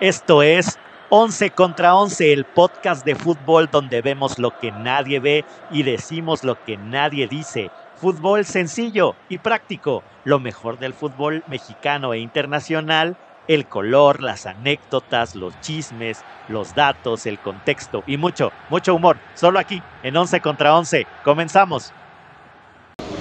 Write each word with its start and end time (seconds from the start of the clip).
Esto 0.00 0.42
es 0.42 0.78
11 1.10 1.50
contra 1.50 1.94
11, 1.94 2.32
el 2.32 2.46
podcast 2.46 3.04
de 3.04 3.14
fútbol 3.14 3.68
donde 3.70 4.00
vemos 4.00 4.38
lo 4.38 4.58
que 4.58 4.72
nadie 4.72 5.20
ve 5.20 5.44
y 5.70 5.82
decimos 5.82 6.42
lo 6.42 6.64
que 6.64 6.78
nadie 6.78 7.28
dice. 7.28 7.70
Fútbol 7.96 8.46
sencillo 8.46 9.14
y 9.28 9.36
práctico, 9.36 10.02
lo 10.24 10.40
mejor 10.40 10.78
del 10.78 10.94
fútbol 10.94 11.44
mexicano 11.48 12.14
e 12.14 12.18
internacional, 12.18 13.18
el 13.46 13.66
color, 13.66 14.22
las 14.22 14.46
anécdotas, 14.46 15.34
los 15.34 15.60
chismes, 15.60 16.24
los 16.48 16.74
datos, 16.74 17.26
el 17.26 17.38
contexto 17.38 18.02
y 18.06 18.16
mucho, 18.16 18.52
mucho 18.70 18.94
humor. 18.94 19.18
Solo 19.34 19.58
aquí, 19.58 19.82
en 20.02 20.16
11 20.16 20.40
contra 20.40 20.78
11. 20.78 21.06
Comenzamos. 21.24 21.92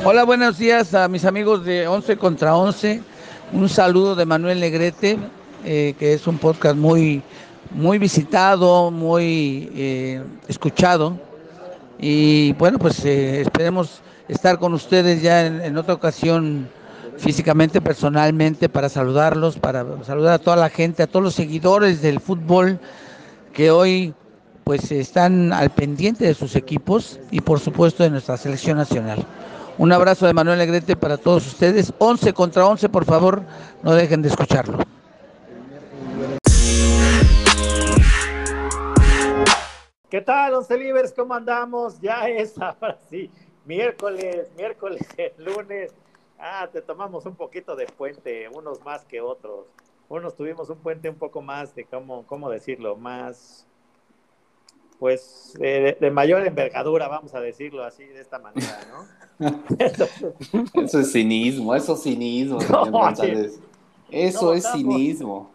Hola, 0.05 0.23
buenos 0.23 0.57
días 0.57 0.93
a 0.93 1.09
mis 1.09 1.25
amigos 1.25 1.66
de 1.66 1.89
11 1.89 2.16
contra 2.16 2.55
11. 2.55 3.04
Un 3.52 3.68
saludo 3.68 4.16
de 4.16 4.25
Manuel 4.25 4.61
Negrete, 4.61 5.20
eh, 5.65 5.95
que 5.99 6.13
es 6.13 6.27
un 6.27 6.37
podcast 6.37 6.75
muy, 6.75 7.21
muy 7.71 7.97
visitado, 7.97 8.91
muy 8.91 9.69
eh, 9.75 10.23
escuchado. 10.47 11.19
Y 12.00 12.54
bueno, 12.54 12.79
pues 12.79 13.04
eh, 13.05 13.41
esperemos 13.41 14.01
estar 14.27 14.57
con 14.59 14.73
ustedes 14.73 15.21
ya 15.21 15.45
en, 15.45 15.77
otra 15.77 15.93
ocasión 15.93 16.69
físicamente, 17.17 17.81
personalmente, 17.81 18.69
para 18.69 18.87
saludarlos, 18.87 19.57
para 19.57 19.86
saludar 20.05 20.33
a 20.36 20.39
toda 20.39 20.55
la 20.55 20.69
gente, 20.69 21.03
a 21.03 21.07
todos 21.07 21.23
los 21.23 21.36
seguidores 21.36 22.01
del 22.01 22.19
fútbol 22.19 22.79
que 23.53 23.71
hoy 23.71 24.14
pues 24.64 24.91
están 24.91 25.51
al 25.51 25.71
pendiente 25.71 26.25
de 26.25 26.36
sus 26.36 26.55
equipos 26.55 27.19
y 27.31 27.41
por 27.41 27.59
supuesto 27.59 28.03
de 28.03 28.11
nuestra 28.11 28.37
selección 28.37 28.78
nacional. 28.78 29.25
Un 29.79 29.91
abrazo 29.91 30.28
de 30.28 30.33
Manuel 30.33 30.59
Negrete 30.59 30.95
para 30.95 31.17
todos 31.17 31.47
ustedes. 31.47 31.93
11 31.97 32.33
contra 32.33 32.66
11, 32.66 32.89
por 32.89 33.05
favor, 33.05 33.44
no 33.81 33.94
dejen 33.94 34.22
de 34.22 34.30
escucharlo. 34.30 34.78
¿Qué 40.10 40.22
tal, 40.22 40.56
Once 40.56 40.76
Libres? 40.76 41.14
¿Cómo 41.16 41.36
andamos? 41.36 42.02
Ya 42.02 42.28
es 42.28 42.60
ahora 42.60 42.98
sí, 43.12 43.30
miércoles, 43.64 44.50
miércoles, 44.58 45.02
lunes. 45.38 45.94
Ah, 46.40 46.68
te 46.72 46.82
tomamos 46.82 47.28
un 47.28 47.36
poquito 47.36 47.76
de 47.76 47.86
puente, 47.86 48.50
unos 48.50 48.84
más 48.84 49.06
que 49.06 49.22
otros. 49.22 49.68
Unos 50.08 50.36
tuvimos 50.36 50.68
un 50.72 50.78
puente 50.80 51.10
un 51.10 51.16
poco 51.18 51.44
más 51.44 51.76
de, 51.76 51.86
¿cómo, 51.86 52.26
cómo 52.26 52.50
decirlo? 52.50 52.96
Más, 52.96 53.68
pues, 54.98 55.54
de, 55.60 55.96
de 56.00 56.10
mayor 56.10 56.44
envergadura, 56.48 57.08
vamos 57.08 57.36
a 57.36 57.40
decirlo 57.40 57.84
así, 57.84 58.06
de 58.06 58.22
esta 58.22 58.40
manera, 58.40 58.80
¿no? 58.90 59.60
eso 60.82 61.00
es 61.02 61.12
cinismo, 61.12 61.76
eso 61.76 61.94
es 61.94 62.02
cinismo, 62.02 62.58
No, 62.70 62.90
González. 62.90 63.60
Eso 64.10 64.48
No, 64.48 64.54
es 64.54 64.72
cinismo. 64.72 65.52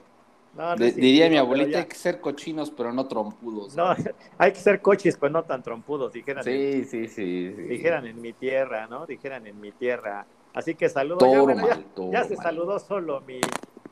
No, 0.57 0.77
no 0.77 0.85
diría 0.87 1.29
mi 1.29 1.37
abuelita, 1.37 1.69
pero 1.71 1.79
hay 1.81 1.87
que 1.87 1.95
ser 1.97 2.21
cochinos, 2.21 2.71
pero 2.71 2.93
no 2.93 3.07
trompudos. 3.09 3.75
ya- 3.75 3.83
No, 3.85 3.97
hay 4.39 4.53
que 4.53 4.61
ser 4.61 4.81
coches, 4.81 5.17
pues 5.17 5.33
no 5.33 5.43
tan 5.43 5.63
trompudos, 5.63 6.13
dijeran. 6.13 6.45
Sí, 6.45 6.85
sí, 6.85 7.09
sí. 7.09 7.55
sí. 7.57 7.63
dijeran 7.63 8.07
en 8.07 8.21
mi 8.21 8.33
tierra, 8.33 8.87
¿no? 8.87 9.07
Dijeran 9.07 9.47
en 9.47 9.61
mi 9.61 9.73
tierra. 9.73 10.27
Así 10.55 10.75
que 10.75 10.89
saludo. 10.89 11.19
Toro 11.19 11.33
ya, 11.33 11.41
bueno, 11.55 11.69
ya- 11.69 11.75
mal, 11.75 11.85
toro 11.95 12.13
ya 12.13 12.25
se 12.25 12.37
mal. 12.37 12.45
saludó 12.45 12.79
solo 12.79 13.21
mi, 13.23 13.41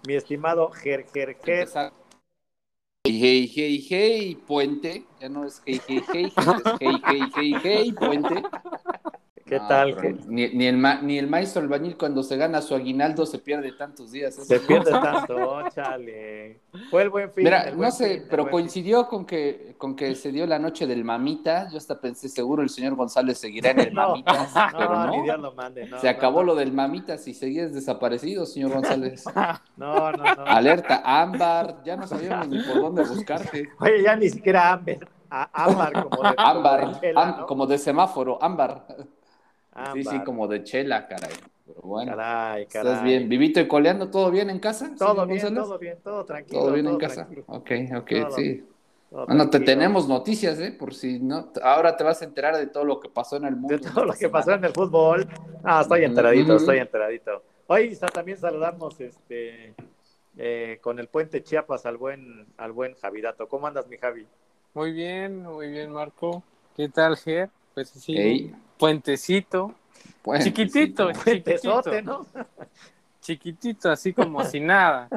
mi 0.06 0.14
estimado 0.14 0.70
Ger, 0.70 1.06
Ger, 1.12 1.36
Ger. 1.44 1.68
Hey, 3.04 3.18
hey, 3.20 3.52
hey, 3.52 3.86
hey, 3.90 4.34
puente. 4.46 5.04
Ya 5.20 5.28
no 5.28 5.44
es 5.44 5.60
hey, 5.66 5.80
hey, 5.88 6.02
hey, 6.12 6.32
es 6.36 6.46
hey, 6.78 7.02
hey, 7.04 7.32
hey, 7.34 7.60
hey, 7.62 7.92
puente. 7.92 8.44
¿Qué 9.52 9.58
No, 9.58 9.68
tal? 9.68 10.00
Ger? 10.00 10.26
Ni, 10.28 10.48
ni 10.54 10.66
el 10.66 10.78
ma- 10.78 11.00
ni 11.02 11.18
el 11.18 11.26
maestro 11.26 11.60
albañil 11.60 11.98
cuando 11.98 12.22
se 12.22 12.38
gana 12.38 12.62
su 12.62 12.74
aguinaldo 12.74 13.26
se 13.26 13.38
pierde 13.38 13.72
tantos 13.72 14.12
días. 14.12 14.32
eso 14.34 14.44
Se 14.46 14.58
no. 14.58 14.62
pierde 14.66 14.90
tanto, 14.92 15.68
chale. 15.74 16.60
Fue 16.90 17.02
el 17.02 17.10
buen 17.10 17.30
fin. 17.32 17.44
Mira, 17.44 17.70
no 17.72 17.90
sé, 17.90 18.14
fin, 18.20 18.26
pero 18.30 18.48
coincidió 18.50 19.06
con 19.08 19.26
que, 19.26 19.74
con 19.76 19.94
que 19.94 20.14
se 20.14 20.32
dio 20.32 20.46
la 20.46 20.58
noche 20.58 20.86
del 20.86 21.04
mamita. 21.04 21.68
Yo 21.70 21.76
hasta 21.76 22.00
pensé, 22.00 22.30
seguro 22.30 22.62
el 22.62 22.70
señor 22.70 22.94
González 22.94 23.36
seguirá 23.38 23.72
en 23.72 23.80
el 23.80 23.92
No, 23.94 24.08
mamitas, 24.08 24.52
fin. 24.54 24.62
pero 24.78 24.94
No, 24.94 25.10
ni 25.10 25.16
no. 25.18 25.22
Dios 25.24 25.38
lo 25.40 25.52
mande. 25.52 25.86
no, 25.86 25.98
Se 25.98 26.06
no, 26.06 26.16
acabó 26.16 26.40
no. 26.40 26.46
lo 26.46 26.54
del 26.54 26.72
mamitas 26.72 27.28
y 27.28 27.34
seguías 27.34 27.74
desaparecido, 27.74 28.46
señor 28.46 28.72
González. 28.72 29.24
No, 29.76 30.12
no, 30.12 30.34
no. 30.34 30.44
Alerta, 30.46 31.02
ámbar, 31.04 31.82
ya 31.84 31.96
no 31.96 32.06
sabíamos 32.06 32.48
ni 32.48 32.62
por 32.62 32.80
dónde 32.80 33.04
buscarte. 33.04 33.68
Oye, 33.80 34.02
ya 34.02 34.16
ni 34.16 34.30
siquiera 34.30 34.72
Amber. 34.72 35.06
a- 35.28 35.48
Ámbar 35.64 35.92
como 36.08 36.22
de, 36.22 36.34
Ámbar, 36.36 36.80
como 36.80 36.92
de 36.94 37.00
chela, 37.00 37.22
am- 37.22 37.36
¿no? 37.38 37.46
como 37.46 37.66
de 37.66 37.78
semáforo, 37.78 38.38
ámbar. 38.42 38.86
Sí, 39.92 40.02
sí, 40.04 40.10
Ámbar. 40.10 40.24
como 40.24 40.48
de 40.48 40.64
chela, 40.64 41.08
caray. 41.08 41.32
Pero 41.66 41.80
bueno, 41.82 42.12
Caray, 42.12 42.66
caray. 42.66 42.92
estás 42.92 43.04
bien. 43.04 43.28
¿Vivito 43.28 43.60
y 43.60 43.66
coleando 43.66 44.10
todo 44.10 44.30
bien 44.30 44.50
en 44.50 44.58
casa? 44.58 44.92
Todo 44.98 45.26
bien, 45.26 45.38
González? 45.38 45.64
todo 45.64 45.78
bien, 45.78 45.98
todo 46.02 46.24
tranquilo. 46.24 46.60
¿Todo 46.60 46.72
bien 46.72 46.86
en 46.88 46.98
casa? 46.98 47.26
tranquilo, 47.26 47.44
Ok, 47.48 47.70
ok, 47.96 48.08
Todo- 48.28 48.36
sí. 48.36 48.66
Bueno, 49.10 49.50
te 49.50 49.60
tenemos 49.60 50.08
noticias, 50.08 50.58
¿eh? 50.58 50.72
Por 50.72 50.94
si 50.94 51.20
no, 51.20 51.52
ahora 51.62 51.96
te 51.96 52.02
vas 52.04 52.22
a 52.22 52.24
enterar 52.24 52.56
de 52.56 52.66
todo 52.66 52.84
lo 52.84 52.98
que 52.98 53.08
pasó 53.10 53.36
en 53.36 53.44
el 53.44 53.56
mundo. 53.56 53.76
De 53.76 53.90
todo 53.90 54.04
lo 54.06 54.14
que 54.14 54.28
pasó 54.28 54.52
en 54.52 54.64
el 54.64 54.72
fútbol. 54.72 55.28
Ah, 55.62 55.82
estoy 55.82 56.04
enteradito, 56.04 56.56
estoy 56.56 56.78
enteradito. 56.78 57.42
Hoy 57.66 57.96
también 58.12 58.38
saludamos 58.38 58.98
este 59.00 59.74
eh, 60.36 60.78
con 60.80 60.98
el 60.98 61.08
puente 61.08 61.42
Chiapas 61.42 61.84
al 61.86 61.98
buen, 61.98 62.46
al 62.56 62.72
buen 62.72 62.94
Javidato. 62.94 63.48
¿Cómo 63.48 63.66
andas, 63.66 63.86
mi 63.86 63.98
Javi? 63.98 64.26
Muy 64.74 64.92
bien, 64.92 65.42
muy 65.42 65.68
bien, 65.68 65.92
Marco. 65.92 66.42
¿Qué 66.74 66.88
tal, 66.88 67.16
Ger? 67.16 67.50
Pues 67.74 67.90
sí, 67.90 68.16
Ey. 68.16 68.54
Puentecito, 68.82 69.72
chiquitito, 70.42 71.14
sí, 71.14 71.20
chiquitito, 71.24 72.02
¿no? 72.02 72.26
chiquitito, 73.20 73.90
así 73.92 74.12
como 74.12 74.44
si 74.44 74.58
nada. 74.58 75.08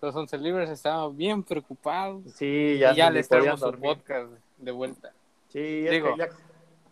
Los 0.00 0.14
once 0.16 0.36
libres 0.36 0.68
estaban 0.70 1.16
bien 1.16 1.42
preocupados 1.44 2.22
Sí, 2.34 2.76
ya, 2.78 2.92
y 2.92 2.96
ya 2.96 3.10
les 3.10 3.28
traemos 3.28 3.60
su 3.60 3.70
podcast 3.72 4.30
de 4.56 4.70
vuelta. 4.72 5.12
Sí, 5.48 5.84
es 5.86 5.90
Digo, 5.92 6.14
que 6.14 6.18
ya- 6.18 6.28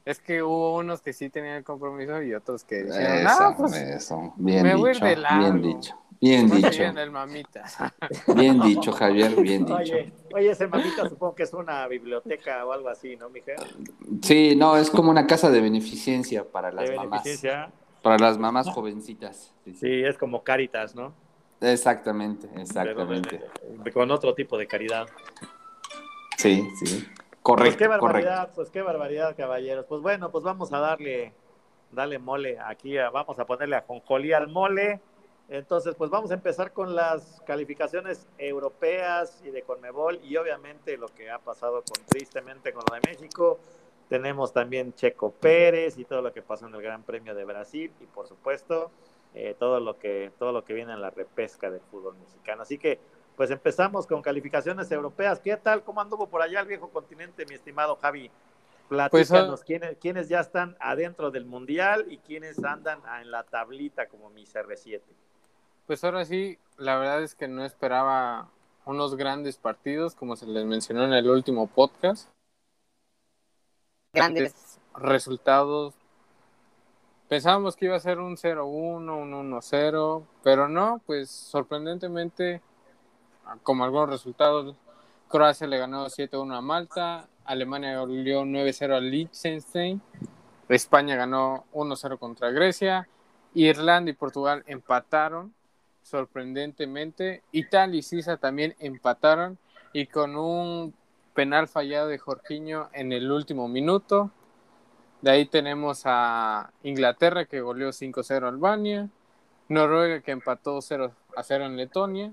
Es 0.05 0.21
que 0.21 0.41
hubo 0.45 0.77
unos 0.77 1.01
que 1.03 1.13
sí 1.13 1.29
tenían 1.29 1.57
el 1.57 1.65
compromiso 1.65 2.23
y 2.23 2.33
otros 2.33 2.63
que 2.63 2.85
dijeron, 2.85 3.27
Eso, 3.27 3.29
ah, 3.41 3.55
pues 3.59 3.73
eso. 3.75 4.33
Bien 4.37 4.63
me 4.63 4.77
voy 4.77 4.91
a 4.91 4.93
ir 4.93 4.95
dicho, 4.97 5.07
de 5.07 5.17
largo. 5.17 5.39
bien 5.41 5.63
dicho. 5.63 5.95
Bien 6.21 6.49
dicho, 6.51 6.83
el 6.83 7.11
mamita. 7.11 7.65
bien 8.35 8.61
dicho, 8.61 8.93
Javier, 8.93 9.35
bien 9.37 9.65
dicho. 9.65 9.77
Oye, 9.77 10.13
oye, 10.35 10.51
ese 10.51 10.67
mamita 10.67 11.09
supongo 11.09 11.35
que 11.35 11.43
es 11.43 11.53
una 11.53 11.87
biblioteca 11.89 12.65
o 12.65 12.73
algo 12.73 12.89
así, 12.89 13.17
¿no, 13.17 13.29
mija? 13.29 13.53
Sí, 14.23 14.55
no, 14.57 14.77
es 14.77 14.91
como 14.91 15.11
una 15.11 15.27
casa 15.27 15.51
de 15.51 15.61
beneficencia 15.61 16.45
para 16.45 16.73
las 16.73 16.89
De 16.89 16.97
mamás. 16.97 17.11
beneficencia. 17.11 17.71
Para 18.03 18.19
las 18.19 18.39
mamás 18.39 18.69
jovencitas. 18.71 19.53
Sí, 19.65 19.73
sí. 19.75 19.79
Sí, 19.81 20.05
es 20.05 20.17
como 20.17 20.43
Caritas, 20.43 20.95
¿no? 20.95 21.13
Exactamente, 21.61 22.49
exactamente. 22.61 23.41
con 23.93 24.11
otro 24.11 24.35
tipo 24.35 24.59
de 24.59 24.67
caridad. 24.67 25.07
Sí, 26.37 26.69
sí. 26.77 26.85
Pues 26.87 27.07
Correcto, 27.43 27.79
qué 27.79 27.87
correcto. 27.87 28.05
barbaridad, 28.07 28.51
pues 28.55 28.71
qué 28.71 28.83
barbaridad, 28.83 29.37
caballeros. 29.37 29.87
Pues 29.87 30.03
bueno, 30.03 30.31
pues 30.31 30.45
vamos 30.45 30.73
a 30.73 30.81
darle, 30.81 31.33
darle 31.93 32.19
mole 32.19 32.59
aquí, 32.59 32.99
a- 32.99 33.11
vamos 33.11 33.39
a 33.39 33.47
ponerle 33.47 33.77
a 33.77 33.83
Jonjolí 33.87 34.33
al 34.33 34.49
mole. 34.49 35.01
Entonces, 35.49 35.95
pues 35.95 36.11
vamos 36.11 36.33
a 36.33 36.35
empezar 36.35 36.73
con 36.73 36.97
las 36.97 37.41
calificaciones 37.47 38.27
europeas 38.37 39.41
y 39.45 39.51
de 39.51 39.63
Conmebol 39.63 40.19
y 40.25 40.37
obviamente 40.37 40.97
lo 40.97 41.07
que 41.09 41.31
ha 41.31 41.39
pasado 41.39 41.85
con 41.85 42.05
tristemente 42.07 42.73
con 42.73 42.85
lo 42.89 42.95
de 42.97 43.01
México. 43.07 43.59
Tenemos 44.09 44.53
también 44.53 44.93
Checo 44.95 45.31
Pérez 45.31 45.99
y 45.99 46.05
todo 46.05 46.21
lo 46.21 46.33
que 46.33 46.43
pasó 46.43 46.67
en 46.67 46.75
el 46.75 46.83
Gran 46.83 47.05
Premio 47.05 47.35
de 47.35 47.45
Brasil 47.45 47.93
y 48.01 48.07
por 48.07 48.27
supuesto 48.27 48.91
eh, 49.35 49.55
todo 49.59 49.79
lo 49.79 49.99
que 49.99 50.33
todo 50.39 50.51
lo 50.51 50.65
que 50.65 50.75
viene 50.75 50.93
en 50.93 51.01
la 51.01 51.11
repesca 51.11 51.71
del 51.71 51.81
fútbol 51.93 52.17
mexicano. 52.17 52.63
Así 52.63 52.77
que 52.77 52.99
pues 53.37 53.51
empezamos 53.51 54.07
con 54.07 54.23
calificaciones 54.23 54.91
europeas. 54.91 55.39
¿Qué 55.39 55.57
tal? 55.57 55.85
¿Cómo 55.85 56.01
anduvo 56.01 56.27
por 56.29 56.43
allá 56.43 56.61
el 56.61 56.67
viejo 56.67 56.89
continente, 56.91 57.47
mi 57.47 57.55
estimado 57.55 57.95
Javi? 57.97 58.31
Platícanos 58.89 59.49
Pues, 59.49 59.65
quiénes, 59.65 59.97
quiénes 59.99 60.29
ya 60.29 60.41
están 60.41 60.77
adentro 60.81 61.31
del 61.31 61.45
mundial 61.45 62.07
y 62.09 62.19
quiénes 62.19 62.63
andan 62.65 63.01
en 63.21 63.31
la 63.31 63.43
tablita 63.45 64.09
como 64.09 64.31
mi 64.31 64.45
CR7. 64.45 65.01
Pues 65.87 66.03
ahora 66.03 66.25
sí, 66.25 66.59
la 66.79 66.97
verdad 66.97 67.23
es 67.23 67.37
que 67.37 67.47
no 67.47 67.65
esperaba 67.65 68.49
unos 68.87 69.15
grandes 69.15 69.57
partidos, 69.57 70.17
como 70.17 70.35
se 70.35 70.45
les 70.47 70.65
mencionó 70.65 71.05
en 71.05 71.13
el 71.13 71.31
último 71.31 71.69
podcast. 71.69 72.29
Grandes 74.13 74.81
resultados. 74.97 75.95
Pensábamos 77.29 77.77
que 77.77 77.85
iba 77.85 77.95
a 77.95 78.01
ser 78.01 78.19
un 78.19 78.37
0-1, 78.37 78.67
un 78.67 79.53
1-0, 79.53 80.25
pero 80.43 80.69
no, 80.69 81.01
pues 81.07 81.31
sorprendentemente, 81.31 82.61
como 83.63 83.85
algunos 83.85 84.11
resultados, 84.11 84.75
Croacia 85.29 85.69
le 85.69 85.79
ganó 85.79 86.07
7-1 86.07 86.57
a 86.57 86.61
Malta, 86.61 87.29
Alemania 87.45 88.01
goleó 88.01 88.43
9-0 88.43 88.97
a 88.97 89.01
Liechtenstein, 89.01 90.03
España 90.69 91.15
ganó 91.15 91.65
1-0 91.73 92.19
contra 92.19 92.51
Grecia, 92.51 93.09
Irlanda 93.55 94.11
y 94.11 94.15
Portugal 94.15 94.65
empataron 94.67 95.56
sorprendentemente. 96.07 97.43
Italia 97.53 97.99
y 97.99 98.03
Suiza 98.03 98.37
también 98.37 98.75
empataron 98.79 99.59
y 99.93 100.07
con 100.07 100.37
un 100.37 100.95
penal 101.35 101.69
fallado 101.69 102.09
de 102.09 102.19
Jorginho 102.19 102.89
en 102.93 103.13
el 103.13 103.31
último 103.31 103.69
minuto. 103.69 104.31
De 105.21 105.31
ahí 105.31 105.47
tenemos 105.47 106.03
a 106.05 106.71
Inglaterra 106.83 107.47
que 107.47 107.61
goleó 107.61 107.89
5-0 107.89 108.45
a 108.45 108.49
Albania, 108.49 109.09
Noruega 109.69 110.21
que 110.21 110.31
empató 110.31 110.81
0 110.81 111.13
a 111.37 111.43
0 111.43 111.67
en 111.67 111.77
Letonia, 111.77 112.33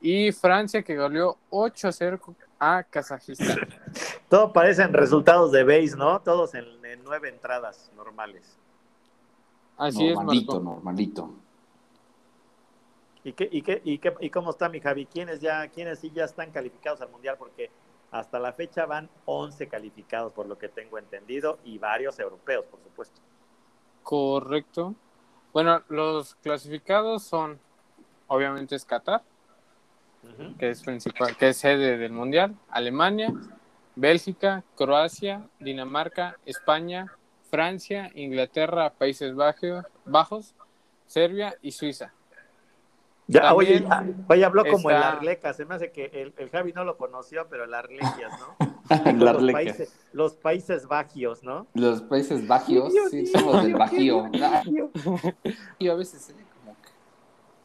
Y 0.00 0.30
Francia 0.32 0.82
que 0.82 0.96
goleó 0.96 1.38
8-0 1.50 2.20
a 2.58 2.82
Kazajistán. 2.84 3.58
Todo 4.28 4.52
parecen 4.52 4.92
resultados 4.92 5.50
de 5.52 5.64
base, 5.64 5.96
¿no? 5.96 6.20
Todos 6.20 6.54
en, 6.54 6.66
en 6.84 7.02
nueve 7.02 7.30
entradas 7.30 7.90
normales. 7.96 8.58
Así 9.78 10.08
normalito, 10.10 10.58
es, 10.58 10.62
Marco. 10.62 10.74
normalito. 10.74 11.47
¿Y, 13.24 13.32
qué, 13.32 13.48
y, 13.50 13.62
qué, 13.62 13.80
y, 13.84 13.98
qué, 13.98 14.14
¿Y 14.20 14.30
cómo 14.30 14.50
está 14.50 14.68
mi 14.68 14.80
Javi? 14.80 15.06
¿Quiénes, 15.06 15.40
ya, 15.40 15.68
¿Quiénes 15.68 15.98
sí 15.98 16.10
ya 16.14 16.24
están 16.24 16.50
calificados 16.50 17.00
al 17.00 17.10
Mundial? 17.10 17.36
Porque 17.38 17.70
hasta 18.10 18.38
la 18.38 18.52
fecha 18.52 18.86
van 18.86 19.08
11 19.26 19.68
calificados, 19.68 20.32
por 20.32 20.46
lo 20.46 20.58
que 20.58 20.68
tengo 20.68 20.98
entendido, 20.98 21.58
y 21.64 21.78
varios 21.78 22.18
europeos, 22.18 22.64
por 22.66 22.80
supuesto. 22.80 23.20
Correcto. 24.02 24.94
Bueno, 25.52 25.82
los 25.88 26.34
clasificados 26.36 27.24
son, 27.24 27.58
obviamente 28.28 28.76
es 28.76 28.84
Qatar, 28.84 29.22
que 30.58 30.70
es 30.70 30.82
principal, 30.82 31.36
que 31.36 31.48
es 31.48 31.56
sede 31.56 31.96
del 31.96 32.12
mundial, 32.12 32.54
Alemania, 32.70 33.32
Bélgica, 33.96 34.62
Croacia, 34.76 35.48
Dinamarca, 35.58 36.38
España, 36.44 37.12
Francia, 37.50 38.10
Inglaterra, 38.14 38.90
Países 38.90 39.34
Bajos, 39.34 39.84
Bajos, 40.04 40.54
Serbia 41.06 41.56
y 41.62 41.72
Suiza. 41.72 42.12
Ya, 43.30 43.54
oye, 43.54 43.80
También 43.82 44.16
ya- 44.18 44.24
oye, 44.34 44.44
habló 44.44 44.64
como 44.64 44.88
el 44.88 44.96
está- 44.96 45.12
Arleca, 45.12 45.52
se 45.52 45.66
me 45.66 45.74
hace 45.74 45.92
que 45.92 46.06
el, 46.14 46.32
el 46.38 46.48
Javi 46.48 46.72
no 46.72 46.84
lo 46.84 46.96
conoció, 46.96 47.46
pero 47.50 47.64
el 47.64 47.74
Arlequias, 47.74 48.32
¿no? 48.40 48.56
Los, 49.18 49.52
países, 49.52 49.92
los 50.14 50.32
países 50.34 50.86
bajios, 50.86 51.42
¿no? 51.42 51.66
Los 51.74 52.00
países 52.00 52.46
bajios, 52.48 52.90
Dios 52.90 53.10
sí, 53.10 53.26
somos 53.26 53.62
del 53.62 53.74
bajío. 53.74 54.30
Y 55.78 55.88
a 55.88 55.94
veces 55.94 56.22
se, 56.22 56.32
como 56.32 56.74
que 56.80 56.88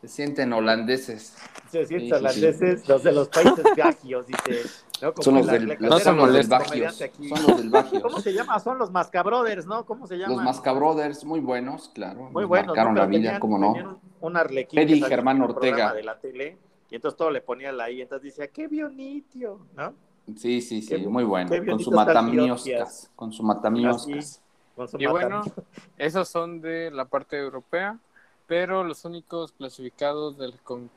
se 0.01 0.13
sienten 0.13 0.51
holandeses. 0.51 1.37
Se 1.71 1.85
sienten 1.85 2.09
sí, 2.09 2.13
holandeses, 2.13 2.85
los 2.89 3.03
de 3.03 3.13
los 3.13 3.29
países 3.29 3.63
bajios, 3.77 4.27
dice. 4.27 4.69
¿No? 5.03 5.13
Como 5.13 5.23
Son 5.23 5.33
los 5.35 5.43
el 5.47 5.51
del, 5.51 5.61
Arleca. 5.63 5.87
los- 5.87 5.97
se 5.99 6.03
son 6.05 6.17
los 6.17 6.33
del. 6.33 6.43
Son 7.29 7.47
los 7.47 7.57
del 7.57 7.69
bajios. 7.69 8.01
¿Cómo 8.03 8.19
se 8.19 8.33
llama? 8.33 8.59
Son 8.59 8.77
los 8.79 8.91
Mascabrothers, 8.91 9.65
¿no? 9.67 9.85
¿Cómo 9.85 10.07
se 10.07 10.17
llaman? 10.17 10.37
Los 10.37 10.45
Mascabrothers, 10.45 11.23
muy 11.25 11.39
buenos, 11.41 11.89
claro. 11.93 12.29
Muy 12.31 12.43
nos 12.43 12.47
buenos. 12.49 12.67
Marcaron 12.67 12.93
¿no? 12.95 12.99
la 13.01 13.05
vida, 13.07 13.39
cómo 13.39 13.57
no. 13.59 13.99
Un, 14.21 14.37
arlequín. 14.37 14.79
Eddie 14.79 14.95
que 14.95 15.01
salía 15.01 15.15
Germán 15.17 15.41
Ortega. 15.41 15.93
de 15.93 16.03
la 16.03 16.17
tele, 16.19 16.57
y 16.89 16.95
entonces 16.95 17.17
todo 17.17 17.29
le 17.31 17.41
ponía 17.41 17.71
la 17.71 17.89
I, 17.91 18.01
entonces 18.01 18.35
decía, 18.35 18.47
qué 18.47 18.67
bonito, 18.67 19.59
¿no? 19.75 19.93
Sí, 20.37 20.61
sí, 20.61 20.81
sí, 20.81 20.87
Qué- 20.87 21.07
muy 21.07 21.25
bueno. 21.25 21.51
Con 21.69 21.79
su 21.79 21.91
matamioscas. 21.91 22.61
Antioquias. 22.61 23.11
Con 23.15 23.33
su 23.33 23.43
matamioscas. 23.43 24.41
Con 24.75 24.87
su 24.87 24.97
Y 24.99 25.05
bueno, 25.07 25.41
esos 25.97 26.29
son 26.29 26.61
de 26.61 26.89
la 26.91 27.03
parte 27.05 27.37
europea, 27.37 27.99
pero 28.47 28.83
los 28.85 29.03
únicos 29.03 29.51
clasificados 29.51 30.37
del 30.37 30.57
con- 30.61 30.89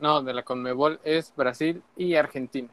no, 0.00 0.20
de 0.22 0.34
la 0.34 0.42
Conmebol 0.42 0.98
es 1.04 1.32
Brasil 1.36 1.80
y 1.96 2.16
Argentina. 2.16 2.68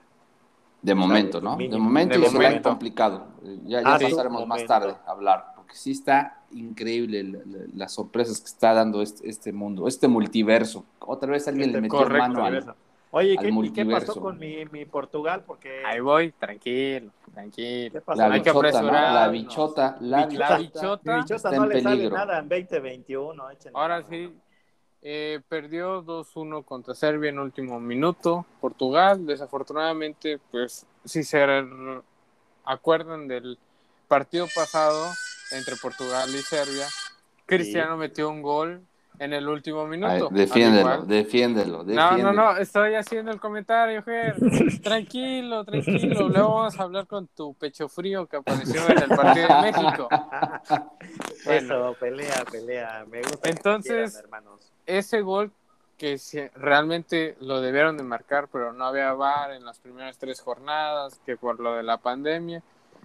De 0.81 0.95
momento, 0.95 1.41
¿no? 1.41 1.57
De 1.57 1.77
momento 1.77 2.17
De 2.17 2.25
y 2.25 2.29
se 2.29 2.37
va 2.37 2.43
momento. 2.43 2.69
complicado. 2.69 3.27
Ya, 3.65 3.81
ya 3.81 3.93
Ah, 3.95 3.99
sí. 3.99 4.05
pasaremos 4.05 4.41
más 4.47 4.61
Momento. 4.63 4.67
tarde 4.73 4.95
a 5.05 5.11
hablar, 5.11 5.45
porque 5.55 5.75
sí 5.75 5.91
está 5.91 6.41
increíble 6.51 7.23
la- 7.23 7.39
la- 7.45 7.65
las 7.75 7.91
sorpresas 7.93 8.39
que 8.39 8.47
está 8.47 8.73
dando 8.73 9.01
este, 9.01 9.29
este 9.29 9.51
mundo, 9.51 9.87
este 9.87 10.07
multiverso. 10.07 10.85
Otra 10.99 11.31
vez 11.31 11.47
alguien 11.47 11.67
le 11.71 11.77
Este, 11.79 11.81
metió 11.81 11.97
correcto, 11.97 12.27
mano 12.29 12.45
al. 12.45 12.75
Oye, 13.11 13.33
¿y 13.33 13.37
al 13.37 13.43
qué, 13.43 13.49
y 13.65 13.71
qué 13.71 13.85
pasó 13.87 14.21
con 14.21 14.37
mi, 14.37 14.65
mi 14.71 14.85
Portugal? 14.85 15.43
Porque 15.45 15.83
Ahí 15.83 15.99
voy, 15.99 16.31
tranquilo, 16.31 17.11
tranquilo. 17.33 17.91
¿qué 17.91 18.01
pasó? 18.01 18.19
la 18.19 18.25
Hay 18.33 18.41
que 18.41 18.51
bichota. 18.51 18.81
La 18.83 19.27
bichota, 19.29 19.97
la 19.99 20.27
Mi 20.27 20.37
La 20.37 20.57
bichota. 20.57 20.57
bichota. 20.59 21.17
Bichota 21.17 21.51
no 21.51 21.63
en 21.63 21.69
le 21.69 21.81
sale 21.81 21.95
peligro. 21.97 22.15
nada 22.17 22.39
en 22.39 22.47
2021. 22.49 23.49
échenle 23.49 23.79
Ahora 23.79 24.03
sí. 24.09 24.31
Eh, 25.01 25.39
perdió 25.47 26.03
2-1 26.03 26.63
contra 26.65 26.93
Serbia 26.93 27.29
en 27.29 27.39
último 27.39 27.79
minuto. 27.79 28.45
Portugal, 28.59 29.25
desafortunadamente, 29.25 30.39
pues 30.51 30.85
si 31.05 31.23
se 31.23 31.45
acuerdan 32.65 33.27
del 33.27 33.57
partido 34.07 34.47
pasado 34.53 35.11
entre 35.51 35.75
Portugal 35.77 36.29
y 36.29 36.39
Serbia, 36.39 36.87
Cristiano 37.45 37.97
metió 37.97 38.29
un 38.29 38.41
gol 38.41 38.81
en 39.19 39.33
el 39.33 39.47
último 39.47 39.85
minuto. 39.85 40.29
defiéndelo, 40.31 41.03
defiéndelo, 41.03 41.83
No, 41.83 42.17
no, 42.17 42.31
no, 42.31 42.57
estoy 42.57 42.95
haciendo 42.95 43.31
el 43.31 43.39
comentario, 43.39 44.01
Ger. 44.01 44.35
Tranquilo, 44.83 45.65
tranquilo. 45.65 46.29
Luego 46.29 46.55
vamos 46.55 46.79
a 46.79 46.83
hablar 46.83 47.05
con 47.05 47.27
tu 47.27 47.53
pecho 47.53 47.89
frío 47.89 48.25
que 48.27 48.37
apareció 48.37 48.81
en 48.89 49.03
el 49.03 49.09
partido 49.09 49.47
de 49.47 49.61
México. 49.61 50.09
Bueno. 51.45 51.89
Eso, 51.89 51.97
pelea, 51.99 52.43
pelea. 52.51 53.05
Me 53.09 53.21
gusta. 53.21 53.49
Entonces- 53.49 54.11
quieran, 54.11 54.25
hermanos. 54.25 54.71
ese 54.85 55.21
gol 55.21 55.51
que 55.97 56.19
realmente 56.55 57.35
lo 57.41 57.59
debieron 57.61 57.97
de 57.97 58.03
marcar, 58.03 58.47
pero 58.51 58.71
no 58.73 58.85
había 58.85 59.13
VAR 59.13 59.51
en 59.51 59.65
las 59.65 59.79
primeras 59.79 60.17
tres 60.17 60.39
jornadas, 60.41 61.19
que 61.25 61.35
por 61.37 61.59
lo 61.59 61.75
de 61.75 61.83
la 61.83 61.97
pandemia. 61.97 62.61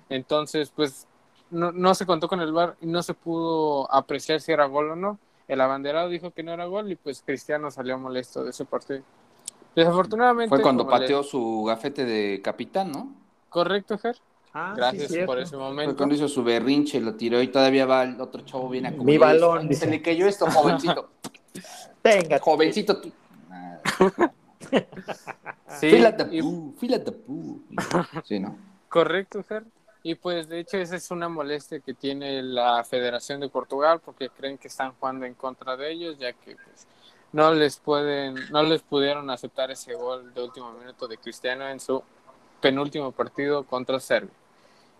Entonces, 0.08 0.70
pues 0.75 1.06
no, 1.50 1.72
no 1.72 1.94
se 1.94 2.06
contó 2.06 2.28
con 2.28 2.40
el 2.40 2.52
VAR 2.52 2.76
y 2.81 2.87
no 2.87 3.02
se 3.02 3.14
pudo 3.14 3.93
apreciar 3.93 4.40
si 4.40 4.52
era 4.52 4.67
gol 4.67 4.90
o 4.90 4.96
no. 4.96 5.19
El 5.49 5.61
abanderado 5.61 6.08
dijo 6.08 6.31
que 6.31 6.43
no 6.43 6.52
era 6.52 6.64
gol 6.67 6.91
y 6.91 6.96
pues 6.96 7.23
Cristiano 7.25 7.70
salió 7.70 7.99
molesto 7.99 8.44
de 8.44 8.50
ese 8.50 8.64
partido. 8.64 9.02
Desafortunadamente. 9.76 10.49
Fue 10.49 10.62
cuando 10.62 10.85
le- 10.85 10.91
pateó 10.91 11.23
su 11.23 11.64
gafete 11.64 12.05
de 12.05 12.41
capitán, 12.43 12.93
¿no? 12.93 13.12
Correcto, 13.49 13.99
Ger. 13.99 14.17
Ah, 14.52 14.73
Gracias 14.76 15.12
por 15.26 15.38
ese 15.41 15.50
Fue 15.56 15.58
momento. 15.58 15.96
cuando 15.96 16.14
hizo 16.14 16.29
su 16.29 16.44
berrinche, 16.44 17.00
lo 17.00 17.14
tiró 17.17 17.43
y 17.43 17.49
todavía 17.49 17.87
va 17.87 18.05
el 18.05 18.20
otro 18.20 18.43
chavo 18.43 18.69
viene 18.69 18.88
a 18.88 18.91
Mi 18.93 19.19
balón, 19.19 19.69
dice. 19.69 19.85
Se 19.87 19.91
le 19.91 20.00
cayó 20.00 20.26
esto, 20.29 20.46
jovencito. 20.50 21.11
Venga, 22.05 22.38
jovencito 22.38 23.00
tú. 23.00 23.12
Sí, 25.81 25.91
feel 25.91 26.06
at 26.06 26.17
the 26.17 26.25
y- 26.37 26.94
at 26.94 27.02
the 27.05 27.12
poo. 27.12 27.61
Sí, 28.25 28.41
¿no? 28.41 28.56
Correcto, 28.88 29.43
Fer. 29.43 29.64
Y 30.06 30.17
pues 30.17 30.51
de 30.51 30.61
hecho 30.61 30.77
esa 30.77 30.97
es 30.97 31.11
una 31.11 31.31
molestia 31.31 31.81
que 31.81 31.95
tiene 31.95 32.43
la 32.43 32.85
Federación 32.85 33.41
de 33.41 33.49
Portugal 33.49 34.03
porque 34.05 34.29
creen 34.29 34.59
que 34.59 34.69
están 34.69 34.93
jugando 34.93 35.25
en 35.25 35.33
contra 35.33 35.79
de 35.79 35.91
ellos 35.91 36.19
ya 36.19 36.35
que 36.35 36.56
pues, 36.56 36.87
no 37.33 37.55
les 37.55 37.79
pueden 37.79 38.35
no 38.51 38.62
les 38.62 38.83
pudieron 38.83 39.31
aceptar 39.31 39.71
ese 39.71 39.95
gol 39.95 40.35
de 40.35 40.43
último 40.43 40.73
minuto 40.73 41.09
de 41.09 41.17
Cristiano 41.17 41.67
en 41.67 41.81
su 41.81 42.03
penúltimo 42.61 43.12
partido 43.12 43.65
contra 43.65 43.99
Serbia. 43.99 44.35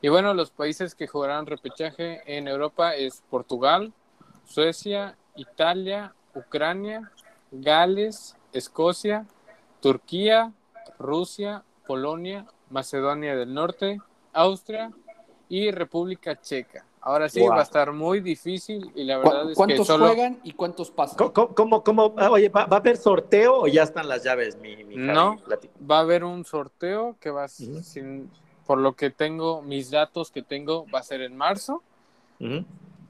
Y 0.01 0.09
bueno, 0.09 0.33
los 0.33 0.51
países 0.51 0.95
que 0.95 1.07
jugarán 1.07 1.45
repechaje 1.45 2.23
en 2.25 2.49
Europa 2.49 2.95
es 2.95 3.23
Portugal, 3.29 3.93
Suecia, 4.47 5.19
Italia, 5.37 6.15
Ucrania, 6.35 7.13
Gales, 7.51 8.37
Escocia, 8.55 9.27
Turquía, 9.83 10.53
Rusia, 10.99 11.63
Polonia, 11.87 12.47
Macedonia 12.71 13.37
del 13.37 13.53
Norte, 13.53 14.01
Austria 14.35 14.93
y 15.49 15.71
República 15.71 16.41
Checa. 16.41 16.85
Ahora 17.01 17.29
sí, 17.29 17.41
Wow. 17.41 17.51
va 17.51 17.61
a 17.61 17.63
estar 17.63 17.93
muy 17.93 18.21
difícil 18.21 18.91
y 18.95 19.05
la 19.05 19.21
¿Cu- 19.21 19.29
verdad 19.29 19.43
es 19.45 19.49
que 19.51 19.55
¿Cuántos 19.55 19.87
solo 19.87 20.07
juegan 20.07 20.41
y 20.43 20.53
cuántos 20.53 20.91
pasan? 20.91 21.33
¿Cómo, 21.33 21.83
cómo, 21.83 22.15
ah, 22.19 22.31
oye, 22.31 22.49
¿va, 22.49 22.65
va 22.67 22.77
a 22.79 22.81
haber 22.81 22.97
sorteo 22.97 23.61
o 23.61 23.67
ya 23.67 23.83
están 23.83 24.09
las 24.09 24.25
llaves, 24.25 24.57
mi? 24.57 24.75
No. 24.97 25.39
Va 25.91 25.99
a 25.99 26.01
haber 26.01 26.25
un 26.25 26.45
sorteo 26.45 27.17
que 27.21 27.31
va 27.31 27.45
a 27.45 27.47
Ujú. 27.47 27.83
sin, 27.83 28.31
por 28.67 28.79
lo 28.79 28.95
que 28.95 29.11
tengo, 29.11 29.61
mis 29.63 29.91
datos 29.91 30.31
que 30.31 30.43
tengo, 30.43 30.87
va 30.91 31.01
a 31.01 31.03
ser 31.03 31.21
en 31.21 31.37
marzo, 31.37 31.83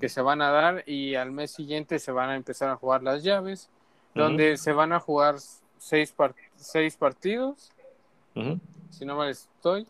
que 0.01 0.09
se 0.09 0.21
van 0.21 0.43
a 0.43 0.51
dar 0.51 0.83
y 0.89 1.15
al 1.15 1.31
mes 1.31 1.53
siguiente 1.53 1.99
se 1.99 2.11
van 2.13 2.31
a 2.31 2.37
empezar 2.37 2.69
a 2.71 2.77
jugar 2.77 3.03
las 3.03 3.23
llaves, 3.23 3.71
donde 4.15 4.57
se 4.57 4.73
van 4.73 4.93
a 4.93 5.01
jugar 5.01 5.37
seis, 5.79 6.13
par- 6.13 6.35
seis 6.57 6.97
partidos 6.97 7.71
si 8.91 9.05
no 9.05 9.17
mal 9.17 9.29
estoy. 9.31 9.87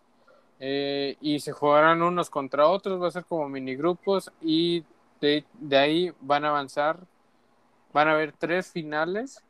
Eh, 0.67 1.19
y 1.21 1.41
se 1.41 1.53
jugarán 1.53 2.01
unos 2.01 2.31
contra 2.31 2.67
otros, 2.69 3.03
va 3.03 3.09
a 3.09 3.11
ser 3.11 3.27
como 3.27 3.47
minigrupos 3.51 4.33
y 4.41 4.83
de, 5.21 5.45
de 5.53 5.77
ahí 5.77 6.13
van 6.23 6.47
a 6.47 6.49
avanzar, 6.49 7.01
van 7.93 8.09
a 8.09 8.13
haber 8.13 8.33
tres 8.33 8.69
finales, 8.73 9.43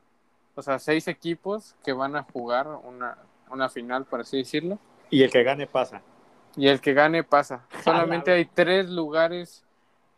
o 0.57 0.63
sea, 0.63 0.81
seis 0.81 1.07
equipos 1.07 1.77
que 1.85 1.93
van 1.93 2.17
a 2.17 2.25
jugar 2.25 2.67
una, 2.83 3.17
una 3.49 3.69
final, 3.69 4.07
por 4.07 4.23
así 4.23 4.39
decirlo, 4.39 4.81
Y 5.09 5.23
el 5.23 5.31
que 5.31 5.45
gane 5.45 5.69
pasa. 5.69 6.03
y 6.57 6.67
el 6.67 6.81
que 6.81 6.95
gane 6.95 7.23
pasa. 7.23 7.65
Solamente 7.85 8.33
la- 8.33 8.37
hay 8.39 8.47
tres 8.47 8.91
lugares 8.91 9.63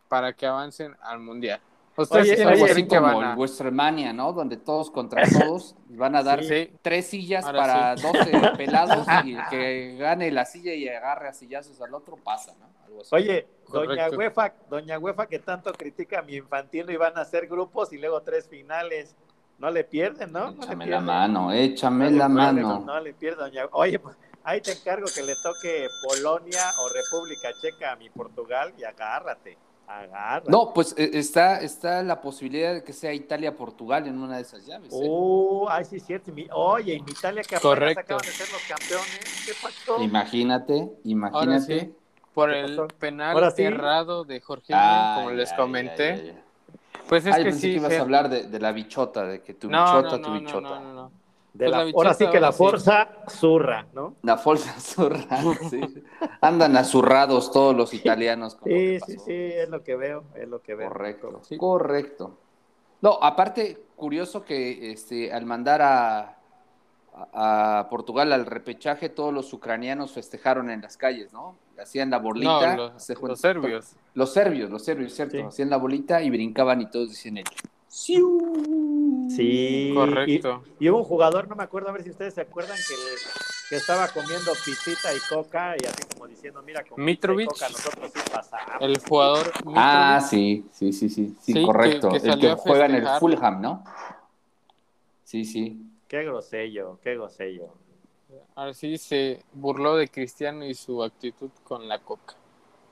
para 0.07 0.33
que 0.33 0.47
avancen 0.47 0.95
al 1.03 1.19
mundial. 1.19 1.59
Ustedes 1.97 2.39
Oye, 2.39 2.45
oye, 2.45 2.71
así 2.71 2.87
como 2.87 3.01
van 3.01 3.23
a- 3.23 3.31
el 3.31 3.37
WrestleMania, 3.37 4.13
¿no? 4.13 4.31
Donde 4.31 4.57
todos 4.57 4.91
contra 4.91 5.21
todos 5.51 5.75
van 5.89 6.15
a 6.15 6.21
dar 6.21 6.43
Sí. 6.43 6.71
tres 6.81 7.07
sillas 7.07 7.43
Ahora 7.43 7.57
para 7.59 7.95
12 7.95 8.31
pelados 8.57 9.07
y 9.25 9.33
el 9.33 9.41
que 9.49 9.95
gane 9.97 10.31
la 10.31 10.45
silla 10.45 10.73
y 10.75 10.87
agarre 10.87 11.27
a 11.29 11.33
sillazos 11.33 11.81
al 11.81 11.93
otro 11.95 12.15
pasa, 12.17 12.53
¿no? 12.59 12.67
Algo 12.85 13.01
así. 13.01 13.09
Oye, 13.15 13.47
doña. 13.71 14.09
Huefa, 14.09 14.53
doña 14.69 14.99
Huefa 14.99 15.25
que 15.25 15.39
tanto 15.39 15.73
critica 15.73 16.19
a 16.19 16.21
mi 16.21 16.35
infantil, 16.35 16.89
y 16.89 16.97
van 16.97 17.17
a 17.17 17.21
hacer 17.21 17.47
grupos 17.47 17.91
y 17.91 17.97
luego 17.97 18.21
tres 18.21 18.47
finales. 18.47 19.15
No 19.57 19.71
le 19.71 19.83
pierden, 19.83 20.31
¿no? 20.31 20.51
No 20.51 20.57
le 20.57 20.57
échame 20.65 20.85
la 20.85 20.97
pierden. 20.99 21.05
mano, 21.05 21.51
échame 21.51 22.05
No 22.05 22.11
le 22.11 22.17
la 22.17 22.27
pierden, 22.27 22.63
mano. 22.63 22.79
No 22.85 22.99
le 22.99 23.13
pierden, 23.15 23.39
doña 23.39 23.65
Oye, 23.71 23.97
pues 23.97 24.15
ahí 24.43 24.61
te 24.61 24.71
encargo 24.73 25.07
que 25.13 25.23
le 25.23 25.33
toque 25.41 25.87
Polonia 26.07 26.61
o 26.79 26.89
República 26.93 27.49
Checa 27.59 27.93
a 27.93 27.95
mi 27.95 28.07
Portugal 28.11 28.71
y 28.77 28.83
agárrate. 28.83 29.57
Agarra. 29.87 30.43
No, 30.49 30.73
pues 30.73 30.93
eh, 30.97 31.11
está, 31.13 31.61
está 31.61 32.03
la 32.03 32.19
posibilidad 32.19 32.73
de 32.73 32.83
que 32.83 32.91
sea 32.91 33.13
Italia-Portugal 33.13 34.05
en 34.05 34.19
una 34.21 34.35
de 34.35 34.41
esas 34.41 34.65
llaves. 34.65 34.91
¿eh? 34.93 34.97
Oh, 35.09 35.65
ay, 35.69 35.85
sí, 35.85 35.95
es 35.95 36.05
cierto. 36.05 36.33
Mi- 36.33 36.47
Oye, 36.51 36.95
en 36.95 37.07
Italia 37.07 37.41
que 37.41 37.57
Correcto. 37.57 38.01
acaban 38.01 38.25
de 38.25 38.31
ser 38.31 38.51
los 38.51 38.61
campeones. 38.67 39.43
¿Qué 39.45 39.53
pasó? 39.61 40.01
Imagínate, 40.03 40.73
Ahora 40.73 40.99
imagínate. 41.05 41.79
sí, 41.79 41.95
por 42.33 42.51
¿Qué 42.51 42.59
el 42.59 42.75
pasó? 42.75 42.87
penal 42.99 43.33
Ahora 43.33 43.51
sí. 43.51 43.63
errado 43.63 44.25
de 44.25 44.41
Jorge, 44.41 44.73
Ay, 44.73 45.15
como 45.23 45.31
les 45.37 45.51
ay, 45.51 45.57
comenté. 45.57 46.11
ay, 46.11 46.29
ay. 46.35 46.43
Pues 47.07 47.25
es 47.25 47.33
Ay, 47.35 47.43
que 47.43 47.49
pensé 47.51 47.61
sí. 47.61 47.67
que 47.71 47.77
ibas 47.77 47.93
a 47.93 48.01
hablar 48.01 48.27
de, 48.27 48.43
de 48.43 48.59
la 48.59 48.73
bichota, 48.73 49.23
de 49.25 49.41
que 49.41 49.53
tu 49.53 49.69
no, 49.69 49.85
bichota, 49.85 50.17
no, 50.17 50.21
tu 50.21 50.29
no, 50.31 50.39
bichota. 50.41 50.61
no, 50.61 50.79
no, 50.81 50.93
no. 50.93 51.11
De 51.53 51.65
Pues 51.65 51.71
la- 51.71 51.85
la 51.85 51.91
ahora 51.95 52.13
sí 52.13 52.25
que 52.29 52.39
la 52.39 52.47
ahora 52.47 52.51
sí. 52.51 52.57
fuerza 52.57 53.07
zurra, 53.29 53.87
¿no? 53.93 54.15
La 54.21 54.37
fuerza 54.37 54.79
zurra, 54.79 55.25
sí. 55.71 55.81
Andan 56.41 56.77
azurrados 56.77 57.51
todos 57.51 57.75
los 57.75 57.93
italianos. 57.93 58.55
con 58.55 58.69
lo 58.71 58.77
Sí, 58.77 58.83
que 58.83 58.99
sí, 58.99 59.13
pasó. 59.15 59.25
sí, 59.25 59.33
es 59.33 59.69
lo 59.69 59.83
que 59.83 59.95
veo, 59.95 60.23
es 60.35 60.47
lo 60.47 60.61
que 60.61 60.75
veo. 60.75 60.87
Correcto, 60.89 61.39
Sí. 61.43 61.57
correcto. 61.57 62.37
No, 63.01 63.17
aparte, 63.21 63.81
curioso 63.95 64.43
que 64.45 64.91
este, 64.91 65.31
al 65.33 65.45
mandar 65.45 65.81
a, 65.81 66.37
a, 67.33 67.79
a 67.79 67.89
Portugal 67.89 68.33
al 68.33 68.45
repechaje, 68.45 69.09
todos 69.09 69.33
los 69.33 69.51
ucranianos 69.53 70.11
festejaron 70.11 70.69
en 70.69 70.81
las 70.81 70.97
calles, 70.97 71.33
¿no? 71.33 71.55
Hacían 71.81 72.09
la 72.11 72.17
bolita. 72.19 72.75
No, 72.75 72.89
los, 72.93 73.03
se 73.03 73.15
los 73.15 73.39
serbios. 73.39 73.95
Los 74.13 74.33
serbios, 74.33 74.69
los 74.69 74.83
serbios, 74.83 75.13
¿cierto? 75.13 75.37
Sí. 75.37 75.41
Hacían 75.43 75.69
la 75.71 75.77
bolita 75.77 76.21
y 76.21 76.29
brincaban 76.29 76.81
y 76.81 76.87
todos 76.89 77.09
decían 77.09 77.37
el... 77.89 79.29
Sí. 79.29 79.91
Correcto. 79.93 80.63
Y, 80.79 80.85
y 80.85 80.89
hubo 80.89 80.99
un 80.99 81.03
jugador, 81.03 81.47
no 81.47 81.55
me 81.55 81.63
acuerdo, 81.63 81.89
a 81.89 81.91
ver 81.91 82.03
si 82.03 82.09
ustedes 82.09 82.33
se 82.33 82.41
acuerdan, 82.41 82.77
que, 82.77 82.95
que 83.69 83.75
estaba 83.75 84.07
comiendo 84.09 84.51
pizzita 84.65 85.13
y 85.13 85.19
coca 85.29 85.75
y 85.81 85.85
así 85.85 86.03
como 86.13 86.27
diciendo, 86.27 86.61
mira, 86.61 86.83
con 86.83 87.03
Mitrovic. 87.03 87.49
coca 87.49 87.69
nosotros 87.69 88.11
sí 88.13 88.19
pasamos. 88.31 88.81
El 88.81 88.99
jugador. 88.99 89.51
Ah, 89.75 90.19
sí, 90.27 90.65
sí, 90.71 90.93
sí, 90.93 91.09
sí, 91.09 91.35
sí, 91.41 91.53
Sí, 91.53 91.65
correcto. 91.65 92.11
que- 92.11 92.21
que 92.21 92.27
el 92.27 92.39
que 92.39 92.53
juega 92.55 92.85
en 92.85 92.95
el. 92.95 93.07
Fulham, 93.19 93.61
¿no? 93.61 93.83
Sí, 95.23 95.43
sí. 95.45 95.81
Qué 96.07 96.23
grosello, 96.23 96.99
qué 97.03 97.15
grosello. 97.15 97.67
Ahora 98.55 98.73
sí 98.73 98.97
se 98.97 99.43
burló 99.53 99.95
de 99.95 100.07
Cristiano 100.07 100.65
y 100.65 100.73
su 100.73 101.03
actitud 101.03 101.49
con 101.63 101.87
la 101.87 101.99
coca. 101.99 102.35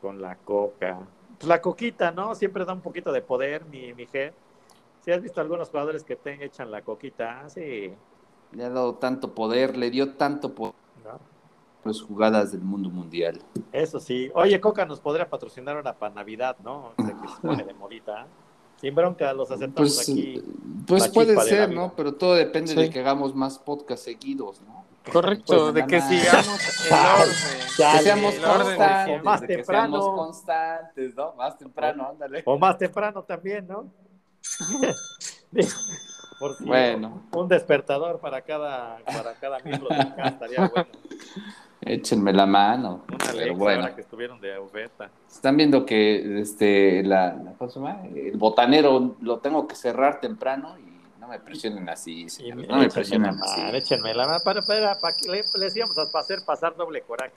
Con 0.02 0.22
la 0.22 0.36
coca. 0.36 1.00
Pues 1.38 1.48
la 1.48 1.62
coquita, 1.62 2.12
¿no? 2.12 2.36
Siempre 2.36 2.66
da 2.66 2.74
un 2.74 2.82
poquito 2.82 3.12
de 3.12 3.22
poder, 3.22 3.66
mi, 3.66 3.94
mi 3.94 4.06
G. 4.06 4.32
Si 5.06 5.12
has 5.12 5.22
visto 5.22 5.40
algunos 5.40 5.70
jugadores 5.70 6.04
que 6.04 6.16
te 6.16 6.44
echan 6.44 6.72
la 6.72 6.82
coquita, 6.82 7.48
sí. 7.48 7.94
Le 8.52 8.66
ha 8.66 8.70
dado 8.70 8.96
tanto 8.96 9.34
poder, 9.36 9.78
le 9.78 9.92
dio 9.92 10.14
tanto 10.16 10.54
poder 10.56 10.74
¿no? 11.04 11.20
las 11.84 12.02
jugadas 12.02 12.52
del 12.52 12.62
mundo 12.62 12.90
mundial. 12.90 13.40
Eso 13.72 14.00
sí. 14.00 14.32
Oye, 14.34 14.60
Coca 14.60 14.86
nos 14.86 15.00
podría 15.00 15.30
patrocinar 15.30 15.76
ahora 15.76 15.94
para 15.94 16.16
Navidad, 16.16 16.58
¿no? 16.64 16.94
Sé 16.98 17.14
que 17.22 17.28
se 17.28 17.40
pone 17.42 17.64
de 17.64 17.74
modita. 17.76 18.26
Sin 18.78 18.94
bronca, 18.96 19.32
los 19.34 19.50
aceptamos 19.52 19.76
Pues, 19.96 20.10
aquí. 20.10 20.44
pues 20.88 21.08
puede 21.10 21.40
ser. 21.42 21.72
¿no? 21.72 21.94
Pero 21.96 22.14
todo 22.16 22.34
depende 22.34 22.72
Sí. 22.72 22.76
de 22.76 22.90
que 22.90 23.00
hagamos 23.00 23.34
más 23.36 23.60
podcasts 23.60 24.04
seguidos, 24.06 24.62
¿no? 24.64 24.84
Correcto, 25.14 25.72
Pues, 25.72 25.74
de 25.76 25.86
que 25.86 26.02
sigamos 26.02 26.60
el 26.88 26.94
orden. 26.94 27.36
Dale, 27.78 27.98
que 28.00 28.04
seamos 28.04 28.34
el 28.34 28.46
orden 28.46 28.68
de 28.68 28.76
constantes. 28.76 29.24
Más 29.24 29.42
de 29.42 29.48
que 29.48 29.56
temprano. 29.58 30.02
seamos 30.02 30.16
constantes, 30.20 31.16
¿no? 31.16 31.34
Más 31.36 31.58
temprano, 31.58 32.08
ándale. 32.10 32.42
O 32.46 32.58
más 32.58 32.78
temprano 32.80 33.24
también, 33.24 33.68
¿no? 33.68 33.86
Por 36.40 36.56
si 36.58 36.66
Bueno. 36.66 37.24
un 37.32 37.48
despertador 37.48 38.20
para 38.20 38.42
cada, 38.42 38.98
para 39.06 39.34
cada 39.36 39.60
miembro 39.60 39.90
del 39.90 40.14
cast 40.16 40.34
estaría 40.34 40.68
bueno. 40.68 40.88
Échenme 41.82 42.34
la 42.34 42.46
mano. 42.46 43.04
Una 43.08 43.18
Pero 43.18 43.30
Alexa 43.30 43.54
bueno, 43.54 43.82
ahora 43.84 43.96
que 43.96 44.02
estuvieron 44.02 44.42
de 44.42 44.58
oferta. 44.58 45.10
están 45.30 45.56
viendo 45.56 45.86
que 45.86 46.42
este, 46.42 47.04
la, 47.04 47.34
la- 47.36 47.54
¿cómo 47.54 47.70
se 47.70 47.80
llama? 47.80 48.02
el 48.08 48.38
botanero 48.38 49.16
lo 49.22 49.40
tengo 49.40 49.68
que 49.68 49.76
cerrar 49.76 50.20
temprano 50.20 50.78
y 50.80 51.20
no 51.20 51.28
me 51.28 51.40
presionen 51.40 51.88
así, 51.90 52.28
señores, 52.30 52.68
no 52.68 52.78
me 52.78 52.90
presionen 52.90 53.30
así. 53.42 53.62
échenme 53.74 54.14
la 54.14 54.26
mano. 54.28 54.40
Para, 54.44 54.62
para, 54.62 55.00
para 55.00 55.16
que 55.16 55.30
le, 55.30 55.44
les 55.60 55.76
íbamos 55.76 55.98
a 55.98 56.20
hacer 56.20 56.40
pasar 56.46 56.76
doble 56.76 57.02
coraje. 57.02 57.34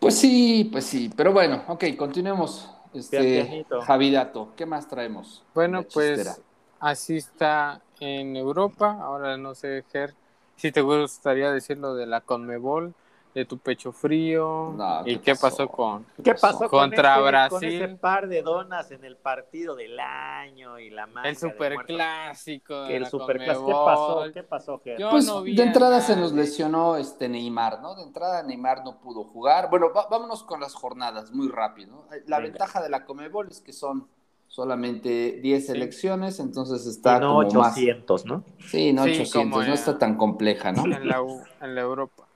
Pues 0.00 0.18
sí, 0.18 0.68
pues 0.72 0.84
sí, 0.86 1.10
pero 1.16 1.32
bueno, 1.32 1.62
ok, 1.68 1.84
continuemos. 1.96 2.70
Este. 2.94 3.66
Javidato, 3.82 4.52
¿qué 4.56 4.66
más 4.66 4.88
traemos? 4.88 5.42
Bueno, 5.54 5.82
pues 5.92 6.40
así 6.78 7.16
está 7.16 7.80
en 8.00 8.36
Europa. 8.36 8.98
Ahora 9.00 9.36
no 9.36 9.54
sé, 9.54 9.84
Ger, 9.90 10.14
si 10.56 10.70
te 10.70 10.80
gustaría 10.80 11.50
decir 11.50 11.78
lo 11.78 11.94
de 11.94 12.06
la 12.06 12.20
Conmebol, 12.20 12.94
de 13.34 13.44
tu 13.44 13.58
pecho 13.58 13.90
frío. 13.90 14.72
No, 14.76 15.00
¿Y 15.04 15.16
¿qué 15.16 15.20
qué 15.22 15.32
pasó, 15.32 15.66
pasó? 15.66 15.68
con...? 15.68 16.06
¿Qué 16.22 16.34
pasó 16.34 16.58
con 16.60 16.68
Contra 16.68 17.16
con 17.16 17.24
Brasil. 17.26 17.82
ese 17.82 17.88
par 17.96 18.28
de 18.28 18.42
donas 18.42 18.90
en 18.92 19.04
el 19.04 19.16
partido 19.16 19.74
del 19.74 19.98
año 19.98 20.78
y 20.78 20.90
la 20.90 21.08
El 21.24 21.36
superclásico. 21.36 22.84
de 22.84 22.96
El 22.96 23.06
superclásico. 23.06 23.66
¿Qué 23.66 23.72
pasó? 23.74 24.30
¿Qué 24.32 24.42
pasó? 24.44 24.82
Yo 24.98 25.10
Pues 25.10 25.26
no 25.26 25.42
de 25.42 25.62
entrada 25.62 26.00
se 26.00 26.14
nos 26.14 26.32
lesionó 26.32 26.96
este 26.96 27.28
Neymar, 27.28 27.80
¿no? 27.82 27.96
De 27.96 28.02
entrada 28.04 28.42
Neymar 28.44 28.84
no 28.84 28.98
pudo 29.00 29.24
jugar. 29.24 29.68
Bueno, 29.68 29.92
va- 29.92 30.06
vámonos 30.08 30.44
con 30.44 30.60
las 30.60 30.72
jornadas 30.74 31.32
muy 31.32 31.48
rápido. 31.48 32.06
La 32.26 32.38
Venga. 32.38 32.50
ventaja 32.50 32.82
de 32.82 32.88
la 32.88 33.04
Comebol 33.04 33.48
es 33.50 33.60
que 33.60 33.72
son 33.72 34.06
solamente 34.46 35.40
10 35.42 35.66
Sí. 35.66 35.72
elecciones, 35.72 36.38
entonces 36.38 36.86
Y 36.86 36.90
está 36.90 37.18
no 37.18 37.34
como 37.34 37.50
más. 37.62 37.72
800, 37.72 38.24
¿no? 38.26 38.44
Sí, 38.60 38.92
no 38.92 39.02
Sí, 39.02 39.10
800, 39.10 39.32
como 39.32 39.62
no 39.64 39.74
está 39.74 39.98
tan 39.98 40.16
compleja, 40.16 40.70
¿no? 40.70 40.84
En 40.84 41.08
la, 41.08 41.20
U- 41.20 41.42
en 41.60 41.74
la 41.74 41.80
Europa. 41.80 42.28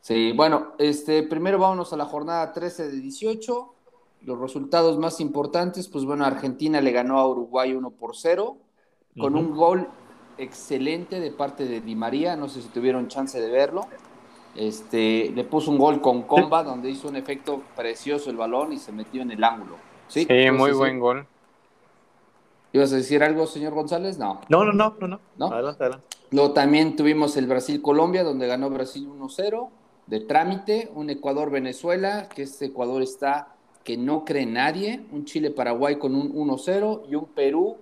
Sí, 0.00 0.32
bueno, 0.32 0.72
este, 0.78 1.22
primero 1.22 1.58
vámonos 1.58 1.92
a 1.92 1.96
la 1.96 2.06
jornada 2.06 2.52
13 2.52 2.88
de 2.88 3.00
18. 3.00 3.74
Los 4.22 4.38
resultados 4.38 4.98
más 4.98 5.20
importantes, 5.20 5.88
pues 5.88 6.04
bueno, 6.04 6.24
Argentina 6.24 6.80
le 6.80 6.92
ganó 6.92 7.18
a 7.18 7.28
Uruguay 7.28 7.72
1 7.72 7.90
por 7.90 8.16
0, 8.16 8.56
con 9.18 9.34
un 9.34 9.54
gol 9.54 9.88
excelente 10.38 11.20
de 11.20 11.30
parte 11.30 11.66
de 11.66 11.80
Di 11.80 11.94
María, 11.94 12.36
no 12.36 12.48
sé 12.48 12.62
si 12.62 12.68
tuvieron 12.68 13.08
chance 13.08 13.40
de 13.40 13.50
verlo. 13.50 13.82
Este, 14.54 15.30
le 15.30 15.44
puso 15.44 15.70
un 15.70 15.78
gol 15.78 16.00
con 16.00 16.22
comba 16.22 16.64
donde 16.64 16.90
hizo 16.90 17.08
un 17.08 17.16
efecto 17.16 17.62
precioso 17.76 18.30
el 18.30 18.36
balón 18.36 18.72
y 18.72 18.78
se 18.78 18.92
metió 18.92 19.22
en 19.22 19.30
el 19.30 19.44
ángulo. 19.44 19.76
Sí, 20.08 20.24
Sí, 20.24 20.32
¿Ibas 20.32 20.54
a 20.54 20.58
muy 20.58 20.72
buen 20.72 20.98
gol. 20.98 21.26
¿Ibas 22.72 22.92
a 22.92 22.96
decir 22.96 23.22
algo, 23.22 23.46
señor 23.46 23.74
González? 23.74 24.18
No. 24.18 24.40
No, 24.48 24.64
no, 24.64 24.72
no, 24.72 24.96
no, 25.00 25.08
no. 25.08 25.20
¿No? 25.36 25.46
Adelante, 25.46 25.84
adelante. 25.84 26.06
Luego 26.30 26.52
también 26.52 26.96
tuvimos 26.96 27.36
el 27.36 27.46
Brasil-Colombia, 27.46 28.22
donde 28.24 28.46
ganó 28.46 28.70
Brasil 28.70 29.08
1-0 29.08 29.68
de 30.10 30.20
trámite, 30.20 30.90
un 30.94 31.08
Ecuador-Venezuela, 31.08 32.28
que 32.28 32.42
este 32.42 32.66
Ecuador 32.66 33.00
está 33.00 33.54
que 33.84 33.96
no 33.96 34.24
cree 34.24 34.44
nadie, 34.44 35.00
un 35.12 35.24
Chile-Paraguay 35.24 35.96
con 35.96 36.14
un 36.14 36.34
1-0 36.34 37.02
y 37.08 37.14
un 37.14 37.26
Perú 37.26 37.76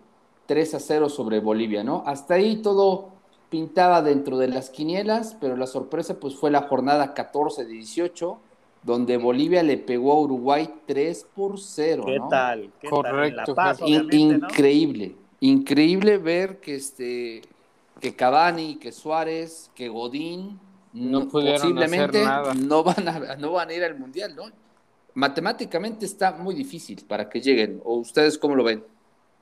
3-0 0.46 1.08
sobre 1.08 1.40
Bolivia, 1.40 1.82
¿no? 1.82 2.02
Hasta 2.06 2.34
ahí 2.34 2.56
todo 2.56 3.08
pintaba 3.48 4.02
dentro 4.02 4.36
de 4.38 4.48
las 4.48 4.68
quinielas, 4.70 5.36
pero 5.40 5.56
la 5.56 5.66
sorpresa 5.66 6.20
pues 6.20 6.36
fue 6.36 6.50
la 6.50 6.62
jornada 6.62 7.14
14 7.14 7.64
de 7.64 7.72
18, 7.72 8.38
donde 8.82 9.16
Bolivia 9.16 9.62
le 9.62 9.78
pegó 9.78 10.12
a 10.12 10.20
Uruguay 10.20 10.68
3 10.86 11.26
por 11.34 11.58
0, 11.58 12.04
¿Qué 12.06 12.18
¿no? 12.18 12.28
tal? 12.28 12.70
Correcto, 12.88 13.54
Paz, 13.54 13.78
Ger. 13.78 13.88
In- 13.88 13.96
obviamente, 14.06 14.38
¿no? 14.38 14.46
increíble, 14.48 15.16
increíble 15.40 16.18
ver 16.18 16.60
que 16.60 16.74
este 16.76 17.42
que 18.00 18.14
Cavani, 18.14 18.76
que 18.76 18.92
Suárez, 18.92 19.70
que 19.74 19.88
Godín 19.88 20.60
No 21.00 21.20
no- 21.20 21.28
pudieron 21.28 21.60
posiblemente 21.60 22.18
hacer 22.22 22.24
nada. 22.24 22.54
no 22.54 22.82
van 22.82 23.08
a 23.08 23.36
no 23.36 23.52
van 23.52 23.68
a 23.70 23.74
ir 23.74 23.84
al 23.84 23.98
mundial, 23.98 24.34
¿no? 24.36 24.44
Matemáticamente 25.14 26.06
está 26.06 26.32
muy 26.32 26.54
difícil 26.54 27.04
para 27.06 27.28
que 27.28 27.40
lleguen. 27.40 27.80
¿O 27.84 27.96
ustedes 27.96 28.38
cómo 28.38 28.54
lo 28.54 28.64
ven? 28.64 28.84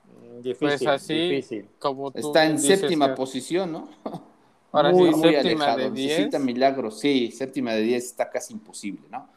Mm, 0.06 0.40
Difícil, 0.42 0.58
Pues 0.68 0.86
así, 0.86 1.14
difícil. 1.14 1.68
como 1.78 2.10
tú 2.10 2.18
Está 2.28 2.46
en 2.46 2.56
dices, 2.56 2.80
séptima 2.80 3.14
posición, 3.14 3.72
¿no? 3.72 3.88
Ahora 4.72 4.90
muy, 4.90 5.10
sí, 5.12 5.16
muy 5.16 5.32
séptima 5.32 5.64
alejado. 5.64 5.78
de 5.78 5.90
10. 5.90 6.08
Necesita 6.10 6.38
milagros. 6.38 7.00
Sí, 7.00 7.30
séptima 7.30 7.72
de 7.72 7.82
10 7.82 8.04
está 8.04 8.30
casi 8.30 8.52
imposible, 8.54 9.02
¿no? 9.10 9.28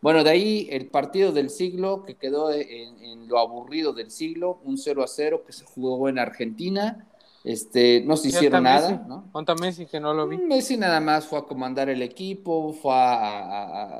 Bueno, 0.00 0.24
de 0.24 0.30
ahí 0.30 0.66
el 0.70 0.86
partido 0.88 1.30
del 1.32 1.48
siglo 1.48 2.04
que 2.04 2.16
quedó 2.16 2.52
en, 2.52 3.02
en 3.04 3.28
lo 3.28 3.38
aburrido 3.38 3.92
del 3.92 4.10
siglo, 4.10 4.58
un 4.64 4.76
0 4.76 5.02
a 5.04 5.06
0 5.06 5.44
que 5.46 5.52
se 5.52 5.64
jugó 5.64 6.08
en 6.08 6.18
Argentina. 6.18 7.06
Este, 7.44 8.02
no 8.06 8.16
se 8.16 8.28
hicieron 8.28 8.62
nada, 8.62 8.88
Messi. 8.90 9.02
¿no? 9.08 9.24
Conta 9.32 9.54
Messi, 9.56 9.86
que 9.86 9.98
no 9.98 10.14
lo 10.14 10.28
vi. 10.28 10.36
Messi 10.36 10.76
nada 10.76 11.00
más 11.00 11.26
fue 11.26 11.40
a 11.40 11.42
comandar 11.42 11.88
el 11.88 12.00
equipo, 12.02 12.72
fue 12.72 12.92
a, 12.92 13.14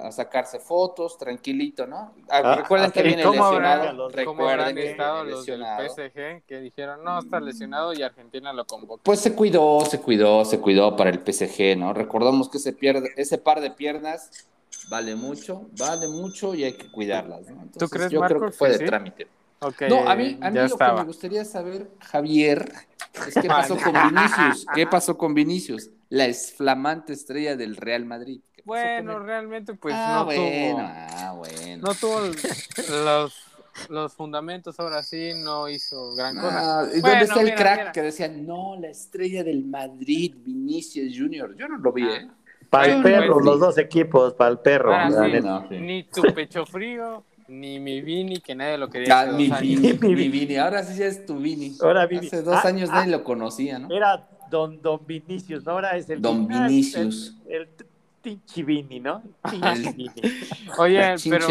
a- 0.05 0.07
a 0.07 0.13
sacarse 0.13 0.61
fotos, 0.61 1.19
tranquilito, 1.19 1.87
¿no? 1.87 2.13
Ah, 2.31 2.41
Ah, 2.45 2.57
recuerden 2.57 2.93
que 2.93 3.03
viene 3.03 3.25
¿Cómo 3.25 3.33
lesionado. 3.33 3.93
los- 3.93 4.13
cómo 4.13 4.13
Recuerden 4.13 4.49
habrán 4.49 4.79
estado 4.79 5.25
los 5.25 5.47
del. 5.47 5.61
PSG 5.65 6.43
que 6.47 6.61
dijeron, 6.61 7.03
no, 7.05 7.19
está 7.19 7.41
lesionado 7.41 7.93
y 7.95 8.03
Argentina 8.03 8.53
lo 8.53 8.65
convocó? 8.65 9.01
Pues 9.03 9.19
se 9.21 9.35
cuidó, 9.35 9.81
se 9.87 10.01
cuidó, 10.01 10.45
se 10.45 10.61
cuidó 10.61 10.97
para 10.97 11.11
el 11.11 11.21
PSG, 11.21 11.77
¿no? 11.77 11.93
Recordamos 11.93 12.49
que 12.49 12.59
ese, 12.59 12.73
pierde, 12.73 13.11
ese 13.17 13.39
par 13.39 13.61
de 13.61 13.71
piernas 13.73 14.31
vale 14.89 15.17
mucho, 15.17 15.67
vale 15.77 16.07
mucho 16.07 16.55
y 16.55 16.65
hay 16.65 16.75
que 16.75 16.87
cuidarlas, 16.91 17.41
¿no? 17.49 17.63
Entonces, 17.63 17.91
crees, 17.91 18.13
yo 18.13 18.19
creo 18.21 18.39
Marcos, 18.41 18.53
que 18.53 18.59
fue 18.59 18.69
que 18.69 18.73
de 18.75 18.79
sí? 18.79 18.85
trámite. 18.87 19.27
Ok, 19.63 19.83
No, 19.89 20.09
a 20.09 20.15
mí, 20.17 20.39
a 20.41 20.51
mí 20.51 20.59
lo 20.59 20.77
que 20.77 20.93
me 20.93 21.05
gustaría 21.05 21.45
saber, 21.45 21.91
Javier, 22.01 22.73
es 23.27 23.35
qué 23.35 23.49
pasó 23.49 23.77
con 23.77 23.93
Vinicius. 23.93 24.67
¿Qué 24.75 24.87
pasó 24.87 25.17
con 25.17 25.35
Vinicius? 25.35 25.91
La 26.09 26.27
flamante 26.35 27.13
estrella 27.13 27.57
del 27.57 27.77
Real 27.77 28.05
Madrid. 28.05 28.41
¿Qué 28.53 28.63
pasó 28.63 28.73
con 28.73 29.05
Bueno, 29.07 29.19
realmente 29.21 29.75
pues 29.75 29.95
ah, 29.97 30.17
no 30.19 30.25
bueno, 30.27 30.43
tuvo 30.77 30.79
ah, 30.81 31.35
bueno. 31.37 31.83
no 31.87 31.95
tuvo 31.95 32.21
los 33.05 33.49
los 33.89 34.13
fundamentos 34.13 34.79
ahora 34.79 35.03
sí 35.03 35.31
no 35.43 35.67
hizo 35.67 36.15
gran 36.15 36.37
cosa. 36.37 36.81
Ah, 36.81 36.85
¿y 36.95 37.01
Bueno, 37.01 37.09
¿Dónde 37.09 37.25
está 37.25 37.39
el 37.41 37.45
mira, 37.47 37.57
crack 37.57 37.79
mira. 37.79 37.93
que 37.93 38.03
decían, 38.03 38.47
no, 38.47 38.77
la 38.79 38.89
estrella 38.89 39.43
del 39.45 39.65
Madrid, 39.65 40.35
Vinicius 40.45 41.17
Junior? 41.17 41.57
Yo 41.57 41.69
no 41.69 41.79
lo 41.79 41.91
vi, 41.93 42.03
Ah. 42.03 42.17
¿eh? 42.17 42.29
Para 42.69 42.87
el 42.87 43.03
perro, 43.03 43.41
los 43.41 43.61
dos 43.61 43.77
equipos, 43.79 44.33
para 44.35 44.51
el 44.51 44.59
perro. 44.59 44.93
Sí, 45.09 45.41
no, 45.43 45.69
sí. 45.69 45.79
Ni 45.79 46.05
tu 46.05 46.23
pecho 46.35 46.65
frío, 46.67 47.23
ni 47.53 47.79
mi 47.79 48.01
Vini, 48.01 48.41
que 48.41 48.55
nadie 48.55 48.79
lo 48.79 48.89
quería. 48.89 49.21
Ah, 49.21 49.27
mi. 49.27 49.49
Vini, 49.49 49.93
Mi 49.93 50.15
mi 50.17 50.29
Vini, 50.29 50.57
ahora 50.57 50.83
sí 50.83 50.99
ya 50.99 51.07
es 51.07 51.27
tu 51.27 51.37
Vini. 51.39 51.77
Ahora 51.81 52.07
Vini. 52.07 52.27
Hace 52.27 52.43
dos 52.43 52.57
Ah, 52.65 52.69
años 52.69 52.89
ah. 52.91 52.97
nadie 52.97 53.13
lo 53.13 53.23
conocía, 53.23 53.79
¿no? 53.79 53.95
Era 53.95 54.27
don, 54.51 54.81
don 54.81 55.01
Vinicius, 55.07 55.65
¿no? 55.65 55.73
Ahora 55.73 55.97
es 55.97 56.09
el 56.09 56.21
Don 56.21 56.49
ah, 56.51 56.67
Vinicius. 56.67 57.37
El, 57.47 57.63
el 57.63 57.69
Tinchi 58.23 58.63
Vini, 58.63 59.01
¿no? 59.01 59.23
Tinchi 59.51 59.93
Vini. 59.93 60.13
Oye, 60.79 61.15
pero, 61.29 61.47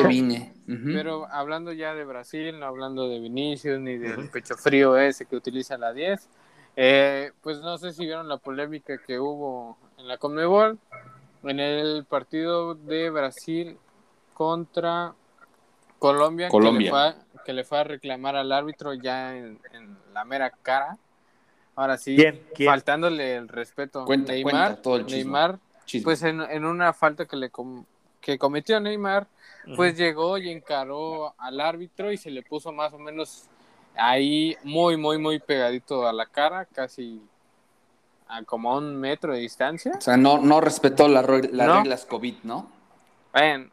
pero 0.67 1.27
hablando 1.31 1.71
ya 1.73 1.93
de 1.93 2.05
Brasil, 2.05 2.59
no 2.59 2.65
hablando 2.65 3.07
de 3.07 3.19
Vinicius 3.19 3.79
ni 3.79 3.97
del 3.97 4.29
pecho 4.29 4.55
frío 4.55 4.97
ese 4.97 5.25
que 5.25 5.35
utiliza 5.35 5.77
la 5.77 5.93
10, 5.93 6.29
eh, 6.77 7.31
pues 7.41 7.59
no 7.59 7.77
sé 7.77 7.91
si 7.91 8.05
vieron 8.05 8.27
la 8.27 8.37
polémica 8.37 8.97
que 8.97 9.19
hubo 9.19 9.77
en 9.97 10.07
la 10.07 10.17
Conmebol 10.17 10.79
en 11.43 11.59
el 11.59 12.05
partido 12.05 12.75
de 12.75 13.09
Brasil 13.09 13.77
contra 14.33 15.13
Colombia, 16.01 16.49
Colombia. 16.49 16.79
Que, 16.79 16.83
le 16.83 16.89
fue 16.89 16.99
a, 16.99 17.43
que 17.45 17.53
le 17.53 17.63
fue 17.63 17.79
a 17.79 17.83
reclamar 17.83 18.35
al 18.35 18.51
árbitro 18.51 18.93
ya 18.95 19.37
en, 19.37 19.59
en 19.71 19.95
la 20.13 20.25
mera 20.25 20.49
cara. 20.49 20.97
Ahora 21.75 21.95
sí, 21.97 22.15
¿Quién? 22.15 22.41
¿Quién? 22.55 22.69
faltándole 22.69 23.35
el 23.35 23.47
respeto. 23.47 24.03
Cuenta, 24.05 24.33
Neymar, 24.33 24.51
cuenta 24.51 24.81
todo 24.81 24.95
el 24.97 25.05
chisme. 25.05 25.23
Neymar 25.23 25.59
Chisme. 25.85 26.03
pues 26.03 26.23
en, 26.23 26.41
en 26.41 26.65
una 26.65 26.91
falta 26.93 27.25
que 27.27 27.35
le 27.35 27.51
com- 27.51 27.85
que 28.19 28.37
cometió 28.39 28.79
Neymar, 28.79 29.27
pues 29.75 29.95
llegó 29.95 30.37
y 30.39 30.49
encaró 30.49 31.33
al 31.37 31.59
árbitro 31.61 32.11
y 32.11 32.17
se 32.17 32.31
le 32.31 32.41
puso 32.41 32.71
más 32.71 32.91
o 32.93 32.97
menos 32.99 33.45
ahí 33.95 34.57
muy, 34.63 34.97
muy, 34.97 35.17
muy 35.19 35.37
pegadito 35.39 36.07
a 36.07 36.13
la 36.13 36.25
cara, 36.25 36.65
casi 36.65 37.21
a 38.27 38.43
como 38.43 38.71
a 38.73 38.77
un 38.77 38.95
metro 38.99 39.33
de 39.33 39.39
distancia. 39.39 39.93
O 39.97 40.01
sea, 40.01 40.17
no, 40.17 40.39
no 40.39 40.61
respetó 40.61 41.07
la 41.07 41.21
re- 41.21 41.49
las 41.51 41.67
No. 41.67 41.75
reglas 41.79 42.05
COVID, 42.05 42.35
¿no? 42.43 42.69
Bueno, 43.33 43.69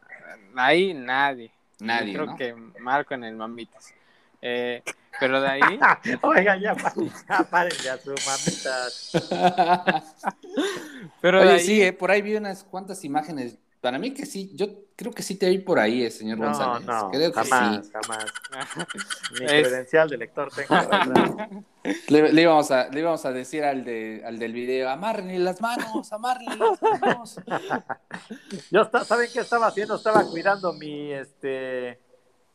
ahí 0.55 0.93
nadie. 0.93 1.51
Nadie, 1.79 2.13
Yo 2.13 2.25
creo 2.25 2.27
¿no? 2.27 2.37
que 2.37 2.55
Marco 2.81 3.13
en 3.13 3.23
el 3.23 3.35
mamitas. 3.35 3.93
Eh, 4.41 4.83
pero 5.19 5.41
de 5.41 5.49
ahí, 5.49 5.79
Oiga, 6.23 6.57
ya, 6.57 6.75
pa- 6.75 6.93
ya 7.29 7.43
párenle 7.49 7.89
a 7.89 7.97
su 7.97 8.11
mamita. 8.11 8.87
pero 11.21 11.43
de 11.43 11.51
ahí, 11.51 11.65
sí, 11.65 11.81
eh, 11.81 11.93
por 11.93 12.11
ahí 12.11 12.21
vi 12.21 12.35
unas 12.35 12.63
cuantas 12.63 13.03
imágenes. 13.03 13.57
Para 13.81 13.97
mí 13.97 14.13
que 14.13 14.25
sí, 14.25 14.51
yo 14.55 14.67
creo 14.95 15.13
que 15.13 15.23
sí 15.23 15.35
te 15.35 15.49
vi 15.49 15.59
por 15.59 15.79
ahí, 15.79 16.03
eh, 16.03 16.11
señor 16.11 16.37
No, 16.37 16.45
González. 16.45 16.85
no, 16.85 17.11
creo 17.11 17.31
que 17.31 17.43
jamás, 17.43 17.85
sí. 17.85 17.91
jamás. 17.93 18.25
Ni 19.31 19.45
Es- 19.45 19.51
credencial 19.51 20.09
de 20.09 20.17
lector 20.17 20.51
tengo, 20.51 20.87
verdad. 20.87 21.49
Le, 22.09 22.41
íbamos 22.41 22.71
a, 22.71 22.89
le 22.89 22.99
íbamos 22.99 23.25
a 23.25 23.31
decir 23.31 23.63
al, 23.63 23.83
de, 23.85 24.21
al 24.25 24.37
del 24.37 24.51
video, 24.53 24.89
amárrenle 24.89 25.39
las 25.39 25.61
manos, 25.61 26.11
amárrenle 26.11 26.57
las 26.57 26.81
manos. 27.01 27.39
Yo, 28.71 28.81
está- 28.81 29.05
¿saben 29.05 29.29
qué 29.33 29.39
estaba 29.39 29.67
haciendo? 29.67 29.95
Estaba 29.95 30.23
cuidando 30.25 30.73
mi, 30.73 31.13
este, 31.13 31.99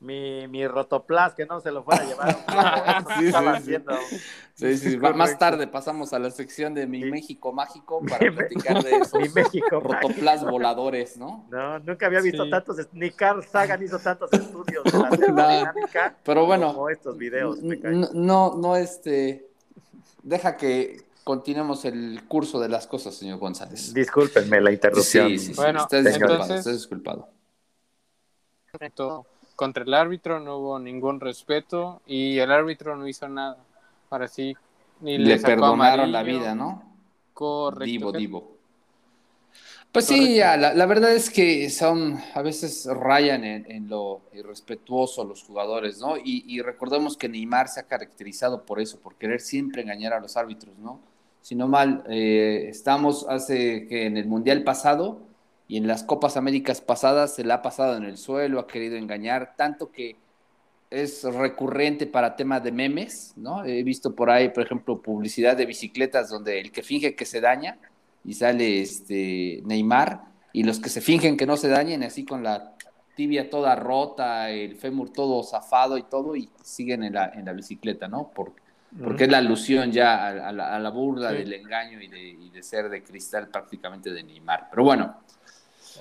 mi, 0.05 0.47
mi 0.49 0.67
rotoplas, 0.69 1.35
que 1.35 1.47
no 1.47 1.61
se 1.61 1.71
lo 1.73 1.83
fuera 1.83 2.03
a 2.03 2.07
llevar. 2.07 2.37
Sí, 3.19 3.27
estaba 3.27 3.57
sí, 3.59 3.65
sí. 3.65 3.75
haciendo. 3.75 3.93
Sí, 4.55 4.97
más 4.99 5.39
tarde 5.39 5.67
pasamos 5.67 6.13
a 6.13 6.19
la 6.19 6.31
sección 6.31 6.75
de 6.75 6.87
Mi 6.87 7.03
Sí. 7.03 7.11
México 7.11 7.53
Mágico 7.53 8.01
para 8.09 8.31
platicar 8.31 8.83
de 8.85 8.97
esos 8.97 9.21
Mi 9.21 9.29
México. 9.31 9.81
rotoplas 9.81 10.45
voladores, 10.45 11.17
¿no? 11.17 11.47
No, 11.51 11.79
nunca 11.81 12.07
había 12.07 12.21
visto 12.21 12.45
Sí. 12.45 12.51
tantos, 12.51 12.77
ni 12.93 13.11
Carl 13.11 13.43
Sagan 13.45 13.83
hizo 13.83 13.99
tantos 13.99 14.33
estudios 14.33 14.85
de 14.85 14.93
la 14.99 15.09
No. 15.11 15.17
termodinámica 15.17 16.17
Pero 16.23 16.47
bueno, 16.47 16.73
como 16.75 16.89
estos 16.91 17.17
videos. 17.19 17.59
no, 17.63 18.09
no, 18.13 18.55
no, 18.57 18.77
este, 18.77 19.49
deja 20.23 20.57
que 20.57 21.03
continuemos 21.25 21.85
el 21.87 22.23
curso 22.29 22.61
de 22.61 22.69
las 22.69 22.87
cosas, 22.87 23.15
señor 23.15 23.39
González. 23.39 23.95
Discúlpenme 23.95 24.61
la 24.61 24.71
interrupción. 24.73 25.29
Sí, 25.31 25.39
sí, 25.39 25.47
sí, 25.47 25.55
Bueno, 25.57 25.81
estás 25.81 26.05
disculpado, 26.05 26.35
entonces- 26.35 26.59
estás 26.59 26.75
disculpado. 26.75 27.29
todo. 28.95 29.27
Contra 29.57 29.85
el 29.85 29.95
árbitro 29.95 30.41
no 30.41 30.59
hubo 30.59 30.79
ningún 30.79 31.21
respeto 31.21 32.01
y 32.07 32.39
el 32.39 32.51
árbitro 32.51 32.97
no 32.97 33.07
hizo 33.07 33.29
nada. 33.29 33.59
Ahora 34.11 34.29
sí, 34.29 34.57
ni 35.01 35.19
le, 35.19 35.39
perdonaron 35.39 36.13
la 36.13 36.23
vida, 36.23 36.55
¿no? 36.55 36.83
Correcto. 37.33 37.85
Divo, 37.85 38.13
divo. 38.13 38.55
Pues 39.93 40.07
sí, 40.07 40.35
ya, 40.35 40.57
la, 40.57 40.75
la 40.75 40.87
verdad 40.87 41.15
es 41.15 41.31
que 41.31 41.71
son, 41.71 42.19
a 42.35 42.43
veces 42.43 42.85
rayan 42.87 43.45
en, 43.45 43.71
en 43.71 43.89
lo 43.89 44.23
irrespetuoso 44.33 45.25
los 45.25 45.45
jugadores, 45.45 46.01
¿no? 46.01 46.17
Y, 46.17 46.45
y 46.49 46.63
recordemos 46.63 47.17
que 47.17 47.29
Neymar 47.29 47.69
se 47.69 47.79
ha 47.79 47.85
caracterizado 47.85 48.65
por 48.67 48.81
eso, 48.81 48.99
por 48.99 49.15
querer 49.15 49.41
siempre 49.41 49.83
engañar 49.83 50.13
a 50.13 50.19
los 50.19 50.37
árbitros, 50.37 50.77
¿no? 50.79 50.99
Si 51.43 51.55
no 51.55 51.69
mal, 51.69 52.03
eh, 52.09 52.67
estamos 52.69 53.27
hace 53.29 53.87
que 53.87 54.07
en 54.07 54.17
el 54.17 54.27
Mundial 54.27 54.65
pasado 54.65 55.21
y 55.69 55.77
en 55.79 55.87
las 55.87 56.03
Copas 56.03 56.37
Américas 56.37 56.81
pasadas 56.81 57.35
se 57.35 57.45
le 57.45 57.53
ha 57.53 57.63
pasado 57.63 57.97
en 57.97 58.05
el 58.05 58.17
suelo, 58.19 58.61
ha 58.61 58.67
querido 58.67 58.97
engañar, 58.97 59.55
tanto 59.57 59.91
que 59.91 60.17
es 60.91 61.25
recurrente 61.25 62.07
para 62.07 62.37
temas 62.37 62.63
de 62.63 62.71
memes, 62.71 63.33
¿no? 63.37 63.65
He 63.65 63.83
visto 63.83 64.15
por 64.15 64.31
ahí, 64.31 64.51
por 64.51 64.63
ejemplo, 64.65 65.01
publicidad 65.01 65.57
de 65.57 65.67
bicicletas 65.67 66.29
donde 66.29 66.61
el 66.61 66.71
que 66.71 66.83
finge 66.83 67.17
que 67.17 67.25
se 67.25 67.41
daña 67.41 67.79
y 68.25 68.35
sale 68.35 68.81
este 68.81 69.61
Neymar 69.65 70.21
y 70.53 70.63
los 70.63 70.79
que 70.79 70.89
se 70.89 71.01
fingen 71.01 71.37
que 71.37 71.47
no 71.47 71.57
se 71.57 71.69
dañen 71.69 72.03
así 72.05 72.25
con 72.25 72.43
la 72.45 72.75
tibia 73.17 73.49
toda 73.51 73.75
rota, 73.75 74.51
el 74.51 74.77
fémur 74.77 75.11
todo 75.11 75.43
zafado 75.43 75.99
y 75.99 76.03
todo 76.05 76.37
y 76.37 76.49
siguen 76.63 77.03
en 77.05 77.15
la, 77.15 77.27
en 77.35 77.45
la 77.47 77.53
bicicleta, 77.53 78.07
¿no? 78.07 78.29
Por- 78.29 78.53
porque 79.03 79.25
es 79.25 79.31
la 79.31 79.39
alusión 79.39 79.91
ya 79.91 80.15
a, 80.29 80.49
a 80.49 80.53
la, 80.53 80.77
a 80.77 80.79
la 80.79 80.91
burla 80.91 81.31
Sí. 81.31 81.39
del 81.39 81.53
engaño 81.55 82.01
y 82.01 82.07
de, 82.07 82.29
y 82.29 82.51
de 82.51 82.63
ser 82.63 82.89
de 82.89 83.03
cristal 83.03 83.49
prácticamente 83.49 84.11
de 84.13 84.23
Neymar. 84.23 84.69
Pero 84.71 84.85
bueno, 84.85 85.17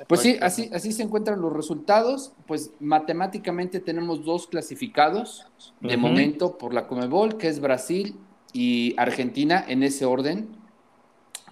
pues 0.08 0.22
sí, 0.22 0.38
así, 0.42 0.70
así 0.74 0.92
se 0.92 1.04
encuentran 1.04 1.42
los 1.42 1.54
resultados. 1.54 2.34
Pues 2.48 2.72
matemáticamente 2.80 3.80
tenemos 3.80 4.24
dos 4.26 4.48
clasificados 4.48 5.48
de 5.82 5.98
momento 5.98 6.58
por 6.58 6.74
la 6.74 6.88
Comebol, 6.88 7.38
que 7.38 7.48
es 7.48 7.60
Brasil 7.60 8.16
y 8.54 8.96
Argentina 8.98 9.64
en 9.68 9.84
ese 9.84 10.06
orden. 10.06 10.50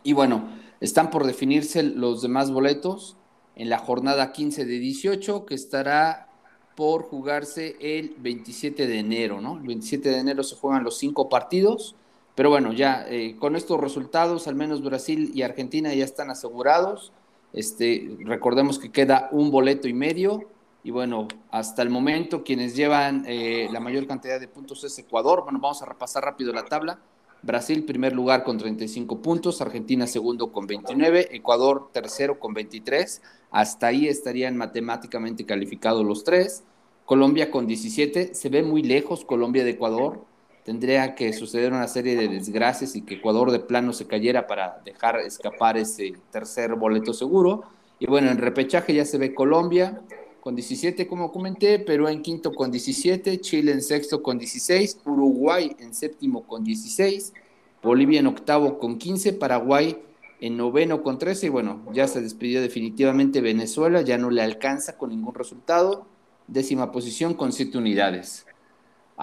Y 0.04 0.14
bueno, 0.14 0.50
están 0.80 1.10
por 1.10 1.26
definirse 1.26 1.84
los 1.84 2.22
demás 2.22 2.52
boletos 2.52 3.18
en 3.56 3.70
la 3.70 3.78
jornada 3.78 4.32
15 4.32 4.66
de 4.66 4.80
18, 4.80 5.46
que 5.46 5.56
estará 5.56 6.28
por 6.76 7.04
jugarse 7.04 7.76
el 7.80 8.16
27 8.18 8.88
de 8.88 9.00
enero, 9.00 9.42
¿no? 9.42 9.58
El 9.58 9.68
27 9.68 10.10
de 10.10 10.18
enero 10.18 10.44
se 10.44 10.56
juegan 10.56 10.84
los 10.84 10.98
cinco 10.98 11.30
partidos. 11.30 11.96
Pero 12.34 12.50
bueno, 12.50 12.74
ya 12.74 13.06
eh, 13.08 13.36
con 13.38 13.56
estos 13.56 13.80
resultados, 13.80 14.48
al 14.48 14.56
menos 14.56 14.82
Brasil 14.82 15.32
y 15.36 15.42
Argentina 15.42 15.94
ya 15.94 16.06
están 16.06 16.30
asegurados. 16.30 17.12
Este, 17.54 18.18
recordemos 18.20 18.80
que 18.80 18.92
queda 18.92 19.30
un 19.32 19.52
boleto 19.52 19.88
y 19.88 19.94
medio. 19.94 20.48
Y 20.84 20.92
bueno, 20.92 21.28
hasta 21.52 21.82
el 21.84 21.90
momento 21.90 22.44
quienes 22.44 22.76
llevan 22.76 23.24
eh, 23.28 23.68
la 23.72 23.80
mayor 23.80 24.08
cantidad 24.08 24.40
de 24.40 24.48
puntos 24.48 24.84
es 24.84 24.98
Ecuador. 24.98 25.44
Bueno, 25.44 25.60
vamos 25.60 25.82
a 25.82 25.86
repasar 25.86 26.24
rápido 26.24 26.54
la 26.54 26.66
tabla. 26.66 27.00
Brasil 27.44 27.84
primer 27.86 28.14
lugar 28.14 28.44
con 28.44 28.60
35 28.60 29.20
puntos, 29.20 29.62
Argentina 29.62 30.06
segundo 30.06 30.52
con 30.52 30.68
29, 30.68 31.30
Ecuador 31.36 31.90
tercero 31.92 32.40
con 32.40 32.54
23. 32.54 33.22
Hasta 33.50 33.88
ahí 33.88 34.08
estarían 34.08 34.58
matemáticamente 34.58 35.46
calificados 35.46 36.06
los 36.06 36.24
tres. 36.24 36.64
Colombia 37.06 37.50
con 37.50 37.66
17. 37.66 38.36
Se 38.36 38.50
ve 38.50 38.62
muy 38.64 38.84
lejos 38.84 39.26
Colombia 39.26 39.64
de 39.64 39.72
Ecuador. 39.72 40.24
Tendría 40.64 41.16
que 41.16 41.34
suceder 41.34 41.74
una 41.74 41.88
serie 41.88 42.16
de 42.16 42.28
desgracias 42.28 42.96
y 42.96 43.02
que 43.02 43.16
Ecuador 43.16 43.52
de 43.52 43.60
plano 43.60 43.94
se 43.94 44.06
cayera 44.06 44.46
para 44.46 44.82
dejar 44.86 45.20
escapar 45.20 45.78
ese 45.78 46.14
tercer 46.32 46.76
boleto 46.76 47.14
seguro. 47.14 47.64
Y 48.00 48.06
bueno, 48.06 48.30
en 48.30 48.38
repechaje 48.38 48.94
ya 48.94 49.06
se 49.06 49.18
ve 49.18 49.34
Colombia 49.34 50.02
con 50.42 50.56
17, 50.56 51.08
como 51.08 51.32
comenté, 51.32 51.80
Perú 51.80 52.08
en 52.08 52.22
quinto 52.22 52.54
con 52.54 52.72
17, 52.72 53.40
Chile 53.42 53.72
en 53.72 53.82
sexto 53.82 54.24
con 54.24 54.40
16, 54.40 55.02
Uruguay 55.06 55.76
en 55.80 55.94
séptimo 55.94 56.44
con 56.48 56.64
16, 56.64 57.34
Bolivia 57.82 58.20
en 58.20 58.28
octavo 58.28 58.80
con 58.80 58.98
15, 58.98 59.34
Paraguay 59.34 60.02
en 60.42 60.58
noveno 60.58 61.04
con 61.04 61.20
13, 61.20 61.46
y 61.46 61.50
bueno, 61.50 61.86
ya 61.94 62.08
se 62.08 62.22
despidió 62.22 62.60
definitivamente 62.62 63.40
Venezuela, 63.40 64.02
ya 64.02 64.18
no 64.18 64.32
le 64.32 64.42
alcanza 64.42 64.98
con 64.98 65.12
ningún 65.12 65.36
resultado, 65.36 66.08
décima 66.48 66.92
posición 66.92 67.36
con 67.36 67.52
7 67.54 67.78
unidades. 67.78 68.48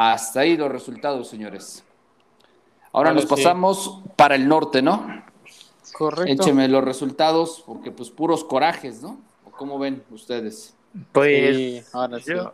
Hasta 0.01 0.41
ahí 0.43 0.57
los 0.57 0.71
resultados, 0.71 1.27
señores. 1.27 1.83
Ahora 2.93 3.13
nos 3.13 3.25
sí. 3.25 3.31
pasamos 3.31 4.01
para 4.15 4.37
el 4.37 4.47
norte, 4.47 4.81
¿no? 4.81 5.25
Correcto. 5.93 6.41
Écheme 6.41 6.69
los 6.69 6.85
resultados, 6.85 7.65
porque 7.67 7.91
pues 7.91 8.09
puros 8.09 8.45
corajes, 8.45 9.03
¿no? 9.03 9.19
¿O 9.45 9.51
¿Cómo 9.51 9.77
ven 9.77 10.05
ustedes? 10.13 10.77
Pues 11.11 11.57
Sí, 11.57 11.83
ahora 11.93 12.21
sí. 12.21 12.31
yo, 12.31 12.53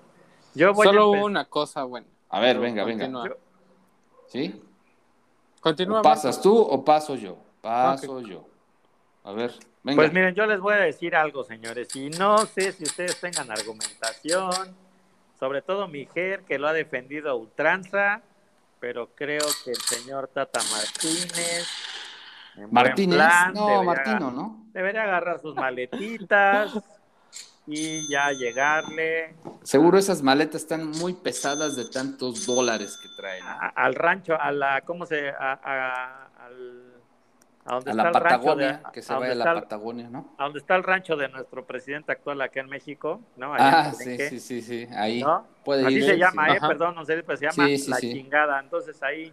yo 0.54 0.72
voy 0.72 0.86
Solo 0.86 1.02
a 1.02 1.22
una 1.22 1.44
cosa 1.44 1.84
buena. 1.84 2.06
A 2.30 2.40
ver, 2.40 2.58
venga, 2.58 2.82
venga. 2.82 3.04
continúa. 3.04 3.36
¿Sí? 4.28 4.62
Continúa. 5.60 6.00
¿O 6.00 6.02
pasas 6.02 6.40
tú 6.40 6.56
o 6.56 6.82
paso 6.82 7.14
yo? 7.14 7.36
Paso 7.60 8.22
yo. 8.22 8.48
A 9.22 9.32
ver, 9.32 9.52
venga. 9.82 9.96
Pues 10.00 10.14
miren, 10.14 10.34
yo 10.34 10.46
les 10.46 10.60
voy 10.60 10.72
a 10.72 10.78
decir 10.78 11.14
algo, 11.14 11.44
señores, 11.44 11.94
y 11.94 12.08
no 12.08 12.38
sé 12.46 12.72
si 12.72 12.84
ustedes 12.84 13.20
tengan 13.20 13.50
argumentación 13.50 14.74
sobre 15.44 15.60
todo 15.60 15.86
Mijer, 15.88 16.42
que 16.44 16.58
lo 16.58 16.66
ha 16.68 16.72
defendido 16.72 17.28
a 17.28 17.34
ultranza, 17.34 18.22
pero 18.80 19.10
creo 19.14 19.44
que 19.62 19.72
el 19.72 19.76
señor 19.76 20.28
Tata 20.32 20.58
Martínez. 20.72 21.68
Martínez, 22.70 23.16
plan, 23.18 23.52
no, 23.52 23.66
debería- 23.66 23.84
Martino, 23.84 24.30
¿no? 24.30 24.64
Debería 24.72 25.02
agarrar 25.02 25.40
sus 25.42 25.54
maletitas 25.54 26.72
y 27.66 28.08
ya 28.08 28.30
llegarle 28.32 29.34
Seguro 29.64 29.98
esas 29.98 30.22
maletas 30.22 30.62
están 30.62 30.88
muy 30.88 31.12
pesadas 31.12 31.76
de 31.76 31.84
tantos 31.90 32.46
dólares 32.46 32.96
que 32.96 33.08
traen. 33.14 33.44
a- 33.44 33.68
al 33.76 33.94
rancho, 33.94 34.40
a 34.40 34.50
la, 34.50 34.80
¿cómo 34.80 35.04
se? 35.04 35.28
A, 35.28 35.34
a- 35.62 36.23
al, 36.23 36.23
a 37.66 37.74
donde 37.74 37.90
A 37.90 37.92
está 37.92 38.02
la 38.02 38.08
el 38.10 38.14
rancho 38.14 38.22
Patagonia, 38.22 38.72
de- 38.84 38.92
que 38.92 39.02
se 39.02 39.12
a 39.12 39.18
vaya 39.18 39.32
a 39.32 39.34
la 39.36 39.44
está 39.44 39.54
Patagonia, 39.62 40.08
¿no? 40.10 40.34
a 40.38 40.44
donde 40.44 40.58
está 40.58 40.76
el 40.76 40.82
rancho 40.82 41.16
de 41.16 41.28
nuestro 41.28 41.64
presidente 41.64 42.12
actual 42.12 42.40
acá 42.42 42.60
en 42.60 42.68
México, 42.68 43.20
¿no? 43.36 43.54
Allá 43.54 43.80
Ah, 43.88 43.92
sí, 43.94 44.18
sí, 44.18 44.38
sí, 44.40 44.60
sí, 44.62 44.88
ahí 44.94 45.22
¿no? 45.22 45.46
puede 45.64 45.86
Así 45.86 45.94
ir. 45.96 46.04
se 46.04 46.18
llama, 46.18 46.46
sí. 46.46 46.52
¿eh? 46.52 46.56
Ajá. 46.58 46.68
Perdón, 46.68 46.94
no 46.94 47.04
sé, 47.04 47.22
pero 47.22 47.38
se 47.38 47.44
llama 47.46 47.66
Sí, 47.68 47.78
sí, 47.78 47.90
La. 47.90 48.00
Chingada. 48.00 48.60
Entonces 48.60 49.02
ahí, 49.02 49.32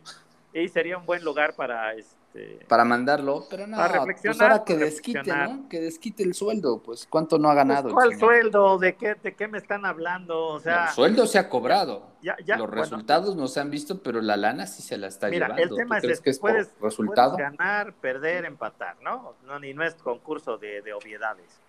ahí 0.55 0.67
sería 0.69 0.97
un 0.97 1.05
buen 1.05 1.23
lugar 1.23 1.55
para 1.55 1.93
este. 1.93 2.20
Para 2.67 2.85
mandarlo, 2.85 3.45
pero 3.49 3.67
no, 3.67 3.75
Para 3.75 4.03
pues 4.03 4.41
ahora 4.41 4.63
que 4.63 4.77
desquite. 4.77 5.23
¿no? 5.25 5.67
Que 5.67 5.81
desquite 5.81 6.23
el 6.23 6.33
sueldo, 6.33 6.81
pues 6.81 7.05
¿cuánto 7.05 7.37
no 7.37 7.49
ha 7.49 7.53
ganado? 7.53 7.89
Pues, 7.89 8.05
el 8.05 8.17
¿Cuál 8.17 8.19
sueldo? 8.19 8.77
¿De 8.77 8.95
qué, 8.95 9.15
¿De 9.15 9.33
qué 9.35 9.47
me 9.49 9.57
están 9.57 9.85
hablando? 9.85 10.47
O 10.47 10.59
sea, 10.61 10.85
el 10.85 10.91
sueldo 10.91 11.27
se 11.27 11.37
ha 11.39 11.49
cobrado. 11.49 12.07
ya, 12.21 12.37
ya, 12.45 12.55
Los 12.57 12.67
bueno, 12.67 12.81
resultados 12.83 13.35
no 13.35 13.47
se 13.49 13.59
han 13.59 13.69
visto, 13.69 14.01
pero 14.01 14.21
la 14.21 14.37
lana 14.37 14.65
sí 14.65 14.81
se 14.81 14.97
la 14.97 15.07
está 15.07 15.27
Mira, 15.27 15.47
llevando. 15.47 15.63
el 15.75 15.75
tema 15.81 15.95
¿Tú 15.95 15.97
es 15.97 16.01
crees 16.03 16.17
este, 16.19 16.23
que 16.23 16.29
es 16.29 16.39
puedes- 16.39 16.67
por 16.69 16.89
resultado? 16.89 17.33
Puedes 17.35 17.51
ganar, 17.57 17.93
perder, 17.95 18.45
empatar, 18.45 18.95
¿no? 19.01 19.35
No, 19.45 19.59
ni 19.59 19.73
no 19.73 19.83
es 19.83 19.95
concurso 19.95 20.57
de, 20.57 20.81
de 20.81 20.93
obviedades. 20.93 21.59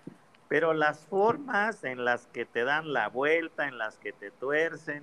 Pero 0.48 0.74
las 0.74 1.00
formas 1.06 1.82
en 1.82 2.04
las 2.04 2.26
que 2.28 2.44
te 2.44 2.62
dan 2.62 2.92
la 2.92 3.08
vuelta, 3.08 3.66
en 3.66 3.78
las 3.78 3.98
que 3.98 4.12
te 4.12 4.30
tuercen 4.30 5.02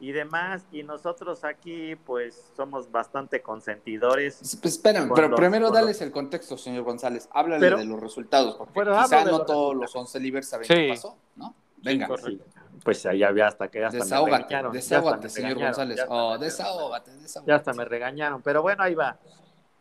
y 0.00 0.12
demás, 0.12 0.64
y 0.70 0.82
nosotros 0.84 1.42
aquí, 1.44 1.96
pues, 1.96 2.50
somos 2.56 2.90
bastante 2.90 3.42
consentidores. 3.42 4.38
Pues 4.62 4.74
espérame, 4.74 5.08
Con 5.08 5.14
pero 5.16 5.28
los- 5.28 5.40
primero 5.40 5.70
dales 5.70 6.00
el 6.02 6.12
contexto, 6.12 6.56
señor 6.56 6.84
González. 6.84 7.28
Háblale 7.32 7.60
Pero- 7.60 7.78
de 7.78 7.84
los 7.84 8.00
resultados, 8.00 8.54
porque 8.56 8.72
pero 8.74 8.92
quizá 8.92 9.24
no 9.24 9.30
los 9.38 9.46
todos 9.46 9.74
resultados. 9.74 9.74
los 9.76 9.96
11 9.96 10.20
libres 10.20 10.48
saben 10.48 10.66
Sí. 10.66 10.74
qué 10.74 10.88
pasó, 10.90 11.16
¿no? 11.36 11.54
Venga, 11.78 12.08
Sí, 12.24 12.40
pues 12.84 13.04
ahí 13.06 13.22
había 13.22 13.46
hasta 13.48 13.68
que 13.68 13.80
ya 13.80 13.86
hasta 13.86 13.98
me 13.98 14.04
desahógate, 14.04 14.36
regañaron. 14.44 14.72
ya 14.72 14.78
hasta 14.78 14.94
desahógate, 14.96 15.22
me 15.24 15.28
señor 15.30 15.48
regañaron, 15.50 15.70
González. 15.74 15.96
ya 15.96 16.06
Oh, 16.08 16.32
me- 16.38 16.44
desahógate, 16.44 17.10
desahógate. 17.16 17.50
Ya 17.50 17.56
hasta 17.56 17.72
me 17.72 17.84
regañaron, 17.84 18.42
pero 18.42 18.62
bueno, 18.62 18.82
ahí 18.82 18.94
va. 18.94 19.18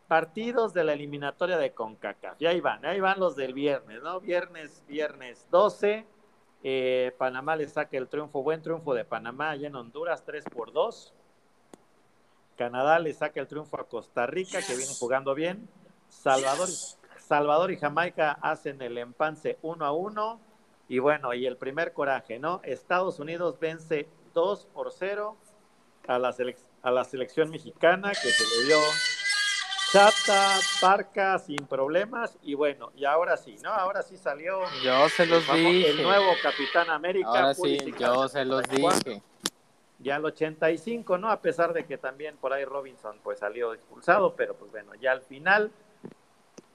Partidos 0.07 0.73
de 0.73 0.83
la 0.85 0.93
eliminatoria 0.93 1.57
de 1.57 1.73
CONCACAF. 1.73 2.41
Y 2.41 2.45
ahí 2.45 2.61
van, 2.61 2.85
ahí 2.85 2.99
van 3.01 3.19
los 3.19 3.35
del 3.35 3.53
viernes, 3.53 4.01
¿no? 4.01 4.21
Viernes, 4.21 4.81
viernes 4.87 5.45
12. 5.51 6.05
Eh, 6.63 7.13
Panamá 7.17 7.55
le 7.55 7.67
saca 7.67 7.97
el 7.97 8.07
triunfo, 8.07 8.43
buen 8.43 8.61
triunfo 8.61 8.93
de 8.93 9.05
Panamá 9.05 9.51
allá 9.51 9.67
en 9.67 9.75
Honduras, 9.75 10.23
3 10.25 10.45
por 10.45 10.71
2. 10.73 11.13
Canadá 12.57 12.97
le 12.99 13.13
saca 13.13 13.39
el 13.39 13.47
triunfo 13.47 13.79
a 13.79 13.87
Costa 13.87 14.25
Rica, 14.25 14.59
que 14.61 14.75
viene 14.75 14.91
jugando 14.99 15.35
bien. 15.35 15.69
Salvador, 16.09 16.67
Salvador 17.17 17.71
y 17.71 17.77
Jamaica 17.77 18.31
hacen 18.41 18.81
el 18.81 18.97
empance 18.97 19.57
1 19.61 19.85
a 19.85 19.91
1. 19.91 20.39
Y 20.89 20.99
bueno, 20.99 21.33
y 21.33 21.45
el 21.45 21.57
primer 21.57 21.93
coraje, 21.93 22.39
¿no? 22.39 22.61
Estados 22.63 23.19
Unidos 23.19 23.59
vence 23.59 24.07
2 24.33 24.67
por 24.73 24.91
0 24.91 25.35
a 26.07 26.17
la, 26.17 26.31
selec- 26.31 26.57
a 26.81 26.91
la 26.91 27.03
selección 27.03 27.49
mexicana 27.49 28.11
que 28.11 28.29
se 28.29 28.57
le 28.57 28.65
dio 28.67 28.77
chata, 29.91 30.59
parca, 30.81 31.39
sin 31.39 31.65
problemas. 31.67 32.37
Y 32.43 32.53
bueno, 32.53 32.91
y 32.95 33.05
ahora 33.05 33.37
sí, 33.37 33.57
¿no? 33.63 33.69
Ahora 33.69 34.01
sí 34.01 34.17
salió 34.17 34.61
Yo 34.83 35.09
se 35.09 35.25
los 35.25 35.45
dije. 35.53 35.89
el 35.89 36.01
nuevo 36.03 36.31
Capitán 36.41 36.89
América. 36.89 37.29
Ahora 37.29 37.53
sí, 37.53 37.77
yo 37.97 38.27
se 38.27 38.45
los 38.45 38.63
dije. 38.63 39.21
Ya 39.99 40.17
al 40.17 40.25
85, 40.25 41.17
¿no? 41.17 41.31
A 41.31 41.41
pesar 41.41 41.73
de 41.73 41.85
que 41.85 41.97
también 41.97 42.37
por 42.37 42.53
ahí 42.53 42.65
Robinson 42.65 43.19
pues 43.23 43.39
salió 43.39 43.73
expulsado, 43.73 44.35
pero 44.35 44.55
pues 44.55 44.71
bueno, 44.71 44.93
ya 44.95 45.11
al 45.11 45.21
final. 45.21 45.71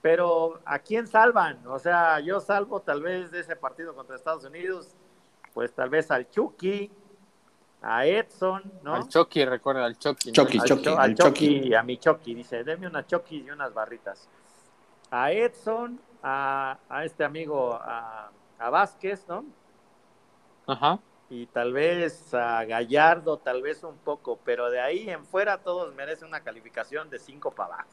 Pero 0.00 0.60
¿a 0.64 0.80
quién 0.80 1.06
salvan? 1.06 1.64
O 1.68 1.78
sea, 1.78 2.18
yo 2.18 2.40
salvo 2.40 2.80
tal 2.80 3.02
vez 3.02 3.30
de 3.30 3.40
ese 3.40 3.54
partido 3.54 3.94
contra 3.94 4.16
Estados 4.16 4.44
Unidos, 4.44 4.96
pues 5.54 5.72
tal 5.72 5.90
vez 5.90 6.10
al 6.10 6.28
Chucky, 6.28 6.90
a 7.82 8.06
Edson, 8.06 8.62
¿no? 8.82 8.94
Al 8.94 9.08
Chucky, 9.08 9.44
recuerda, 9.44 9.84
al 9.84 9.98
Chucky. 9.98 10.28
¿no? 10.30 10.34
Chucky, 10.34 10.58
al, 10.58 10.64
Chucky, 10.66 10.82
Cho- 10.84 10.90
al 10.92 10.98
al 10.98 11.14
Chucky. 11.14 11.56
Chucky, 11.60 11.74
a 11.74 11.82
mi 11.82 11.98
Chucky, 11.98 12.34
dice, 12.34 12.62
deme 12.64 12.86
una 12.86 13.06
Chucky 13.06 13.38
y 13.46 13.50
unas 13.50 13.74
barritas. 13.74 14.28
A 15.10 15.32
Edson, 15.32 16.00
a, 16.22 16.78
a 16.88 17.04
este 17.04 17.24
amigo, 17.24 17.74
a, 17.74 18.30
a 18.58 18.70
Vázquez, 18.70 19.26
¿no? 19.28 19.44
Ajá. 20.66 20.98
Y 21.28 21.46
tal 21.46 21.72
vez 21.72 22.32
a 22.34 22.64
Gallardo, 22.64 23.38
tal 23.38 23.62
vez 23.62 23.82
un 23.84 23.96
poco, 23.98 24.38
pero 24.44 24.70
de 24.70 24.80
ahí 24.80 25.08
en 25.10 25.24
fuera 25.24 25.58
todos 25.58 25.94
merecen 25.94 26.28
una 26.28 26.40
calificación 26.40 27.08
de 27.10 27.18
5 27.18 27.50
para 27.52 27.74
abajo, 27.74 27.88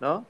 ¿no? 0.00 0.24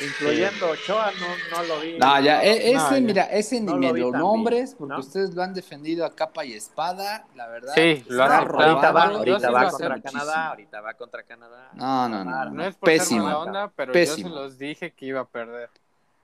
Incluyendo 0.00 0.68
Ochoa, 0.70 1.12
no, 1.12 1.36
no 1.50 1.62
lo 1.62 1.80
vi. 1.80 1.98
No, 1.98 2.20
ya, 2.20 2.42
e- 2.42 2.72
No, 2.72 2.80
ese, 2.88 3.00
mira, 3.00 3.22
ese 3.24 3.60
ni 3.60 3.72
No 3.72 3.76
me 3.76 3.92
lo 3.92 4.10
nombres, 4.10 4.74
porque 4.76 4.94
¿no? 4.94 5.00
ustedes 5.00 5.34
lo 5.34 5.42
han 5.42 5.54
defendido 5.54 6.04
a 6.04 6.14
capa 6.14 6.44
y 6.44 6.54
espada, 6.54 7.24
la 7.36 7.46
verdad. 7.46 7.74
Sí, 7.74 8.04
lo 8.08 8.24
han 8.24 8.28
No, 8.30 8.34
ahorita 8.34 8.92
va, 8.92 9.04
robado, 9.06 9.18
ahorita 9.18 9.38
sí 9.48 9.52
va 9.52 9.70
contra 9.70 9.88
muchísimo. 9.96 10.12
Canadá, 10.22 10.48
ahorita 10.48 10.80
va 10.80 10.94
contra 10.94 11.22
Canadá. 11.22 11.70
No, 11.74 12.08
no, 12.08 12.24
no. 12.24 12.50
No 12.50 12.64
es 12.64 12.74
por 12.74 12.88
Pésimo. 12.88 13.26
onda, 13.26 13.70
pero 13.76 13.92
Pésimo. 13.92 14.28
yo 14.30 14.34
se 14.34 14.40
los 14.42 14.58
dije 14.58 14.92
que 14.92 15.06
iba 15.06 15.20
a 15.20 15.24
perder. 15.26 15.70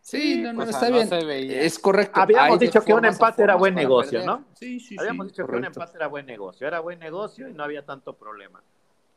Sí, 0.01 0.41
no, 0.43 0.55
no, 0.55 0.63
O 0.63 0.67
sea, 0.67 0.75
está 0.75 0.89
no 0.89 0.97
bien. 0.97 1.09
se 1.09 1.25
veía. 1.25 1.61
Es 1.61 1.79
correcto. 1.79 2.19
Habíamos 2.21 2.59
Hay 2.59 2.67
dicho 2.67 2.83
que 2.83 2.95
un 2.95 3.05
empate 3.05 3.43
era 3.43 3.57
buen 3.57 3.75
negocio, 3.75 4.21
perder. 4.21 4.27
¿no? 4.27 4.45
Sí, 4.55 4.81
sí, 4.81 4.97
Habíamos 4.99 5.27
sí, 5.27 5.33
dicho 5.33 5.47
que 5.47 5.57
un 5.57 5.65
empate 5.67 5.97
era 5.99 6.07
buen 6.07 6.25
negocio, 6.25 6.67
era 6.67 6.81
buen 6.81 6.99
negocio 6.99 7.49
y 7.49 7.53
no 7.53 7.63
había 7.63 7.85
tanto 7.85 8.15
problema. 8.15 8.63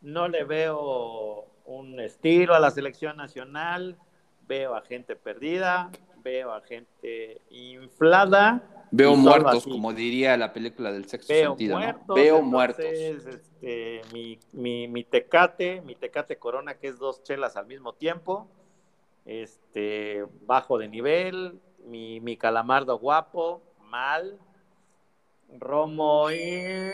No 0.01 0.27
le 0.27 0.43
veo 0.43 1.45
un 1.77 1.99
estilo 1.99 2.53
a 2.53 2.59
la 2.59 2.71
selección 2.71 3.17
nacional, 3.17 3.97
veo 4.47 4.75
a 4.75 4.81
gente 4.81 5.15
perdida, 5.15 5.89
veo 6.23 6.51
a 6.51 6.61
gente 6.61 7.41
inflada. 7.49 8.87
Veo 8.91 9.15
muertos, 9.15 9.63
como 9.63 9.93
diría 9.93 10.35
la 10.35 10.51
película 10.51 10.91
del 10.91 11.07
sexto 11.07 11.33
Veo 11.33 11.51
sentido, 11.51 11.75
¿no? 11.75 11.85
muertos. 11.85 12.15
Veo 12.15 12.39
entonces, 12.39 12.51
muertos. 12.51 12.85
este, 13.35 14.01
mi, 14.11 14.37
mi, 14.51 14.87
mi 14.89 15.03
tecate, 15.03 15.81
mi 15.81 15.95
tecate 15.95 16.37
corona, 16.37 16.75
que 16.75 16.87
es 16.87 16.99
dos 16.99 17.23
chelas 17.23 17.55
al 17.55 17.67
mismo 17.67 17.93
tiempo, 17.93 18.49
este, 19.25 20.25
bajo 20.45 20.77
de 20.77 20.89
nivel, 20.89 21.59
mi, 21.85 22.19
mi 22.19 22.35
calamardo 22.35 22.97
guapo, 22.99 23.61
mal, 23.79 24.37
Romo, 25.59 26.29
eh, 26.29 26.93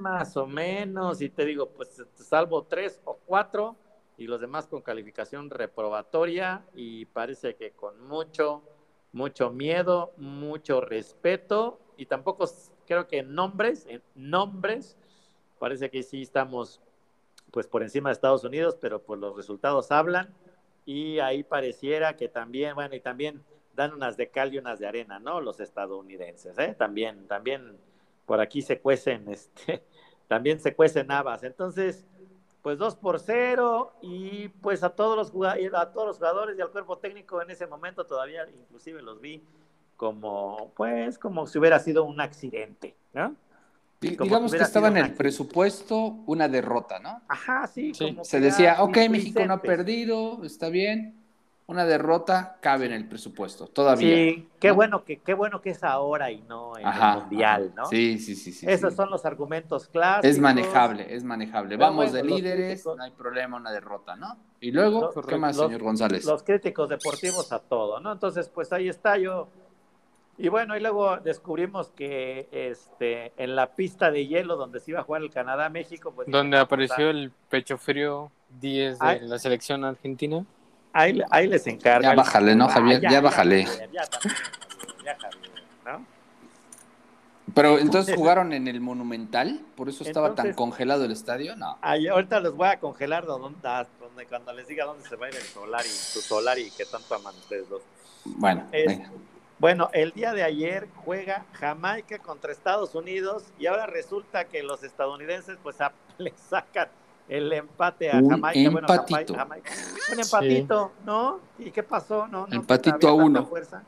más 0.00 0.36
o 0.36 0.46
menos, 0.46 1.20
y 1.20 1.28
te 1.28 1.44
digo, 1.44 1.68
pues 1.68 2.02
salvo 2.14 2.62
tres 2.64 3.00
o 3.04 3.18
cuatro, 3.26 3.76
y 4.16 4.26
los 4.26 4.40
demás 4.40 4.66
con 4.66 4.82
calificación 4.82 5.50
reprobatoria, 5.50 6.64
y 6.74 7.06
parece 7.06 7.56
que 7.56 7.72
con 7.72 8.00
mucho, 8.06 8.62
mucho 9.12 9.50
miedo, 9.50 10.12
mucho 10.16 10.80
respeto, 10.80 11.80
y 11.96 12.06
tampoco 12.06 12.46
creo 12.86 13.06
que 13.06 13.18
en 13.18 13.34
nombres, 13.34 13.86
en 13.86 14.02
nombres, 14.14 14.96
parece 15.58 15.90
que 15.90 16.02
sí 16.02 16.22
estamos 16.22 16.80
pues 17.50 17.68
por 17.68 17.82
encima 17.82 18.08
de 18.08 18.14
Estados 18.14 18.42
Unidos, 18.42 18.76
pero 18.80 19.02
pues 19.02 19.20
los 19.20 19.36
resultados 19.36 19.92
hablan, 19.92 20.34
y 20.84 21.20
ahí 21.20 21.44
pareciera 21.44 22.16
que 22.16 22.28
también, 22.28 22.74
bueno, 22.74 22.94
y 22.94 23.00
también 23.00 23.42
dan 23.74 23.92
unas 23.92 24.16
de 24.16 24.28
cal 24.28 24.52
y 24.54 24.58
unas 24.58 24.78
de 24.78 24.86
arena, 24.86 25.18
¿no? 25.18 25.40
Los 25.40 25.60
estadounidenses, 25.60 26.58
¿eh? 26.58 26.74
También, 26.78 27.26
también 27.26 27.76
por 28.26 28.40
aquí 28.40 28.62
se 28.62 28.80
cuecen, 28.80 29.28
este, 29.28 29.84
también 30.28 30.60
se 30.60 30.74
cuecen 30.74 31.10
habas. 31.10 31.42
Entonces, 31.42 32.06
pues 32.64 32.78
dos 32.78 32.96
por 32.96 33.20
cero 33.20 33.92
y 34.00 34.48
pues 34.48 34.82
a 34.82 34.88
todos 34.88 35.18
los 35.18 35.30
jugadores, 35.30 35.74
a 35.74 35.92
todos 35.92 36.06
los 36.06 36.16
jugadores 36.16 36.58
y 36.58 36.62
al 36.62 36.70
cuerpo 36.70 36.96
técnico 36.96 37.42
en 37.42 37.50
ese 37.50 37.66
momento 37.66 38.06
todavía 38.06 38.48
inclusive 38.48 39.02
los 39.02 39.20
vi 39.20 39.44
como, 39.98 40.72
pues, 40.74 41.18
como 41.18 41.46
si 41.46 41.58
hubiera 41.58 41.78
sido 41.78 42.04
un 42.04 42.22
accidente, 42.22 42.96
¿no? 43.12 43.36
Como 44.00 44.24
Digamos 44.24 44.50
si 44.50 44.56
que 44.56 44.64
estaba 44.64 44.88
en 44.88 44.96
el 44.96 45.12
presupuesto 45.12 46.16
una 46.24 46.48
derrota, 46.48 46.98
¿no? 47.00 47.20
Ajá, 47.28 47.66
sí, 47.66 47.92
Sí. 47.92 48.08
como 48.08 48.24
Se 48.24 48.40
decía, 48.40 48.82
ok, 48.82 48.96
México 49.10 49.44
no 49.44 49.54
ha 49.54 49.60
perdido, 49.60 50.42
está 50.42 50.70
bien. 50.70 51.22
Una 51.66 51.86
derrota 51.86 52.58
cabe 52.60 52.84
en 52.84 52.92
el 52.92 53.08
presupuesto, 53.08 53.66
todavía. 53.68 54.14
Sí, 54.14 54.48
qué 54.60 54.68
¿no? 54.68 54.74
bueno 54.74 55.04
que 55.04 55.16
qué 55.20 55.32
bueno 55.32 55.62
que 55.62 55.70
es 55.70 55.82
ahora 55.82 56.30
y 56.30 56.42
no 56.42 56.76
en 56.76 56.86
Ajá, 56.86 57.14
el 57.14 57.20
mundial, 57.20 57.62
ajá. 57.72 57.82
¿no? 57.82 57.86
Sí, 57.88 58.18
sí, 58.18 58.36
sí. 58.36 58.52
sí 58.52 58.66
Esos 58.68 58.90
sí. 58.92 58.96
son 58.98 59.10
los 59.10 59.24
argumentos 59.24 59.88
clásicos. 59.88 60.26
Es 60.30 60.38
manejable, 60.38 61.14
es 61.14 61.24
manejable. 61.24 61.70
Pero 61.78 61.80
Vamos 61.88 62.12
bueno, 62.12 62.12
de 62.12 62.22
líderes, 62.22 62.82
críticos- 62.82 62.96
no 62.98 63.02
hay 63.04 63.10
problema, 63.12 63.56
una 63.56 63.70
derrota, 63.72 64.14
¿no? 64.14 64.36
Y 64.60 64.72
luego, 64.72 65.10
Los- 65.14 65.26
¿qué 65.26 65.36
más, 65.38 65.56
los- 65.56 65.66
señor 65.66 65.82
González? 65.82 66.26
Los 66.26 66.42
críticos 66.42 66.90
deportivos 66.90 67.50
a 67.50 67.60
todo, 67.60 67.98
¿no? 67.98 68.12
Entonces, 68.12 68.48
pues 68.50 68.70
ahí 68.74 68.88
está 68.90 69.16
yo. 69.16 69.48
Y 70.36 70.48
bueno, 70.48 70.76
y 70.76 70.80
luego 70.80 71.16
descubrimos 71.18 71.88
que 71.92 72.46
este 72.50 73.32
en 73.42 73.56
la 73.56 73.68
pista 73.74 74.10
de 74.10 74.26
hielo 74.26 74.56
donde 74.56 74.80
se 74.80 74.90
iba 74.90 75.00
a 75.00 75.04
jugar 75.04 75.22
el 75.22 75.30
Canadá-México, 75.30 76.12
pues 76.14 76.28
Donde 76.28 76.58
apareció 76.58 77.08
el 77.08 77.30
pecho 77.48 77.78
frío 77.78 78.30
10 78.60 78.98
de 78.98 79.06
Ay. 79.06 79.20
la 79.22 79.38
selección 79.38 79.84
argentina. 79.84 80.44
Ahí, 80.94 81.20
ahí 81.30 81.46
les 81.48 81.66
encargo. 81.66 82.02
Ya 82.02 82.14
bájale, 82.14 82.54
¿no, 82.56 82.68
Javier? 82.68 83.00
Ya 83.02 83.20
bájale. 83.20 83.66
Javier, 83.66 83.90
ya 83.92 84.06
también, 84.06 84.34
Javier, 84.36 85.04
ya, 85.04 85.16
Javier, 85.20 85.50
¿no? 85.84 86.06
Pero 87.54 87.78
entonces 87.78 88.16
jugaron 88.16 88.52
en 88.52 88.66
el 88.66 88.80
Monumental, 88.80 89.60
por 89.76 89.88
eso 89.88 90.02
estaba 90.02 90.34
tan 90.34 90.54
congelado 90.54 91.04
el 91.04 91.12
estadio, 91.12 91.54
no. 91.56 91.78
Ay, 91.82 92.08
ahorita 92.08 92.40
los 92.40 92.56
voy 92.56 92.68
a 92.68 92.80
congelar 92.80 93.26
donde, 93.26 93.58
donde- 94.00 94.26
cuando 94.26 94.52
les 94.54 94.66
diga 94.66 94.86
dónde 94.86 95.06
se 95.08 95.14
va 95.16 95.26
a 95.26 95.28
ir 95.28 95.36
el 95.36 95.42
Solari, 95.42 95.88
su 95.88 96.20
Solari 96.20 96.70
que 96.70 96.84
tanto 96.86 97.14
aman 97.14 97.34
ustedes 97.36 97.68
dos. 97.68 97.82
Bueno, 98.24 98.66
Es- 98.72 98.86
venga. 98.86 99.10
Bueno, 99.60 99.88
el 99.92 100.10
día 100.12 100.32
de 100.32 100.42
ayer 100.42 100.88
juega 101.04 101.44
Jamaica 101.52 102.18
contra 102.18 102.50
Estados 102.50 102.94
Unidos 102.96 103.44
y 103.58 103.66
ahora 103.66 103.86
resulta 103.86 104.46
que 104.46 104.62
los 104.64 104.82
estadounidenses 104.82 105.58
pues 105.62 105.80
a- 105.80 105.92
le 106.18 106.32
sacan 106.50 106.88
el 107.28 107.52
empate 107.52 108.10
a 108.10 108.18
Un 108.18 108.28
Jamaica. 108.30 108.70
Bueno, 108.70 108.88
Jamai- 108.88 109.00
empatito. 109.00 109.34
Jamaica. 109.34 109.72
Un 110.12 110.20
empatito, 110.20 110.92
¿no? 111.04 111.40
¿Y 111.58 111.70
qué 111.70 111.82
pasó? 111.82 112.26
No, 112.26 112.46
no 112.46 112.54
Empatito 112.56 113.08
había 113.08 113.22
a 113.22 113.24
uno. 113.24 113.46
fuerza. 113.46 113.82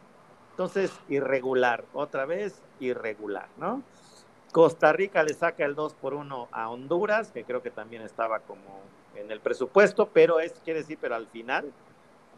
Entonces, 0.52 0.90
irregular, 1.08 1.84
otra 1.92 2.24
vez 2.24 2.62
irregular, 2.80 3.48
¿no? 3.58 3.82
Costa 4.52 4.90
Rica 4.92 5.22
le 5.22 5.34
saca 5.34 5.66
el 5.66 5.74
2 5.74 5.92
por 5.94 6.14
1 6.14 6.48
a 6.50 6.70
Honduras, 6.70 7.30
que 7.30 7.44
creo 7.44 7.62
que 7.62 7.70
también 7.70 8.00
estaba 8.02 8.38
como 8.40 8.80
en 9.14 9.30
el 9.30 9.40
presupuesto, 9.40 10.08
pero 10.12 10.40
es, 10.40 10.54
quiere 10.64 10.80
decir, 10.80 10.96
pero 10.98 11.14
al 11.14 11.26
final, 11.26 11.70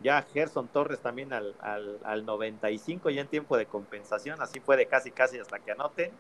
ya 0.03 0.23
Gerson 0.33 0.67
Torres 0.67 0.99
también 0.99 1.33
al, 1.33 1.55
al, 1.61 1.99
al 2.03 2.27
95, 2.27 3.11
ya 3.11 3.21
en 3.21 3.29
tiempo 3.29 3.57
de 3.57 3.67
compensación, 3.67 4.43
así 4.43 4.59
fue 4.59 4.77
de 4.77 4.87
casi 4.87 5.13
casi 5.13 5.39
hasta 5.39 5.61
que 5.61 5.71
anoten. 5.71 6.11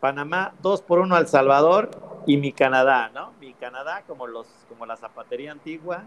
Panamá 0.00 0.52
2 0.62 0.82
por 0.82 0.98
1 1.00 1.14
al 1.16 1.28
Salvador 1.28 1.90
y 2.26 2.36
mi 2.36 2.52
Canadá, 2.52 3.10
¿no? 3.14 3.32
Mi 3.40 3.52
Canadá 3.54 4.02
como 4.06 4.26
los 4.26 4.46
como 4.68 4.86
la 4.86 4.96
zapatería 4.96 5.52
antigua 5.52 6.02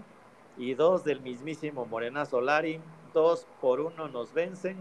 y 0.58 0.74
dos 0.74 1.04
del 1.04 1.22
mismísimo 1.22 1.86
Morena 1.86 2.26
Solari, 2.26 2.80
2 3.14 3.46
por 3.60 3.80
1 3.82 4.08
nos 4.10 4.34
vencen 4.34 4.78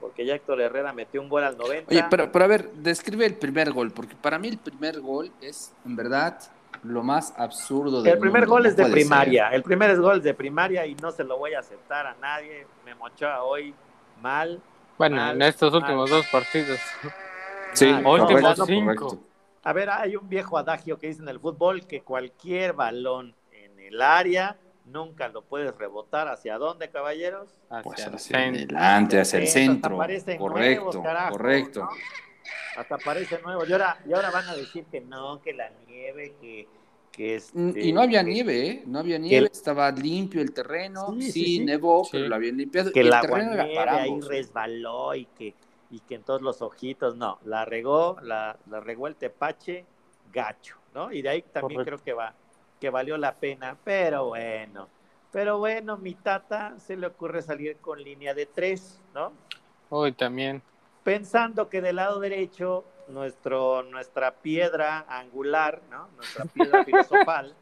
porque 0.00 0.24
ya 0.24 0.34
Héctor 0.34 0.60
Herrera 0.60 0.92
metió 0.92 1.20
un 1.20 1.28
gol 1.28 1.42
al 1.44 1.58
90. 1.58 1.90
Oye, 1.90 2.04
pero, 2.08 2.30
pero 2.30 2.44
a 2.44 2.48
ver, 2.48 2.70
describe 2.72 3.26
el 3.26 3.34
primer 3.34 3.72
gol, 3.72 3.90
porque 3.90 4.14
para 4.14 4.38
mí 4.38 4.46
el 4.48 4.58
primer 4.58 5.00
gol 5.00 5.30
es, 5.40 5.74
en 5.84 5.96
verdad, 5.96 6.38
lo 6.84 7.02
más 7.02 7.34
absurdo 7.36 8.02
del 8.02 8.12
El 8.12 8.18
primer 8.20 8.42
mundo, 8.42 8.54
gol 8.54 8.62
no 8.62 8.68
es 8.68 8.76
de 8.76 8.86
primaria, 8.86 9.48
el 9.48 9.62
primer 9.64 10.00
gol 10.00 10.18
es 10.18 10.22
de 10.22 10.34
primaria 10.34 10.86
y 10.86 10.94
no 10.96 11.10
se 11.10 11.24
lo 11.24 11.36
voy 11.36 11.54
a 11.54 11.60
aceptar 11.60 12.06
a 12.06 12.14
nadie. 12.20 12.64
Me 12.84 12.94
mochó 12.94 13.26
hoy 13.42 13.74
mal. 14.22 14.60
Bueno, 14.96 15.16
Mal, 15.16 15.34
en 15.34 15.42
estos 15.42 15.72
mal. 15.72 15.82
últimos 15.82 16.10
dos 16.10 16.26
partidos. 16.30 16.78
Sí, 17.78 17.86
últimos 17.86 18.30
correcto, 18.30 18.66
cinco. 18.66 19.18
A 19.64 19.72
ver, 19.72 19.90
hay 19.90 20.16
un 20.16 20.28
viejo 20.28 20.56
adagio 20.58 20.98
que 20.98 21.08
dice 21.08 21.22
en 21.22 21.28
el 21.28 21.40
fútbol 21.40 21.86
que 21.86 22.00
cualquier 22.02 22.72
balón 22.72 23.34
en 23.52 23.78
el 23.80 24.00
área 24.00 24.56
nunca 24.86 25.28
lo 25.28 25.42
puedes 25.42 25.76
rebotar. 25.76 26.28
¿Hacia 26.28 26.56
dónde, 26.58 26.88
caballeros? 26.90 27.48
Hacia 27.68 27.82
Pues 27.82 28.06
el 28.06 28.14
hacia 28.14 28.38
centro. 28.38 28.78
adelante, 28.78 29.20
hacia 29.20 29.38
el 29.40 29.48
centro. 29.48 29.96
Correcto, 29.96 30.48
nuevos, 30.48 30.96
carajo, 30.98 31.32
correcto. 31.32 31.80
¿no? 31.80 31.88
Hasta 32.76 32.96
parece 32.98 33.40
nuevo. 33.42 33.64
Y 33.66 33.72
ahora, 33.72 33.98
y 34.08 34.12
ahora 34.12 34.30
van 34.30 34.46
a 34.48 34.54
decir 34.54 34.84
que 34.90 35.00
no, 35.00 35.42
que 35.42 35.52
la 35.52 35.70
nieve, 35.86 36.34
que, 36.40 36.68
que 37.12 37.34
este, 37.34 37.80
Y 37.84 37.92
no 37.92 38.00
había 38.02 38.24
que- 38.24 38.30
nieve, 38.30 38.66
¿eh? 38.68 38.82
No 38.86 39.00
había 39.00 39.18
nieve, 39.18 39.46
el- 39.46 39.52
estaba 39.52 39.90
limpio 39.90 40.40
el 40.40 40.52
terreno, 40.52 41.08
Sí, 41.14 41.22
sí, 41.22 41.32
sí, 41.32 41.44
sí. 41.58 41.64
nevó, 41.64 42.04
Sí. 42.04 42.10
pero 42.12 42.28
lo 42.28 42.34
habían 42.36 42.56
limpiado. 42.56 42.92
que 42.92 43.00
y 43.00 43.02
el 43.02 43.08
el 43.08 43.12
agua 43.14 43.28
terreno 43.28 43.52
era 43.52 43.64
nieve 43.64 43.90
ahí. 43.90 44.10
¿eh? 44.12 44.20
resbaló 44.28 45.14
y 45.16 45.24
que, 45.36 45.54
y 45.90 46.00
que 46.00 46.16
en 46.16 46.22
todos 46.22 46.42
los 46.42 46.62
ojitos, 46.62 47.16
no, 47.16 47.38
la 47.44 47.64
regó, 47.64 48.16
la, 48.22 48.56
la 48.66 48.80
regó 48.80 49.06
el 49.06 49.16
tepache 49.16 49.86
gacho, 50.32 50.76
¿no? 50.94 51.12
Y 51.12 51.22
de 51.22 51.28
ahí 51.30 51.42
también 51.42 51.80
Correcto. 51.80 52.02
creo 52.02 52.04
que 52.04 52.12
va, 52.12 52.34
que 52.80 52.90
valió 52.90 53.16
la 53.16 53.34
pena, 53.34 53.76
pero 53.84 54.26
bueno, 54.26 54.88
pero 55.30 55.58
bueno, 55.58 55.96
mi 55.96 56.14
tata 56.14 56.78
se 56.78 56.96
le 56.96 57.06
ocurre 57.06 57.42
salir 57.42 57.76
con 57.78 58.02
línea 58.02 58.34
de 58.34 58.46
tres, 58.46 59.00
¿no? 59.14 59.32
Hoy 59.90 60.12
también. 60.12 60.62
Pensando 61.04 61.68
que 61.68 61.80
del 61.80 61.96
lado 61.96 62.20
derecho, 62.20 62.84
nuestro, 63.08 63.82
nuestra 63.82 64.32
piedra 64.32 65.04
angular, 65.08 65.80
¿no? 65.90 66.08
Nuestra 66.16 66.44
piedra 66.44 66.84
filosofal, 66.84 67.54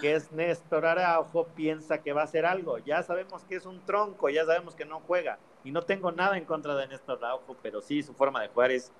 que 0.00 0.14
es 0.14 0.32
Néstor 0.32 0.86
Araujo, 0.86 1.46
piensa 1.48 2.02
que 2.02 2.12
va 2.12 2.22
a 2.22 2.24
hacer 2.24 2.44
algo. 2.44 2.78
Ya 2.78 3.02
sabemos 3.02 3.44
que 3.44 3.56
es 3.56 3.66
un 3.66 3.84
tronco, 3.84 4.28
ya 4.28 4.44
sabemos 4.44 4.74
que 4.74 4.84
no 4.84 5.00
juega. 5.00 5.38
Y 5.66 5.72
no 5.72 5.82
tengo 5.82 6.12
nada 6.12 6.38
en 6.38 6.44
contra 6.44 6.74
de 6.76 6.88
Néstor 6.88 7.18
Araujo, 7.24 7.56
pero 7.62 7.80
sí 7.80 8.02
su 8.02 8.14
forma 8.14 8.42
de 8.42 8.48
jugar 8.48 8.70
es, 8.70 8.92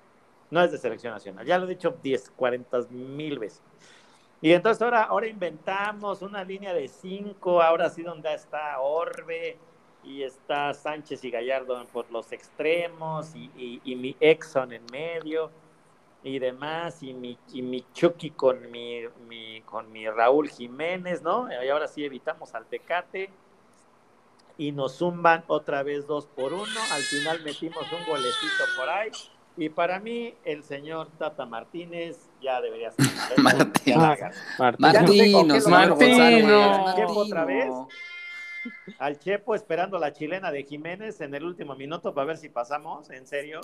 no 0.51 0.61
es 0.63 0.71
de 0.71 0.77
selección 0.77 1.13
nacional. 1.13 1.45
Ya 1.45 1.57
lo 1.57 1.65
he 1.65 1.69
dicho 1.69 1.97
10, 2.03 2.29
40 2.31 2.79
mil 2.89 3.39
veces. 3.39 3.61
Y 4.41 4.51
entonces 4.53 4.81
ahora, 4.81 5.03
ahora 5.03 5.27
inventamos 5.27 6.21
una 6.21 6.43
línea 6.43 6.73
de 6.73 6.87
cinco, 6.87 7.61
ahora 7.61 7.89
sí 7.89 8.03
donde 8.03 8.33
está 8.33 8.79
Orbe 8.79 9.57
y 10.03 10.23
está 10.23 10.73
Sánchez 10.73 11.23
y 11.23 11.31
Gallardo 11.31 11.83
por 11.87 12.11
los 12.11 12.31
extremos 12.31 13.35
y, 13.35 13.51
y- 13.55 13.81
y 13.83 13.95
mi 13.95 14.15
Exxon 14.19 14.73
en 14.73 14.85
medio 14.91 15.51
y 16.23 16.39
demás, 16.39 17.03
y 17.03 17.13
mi, 17.13 17.37
y 17.53 17.61
mi 17.61 17.85
Chucky 17.93 18.31
con 18.31 18.69
mi, 18.71 19.01
mi- 19.27 19.61
con 19.63 19.91
mi 19.91 20.09
Raúl 20.09 20.49
Jiménez, 20.49 21.21
¿no? 21.21 21.47
Y 21.63 21.69
ahora 21.69 21.87
sí 21.87 22.03
evitamos 22.05 22.53
al 22.55 22.65
Tecate 22.67 23.31
y 24.57 24.71
nos 24.71 24.97
zumban 24.97 25.43
otra 25.47 25.83
vez 25.83 26.07
dos 26.07 26.25
por 26.27 26.53
uno. 26.53 26.65
Al 26.91 27.01
final 27.03 27.41
metimos 27.43 27.83
un 27.91 28.05
golecito 28.05 28.63
por 28.77 28.89
ahí. 28.89 29.09
Y 29.59 29.69
para 29.69 29.99
mí, 29.99 30.35
el 30.45 30.63
señor 30.63 31.09
Tata 31.17 31.45
Martínez 31.47 32.29
ya 32.41 32.61
debería 32.61 32.91
ser. 32.91 33.05
Martín. 33.39 33.71
Ya 33.85 33.97
la 33.97 34.11
agarró. 34.11 34.35
Martín. 34.59 34.91
Ya 34.93 35.01
no 35.01 35.07
sé 35.07 35.31
con 35.31 35.47
Martino, 35.47 35.53
qué 35.53 35.61
señor 35.61 35.87
lo- 35.87 35.95
González. 35.95 36.45
Martino. 36.45 36.95
Chepo 36.95 37.19
otra 37.19 37.45
vez. 37.45 37.71
Al 38.99 39.17
Chepo 39.19 39.55
esperando 39.55 39.97
la 39.97 40.11
chilena 40.13 40.51
de 40.51 40.63
Jiménez 40.63 41.21
en 41.21 41.33
el 41.33 41.43
último 41.43 41.75
minuto 41.75 42.13
para 42.13 42.27
ver 42.27 42.37
si 42.37 42.49
pasamos, 42.49 43.09
¿en 43.09 43.25
serio? 43.25 43.61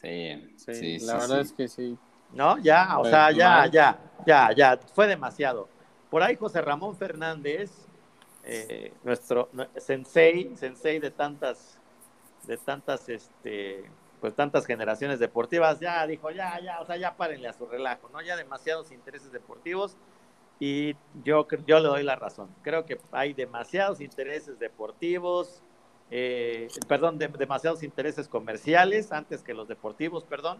Sí, 0.00 0.52
Sí, 0.56 0.74
sí, 0.74 0.98
la 1.06 1.12
sí, 1.14 1.18
verdad 1.20 1.36
sí. 1.36 1.40
es 1.42 1.52
que 1.52 1.68
sí. 1.68 1.98
¿No? 2.32 2.58
Ya, 2.58 2.98
o 2.98 3.00
Pues, 3.00 3.10
sea, 3.10 3.30
ya, 3.32 3.48
mal. 3.50 3.70
ya, 3.70 3.98
ya, 4.26 4.50
ya, 4.54 4.78
fue 4.94 5.06
demasiado. 5.06 5.68
Por 6.10 6.22
ahí 6.22 6.36
José 6.36 6.60
Ramón 6.60 6.96
Fernández, 6.96 7.70
eh, 8.48 8.92
nuestro 9.04 9.48
nu- 9.52 9.68
sensei, 9.76 10.56
sensei 10.56 10.98
de 10.98 11.10
tantas, 11.10 11.78
de 12.44 12.56
tantas, 12.56 13.08
este, 13.08 13.84
pues 14.20 14.34
tantas 14.34 14.64
generaciones 14.66 15.18
deportivas, 15.18 15.78
ya 15.80 16.06
dijo, 16.06 16.30
ya, 16.30 16.58
ya, 16.60 16.80
o 16.80 16.86
sea, 16.86 16.96
ya 16.96 17.16
párenle 17.16 17.48
a 17.48 17.52
su 17.52 17.66
relajo, 17.66 18.08
¿no? 18.10 18.22
Ya 18.22 18.36
demasiados 18.36 18.90
intereses 18.90 19.30
deportivos 19.32 19.96
y 20.58 20.94
yo, 21.22 21.46
yo 21.66 21.78
le 21.78 21.88
doy 21.88 22.02
la 22.02 22.16
razón. 22.16 22.48
Creo 22.62 22.86
que 22.86 22.98
hay 23.12 23.34
demasiados 23.34 24.00
intereses 24.00 24.58
deportivos, 24.58 25.62
eh, 26.10 26.68
perdón, 26.88 27.18
de- 27.18 27.28
demasiados 27.28 27.82
intereses 27.82 28.28
comerciales 28.28 29.12
antes 29.12 29.42
que 29.42 29.54
los 29.54 29.68
deportivos, 29.68 30.24
perdón, 30.24 30.58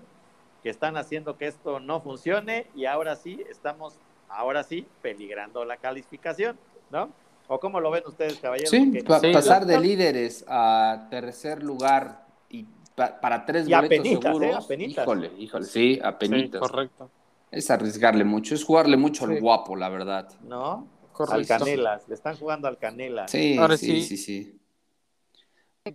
que 0.62 0.68
están 0.70 0.96
haciendo 0.96 1.38
que 1.38 1.46
esto 1.46 1.81
no 1.81 2.01
funcione 2.01 2.66
y 2.74 2.85
ahora 2.85 3.16
sí 3.16 3.42
estamos, 3.48 3.94
ahora 4.29 4.62
sí, 4.62 4.87
peligrando 5.03 5.64
la 5.64 5.79
calificación, 5.79 6.59
¿no? 6.90 7.11
¿O 7.49 7.59
cómo 7.59 7.81
lo 7.81 7.91
ven 7.91 8.05
ustedes, 8.07 8.37
caballeros? 8.39 8.71
Sí, 8.71 8.79
Porque- 8.87 9.03
pa- 9.05 9.21
Sí, 9.21 9.33
pasar 9.33 9.65
de 9.67 9.81
líderes 9.81 10.45
a 10.47 11.07
tercer 11.11 11.63
lugar 11.63 12.27
y 12.51 12.65
pa- 12.95 13.19
para 13.21 13.45
tres 13.47 13.67
Y 13.69 13.73
boletos 13.75 13.87
apenitas, 13.99 14.19
¿eh? 14.19 14.23
seguros. 14.23 14.65
Apenitas. 14.65 15.05
Híjole, 15.05 15.31
híjole, 15.39 15.65
sí, 15.65 15.95
Sí, 15.95 16.01
apenitas. 16.03 16.61
correcto. 16.61 17.11
es 17.51 17.71
arriesgarle 17.71 18.25
mucho, 18.25 18.55
es 18.55 18.63
jugarle 18.63 18.99
mucho 18.99 19.25
al 19.25 19.35
Sí. 19.37 19.41
guapo, 19.41 19.75
la 19.75 19.89
verdad. 19.89 20.29
¿no? 20.43 20.87
Al. 21.31 21.47
Canelas, 21.47 22.07
le 22.07 22.15
están 22.15 22.37
jugando 22.37 22.69
al 22.69 22.77
Canelas. 22.77 23.31
Sí, 23.31 23.57
Ahora 23.57 23.77
sí, 23.79 24.03
sí. 24.03 24.17
sí, 24.17 24.17
sí. 24.19 24.61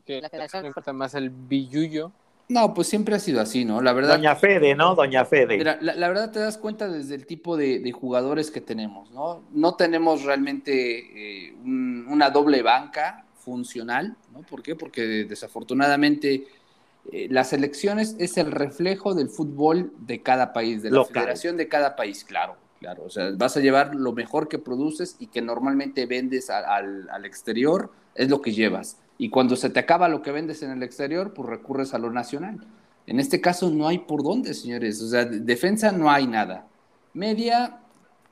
Que 0.03 0.19
le 0.21 0.67
importa 0.67 0.91
más 0.91 1.13
el 1.13 1.29
billullo. 1.29 2.11
No, 2.53 2.71
pues 2.75 2.87
siempre 2.87 3.15
ha 3.15 3.19
sido 3.19 3.41
así, 3.41 3.65
¿no? 3.65 3.81
La 3.81 3.93
verdad. 3.93 4.15
Doña 4.17 4.35
Fede, 4.35 4.75
¿no? 4.75 4.93
Doña 4.93 5.25
Fede. 5.25 5.57
Mira, 5.57 5.79
la, 5.81 5.95
la 5.95 6.07
verdad 6.07 6.31
te 6.31 6.39
das 6.39 6.59
cuenta 6.59 6.87
desde 6.87 7.15
el 7.15 7.25
tipo 7.25 7.57
de, 7.57 7.79
de 7.79 7.91
jugadores 7.91 8.51
que 8.51 8.61
tenemos, 8.61 9.09
¿no? 9.09 9.43
No 9.51 9.75
tenemos 9.75 10.21
realmente 10.23 11.47
eh, 11.47 11.53
un- 11.63 12.05
una 12.07 12.29
doble 12.29 12.61
banca 12.61 13.25
funcional, 13.37 14.15
¿no? 14.31 14.41
¿Por 14.43 14.61
qué? 14.61 14.75
Porque 14.75 15.25
desafortunadamente 15.25 16.45
eh, 17.11 17.27
las 17.31 17.53
elecciones 17.53 18.15
es 18.19 18.37
el 18.37 18.51
reflejo 18.51 19.15
del 19.15 19.29
fútbol 19.29 19.91
de 19.97 20.21
cada 20.21 20.53
país, 20.53 20.83
de 20.83 20.91
la 20.91 20.97
Local. 20.97 21.13
federación 21.13 21.57
de 21.57 21.67
cada 21.67 21.95
país, 21.95 22.23
claro, 22.23 22.55
claro. 22.79 23.03
O 23.05 23.09
sea, 23.09 23.31
vas 23.35 23.57
a 23.57 23.61
llevar 23.61 23.95
lo 23.95 24.13
mejor 24.13 24.47
que 24.47 24.59
produces 24.59 25.15
y 25.19 25.25
que 25.27 25.41
normalmente 25.41 26.05
vendes 26.05 26.51
a- 26.51 26.59
al, 26.75 27.09
al 27.09 27.25
exterior, 27.25 27.91
es 28.13 28.29
lo 28.29 28.41
que 28.43 28.51
llevas. 28.53 28.99
Y 29.17 29.29
cuando 29.29 29.55
se 29.55 29.69
te 29.69 29.79
acaba 29.79 30.09
lo 30.09 30.21
que 30.21 30.31
vendes 30.31 30.63
en 30.63 30.71
el 30.71 30.83
exterior, 30.83 31.33
pues 31.33 31.47
recurres 31.47 31.93
a 31.93 31.99
lo 31.99 32.11
nacional. 32.11 32.65
En 33.05 33.19
este 33.19 33.41
caso 33.41 33.69
no 33.69 33.87
hay 33.87 33.99
por 33.99 34.23
dónde, 34.23 34.53
señores. 34.53 35.01
O 35.01 35.07
sea, 35.07 35.25
de- 35.25 35.39
defensa 35.39 35.91
no 35.91 36.09
hay 36.09 36.25
nada. 36.27 36.67
Media, 37.13 37.79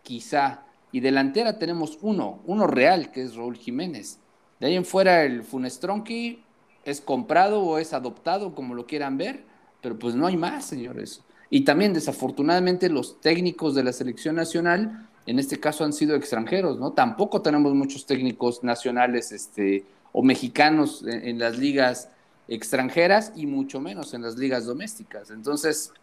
quizá. 0.04 0.62
Y 0.92 1.00
delantera 1.00 1.60
tenemos 1.60 1.98
uno, 2.02 2.42
uno 2.46 2.68
real, 2.68 3.12
que 3.12 3.24
es 3.24 3.36
Raúl 3.36 3.58
Jiménez. 3.58 4.20
De 4.60 4.68
ahí 4.68 4.76
en 4.76 4.86
fuera 4.86 5.24
el 5.24 5.44
Funestronqui 5.44 6.44
es 6.84 7.00
comprado 7.02 7.62
o 7.62 7.78
es 7.78 7.94
adoptado, 7.94 8.56
como 8.56 8.74
lo 8.76 8.86
quieran 8.88 9.18
ver, 9.18 9.44
pero 9.82 9.98
pues 9.98 10.16
no 10.16 10.28
hay 10.28 10.38
más, 10.38 10.66
señores. 10.66 11.22
Y 11.50 11.62
también, 11.62 11.94
desafortunadamente, 11.94 12.90
los 12.90 13.20
técnicos 13.22 13.76
de 13.76 13.84
la 13.84 13.94
selección 13.94 14.36
nacional, 14.36 15.08
en 15.26 15.38
este 15.38 15.60
caso, 15.60 15.84
han 15.84 15.94
sido 15.94 16.16
extranjeros, 16.16 16.80
¿no? 16.80 16.92
Tampoco 16.94 17.42
tenemos 17.42 17.74
muchos 17.76 18.06
técnicos 18.06 18.64
nacionales 18.64 19.32
este, 19.32 19.86
o 20.12 20.24
mexicanos 20.24 21.04
en, 21.06 21.40
las 21.40 21.58
ligas 21.58 22.10
extranjeras 22.48 23.32
y 23.36 23.46
mucho 23.46 23.80
menos 23.80 24.14
en 24.14 24.22
las 24.22 24.38
ligas 24.38 24.66
domésticas. 24.66 25.32
Entonces, 25.32 25.94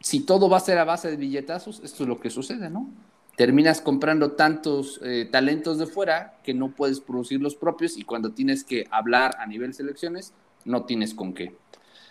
si 0.00 0.20
todo 0.20 0.48
va 0.48 0.58
a 0.58 0.60
ser 0.60 0.78
a 0.78 0.84
base 0.84 1.10
de 1.10 1.16
billetazos, 1.16 1.80
esto 1.82 2.02
es 2.04 2.08
lo 2.08 2.20
que 2.20 2.30
sucede, 2.30 2.68
¿no? 2.68 2.90
Terminas 3.36 3.80
comprando 3.80 4.32
tantos 4.32 5.00
eh, 5.02 5.28
talentos 5.30 5.78
de 5.78 5.86
fuera 5.86 6.38
que 6.44 6.52
no 6.52 6.72
puedes 6.72 7.00
producir 7.00 7.40
los 7.40 7.54
propios 7.54 7.96
y 7.96 8.02
cuando 8.02 8.32
tienes 8.32 8.64
que 8.64 8.86
hablar 8.90 9.36
a 9.38 9.46
nivel 9.46 9.72
selecciones, 9.72 10.34
no 10.64 10.84
tienes 10.84 11.14
con 11.14 11.32
qué. 11.32 11.56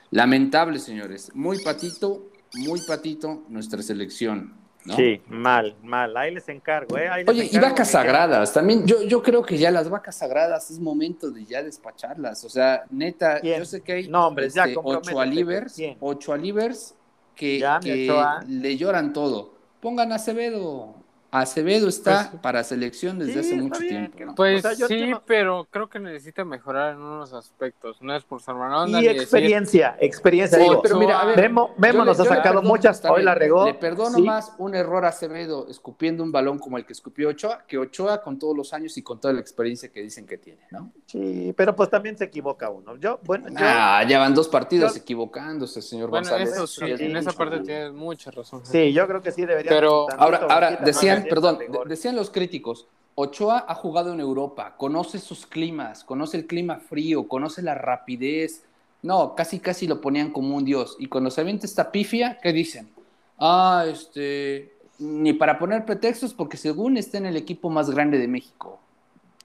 Lamentable, 0.10 0.80
señores. 0.80 1.32
Muy 1.36 1.60
patito, 1.64 2.28
muy 2.54 2.82
patito 2.82 3.44
nuestra 3.50 3.84
selección. 3.84 4.61
¿No? 4.86 4.96
Sí, 4.96 5.22
mal, 5.28 5.76
mal. 5.84 6.16
Ahí 6.18 6.34
les 6.34 6.48
encargo, 6.50 6.98
¿eh? 6.98 7.08
Ahí 7.10 7.24
les 7.24 7.30
Oye, 7.30 7.50
y 7.52 7.60
vacas 7.60 7.92
sagradas, 7.92 8.54
también 8.54 8.86
yo, 8.86 9.02
yo 9.04 9.22
creo 9.22 9.44
que 9.44 9.58
ya 9.58 9.72
las 9.72 9.90
vacas 9.90 10.18
sagradas 10.18 10.70
es 10.72 10.80
momento 10.80 11.32
de 11.32 11.46
ya 11.46 11.64
despacharlas. 11.64 12.44
O 12.44 12.50
sea, 12.50 12.84
neta, 12.90 13.40
¿Quién? 13.40 13.60
yo 13.60 13.66
sé 13.66 13.82
que 13.82 13.94
hay 13.94 14.12
este, 14.38 14.76
ocho 14.84 15.20
alivers, 15.20 15.82
ocho 16.00 16.34
alivers 16.34 16.96
que, 17.36 17.60
Ya, 17.60 17.80
que 17.80 18.10
le 18.48 18.78
lloran 18.78 19.14
todo. 19.14 19.54
Pongan 19.80 20.12
a 20.12 20.16
Acevedo. 20.16 21.01
Acevedo 21.34 21.88
está 21.88 22.28
Pues, 22.30 22.42
para 22.42 22.62
selección 22.64 23.18
desde 23.18 23.34
sí, 23.34 23.40
hace 23.40 23.56
mucho 23.56 23.80
bien, 23.80 24.12
tiempo. 24.12 24.36
Pues 24.36 24.60
O 24.66 24.68
sea, 24.70 24.78
yo 24.78 24.88
sí, 24.88 25.14
pero 25.26 25.66
creo 25.72 25.88
que 25.90 25.98
necesita 25.98 26.44
mejorar 26.44 26.94
en 26.96 27.00
unos 27.02 27.32
aspectos. 27.34 28.02
No 28.02 28.14
es 28.14 28.24
por 28.26 28.42
ser 28.42 28.56
mala 28.56 28.82
onda 28.84 29.00
Y 29.00 29.02
ni 29.04 29.08
decir- 29.08 29.22
experiencia, 29.22 29.96
experiencia. 30.02 30.58
Sí, 30.58 30.64
digo, 30.66 30.82
pero 30.82 30.98
mira, 30.98 31.22
a 31.22 31.26
ver, 31.26 31.38
Memo, 31.38 31.74
Memo 31.78 31.94
Yo 32.00 32.00
le- 32.00 32.06
nos 32.06 32.20
ha 32.20 32.24
yo 32.24 32.30
sacado 32.30 32.56
perdono, 32.56 32.68
muchas, 32.68 33.06
hoy 33.06 33.12
bien, 33.16 33.26
la 33.26 33.36
regó. 33.36 33.66
Le 33.66 33.74
perdono 33.76 34.16
sí. 34.18 34.22
más 34.24 34.54
un 34.58 34.76
error 34.76 35.06
a 35.06 35.08
Acevedo 35.08 35.68
escupiendo 35.70 36.22
un 36.22 36.34
balón 36.34 36.60
como 36.60 36.78
el 36.78 36.86
que 36.86 36.92
escupió 36.92 37.30
Ochoa 37.30 37.64
que 37.66 37.78
Ochoa 37.78 38.22
con 38.22 38.38
todos 38.38 38.56
los 38.58 38.74
años 38.74 38.98
y 38.98 39.02
con 39.02 39.22
toda 39.22 39.34
la 39.34 39.40
experiencia 39.40 39.90
que 39.90 40.02
dicen 40.02 40.26
que 40.26 40.38
tiene, 40.38 40.68
¿no? 40.72 40.92
Sí, 41.06 41.54
pero 41.56 41.74
pues 41.76 41.90
también 41.90 42.18
se 42.18 42.26
equivoca 42.26 42.70
uno. 42.70 42.98
Yo, 42.98 43.20
bueno, 43.24 43.48
yo, 43.48 43.56
Ah, 43.60 44.04
ya 44.06 44.20
van 44.20 44.34
dos 44.36 44.50
partidos 44.50 44.96
yo- 44.96 45.00
equivocándose, 45.02 45.82
señor 45.82 46.10
Bueno, 46.10 46.28
González. 46.30 46.54
eso 46.54 46.68
sí, 46.68 46.82
Ya 46.88 46.96
es 46.96 47.00
en 47.02 47.16
esa 47.16 47.32
parte 47.32 47.60
tienes 47.62 47.94
mucha 47.94 48.32
razón. 48.32 48.66
sí, 48.66 48.92
yo 48.92 49.08
creo 49.08 49.22
que 49.22 49.32
sí 49.32 49.46
debería. 49.46 49.70
Pero- 49.70 50.08
Ahora, 50.18 50.46
ahora 50.50 50.72
decían, 50.84 51.21
decían 51.24 51.58
perdón, 51.58 51.58
de- 51.84 51.90
decían 51.90 52.16
los 52.16 52.30
críticos, 52.30 52.88
Ochoa 53.16 53.66
ha 53.68 53.76
jugado 53.76 54.14
en 54.14 54.20
Europa, 54.20 54.76
conoce 54.78 55.20
sus 55.20 55.46
climas, 55.46 56.04
conoce 56.04 56.38
el 56.38 56.48
clima 56.48 56.78
frío, 56.78 57.28
conoce 57.28 57.62
la 57.62 57.76
rapidez. 57.76 58.64
No, 59.04 59.36
casi 59.36 59.60
casi 59.60 59.88
lo 59.88 60.00
ponían 60.00 60.32
como 60.32 60.56
un 60.56 60.64
dios. 60.64 60.96
Y 61.00 61.08
cuando 61.08 61.30
se 61.32 61.42
avienta 61.42 61.66
esta 61.66 61.92
pifia, 61.92 62.40
¿qué 62.42 62.54
dicen? 62.54 62.90
Ah, 63.40 63.86
este, 63.88 64.74
ni 65.00 65.34
para 65.34 65.58
poner 65.58 65.86
pretextos 65.86 66.34
porque 66.34 66.56
según 66.58 66.98
está 66.98 67.18
en 67.18 67.26
el 67.26 67.36
equipo 67.36 67.70
más 67.70 67.90
grande 67.90 68.18
de 68.20 68.28
México. 68.28 68.80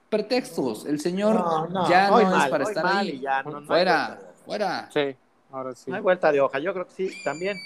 Pretextos, 0.09 0.85
el 0.85 0.99
señor 1.01 1.35
No, 1.35 1.67
no, 1.67 1.89
ya 1.89 2.09
no 2.09 2.19
es 2.21 2.29
mal, 2.29 2.49
para 2.49 2.63
estar 2.63 2.85
ahí. 2.85 3.09
y 3.09 3.19
ya, 3.19 3.43
no- 3.43 3.51
no 3.51 3.57
hay 3.59 3.65
fuera, 3.65 4.21
fuera. 4.45 4.89
Sí, 4.93 5.15
ahora 5.51 5.75
sí. 5.75 5.89
No 5.89 5.97
hay 5.97 6.01
vuelta 6.01 6.31
de 6.31 6.39
hoja. 6.39 6.59
Yo 6.59 6.71
creo 6.73 6.85
que 6.87 6.93
sí, 6.93 7.11
también. 7.25 7.57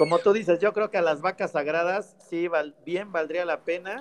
Como 0.00 0.18
tú 0.18 0.32
dices, 0.32 0.58
yo 0.60 0.72
creo 0.72 0.90
que 0.90 0.96
a 0.96 1.02
las 1.02 1.20
vacas 1.20 1.50
sagradas 1.50 2.16
sí 2.30 2.48
val- 2.48 2.74
bien 2.86 3.12
valdría 3.12 3.44
la 3.44 3.60
pena 3.60 3.98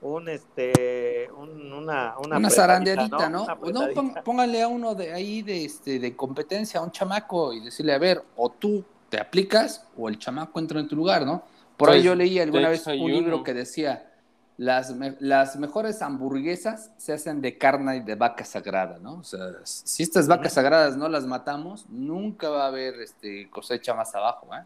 un 0.00 0.30
este 0.30 1.28
un- 1.36 1.74
una 1.74 2.18
una, 2.18 2.48
zarandeadita, 2.48 3.28
¿no? 3.28 3.44
Una 3.60 3.86
no, 3.92 4.22
pónganle 4.24 4.62
a 4.62 4.68
uno 4.68 4.94
de 4.94 5.12
ahí 5.12 5.42
de, 5.42 5.66
este, 5.66 5.98
de 5.98 6.16
competencia, 6.16 6.80
a 6.80 6.82
un 6.82 6.90
chamaco, 6.90 7.52
y 7.52 7.60
decirle, 7.60 7.92
a 7.92 7.98
ver, 7.98 8.22
o 8.36 8.50
tú 8.50 8.82
te 9.10 9.20
aplicas 9.20 9.86
o 9.94 10.08
el 10.08 10.18
chamaco 10.18 10.58
entra 10.58 10.80
en 10.80 10.88
tu 10.88 10.96
lugar, 10.96 11.26
¿no? 11.26 11.42
Por 11.76 11.90
ahí 11.90 11.96
Pues, 11.96 12.04
yo 12.04 12.14
leí 12.14 12.38
alguna 12.38 12.70
vez 12.70 12.86
un 12.86 13.12
libro 13.12 13.42
que 13.44 13.52
decía, 13.52 14.10
las, 14.56 14.94
me- 14.94 15.18
las 15.20 15.56
mejores 15.56 16.00
hamburguesas 16.00 16.92
se 16.96 17.12
hacen 17.12 17.42
de 17.42 17.58
carne 17.58 18.00
de 18.00 18.14
vaca 18.14 18.42
sagrada, 18.46 18.98
¿no? 19.00 19.18
O 19.18 19.22
sea, 19.24 19.40
si 19.64 20.02
estas 20.02 20.28
vacas 20.28 20.54
sagradas 20.54 20.96
no 20.96 21.10
las 21.10 21.26
matamos, 21.26 21.84
nunca 21.90 22.48
va 22.48 22.64
a 22.64 22.68
haber 22.68 22.94
este, 23.02 23.50
cosecha 23.50 23.92
más 23.92 24.14
abajo, 24.14 24.48
¿eh? 24.54 24.64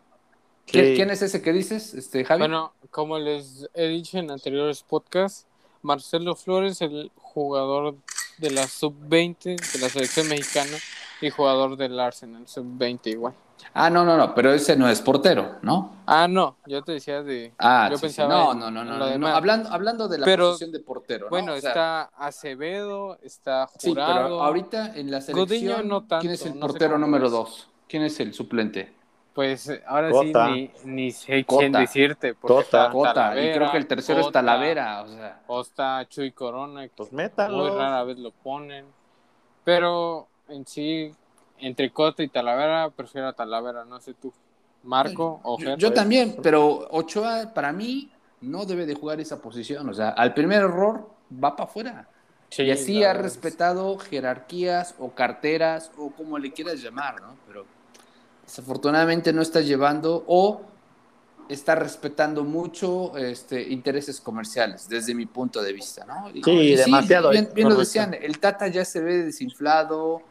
¿Quién, 0.70 0.86
Sí. 0.86 0.94
quién 0.96 1.10
es 1.10 1.22
ese 1.22 1.42
que 1.42 1.52
dices, 1.52 1.94
este, 1.94 2.24
Javi? 2.24 2.40
Bueno, 2.40 2.72
como 2.90 3.18
les 3.18 3.68
he 3.74 3.88
dicho 3.88 4.18
en 4.18 4.30
anteriores 4.30 4.82
podcasts, 4.82 5.46
Marcelo 5.82 6.34
Flores, 6.36 6.80
el 6.82 7.10
jugador 7.16 7.96
de 8.38 8.50
la 8.50 8.66
sub-20 8.66 9.56
de 9.56 9.78
la 9.80 9.88
selección 9.88 10.28
mexicana 10.28 10.76
y 11.20 11.30
jugador 11.30 11.76
del 11.76 11.98
Arsenal 11.98 12.46
sub-20 12.46 13.06
igual. 13.10 13.34
Ah, 13.74 13.90
no, 13.90 14.06
no, 14.06 14.16
no, 14.16 14.34
pero 14.34 14.54
ese 14.54 14.74
no 14.74 14.88
es 14.88 15.02
portero, 15.02 15.56
¿no? 15.60 15.96
Ah, 16.06 16.26
no, 16.26 16.56
yo 16.66 16.82
te 16.82 16.92
decía 16.92 17.22
de... 17.22 17.52
Ah, 17.58 17.88
yo 17.90 17.96
sí, 17.98 18.00
sí. 18.00 18.06
pensaba 18.06 18.34
no, 18.34 18.52
en- 18.52 18.58
no, 18.58 18.70
no, 18.70 18.84
no, 18.84 18.96
no, 18.98 19.18
no. 19.18 19.26
Hablando, 19.28 19.68
hablando 19.70 20.08
de 20.08 20.16
la 20.18 20.24
Pero, 20.24 20.46
posición 20.48 20.72
de 20.72 20.80
portero, 20.80 21.26
¿no? 21.26 21.30
Bueno, 21.30 21.52
O 21.52 21.60
sea, 21.60 21.68
está 21.70 22.02
Acevedo, 22.16 23.18
está 23.22 23.68
Sí, 23.78 23.90
Jurado. 23.90 24.22
pero 24.24 24.42
ahorita 24.42 24.96
en 24.96 25.10
la 25.10 25.20
selección, 25.20 25.46
Gudiño 25.46 25.82
no 25.82 26.00
tanto, 26.04 26.20
¿quién 26.22 26.32
es 26.32 26.46
el 26.46 26.54
no 26.58 26.60
portero 26.66 26.98
número 26.98 27.26
es. 27.26 27.32
dos? 27.32 27.68
¿Quién 27.86 28.02
es 28.04 28.18
el 28.20 28.32
suplente? 28.32 28.94
Pues 29.34 29.68
eh, 29.68 29.82
ahora 29.86 30.10
Cota. 30.10 30.46
sí 30.48 30.70
ni, 30.84 30.92
ni 30.94 31.10
sé 31.12 31.44
Cota. 31.44 31.60
quién 31.60 31.72
decirte. 31.72 32.34
porque 32.34 32.54
Cota. 32.64 32.90
Cota, 32.90 33.10
y 33.10 33.14
Talavera, 33.14 33.54
creo 33.54 33.70
que 33.70 33.76
el 33.78 33.86
tercero 33.86 34.20
es 34.20 34.32
Talavera, 34.32 35.02
o 35.02 35.08
sea, 35.08 35.40
está 35.60 36.08
Chuy 36.08 36.32
Corona, 36.32 36.82
que 36.82 36.92
Pues 36.96 37.12
muy 37.12 37.22
métanlo. 37.24 37.76
rara 37.78 38.02
vez 38.04 38.18
lo 38.18 38.32
ponen. 38.32 38.86
Pero 39.64 40.26
en 40.48 40.66
sí, 40.66 41.14
entre 41.58 41.90
Cota 41.92 42.22
y 42.22 42.28
Talavera, 42.28 42.90
prefiero 42.90 43.28
a 43.28 43.32
Talavera, 43.32 43.84
no 43.84 44.00
sé 44.00 44.14
tú. 44.14 44.32
Marco 44.82 45.40
o 45.44 45.58
yo, 45.58 45.76
yo 45.76 45.92
también, 45.92 46.36
pero 46.42 46.88
Ochoa 46.90 47.52
para 47.54 47.70
mí 47.70 48.10
no 48.40 48.64
debe 48.64 48.86
de 48.86 48.94
jugar 48.94 49.20
esa 49.20 49.40
posición, 49.42 49.86
o 49.88 49.92
sea, 49.92 50.08
al 50.08 50.32
primer 50.32 50.62
error 50.62 51.08
va 51.32 51.54
para 51.54 51.68
afuera. 51.68 52.08
Sí, 52.48 52.62
y 52.64 52.70
así 52.70 53.04
ha 53.04 53.12
respetado 53.12 53.96
jerarquías 53.98 54.94
o 54.98 55.10
carteras 55.10 55.92
o 55.98 56.10
como 56.10 56.38
le 56.38 56.50
quieras 56.50 56.82
llamar, 56.82 57.20
¿no? 57.20 57.36
Pero 57.46 57.64
desafortunadamente 58.54 59.32
no 59.32 59.42
está 59.42 59.60
llevando 59.60 60.24
o 60.26 60.62
está 61.48 61.76
respetando 61.76 62.42
mucho 62.44 63.16
este, 63.16 63.62
intereses 63.62 64.20
comerciales, 64.20 64.88
desde 64.88 65.14
mi 65.14 65.26
punto 65.26 65.62
de 65.62 65.72
vista, 65.72 66.04
¿no? 66.04 66.28
Y- 66.34 66.42
Sí, 66.42 66.50
y 66.50 66.76
demasiado. 66.76 67.30
bien, 67.30 67.48
bien 67.54 67.68
lo 67.68 67.76
decían, 67.76 68.12
el 68.14 68.38
Tata 68.40 68.66
ya 68.66 68.84
se 68.84 69.00
ve 69.00 69.18
desinflado, 69.24 70.22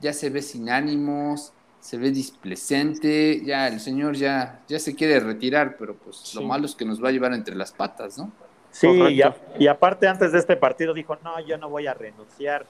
ya 0.00 0.12
se 0.12 0.28
ve 0.30 0.42
sin 0.42 0.68
ánimos, 0.70 1.52
se 1.80 1.96
ve 1.98 2.10
displecente, 2.10 3.42
ya 3.44 3.68
el 3.68 3.78
señor 3.80 4.16
ya, 4.16 4.60
ya 4.68 4.78
se 4.80 4.94
quiere 4.96 5.20
retirar, 5.20 5.76
pero 5.78 5.94
pues 5.96 6.16
Sí. 6.18 6.36
lo 6.36 6.42
malo 6.46 6.66
es 6.66 6.74
que 6.74 6.84
nos 6.84 7.02
va 7.02 7.08
a 7.08 7.12
llevar 7.12 7.32
entre 7.32 7.54
las 7.54 7.70
patas, 7.72 8.18
¿no? 8.18 8.32
Sí, 8.72 8.88
y, 8.88 9.22
a- 9.22 9.36
y 9.58 9.66
aparte 9.68 10.06
antes 10.08 10.32
de 10.32 10.38
este 10.40 10.56
partido 10.56 10.92
dijo, 10.94 11.16
no, 11.24 11.40
yo 11.46 11.56
no 11.58 11.68
voy 11.70 11.86
a 11.86 11.94
renunciar. 11.94 12.66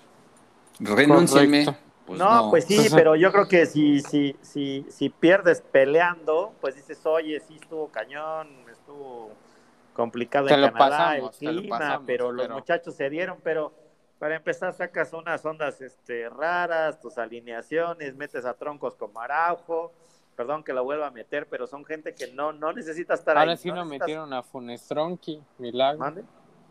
Renúncienme. 0.80 1.64
Correcto. 1.64 1.87
Pues 2.08 2.18
no, 2.18 2.48
pues 2.50 2.64
sí, 2.64 2.88
pero 2.94 3.14
yo 3.16 3.30
creo 3.30 3.46
que 3.46 3.66
si, 3.66 4.00
si, 4.00 4.34
si, 4.40 4.86
si 4.88 5.08
pierdes 5.10 5.60
peleando, 5.60 6.52
pues 6.60 6.74
dices, 6.74 7.04
oye, 7.04 7.38
sí 7.40 7.58
estuvo 7.60 7.88
cañón, 7.88 8.48
estuvo 8.72 9.30
complicado 9.92 10.46
Te 10.46 10.54
en 10.54 10.62
lo 10.62 10.72
Canadá, 10.72 10.88
pasamos, 10.88 11.42
el 11.42 11.54
lo 11.56 11.60
clima, 11.60 11.78
pasamos, 11.78 12.04
pero 12.06 12.32
los 12.32 12.48
muchachos 12.48 12.94
se 12.94 13.10
dieron, 13.10 13.38
pero 13.44 13.72
para 14.18 14.36
empezar 14.36 14.72
sacas 14.72 15.12
unas 15.12 15.44
ondas 15.44 15.80
este, 15.82 16.28
raras, 16.30 16.98
tus 16.98 17.18
alineaciones, 17.18 18.16
metes 18.16 18.44
a 18.46 18.54
troncos 18.54 18.94
como 18.94 19.20
Araujo, 19.20 19.92
perdón 20.34 20.64
que 20.64 20.72
lo 20.72 20.84
vuelva 20.84 21.08
a 21.08 21.10
meter, 21.10 21.46
pero 21.46 21.66
son 21.66 21.84
gente 21.84 22.14
que 22.14 22.32
no, 22.32 22.52
no 22.54 22.72
necesita 22.72 23.14
estar 23.14 23.36
Ahora 23.36 23.50
ahí. 23.50 23.56
sí 23.58 23.68
no 23.68 23.84
necesitas- 23.84 24.00
metieron 24.06 24.32
a 24.32 24.42
Funestronki, 24.42 25.42
milagro. 25.58 26.14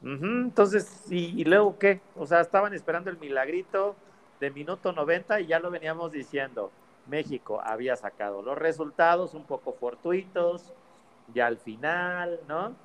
Entonces, 0.04 1.04
¿y, 1.12 1.41
y 1.41 1.43
luego 1.43 1.78
qué? 1.78 2.02
O 2.15 2.26
sea, 2.26 2.41
estaban 2.41 2.73
esperando 2.73 3.10
el 3.10 3.17
milagrito 3.17 3.95
de 4.39 4.52
minuto 4.52 4.91
90 4.91 5.41
y 5.41 5.47
ya 5.47 5.60
lo 5.60 5.71
veníamos 5.71 6.12
diciendo. 6.12 6.71
México 7.08 7.62
había 7.63 7.95
sacado 7.95 8.41
los 8.41 8.58
resultados 8.58 9.34
un 9.34 9.45
poco 9.45 9.73
fortuitos, 9.73 10.73
ya 11.34 11.47
al 11.47 11.58
final, 11.58 12.39
¿no? 12.47 12.76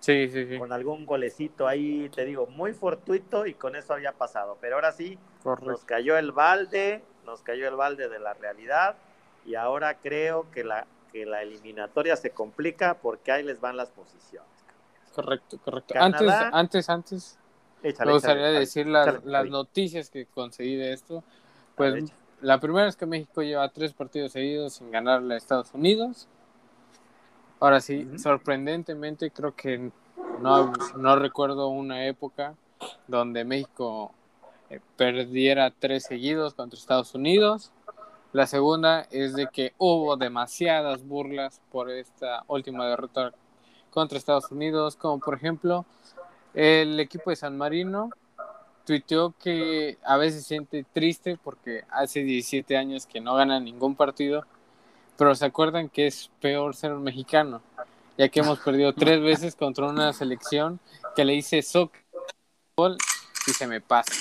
Sí, 0.00 0.28
sí, 0.28 0.46
sí. 0.46 0.58
Con 0.58 0.72
algún 0.72 1.06
golecito 1.06 1.66
ahí, 1.66 2.08
te 2.14 2.24
digo, 2.24 2.46
muy 2.46 2.72
fortuito 2.72 3.46
y 3.46 3.54
con 3.54 3.74
eso 3.76 3.94
había 3.94 4.12
pasado. 4.12 4.56
Pero 4.60 4.76
ahora 4.76 4.92
sí, 4.92 5.18
nos 5.44 5.84
cayó 5.84 6.16
el 6.16 6.32
balde, 6.32 7.02
nos 7.24 7.42
cayó 7.42 7.68
el 7.68 7.74
balde 7.74 8.08
de 8.08 8.18
la 8.18 8.34
realidad 8.34 8.96
y 9.44 9.54
ahora 9.54 9.98
creo 9.98 10.50
que 10.52 10.62
la, 10.62 10.86
que 11.12 11.26
la 11.26 11.42
eliminatoria 11.42 12.16
se 12.16 12.30
complica 12.30 12.94
porque 12.94 13.32
ahí 13.32 13.42
les 13.42 13.60
van 13.60 13.76
las 13.76 13.90
posiciones. 13.90 14.48
Correcto, 15.14 15.58
correcto. 15.58 15.94
Canadá. 15.94 16.50
Antes, 16.52 16.88
antes, 16.88 16.88
antes, 16.88 17.38
Échale, 17.82 18.08
me 18.08 18.14
gustaría 18.14 18.48
échale, 18.48 18.58
decir 18.58 18.86
las, 18.86 19.06
échale, 19.08 19.22
las 19.24 19.40
Javi. 19.40 19.50
noticias 19.50 20.10
que 20.10 20.26
conseguí 20.26 20.76
de 20.76 20.92
esto. 20.92 21.22
Pues 21.76 22.04
la 22.40 22.60
primera 22.60 22.88
es 22.88 22.96
que 22.96 23.06
México 23.06 23.42
lleva 23.42 23.68
tres 23.68 23.92
partidos 23.92 24.32
seguidos 24.32 24.74
sin 24.74 24.90
ganarle 24.90 25.34
a 25.34 25.36
Estados 25.36 25.72
Unidos. 25.74 26.28
Ahora 27.60 27.80
sí, 27.80 28.06
sorprendentemente 28.18 29.30
creo 29.30 29.54
que 29.54 29.90
no, 30.40 30.72
no 30.96 31.16
recuerdo 31.16 31.68
una 31.68 32.06
época 32.06 32.54
donde 33.08 33.44
México 33.44 34.12
eh, 34.70 34.80
perdiera 34.96 35.72
tres 35.76 36.04
seguidos 36.04 36.54
contra 36.54 36.78
Estados 36.78 37.14
Unidos. 37.14 37.72
La 38.32 38.46
segunda 38.46 39.06
es 39.10 39.34
de 39.34 39.48
que 39.48 39.72
hubo 39.78 40.16
demasiadas 40.16 41.04
burlas 41.06 41.60
por 41.72 41.90
esta 41.90 42.44
última 42.46 42.86
derrota 42.86 43.32
contra 43.90 44.18
Estados 44.18 44.50
Unidos, 44.52 44.96
como 44.96 45.18
por 45.18 45.34
ejemplo 45.34 45.86
el 46.54 46.98
equipo 47.00 47.30
de 47.30 47.36
San 47.36 47.56
Marino 47.56 48.10
tuiteó 48.86 49.34
que 49.38 49.98
a 50.04 50.16
veces 50.16 50.42
se 50.42 50.48
siente 50.48 50.84
triste 50.92 51.38
porque 51.42 51.84
hace 51.90 52.20
17 52.22 52.76
años 52.76 53.06
que 53.06 53.20
no 53.20 53.34
gana 53.34 53.60
ningún 53.60 53.94
partido, 53.96 54.44
pero 55.16 55.34
se 55.34 55.44
acuerdan 55.44 55.88
que 55.88 56.06
es 56.06 56.30
peor 56.40 56.74
ser 56.74 56.92
un 56.92 57.02
mexicano, 57.02 57.60
ya 58.16 58.28
que 58.28 58.40
hemos 58.40 58.58
perdido 58.60 58.92
tres 58.94 59.20
veces 59.20 59.54
contra 59.56 59.86
una 59.86 60.12
selección 60.12 60.80
que 61.14 61.24
le 61.24 61.34
hice 61.34 61.60
soccer 61.62 62.02
y 63.46 63.50
se 63.52 63.66
me 63.66 63.80
pasa. 63.80 64.12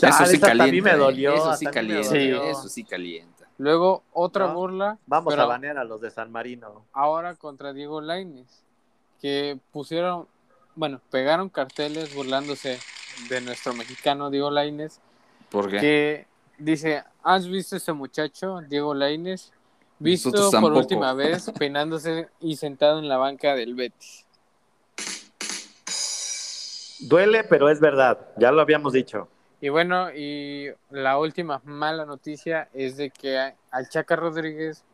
Eso 0.00 0.26
sí 0.26 0.36
Esa 0.36 0.46
también 0.46 0.58
calienta. 0.84 0.90
me 0.90 0.96
¿eh? 0.96 0.98
dolió, 0.98 1.34
Eso 1.34 1.54
sí 1.56 1.64
me 1.64 1.70
calienta. 1.72 2.08
dolió. 2.08 2.42
Eso 2.44 2.68
sí 2.68 2.84
calienta. 2.84 3.48
Luego 3.58 4.04
otra 4.12 4.46
¿No? 4.46 4.54
burla, 4.54 4.98
Vamos 5.06 5.32
pero 5.32 5.42
a 5.42 5.46
banear 5.46 5.78
a 5.78 5.84
los 5.84 6.00
de 6.00 6.10
San 6.10 6.30
Marino. 6.30 6.86
ahora 6.92 7.34
contra 7.34 7.72
Diego 7.72 8.00
Lainez, 8.00 8.62
que 9.20 9.58
pusieron, 9.72 10.26
bueno, 10.74 11.00
pegaron 11.10 11.48
carteles 11.48 12.14
burlándose 12.14 12.78
de 13.28 13.40
nuestro 13.40 13.74
mexicano 13.74 14.30
Diego 14.30 14.50
Lainez, 14.50 15.00
¿Por 15.50 15.70
qué? 15.70 15.78
que 15.78 16.26
dice, 16.58 17.04
¿has 17.22 17.48
visto 17.48 17.76
ese 17.76 17.92
muchacho, 17.92 18.60
Diego 18.68 18.94
Lainez? 18.94 19.52
Visto 19.98 20.30
Nosotros 20.30 20.60
por 20.60 20.72
última 20.72 21.12
vez 21.12 21.50
peinándose 21.58 22.28
y 22.40 22.56
sentado 22.56 23.00
en 23.00 23.08
la 23.08 23.16
banca 23.16 23.54
del 23.54 23.74
Betis. 23.74 24.24
Duele, 27.00 27.44
pero 27.44 27.68
es 27.68 27.80
verdad. 27.80 28.18
Ya 28.36 28.50
lo 28.52 28.60
habíamos 28.60 28.92
dicho. 28.92 29.28
Y 29.60 29.70
bueno, 29.70 30.12
y 30.12 30.68
la 30.90 31.18
última 31.18 31.60
mala 31.64 32.04
noticia 32.04 32.68
es 32.74 32.96
de 32.96 33.10
que 33.10 33.54
al 33.70 33.88
Chaca 33.88 34.14
Rodríguez 34.14 34.84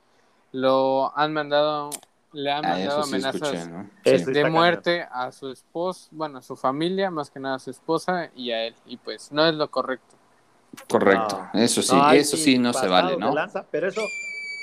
lo 0.52 1.16
han 1.18 1.32
mandado, 1.32 1.90
le 2.34 2.50
han 2.50 2.64
Ah, 2.64 2.68
mandado 2.70 3.02
sí 3.04 3.14
amenazas 3.14 3.42
escuché, 3.42 3.66
¿no? 3.66 3.90
Sí. 4.04 4.32
de 4.32 4.50
muerte 4.50 5.06
a 5.10 5.32
su 5.32 5.48
esposa, 5.50 6.08
bueno, 6.10 6.38
a 6.38 6.42
su 6.42 6.56
familia, 6.56 7.10
más 7.10 7.30
que 7.30 7.40
nada 7.40 7.56
a 7.56 7.58
su 7.58 7.70
esposa 7.70 8.30
y 8.34 8.50
a 8.50 8.66
él. 8.66 8.74
Y 8.86 8.96
pues 8.96 9.32
no 9.32 9.46
es 9.46 9.54
lo 9.54 9.70
correcto. 9.70 10.16
Correcto. 10.88 11.48
No. 11.54 11.60
Eso 11.60 11.80
sí, 11.82 11.94
No, 11.94 12.10
eso 12.12 12.36
sí 12.36 12.58
no 12.58 12.72
se 12.72 12.88
vale, 12.88 13.12
de 13.12 13.18
¿no? 13.18 13.32
lanza, 13.32 13.64
pero 13.70 13.88
eso, 13.88 14.00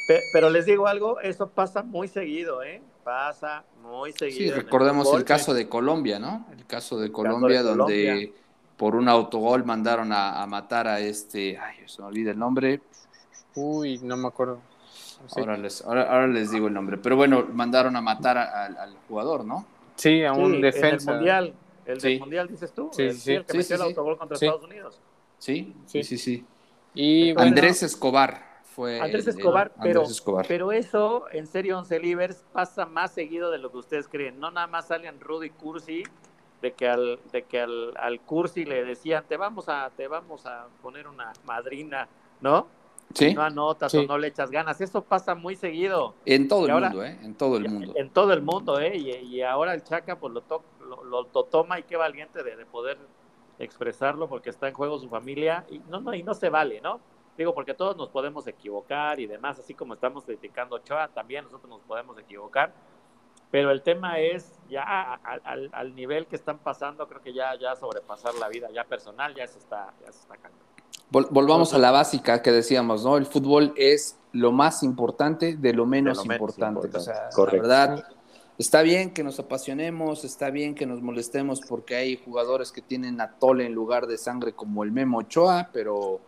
pe- 0.07 0.21
pero 0.33 0.49
les 0.49 0.65
digo 0.65 0.87
algo, 0.87 1.19
eso 1.21 1.49
pasa 1.49 1.81
muy 1.83 2.07
seguido, 2.09 2.61
¿eh? 2.63 2.81
Pasa 3.03 3.63
muy 3.81 4.11
Sí, 4.11 4.19
seguido. 4.19 4.55
el 4.55 4.61
recordemos 4.63 5.07
el 5.07 5.11
fútbol. 5.13 5.23
caso 5.25 5.53
de 5.53 5.69
Colombia, 5.69 6.19
¿no? 6.19 6.45
El 6.51 6.65
caso 6.65 6.99
de 6.99 7.11
Colombia, 7.11 7.63
de 7.63 7.69
donde 7.69 8.05
Colombia. 8.05 8.29
por 8.77 8.95
un 8.95 9.07
autogol 9.07 9.63
mandaron 9.63 10.11
a, 10.11 10.41
a 10.41 10.45
matar 10.47 10.87
a 10.87 10.99
este, 10.99 11.57
ay, 11.57 11.77
se 11.87 12.01
me 12.01 12.07
olvida 12.09 12.31
el 12.31 12.37
nombre, 12.39 12.81
Uy, 13.55 13.99
no 13.99 14.15
me 14.15 14.27
acuerdo. 14.27 14.61
Sí, 15.27 15.39
ahora, 15.39 15.57
les, 15.57 15.81
ahora, 15.85 16.03
ahora 16.11 16.27
les 16.27 16.51
digo 16.51 16.67
el 16.67 16.73
nombre, 16.73 16.97
pero 16.97 17.15
bueno, 17.15 17.45
mandaron 17.53 17.95
a 17.95 18.01
matar 18.01 18.37
a- 18.37 18.65
al- 18.65 18.77
al 18.77 18.95
jugador, 19.07 19.45
¿no? 19.45 19.65
Sí, 19.95 20.23
a 20.23 20.33
Sí, 20.33 20.39
un 20.41 20.55
En 20.55 20.61
defensa. 20.61 21.11
el 21.11 21.17
mundial, 21.17 21.53
el 21.85 22.01
Sí. 22.01 22.09
del 22.09 22.19
mundial 22.19 22.47
dices 22.47 22.73
tú, 22.73 22.89
Sí, 22.93 23.03
el, 23.03 23.13
sí, 23.13 23.19
sí. 23.21 23.33
el 23.33 23.45
que 23.45 23.51
Sí, 23.51 23.57
metió 23.59 23.77
sí, 23.77 23.81
el 23.83 23.87
autogol 23.89 24.17
contra 24.17 24.37
Sí. 24.37 24.45
Estados 24.45 24.65
Unidos. 24.65 24.99
Sí, 25.37 25.75
Sí. 25.85 26.03
sí, 26.03 26.17
sí. 26.17 26.17
sí. 26.17 26.45
Y 26.93 27.33
bueno, 27.33 27.47
Andrés 27.49 27.83
Escobar 27.83 28.61
fue. 28.63 28.99
Andrés 28.99 29.25
el- 29.27 29.33
el- 29.33 29.39
Escobar, 29.39 29.71
pero, 29.81 29.99
Andrés 30.01 30.11
Escobar. 30.17 30.45
pero 30.47 30.71
eso, 30.71 31.25
en 31.31 31.47
serio, 31.47 31.77
Once 31.77 31.97
Livers 31.99 32.43
pasa 32.51 32.85
más 32.85 33.11
seguido 33.13 33.49
de 33.51 33.57
lo 33.59 33.71
que 33.71 33.77
ustedes 33.77 34.07
creen. 34.07 34.39
No 34.39 34.51
nada 34.51 34.67
más 34.67 34.87
salen 34.87 35.19
Rudy 35.19 35.49
Cursi, 35.51 36.03
de 36.61 36.73
que 36.73 36.87
al, 36.87 37.19
de 37.31 37.41
que 37.43 37.59
al, 37.59 37.93
al 37.97 38.19
Cursi 38.21 38.65
le 38.65 38.83
decían, 38.85 39.23
te 39.27 39.35
vamos 39.37 39.67
a, 39.67 39.89
te 39.97 40.07
vamos 40.07 40.45
a 40.45 40.67
poner 40.83 41.07
una 41.07 41.31
madrina, 41.45 42.07
¿no? 42.39 42.67
Sí, 43.15 43.33
No 43.33 43.43
anotas 43.43 43.91
Sí. 43.91 43.97
o 43.99 44.03
no 44.07 44.17
le 44.17 44.27
echas 44.27 44.51
ganas. 44.51 44.79
Eso 44.81 45.03
pasa 45.03 45.35
muy 45.35 45.55
seguido. 45.55 46.15
en 46.25 46.47
todo 46.47 46.61
y 46.61 46.65
el 46.65 46.71
ahora- 46.71 46.89
mundo, 46.89 47.05
¿eh? 47.05 47.17
En 47.21 47.35
todo 47.35 47.57
el 47.57 47.69
mundo. 47.69 47.93
En 47.95 48.09
todo 48.09 48.33
el 48.33 48.41
mundo, 48.41 48.79
¿eh? 48.79 48.95
Y, 48.97 49.09
y 49.35 49.41
ahora 49.41 49.73
el 49.73 49.83
Chaca 49.83 50.17
pues 50.17 50.33
lo, 50.33 50.41
to- 50.41 50.63
lo, 50.81 51.03
lo- 51.03 51.23
lo 51.33 51.43
toma 51.45 51.79
y 51.79 51.83
qué 51.83 51.97
valiente 51.97 52.43
de, 52.43 52.55
de 52.55 52.65
poder 52.65 52.97
expresarlo 53.59 54.27
porque 54.27 54.49
está 54.49 54.67
en 54.67 54.73
juego 54.73 54.97
su 54.99 55.07
familia 55.09 55.65
y 55.69 55.79
no, 55.79 55.99
no, 56.01 56.13
y 56.13 56.23
no 56.23 56.33
se 56.33 56.49
vale, 56.49 56.81
¿no? 56.81 56.99
Digo, 57.37 57.53
porque 57.53 57.73
todos 57.73 57.95
nos 57.95 58.09
podemos 58.09 58.45
equivocar 58.47 59.19
y 59.19 59.25
demás, 59.27 59.57
así 59.59 59.73
como 59.73 59.93
estamos 59.93 60.25
criticando 60.25 60.75
a 60.75 60.79
Ochoa, 60.79 61.07
también 61.07 61.45
nosotros 61.45 61.69
nos 61.69 61.81
podemos 61.81 62.17
equivocar. 62.17 62.73
Pero 63.51 63.71
el 63.71 63.81
tema 63.81 64.19
es 64.19 64.59
ya 64.69 65.13
al, 65.23 65.69
al 65.73 65.95
nivel 65.95 66.25
que 66.27 66.35
están 66.37 66.57
pasando, 66.59 67.07
creo 67.07 67.21
que 67.21 67.33
ya, 67.33 67.53
ya 67.55 67.75
sobrepasar 67.75 68.33
la 68.35 68.47
vida 68.47 68.69
ya 68.73 68.85
personal, 68.85 69.35
ya 69.35 69.45
se 69.47 69.59
está, 69.59 69.93
ya 70.05 70.11
se 70.11 70.19
está 70.21 70.37
cayendo. 70.37 70.63
Vol- 71.11 71.27
volvamos 71.29 71.73
a 71.73 71.77
la 71.77 71.91
básica 71.91 72.41
que 72.41 72.51
decíamos, 72.51 73.03
¿no? 73.03 73.17
El 73.17 73.25
fútbol 73.25 73.73
es 73.75 74.17
lo 74.31 74.51
más 74.51 74.81
importante 74.83 75.57
de 75.57 75.73
lo 75.73 75.85
menos, 75.85 76.17
De 76.19 76.23
lo 76.23 76.27
menos 76.29 76.41
importante. 76.51 76.87
importante, 76.87 76.97
O 76.97 77.13
sea, 77.13 77.29
correcto. 77.35 77.67
La 77.67 77.85
verdad, 77.87 78.05
está 78.57 78.81
bien 78.81 79.13
que 79.13 79.23
nos 79.23 79.37
apasionemos, 79.39 80.23
está 80.23 80.49
bien 80.51 80.73
que 80.73 80.85
nos 80.85 81.01
molestemos 81.01 81.59
porque 81.67 81.95
hay 81.95 82.15
jugadores 82.23 82.71
que 82.71 82.81
tienen 82.81 83.19
atole 83.19 83.65
en 83.65 83.73
lugar 83.73 84.07
de 84.07 84.17
sangre 84.17 84.53
como 84.53 84.83
el 84.83 84.91
Memo 84.91 85.17
Ochoa, 85.19 85.69
pero 85.73 86.21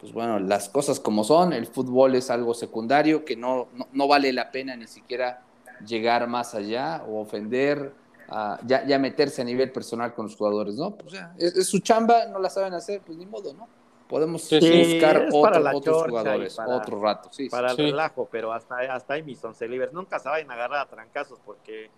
pues 0.00 0.12
bueno, 0.12 0.38
las 0.38 0.68
cosas 0.68 1.00
como 1.00 1.24
son, 1.24 1.52
el 1.52 1.66
fútbol 1.66 2.14
es 2.14 2.30
algo 2.30 2.54
secundario 2.54 3.24
que 3.24 3.34
no, 3.34 3.68
no, 3.74 3.88
no 3.92 4.06
vale 4.08 4.32
la 4.32 4.50
pena 4.52 4.76
ni 4.76 4.86
siquiera 4.86 5.40
llegar 5.86 6.28
más 6.28 6.54
allá 6.54 7.02
o 7.08 7.20
ofender, 7.20 7.92
a- 8.28 8.60
ya, 8.66 8.86
ya 8.86 8.98
meterse 8.98 9.40
a 9.42 9.44
nivel 9.44 9.72
personal 9.72 10.14
con 10.14 10.26
los 10.26 10.36
jugadores, 10.36 10.74
¿no? 10.74 10.90
Pues, 10.92 11.06
o 11.06 11.10
sea, 11.16 11.34
es, 11.38 11.56
es 11.56 11.66
su 11.66 11.78
chamba, 11.80 12.26
no 12.26 12.38
la 12.38 12.50
saben 12.50 12.74
hacer, 12.74 13.00
pues 13.04 13.16
ni 13.16 13.24
modo, 13.26 13.54
¿no? 13.54 13.66
Podemos 14.08 14.42
Sí, 14.42 14.60
sí. 14.60 14.92
buscar 14.94 15.28
para 15.28 15.36
otro- 15.38 15.60
la 15.60 15.76
otros 15.76 15.96
chorcha 15.96 16.08
jugadores, 16.10 16.54
para- 16.54 16.76
otro 16.76 17.00
rato, 17.02 17.28
sí. 17.32 17.44
sí. 17.44 17.50
para 17.50 17.70
el 17.70 17.76
Sí. 17.76 17.82
relajo, 17.82 18.28
pero 18.32 18.52
hasta, 18.52 18.76
hasta 18.92 19.14
ahí 19.14 19.22
mis 19.22 19.42
once 19.44 19.68
libres. 19.68 19.92
Nunca 19.92 20.18
se 20.18 20.28
vayan 20.28 20.50
a 20.50 20.54
agarrar 20.54 20.80
a 20.80 20.86
trancazos 20.86 21.38
porque 21.44 21.90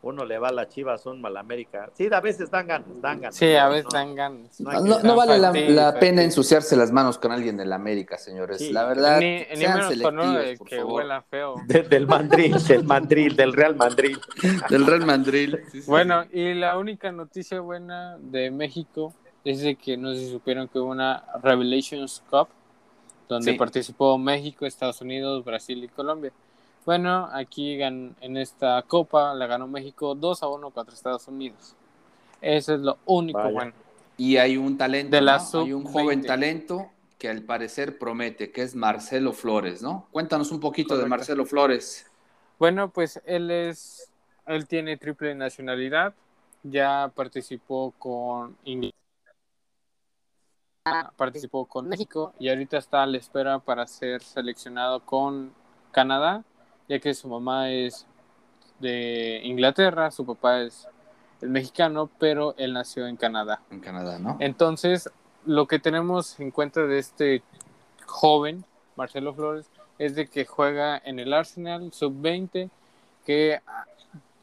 uno 0.00 0.24
le 0.24 0.38
va 0.38 0.48
a 0.48 0.52
las 0.52 0.68
chivas, 0.68 1.04
un 1.06 1.20
mal 1.20 1.36
América. 1.36 1.90
Sí, 1.92 2.08
a 2.10 2.20
veces 2.20 2.50
dan 2.52 2.68
ganas, 2.68 2.88
dan 3.02 3.20
ganas. 3.20 3.34
sí, 3.34 3.52
a 3.56 3.68
veces 3.68 3.86
no- 3.86 3.90
dan 3.98 4.14
ganas. 4.14 4.60
no 4.60 4.70
hay 4.70 4.76
No, 4.84 5.00
no 5.00 5.16
vale 5.16 5.38
la, 5.38 5.50
la 5.52 5.98
pena 5.98 6.22
ensuciarse 6.22 6.76
las 6.76 6.92
manos 6.92 7.18
con 7.18 7.32
alguien 7.32 7.56
del 7.56 7.72
América, 7.72 8.16
señores. 8.16 8.58
Sí. 8.58 8.72
la 8.72 8.84
verdad, 8.86 9.18
Ni, 9.18 9.38
ni 9.40 9.56
sean 9.56 9.78
menos 9.78 10.00
con 10.00 10.14
uno 10.20 10.32
de 10.32 10.38
selectivos, 10.56 10.58
por 10.60 10.68
que 10.68 10.76
favor. 10.76 10.92
huela 10.94 11.22
feo. 11.22 11.54
De- 11.66 11.82
del 11.82 12.06
Madrid, 12.06 12.54
del 12.56 12.84
Madrid, 12.84 13.32
del 13.36 13.52
Real 13.52 13.74
Madrid. 13.74 14.16
Del 14.70 14.86
Real 14.86 15.04
Madrid. 15.04 15.56
Sí, 15.72 15.82
sí, 15.82 15.90
Bueno, 15.90 16.24
y 16.32 16.54
la 16.54 16.78
única 16.78 17.10
noticia 17.12 17.60
buena 17.60 18.16
de 18.20 18.52
México 18.52 19.12
es 19.50 19.60
de 19.62 19.74
que 19.76 19.96
no 19.96 20.12
sé 20.14 20.20
si 20.20 20.30
supieron 20.30 20.68
que 20.68 20.78
hubo 20.78 20.90
una 20.90 21.24
Revelations 21.42 22.22
Cup 22.30 22.48
donde 23.28 23.52
Sí. 23.52 23.58
participó 23.58 24.16
México, 24.18 24.64
Estados 24.66 25.00
Unidos, 25.00 25.44
Brasil 25.44 25.82
y 25.84 25.88
Colombia. 25.88 26.32
Bueno, 26.86 27.28
aquí 27.32 27.80
en 27.82 28.14
esta 28.36 28.82
copa 28.82 29.34
la 29.34 29.46
ganó 29.46 29.66
México 29.66 30.14
2 30.14 30.42
a 30.42 30.48
1 30.48 30.70
contra 30.70 30.94
Estados 30.94 31.28
Unidos. 31.28 31.74
Eso 32.40 32.74
es 32.74 32.80
lo 32.80 32.96
único 33.04 33.38
Vaya. 33.38 33.50
bueno. 33.52 33.72
Y 34.16 34.36
hay 34.38 34.56
un 34.56 34.78
talento, 34.78 35.14
De 35.14 35.20
la 35.22 35.38
¿no? 35.52 35.60
hay 35.60 35.72
un 35.72 35.82
sub-20. 35.84 35.92
joven 35.92 36.22
talento 36.26 36.90
que 37.18 37.28
al 37.28 37.42
parecer 37.42 37.98
promete, 37.98 38.50
que 38.50 38.62
es 38.62 38.74
Marcelo 38.74 39.32
Flores, 39.32 39.82
¿no? 39.82 40.06
Cuéntanos 40.12 40.50
un 40.50 40.60
poquito 40.60 40.96
de. 40.96 41.04
Marcelo 41.06 41.44
Flores. 41.44 42.06
Bueno, 42.58 42.88
pues 42.90 43.20
él 43.26 43.50
es, 43.50 44.10
él 44.46 44.66
tiene 44.66 44.96
triple 44.96 45.34
nacionalidad, 45.34 46.14
ya 46.62 47.10
participó 47.14 47.92
con 47.98 48.56
Inglaterra, 48.64 48.97
participó 51.16 51.66
con 51.66 51.88
México 51.88 52.32
y 52.38 52.48
ahorita 52.48 52.78
está 52.78 53.02
a 53.02 53.06
la 53.06 53.18
espera 53.18 53.58
para 53.58 53.86
ser 53.86 54.22
seleccionado 54.22 55.00
con 55.00 55.52
Canadá, 55.90 56.44
ya 56.88 56.98
que 56.98 57.14
su 57.14 57.28
mamá 57.28 57.70
es 57.70 58.06
de 58.80 59.40
Inglaterra, 59.44 60.10
su 60.10 60.24
papá 60.24 60.60
es 60.60 60.88
el 61.40 61.50
mexicano, 61.50 62.10
pero 62.18 62.54
él 62.56 62.72
nació 62.72 63.06
en 63.06 63.16
Canadá. 63.16 63.60
En 63.70 63.80
Canadá, 63.80 64.18
¿no? 64.18 64.36
Entonces, 64.40 65.10
lo 65.44 65.66
que 65.66 65.78
tenemos 65.78 66.38
en 66.40 66.50
cuenta 66.50 66.82
de 66.82 66.98
este 66.98 67.42
joven, 68.06 68.64
Marcelo 68.96 69.34
Flores, 69.34 69.70
es 69.98 70.14
de 70.14 70.26
que 70.26 70.44
juega 70.44 71.00
en 71.04 71.18
el 71.18 71.32
Arsenal 71.32 71.92
sub-20, 71.92 72.70
que 73.24 73.60
ah, 73.66 73.84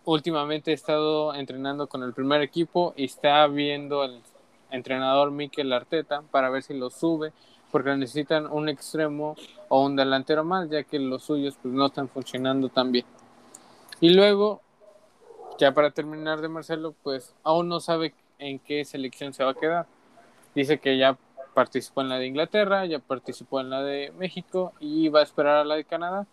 últimamente 0.05 0.71
ha 0.71 0.73
estado 0.73 1.33
entrenando 1.33 1.87
con 1.87 2.03
el 2.03 2.13
primer 2.13 2.41
equipo 2.41 2.93
y 2.95 3.05
está 3.05 3.47
viendo 3.47 4.03
el 4.03 4.21
entrenador 4.75 5.31
Mikel 5.31 5.73
Arteta 5.73 6.21
para 6.31 6.49
ver 6.49 6.63
si 6.63 6.73
lo 6.73 6.89
sube, 6.89 7.33
porque 7.71 7.95
necesitan 7.95 8.47
un 8.47 8.69
extremo 8.69 9.35
o 9.69 9.83
un 9.83 9.95
delantero 9.95 10.43
más, 10.43 10.69
ya 10.69 10.83
que 10.83 10.99
los 10.99 11.23
suyos 11.23 11.57
pues, 11.61 11.73
no 11.73 11.87
están 11.87 12.07
funcionando 12.07 12.69
tan 12.69 12.91
bien. 12.91 13.05
Y 13.99 14.09
luego, 14.09 14.61
ya 15.57 15.73
para 15.73 15.91
terminar 15.91 16.41
de 16.41 16.47
Marcelo, 16.47 16.93
pues 17.03 17.33
aún 17.43 17.67
no 17.67 17.79
sabe 17.79 18.13
en 18.39 18.59
qué 18.59 18.85
selección 18.85 19.33
se 19.33 19.43
va 19.43 19.51
a 19.51 19.55
quedar. 19.55 19.87
Dice 20.53 20.79
que 20.79 20.97
ya 20.97 21.17
participó 21.53 22.01
en 22.01 22.09
la 22.09 22.19
de 22.19 22.27
Inglaterra, 22.27 22.85
ya 22.85 22.99
participó 22.99 23.61
en 23.61 23.69
la 23.69 23.81
de 23.81 24.11
México 24.17 24.73
y 24.79 25.07
va 25.07 25.21
a 25.21 25.23
esperar 25.23 25.57
a 25.57 25.63
la 25.63 25.75
de 25.75 25.85
Canadá. 25.85 26.27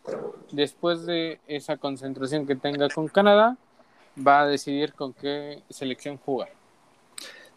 Después 0.51 1.07
de 1.07 1.41
esa 1.47 1.77
concentración 1.77 2.47
que 2.47 2.57
tenga 2.57 2.89
con 2.89 3.09
Canadá, 3.09 3.57
va 4.19 4.43
a 4.43 4.47
decidir 4.47 4.93
con 4.93 5.13
qué 5.13 5.63
selección 5.71 6.19
jugar. 6.19 6.62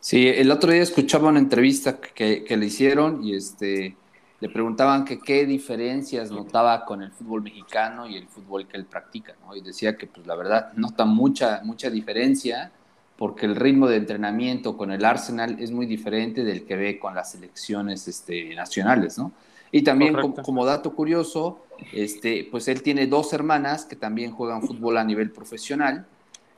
Sí, 0.05 0.27
el 0.27 0.51
otro 0.51 0.71
día 0.71 0.83
escuchaba 0.83 1.29
una 1.29 1.39
entrevista 1.39 1.99
que, 1.99 2.43
que 2.43 2.57
le 2.57 2.67
hicieron 2.67 3.23
y 3.23 3.35
este 3.35 3.97
le 4.39 4.49
preguntaban 4.49 5.03
que 5.03 5.17
qué 5.17 5.47
diferencias 5.47 6.29
notaba 6.29 6.85
con 6.85 7.01
el 7.01 7.11
fútbol 7.11 7.41
mexicano 7.41 8.07
y 8.07 8.15
el 8.15 8.27
fútbol 8.27 8.67
que 8.67 8.77
él 8.77 8.85
practica, 8.85 9.35
¿no? 9.43 9.55
Y 9.55 9.61
decía 9.61 9.97
que 9.97 10.05
pues 10.05 10.27
la 10.27 10.35
verdad 10.35 10.73
nota 10.75 11.05
mucha 11.05 11.61
mucha 11.63 11.89
diferencia 11.89 12.71
porque 13.17 13.47
el 13.47 13.55
ritmo 13.55 13.87
de 13.87 13.95
entrenamiento 13.95 14.77
con 14.77 14.91
el 14.91 15.03
Arsenal 15.03 15.57
es 15.59 15.71
muy 15.71 15.87
diferente 15.87 16.43
del 16.43 16.65
que 16.65 16.75
ve 16.75 16.99
con 16.99 17.15
las 17.15 17.31
selecciones 17.31 18.07
este, 18.07 18.53
nacionales, 18.53 19.17
¿no? 19.17 19.31
Y 19.71 19.81
también 19.81 20.13
como, 20.13 20.35
como, 20.35 20.65
dato 20.65 20.93
curioso, 20.93 21.65
este, 21.91 22.47
pues 22.51 22.67
él 22.67 22.83
tiene 22.83 23.07
dos 23.07 23.33
hermanas 23.33 23.85
que 23.85 23.95
también 23.95 24.29
juegan 24.33 24.61
fútbol 24.61 24.99
a 24.99 25.03
nivel 25.03 25.31
profesional, 25.31 26.05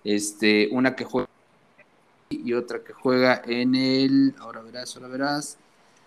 este, 0.03 0.67
una 0.73 0.97
que 0.97 1.05
juega 1.05 1.29
y 2.29 2.53
otra 2.53 2.83
que 2.83 2.93
juega 2.93 3.41
en 3.45 3.75
el, 3.75 4.35
ahora 4.39 4.61
verás, 4.61 4.95
ahora 4.95 5.07
verás, 5.07 5.57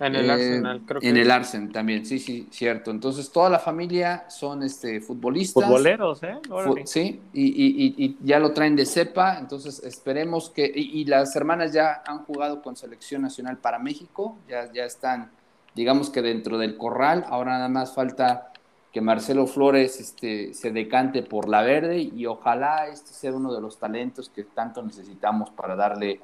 en 0.00 0.16
el 0.16 0.26
eh, 0.26 0.32
Arsenal, 0.32 0.82
creo 0.86 1.00
que. 1.00 1.08
En 1.08 1.16
el 1.18 1.30
Arsenal 1.30 1.72
también, 1.72 2.06
sí, 2.06 2.18
sí, 2.18 2.48
cierto. 2.50 2.90
Entonces, 2.90 3.30
toda 3.30 3.50
la 3.50 3.58
familia 3.58 4.24
son 4.30 4.62
este, 4.62 5.00
futbolistas. 5.02 5.62
Futboleros, 5.62 6.22
¿eh? 6.22 6.38
sí, 6.84 7.20
y, 7.34 7.44
y, 7.44 7.94
y, 8.04 8.16
ya 8.22 8.38
lo 8.38 8.52
traen 8.52 8.76
de 8.76 8.86
cepa. 8.86 9.38
Entonces, 9.38 9.82
esperemos 9.84 10.48
que. 10.48 10.72
Y, 10.74 11.04
las 11.04 11.36
hermanas 11.36 11.74
ya 11.74 12.02
han 12.06 12.24
jugado 12.24 12.62
con 12.62 12.76
selección 12.76 13.20
nacional 13.20 13.58
para 13.58 13.78
México. 13.78 14.38
Ya, 14.48 14.72
ya 14.72 14.84
están, 14.86 15.30
digamos 15.74 16.08
que 16.08 16.22
dentro 16.22 16.56
del 16.56 16.78
corral. 16.78 17.26
Ahora 17.28 17.52
nada 17.52 17.68
más 17.68 17.94
falta 17.94 18.49
que 18.92 19.00
Marcelo 19.00 19.46
Flores 19.46 20.00
este, 20.00 20.52
se 20.54 20.72
decante 20.72 21.22
por 21.22 21.48
la 21.48 21.62
verde 21.62 21.98
y 21.98 22.26
ojalá 22.26 22.88
este 22.88 23.12
sea 23.12 23.32
uno 23.32 23.52
de 23.52 23.60
los 23.60 23.78
talentos 23.78 24.28
que 24.28 24.44
tanto 24.44 24.82
necesitamos 24.82 25.50
para 25.50 25.76
darle 25.76 26.20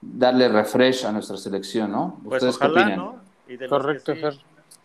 darle 0.00 0.48
refresh 0.48 1.04
a 1.04 1.12
nuestra 1.12 1.36
selección, 1.36 1.90
¿no? 1.90 2.20
Pues 2.24 2.42
ojalá, 2.42 2.96
¿no? 2.96 3.16
Y 3.48 3.56
de 3.56 3.68
Correcto, 3.68 4.14
los 4.14 4.36
que 4.36 4.38
sí, 4.38 4.44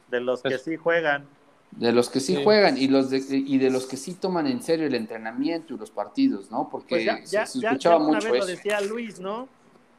De 0.09 0.21
los 0.21 0.41
que 0.41 0.57
sí 0.57 0.77
juegan. 0.77 1.25
De 1.71 1.93
los 1.93 2.09
que 2.09 2.19
sí, 2.19 2.43
juegan 2.43 2.77
y, 2.77 2.89
los 2.89 3.09
de, 3.09 3.23
y 3.29 3.57
de 3.57 3.69
los 3.69 3.85
que 3.85 3.95
sí 3.95 4.15
toman 4.15 4.45
en 4.45 4.61
serio 4.61 4.87
el 4.87 4.93
entrenamiento 4.93 5.73
y 5.73 5.77
los 5.77 5.89
partidos, 5.89 6.51
¿no? 6.51 6.67
Porque 6.69 7.05
pues 7.07 7.31
ya, 7.31 7.45
se 7.45 7.59
escuchaba 7.59 7.97
ya, 7.97 8.03
una 8.03 8.15
mucho 8.15 8.31
vez 8.31 8.41
lo 8.41 8.45
decía 8.45 8.81
Luis, 8.81 9.21
¿no? 9.21 9.47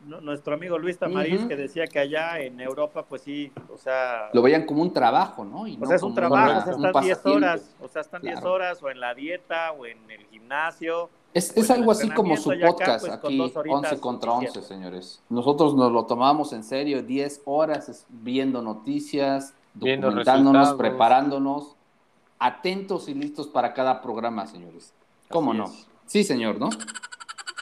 Nuestro 0.04 0.54
amigo 0.54 0.78
Luis 0.78 0.98
Tamariz, 0.98 1.44
que 1.46 1.56
decía 1.56 1.86
que 1.86 1.98
allá 1.98 2.40
en 2.40 2.60
Europa, 2.60 3.04
pues 3.08 3.22
sí, 3.22 3.52
o 3.72 3.78
sea... 3.78 4.30
Lo 4.32 4.42
veían 4.42 4.66
como 4.66 4.82
un 4.82 4.92
trabajo, 4.92 5.44
¿no? 5.44 5.66
Y 5.66 5.78
o 5.80 5.86
sea, 5.86 5.96
es 5.96 6.02
un 6.02 6.14
trabajo, 6.14 6.70
o 6.70 6.74
sea, 6.74 6.86
están 6.86 7.02
10 7.04 7.26
horas, 7.26 7.76
o 7.80 7.88
sea, 7.88 8.02
están 8.02 8.22
10 8.22 8.42
horas 8.42 8.82
o 8.82 8.90
en 8.90 9.00
la 9.00 9.14
dieta 9.14 9.72
o 9.72 9.86
en 9.86 10.10
el 10.10 10.26
gimnasio 10.26 11.08
es, 11.34 11.56
es 11.56 11.70
algo 11.70 11.90
así 11.92 12.10
como 12.10 12.36
su 12.36 12.50
podcast 12.60 13.06
pues, 13.06 13.12
aquí, 13.12 13.40
11 13.40 14.00
contra 14.00 14.32
11, 14.32 14.62
señores. 14.62 15.22
Nosotros 15.30 15.74
nos 15.74 15.90
lo 15.90 16.04
tomamos 16.04 16.52
en 16.52 16.62
serio, 16.62 17.02
10 17.02 17.42
horas 17.46 18.06
viendo 18.10 18.60
noticias, 18.60 19.54
documentándonos, 19.72 20.74
preparándonos, 20.74 21.74
atentos 22.38 23.08
y 23.08 23.14
listos 23.14 23.46
para 23.46 23.72
cada 23.72 24.02
programa, 24.02 24.46
señores. 24.46 24.92
¿Cómo 25.30 25.54
no? 25.54 25.72
Sí, 26.06 26.22
señor, 26.22 26.58
¿no? 26.58 26.68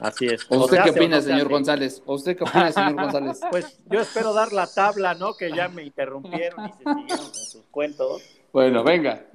Así 0.01 0.27
es. 0.27 0.47
usted 0.49 0.83
qué 0.83 0.91
opina, 0.91 1.21
señor 1.21 1.49
González? 1.49 2.03
usted 2.07 2.37
qué 2.37 2.45
opina, 2.45 2.73
señor 2.73 2.95
González? 2.95 3.41
Pues 3.51 3.79
yo 3.87 4.01
espero 4.01 4.33
dar 4.33 4.53
la 4.53 4.67
tabla, 4.67 5.15
¿no? 5.15 5.35
Que 5.35 5.53
ya 5.53 5.69
me 5.69 5.83
interrumpieron 5.83 6.67
y 6.67 6.73
se 6.73 6.79
siguieron 6.79 7.27
con 7.27 7.35
sus 7.35 7.65
cuentos. 7.71 8.23
Bueno, 8.53 8.83
venga. 8.83 9.27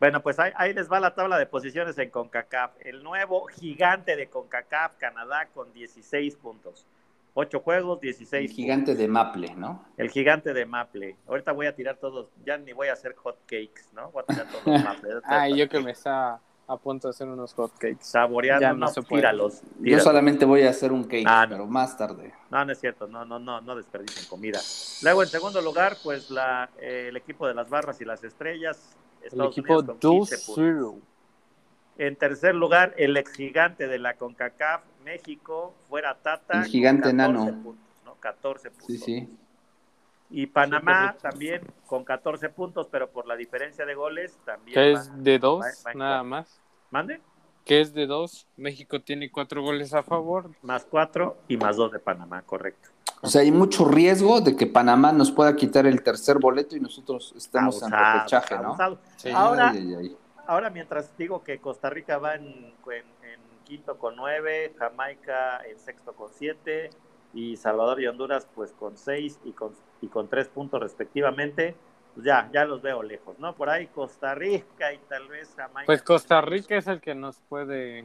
Bueno, 0.00 0.22
pues 0.22 0.38
ahí, 0.38 0.72
les 0.72 0.90
va 0.90 0.98
la 0.98 1.14
tabla 1.14 1.38
de 1.38 1.44
posiciones 1.44 1.98
en 1.98 2.08
CONCACAF. 2.08 2.70
El 2.80 3.02
nuevo 3.02 3.46
gigante 3.46 4.16
de 4.16 4.28
CONCACAF, 4.28 4.96
Canadá, 4.96 5.48
con 5.52 5.72
16 5.74 6.36
puntos. 6.36 6.86
Ocho 7.34 7.60
juegos, 7.60 8.00
16 8.00 8.50
El 8.50 8.56
gigante 8.56 8.94
de 8.94 9.06
Maple, 9.06 9.54
¿no? 9.56 9.84
El 9.98 10.10
gigante 10.10 10.54
de 10.54 10.64
Maple. 10.64 11.16
Ahorita 11.28 11.52
voy 11.52 11.66
a 11.66 11.76
tirar 11.76 11.96
todos, 11.96 12.28
ya 12.44 12.56
ni 12.56 12.72
voy 12.72 12.88
a 12.88 12.94
hacer 12.94 13.14
hot 13.14 13.36
cakes, 13.46 13.82
¿no? 13.92 14.10
Voy 14.10 14.24
a 14.26 14.32
tirar 14.32 14.46
todos 14.50 14.66
los 14.66 14.82
Maple. 14.82 15.10
ah, 15.24 15.48
yo 15.48 15.68
que 15.68 15.80
me 15.80 15.90
está 15.90 16.40
a 16.70 16.76
punto 16.76 17.08
de 17.08 17.10
hacer 17.10 17.26
unos 17.26 17.52
hot 17.54 17.72
cakes. 17.78 17.98
Saboreando, 18.02 18.74
no, 18.74 18.92
tíralos, 19.02 19.60
Yo 19.80 19.98
solamente 19.98 20.44
voy 20.44 20.62
a 20.62 20.70
hacer 20.70 20.92
un 20.92 21.02
cake, 21.02 21.26
ah, 21.26 21.44
pero 21.48 21.66
más 21.66 21.98
tarde. 21.98 22.32
No, 22.48 22.64
no 22.64 22.70
es 22.70 22.78
cierto, 22.78 23.08
no, 23.08 23.24
no, 23.24 23.40
no, 23.40 23.60
no 23.60 23.74
desperdicien 23.74 24.26
comida. 24.26 24.60
Luego, 25.02 25.24
en 25.24 25.28
segundo 25.28 25.60
lugar, 25.60 25.96
pues 26.04 26.30
la, 26.30 26.70
eh, 26.80 27.06
el 27.08 27.16
equipo 27.16 27.48
de 27.48 27.54
las 27.54 27.68
barras 27.68 28.00
y 28.00 28.04
las 28.04 28.22
estrellas, 28.22 28.96
el 29.22 29.40
equipo 29.40 29.82
2-0. 29.82 30.94
En 31.98 32.16
tercer 32.16 32.54
lugar, 32.54 32.94
el 32.96 33.16
ex 33.16 33.32
gigante 33.32 33.88
de 33.88 33.98
la 33.98 34.14
CONCACAF, 34.14 34.82
México, 35.04 35.74
fuera 35.88 36.14
Tata. 36.14 36.60
El 36.60 36.66
gigante 36.66 37.12
nano. 37.12 37.46
Puntos, 37.46 37.74
¿no? 38.04 38.14
14 38.14 38.70
puntos. 38.70 38.86
Sí, 38.86 38.96
sí. 38.96 39.28
Y 40.30 40.46
Panamá 40.46 41.16
también 41.20 41.62
con 41.86 42.04
14 42.04 42.48
puntos, 42.50 42.88
pero 42.90 43.10
por 43.10 43.26
la 43.26 43.36
diferencia 43.36 43.84
de 43.84 43.94
goles 43.94 44.38
también. 44.44 44.74
¿Qué 44.74 44.92
es 44.92 45.24
de 45.24 45.38
dos, 45.38 45.64
nada 45.94 46.22
más. 46.22 46.60
¿Mande? 46.90 47.20
Que 47.64 47.80
es 47.80 47.92
de 47.92 48.06
dos. 48.06 48.46
México 48.56 49.00
tiene 49.00 49.30
cuatro 49.30 49.62
goles 49.62 49.92
a 49.92 50.02
favor. 50.02 50.50
Más 50.62 50.84
cuatro 50.84 51.38
y 51.48 51.56
más 51.56 51.76
dos 51.76 51.90
de 51.92 51.98
Panamá, 51.98 52.42
correcto. 52.42 52.90
O 53.22 53.28
sea, 53.28 53.42
hay 53.42 53.50
mucho 53.50 53.84
riesgo 53.84 54.40
de 54.40 54.56
que 54.56 54.66
Panamá 54.66 55.12
nos 55.12 55.30
pueda 55.30 55.54
quitar 55.54 55.86
el 55.86 56.02
tercer 56.02 56.38
boleto 56.38 56.76
y 56.76 56.80
nosotros 56.80 57.34
estemos 57.36 57.82
en 57.82 57.90
repechaje, 57.90 58.56
¿no? 58.56 58.76
Ahora, 59.34 59.74
ahora, 60.46 60.70
mientras 60.70 61.14
digo 61.18 61.44
que 61.44 61.58
Costa 61.58 61.90
Rica 61.90 62.18
va 62.18 62.36
en, 62.36 62.72
quinto 63.64 63.98
con 63.98 64.16
nueve, 64.16 64.74
Jamaica 64.78 65.60
en 65.68 65.78
sexto 65.78 66.14
con 66.14 66.30
siete, 66.32 66.90
y 67.34 67.56
Salvador 67.56 68.00
y 68.00 68.06
Honduras 68.06 68.48
pues 68.54 68.72
con 68.72 68.96
seis 68.96 69.38
y 69.44 69.52
con, 69.52 69.72
y 70.00 70.08
con 70.08 70.28
tres 70.28 70.48
puntos 70.48 70.80
respectivamente, 70.80 71.74
pues 72.14 72.26
ya, 72.26 72.48
ya 72.52 72.64
los 72.64 72.82
veo 72.82 73.02
lejos, 73.02 73.38
¿no? 73.38 73.54
Por 73.54 73.70
ahí 73.70 73.86
Costa 73.88 74.34
Rica 74.34 74.92
y 74.92 74.98
tal 75.08 75.28
vez 75.28 75.52
Jamaica. 75.56 75.86
Pues 75.86 76.02
Costa 76.02 76.40
Rica 76.40 76.76
es 76.76 76.86
el 76.86 77.00
que 77.00 77.14
nos 77.14 77.38
puede 77.48 78.04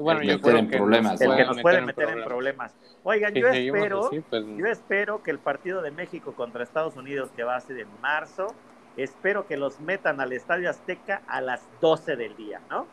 bueno, 0.00 0.22
yo 0.22 0.40
creo 0.40 0.58
en 0.58 0.68
que 0.68 0.76
problemas. 0.76 1.20
El 1.20 1.36
que 1.36 1.44
nos 1.44 1.60
puede 1.60 1.80
meter 1.80 2.08
en 2.10 2.24
problemas. 2.24 2.74
Oigan, 3.02 3.34
yo 3.34 3.48
espero, 3.48 4.10
pues, 4.10 4.44
yo 4.56 4.66
espero 4.66 5.22
que 5.22 5.30
el 5.30 5.38
partido 5.38 5.82
de 5.82 5.90
México 5.90 6.34
contra 6.34 6.62
Estados 6.62 6.96
Unidos, 6.96 7.30
que 7.34 7.44
va 7.44 7.56
a 7.56 7.60
ser 7.60 7.80
en 7.80 7.88
marzo, 8.00 8.48
espero 8.96 9.46
que 9.46 9.56
los 9.56 9.80
metan 9.80 10.20
al 10.20 10.32
Estadio 10.32 10.68
Azteca 10.68 11.22
a 11.26 11.40
las 11.40 11.62
12 11.80 12.16
del 12.16 12.36
día, 12.36 12.60
¿no? 12.70 12.86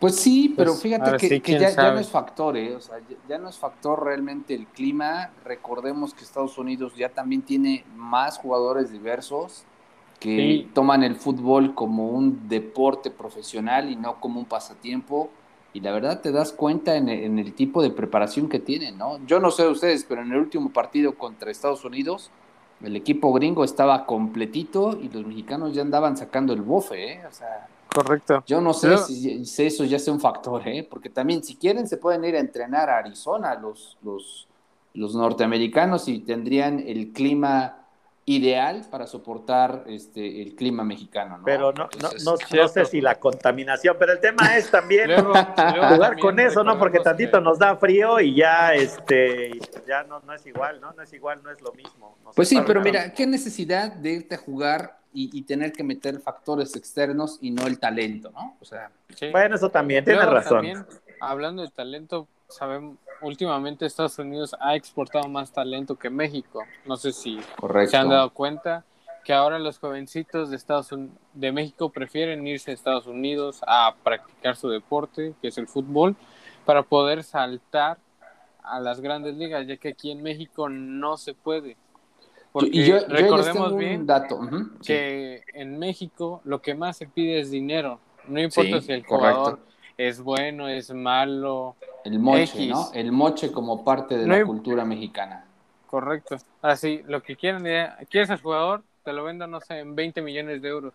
Pues 0.00 0.16
sí, 0.16 0.54
pero 0.56 0.70
pues, 0.70 0.82
fíjate 0.82 1.40
que, 1.42 1.58
ya, 1.58 1.92
no 1.92 2.00
es 2.00 2.08
factor, 2.08 2.56
¿eh? 2.56 2.74
O 2.74 2.80
sea, 2.80 2.96
ya, 3.28 3.36
no 3.36 3.50
es 3.50 3.58
factor 3.58 4.02
realmente 4.02 4.54
el 4.54 4.66
clima. 4.66 5.30
Recordemos 5.44 6.14
que 6.14 6.24
Estados 6.24 6.56
Unidos 6.56 6.94
ya 6.96 7.10
también 7.10 7.42
tiene 7.42 7.84
más 7.94 8.38
jugadores 8.38 8.90
diversos 8.90 9.64
que 10.18 10.68
toman 10.72 11.02
el 11.02 11.16
fútbol 11.16 11.74
como 11.74 12.08
un 12.08 12.48
deporte 12.48 13.10
profesional 13.10 13.90
y 13.90 13.96
no 13.96 14.20
como 14.20 14.40
un 14.40 14.46
pasatiempo. 14.46 15.28
Y 15.74 15.80
la 15.80 15.92
verdad 15.92 16.22
te 16.22 16.32
das 16.32 16.52
cuenta 16.52 16.96
en 16.96 17.08
el, 17.38 17.52
tipo 17.52 17.82
de 17.82 17.90
preparación 17.90 18.48
que 18.48 18.58
tienen, 18.58 18.96
¿no? 18.96 19.18
Yo 19.26 19.38
no 19.38 19.50
sé 19.50 19.68
ustedes, 19.68 20.04
pero 20.08 20.22
en 20.22 20.32
el 20.32 20.38
último 20.38 20.70
partido 20.70 21.14
contra 21.14 21.50
Estados 21.50 21.84
Unidos, 21.84 22.30
el 22.82 22.96
equipo 22.96 23.34
gringo 23.34 23.64
estaba 23.64 24.06
completito 24.06 24.98
y 25.00 25.10
los 25.10 25.26
mexicanos 25.26 25.74
ya 25.74 25.82
andaban 25.82 26.16
sacando 26.16 26.54
el 26.54 26.62
bofe, 26.62 27.12
¿eh? 27.12 27.20
O 27.28 27.32
sea, 27.32 27.68
Correcto. 27.94 28.42
Yo 28.46 28.60
no 28.60 28.72
sé 28.72 28.96
si, 28.98 29.42
eso 29.58 29.84
ya 29.84 29.98
sea 29.98 30.12
un 30.12 30.20
factor, 30.20 30.66
¿eh? 30.66 30.86
Porque 30.88 31.10
también, 31.10 31.42
si 31.42 31.56
quieren, 31.56 31.88
se 31.88 31.96
pueden 31.96 32.24
ir 32.24 32.36
a 32.36 32.40
entrenar 32.40 32.88
a 32.88 32.98
Arizona 32.98 33.54
los, 33.54 33.98
los, 34.02 34.48
los 34.94 35.14
norteamericanos 35.14 36.08
y 36.08 36.20
tendrían 36.20 36.78
el 36.86 37.12
clima 37.12 37.76
ideal 38.26 38.86
para 38.88 39.06
soportar 39.06 39.84
este 39.86 40.42
el 40.42 40.54
clima 40.54 40.84
mexicano, 40.84 41.38
¿no? 41.38 41.44
Pero 41.44 41.72
no, 41.72 41.88
no, 42.00 42.10
no, 42.24 42.68
sé 42.68 42.84
si 42.84 43.00
la 43.00 43.18
contaminación, 43.18 43.96
pero 43.98 44.12
el 44.12 44.20
tema 44.20 44.56
es 44.56 44.70
también 44.70 45.10
jugar 45.24 46.18
con 46.18 46.38
eso, 46.38 46.62
¿no? 46.62 46.78
Porque 46.78 47.00
tantito 47.00 47.40
nos 47.40 47.58
da 47.58 47.76
frío 47.76 48.20
y 48.20 48.36
ya 48.36 48.74
este 48.74 49.58
ya 49.88 50.04
no, 50.04 50.20
no 50.20 50.32
es 50.32 50.46
igual, 50.46 50.80
¿no? 50.80 50.92
No 50.92 51.02
es 51.02 51.12
igual, 51.12 51.42
no 51.42 51.50
es 51.50 51.60
lo 51.60 51.72
mismo. 51.72 52.18
pues 52.36 52.48
sí, 52.48 52.60
pero 52.64 52.80
mira, 52.80 53.12
qué 53.12 53.26
necesidad 53.26 53.92
de 53.92 54.10
irte 54.10 54.36
a 54.36 54.38
jugar 54.38 54.99
y, 55.12 55.42
tener 55.42 55.72
que 55.72 55.82
meter 55.82 56.20
factores 56.20 56.76
externos 56.76 57.38
y 57.40 57.50
no 57.50 57.66
el 57.66 57.78
talento, 57.78 58.30
¿no? 58.30 58.56
O 58.60 58.64
sea, 58.64 58.90
bueno, 59.32 59.56
eso 59.56 59.70
también 59.70 60.04
tiene 60.04 60.24
razón. 60.24 60.86
hablando 61.20 61.62
de 61.62 61.68
talento, 61.68 62.28
sabemos 62.48 62.96
últimamente 63.20 63.86
Estados 63.86 64.18
Unidos 64.18 64.54
ha 64.60 64.74
exportado 64.76 65.28
más 65.28 65.52
talento 65.52 65.96
que 65.96 66.10
México. 66.10 66.64
No 66.86 66.96
sé 66.96 67.12
si 67.12 67.40
se 67.86 67.96
han 67.96 68.08
dado 68.08 68.30
cuenta 68.30 68.84
que 69.24 69.32
ahora 69.32 69.58
los 69.58 69.78
jovencitos 69.78 70.50
de 70.50 70.56
Estados 70.56 70.94
de 71.34 71.52
México 71.52 71.90
prefieren 71.90 72.46
irse 72.46 72.70
a 72.70 72.74
Estados 72.74 73.06
Unidos 73.06 73.60
a 73.66 73.94
practicar 74.02 74.56
su 74.56 74.68
deporte, 74.68 75.34
que 75.42 75.48
es 75.48 75.58
el 75.58 75.66
fútbol, 75.66 76.16
para 76.64 76.82
poder 76.82 77.22
saltar 77.22 77.98
a 78.62 78.80
las 78.80 79.00
grandes 79.00 79.36
ligas, 79.36 79.66
ya 79.66 79.76
que 79.76 79.88
aquí 79.88 80.10
en 80.10 80.22
México 80.22 80.68
no 80.68 81.16
se 81.16 81.34
puede. 81.34 81.76
Y 82.62 82.84
yo, 82.84 82.98
recordemos 83.08 83.76
bien 83.76 84.06
dato. 84.06 84.40
que 84.84 85.42
en 85.54 85.78
México 85.78 86.40
lo 86.44 86.60
que 86.60 86.74
más 86.74 86.96
se 86.96 87.06
pide 87.06 87.40
es 87.40 87.50
dinero. 87.50 88.00
No 88.28 88.40
importa 88.40 88.80
si 88.80 88.92
el 88.92 89.04
jugador 89.04 89.60
es 89.96 90.20
bueno, 90.20 90.68
es 90.68 90.92
malo. 90.92 91.76
El 92.04 92.18
moche, 92.18 92.66
¿no? 92.68 92.90
El 92.94 93.12
moche 93.12 93.52
como 93.52 93.84
parte 93.84 94.16
de 94.16 94.26
la 94.26 94.44
cultura 94.44 94.84
mexicana. 94.84 95.44
Correcto. 95.86 96.36
Así, 96.62 97.02
lo 97.06 97.22
que 97.22 97.36
quieran, 97.36 97.64
quieres 98.08 98.30
al 98.30 98.40
jugador, 98.40 98.82
te 99.04 99.12
lo 99.12 99.24
vendo, 99.24 99.46
no 99.46 99.60
sé, 99.60 99.80
en 99.80 99.94
20 99.94 100.22
millones 100.22 100.62
de 100.62 100.68
euros. 100.68 100.94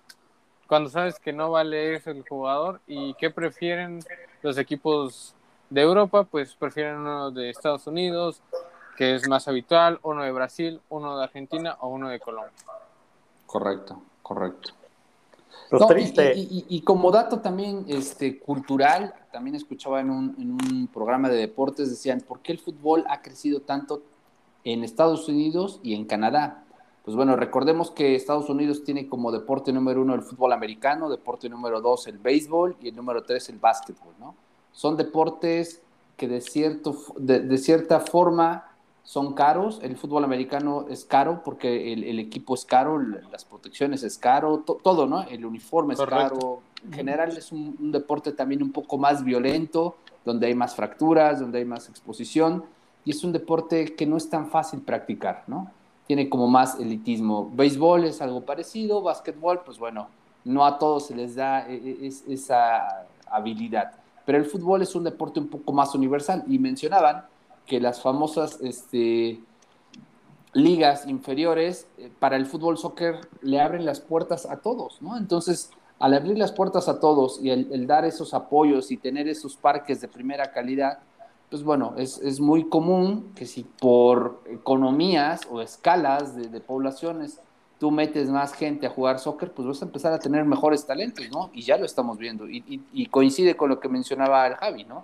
Cuando 0.67 0.89
sabes 0.89 1.19
que 1.19 1.33
no 1.33 1.51
vale 1.51 1.95
eso 1.95 2.11
el 2.11 2.27
jugador 2.27 2.79
y 2.87 3.13
qué 3.15 3.29
prefieren 3.29 3.99
los 4.41 4.57
equipos 4.57 5.35
de 5.69 5.81
Europa, 5.81 6.23
pues 6.23 6.55
prefieren 6.55 6.97
uno 6.97 7.29
de 7.29 7.49
Estados 7.49 7.85
Unidos, 7.87 8.41
que 8.97 9.15
es 9.15 9.27
más 9.27 9.47
habitual, 9.47 9.99
uno 10.03 10.23
de 10.23 10.31
Brasil, 10.31 10.79
uno 10.89 11.17
de 11.17 11.23
Argentina 11.23 11.77
o 11.81 11.89
uno 11.89 12.09
de 12.09 12.19
Colombia. 12.19 12.51
Correcto, 13.45 14.01
correcto. 14.21 14.71
Pues 15.69 15.81
No, 15.81 15.87
y- 15.87 15.93
triste. 15.93 16.33
Y, 16.35 16.41
y- 16.41 16.65
y 16.77 16.81
como 16.81 17.11
dato 17.11 17.39
también 17.39 17.85
este, 17.87 18.39
cultural, 18.39 19.13
también 19.31 19.55
escuchaba 19.55 19.99
en 19.99 20.09
un, 20.09 20.35
en 20.39 20.51
un 20.51 20.87
programa 20.87 21.29
de 21.29 21.37
deportes, 21.37 21.89
decían, 21.89 22.21
¿por 22.21 22.39
qué 22.39 22.51
el 22.51 22.59
fútbol 22.59 23.03
ha 23.09 23.21
crecido 23.21 23.61
tanto 23.61 24.01
en 24.63 24.83
Estados 24.83 25.27
Unidos 25.27 25.79
y 25.83 25.95
en 25.95 26.05
Canadá? 26.05 26.63
Pues 27.03 27.15
bueno, 27.15 27.35
recordemos 27.35 27.91
que 27.91 28.15
Estados 28.15 28.49
Unidos 28.49 28.83
tiene 28.83 29.07
como 29.07 29.31
deporte 29.31 29.71
número 29.71 30.01
uno 30.01 30.15
el 30.15 30.23
fútbol 30.23 30.53
americano, 30.53 31.09
deporte 31.09 31.49
número 31.49 31.79
dos 31.81 32.07
el 32.07 32.17
béisbol 32.17 32.77
y 32.81 32.89
el 32.89 32.95
número 32.95 33.23
tres 33.23 33.47
el 33.49 33.59
básquetbol, 33.59 34.13
¿no? 34.19 34.33
Son 34.71 34.97
deportes 34.97 35.81
que 36.17 36.27
de, 36.27 36.41
cierto, 36.41 36.95
de, 37.17 37.41
de 37.41 37.57
cierta 37.59 37.99
forma 37.99 38.71
son 39.05 39.33
caros. 39.33 39.79
El 39.81 39.95
fútbol 39.95 40.25
americano 40.25 40.87
es 40.89 41.05
caro 41.05 41.41
porque 41.45 41.93
el, 41.93 42.03
el 42.03 42.19
equipo 42.19 42.55
es 42.55 42.65
caro, 42.65 42.99
las 42.99 43.45
protecciones 43.45 44.03
es 44.03 44.17
caro, 44.17 44.57
to- 44.65 44.79
todo, 44.83 45.05
¿no? 45.07 45.21
El 45.23 45.45
uniforme 45.45 45.93
es 45.93 45.99
caro. 46.01 46.59
En 46.83 46.91
general 46.91 47.37
es 47.37 47.51
un, 47.51 47.77
un 47.79 47.91
deporte 47.91 48.31
también 48.33 48.61
un 48.61 48.71
poco 48.73 48.97
más 48.97 49.23
violento, 49.23 49.95
donde 50.25 50.47
hay 50.47 50.55
más 50.55 50.75
fracturas, 50.75 51.39
donde 51.39 51.59
hay 51.59 51.65
más 51.65 51.87
exposición, 51.87 52.65
y 53.05 53.11
es 53.11 53.23
un 53.23 53.31
deporte 53.31 53.95
que 53.95 54.05
no 54.05 54.17
es 54.17 54.29
tan 54.29 54.47
fácil 54.49 54.81
practicar, 54.81 55.43
¿no? 55.47 55.71
Tiene 56.07 56.27
como 56.29 56.47
más 56.47 56.79
elitismo. 56.79 57.49
Béisbol 57.53 58.05
es 58.05 58.21
algo 58.21 58.41
parecido, 58.41 59.01
básquetbol, 59.01 59.61
pues 59.65 59.77
bueno, 59.79 60.09
no 60.43 60.65
a 60.65 60.77
todos 60.77 61.07
se 61.07 61.15
les 61.15 61.35
da 61.35 61.67
e- 61.67 61.75
e- 61.75 62.07
es- 62.07 62.23
esa 62.27 63.05
habilidad. 63.29 63.93
Pero 64.25 64.37
el 64.39 64.45
fútbol 64.45 64.81
es 64.81 64.95
un 64.95 65.03
deporte 65.03 65.39
un 65.39 65.47
poco 65.47 65.71
más 65.73 65.93
universal, 65.95 66.43
y 66.47 66.57
mencionaban 66.59 67.25
que 67.65 67.79
las 67.79 68.01
famosas 68.01 68.59
este, 68.61 69.39
ligas 70.53 71.07
inferiores 71.07 71.87
eh, 71.97 72.09
para 72.19 72.37
el 72.37 72.45
fútbol 72.45 72.77
soccer 72.77 73.27
le 73.41 73.59
abren 73.59 73.85
las 73.85 73.99
puertas 73.99 74.45
a 74.45 74.57
todos, 74.57 75.01
¿no? 75.01 75.17
Entonces, 75.17 75.69
al 75.99 76.13
abrir 76.13 76.37
las 76.37 76.51
puertas 76.51 76.87
a 76.87 76.99
todos 76.99 77.39
y 77.41 77.49
el, 77.49 77.87
dar 77.87 78.05
esos 78.05 78.33
apoyos 78.33 78.91
y 78.91 78.97
tener 78.97 79.27
esos 79.27 79.55
parques 79.55 80.01
de 80.01 80.07
primera 80.07 80.51
calidad, 80.51 80.99
pues 81.49 81.63
bueno, 81.63 81.93
es, 81.97 82.17
es 82.19 82.39
muy 82.39 82.67
común 82.69 83.31
que 83.35 83.45
si 83.45 83.63
por 83.63 84.41
economías 84.49 85.41
o 85.49 85.61
escalas 85.61 86.35
de, 86.35 86.47
de 86.49 86.59
poblaciones 86.59 87.39
tú 87.79 87.91
metes 87.91 88.29
más 88.29 88.53
gente 88.53 88.87
a 88.87 88.89
jugar 88.89 89.19
soccer, 89.19 89.51
pues 89.51 89.67
vas 89.67 89.81
a 89.81 89.85
empezar 89.85 90.13
a 90.13 90.19
tener 90.19 90.45
mejores 90.45 90.85
talentos, 90.85 91.25
¿no? 91.29 91.49
Y 91.53 91.61
ya 91.61 91.77
lo 91.77 91.85
estamos 91.85 92.17
viendo. 92.17 92.49
Y, 92.49 92.63
y- 92.67 92.81
y 92.93 93.05
coincide 93.07 93.55
con 93.57 93.69
lo 93.69 93.79
que 93.81 93.89
mencionaba 93.89 94.47
el 94.47 94.55
Javi, 94.55 94.85
¿no? 94.85 95.03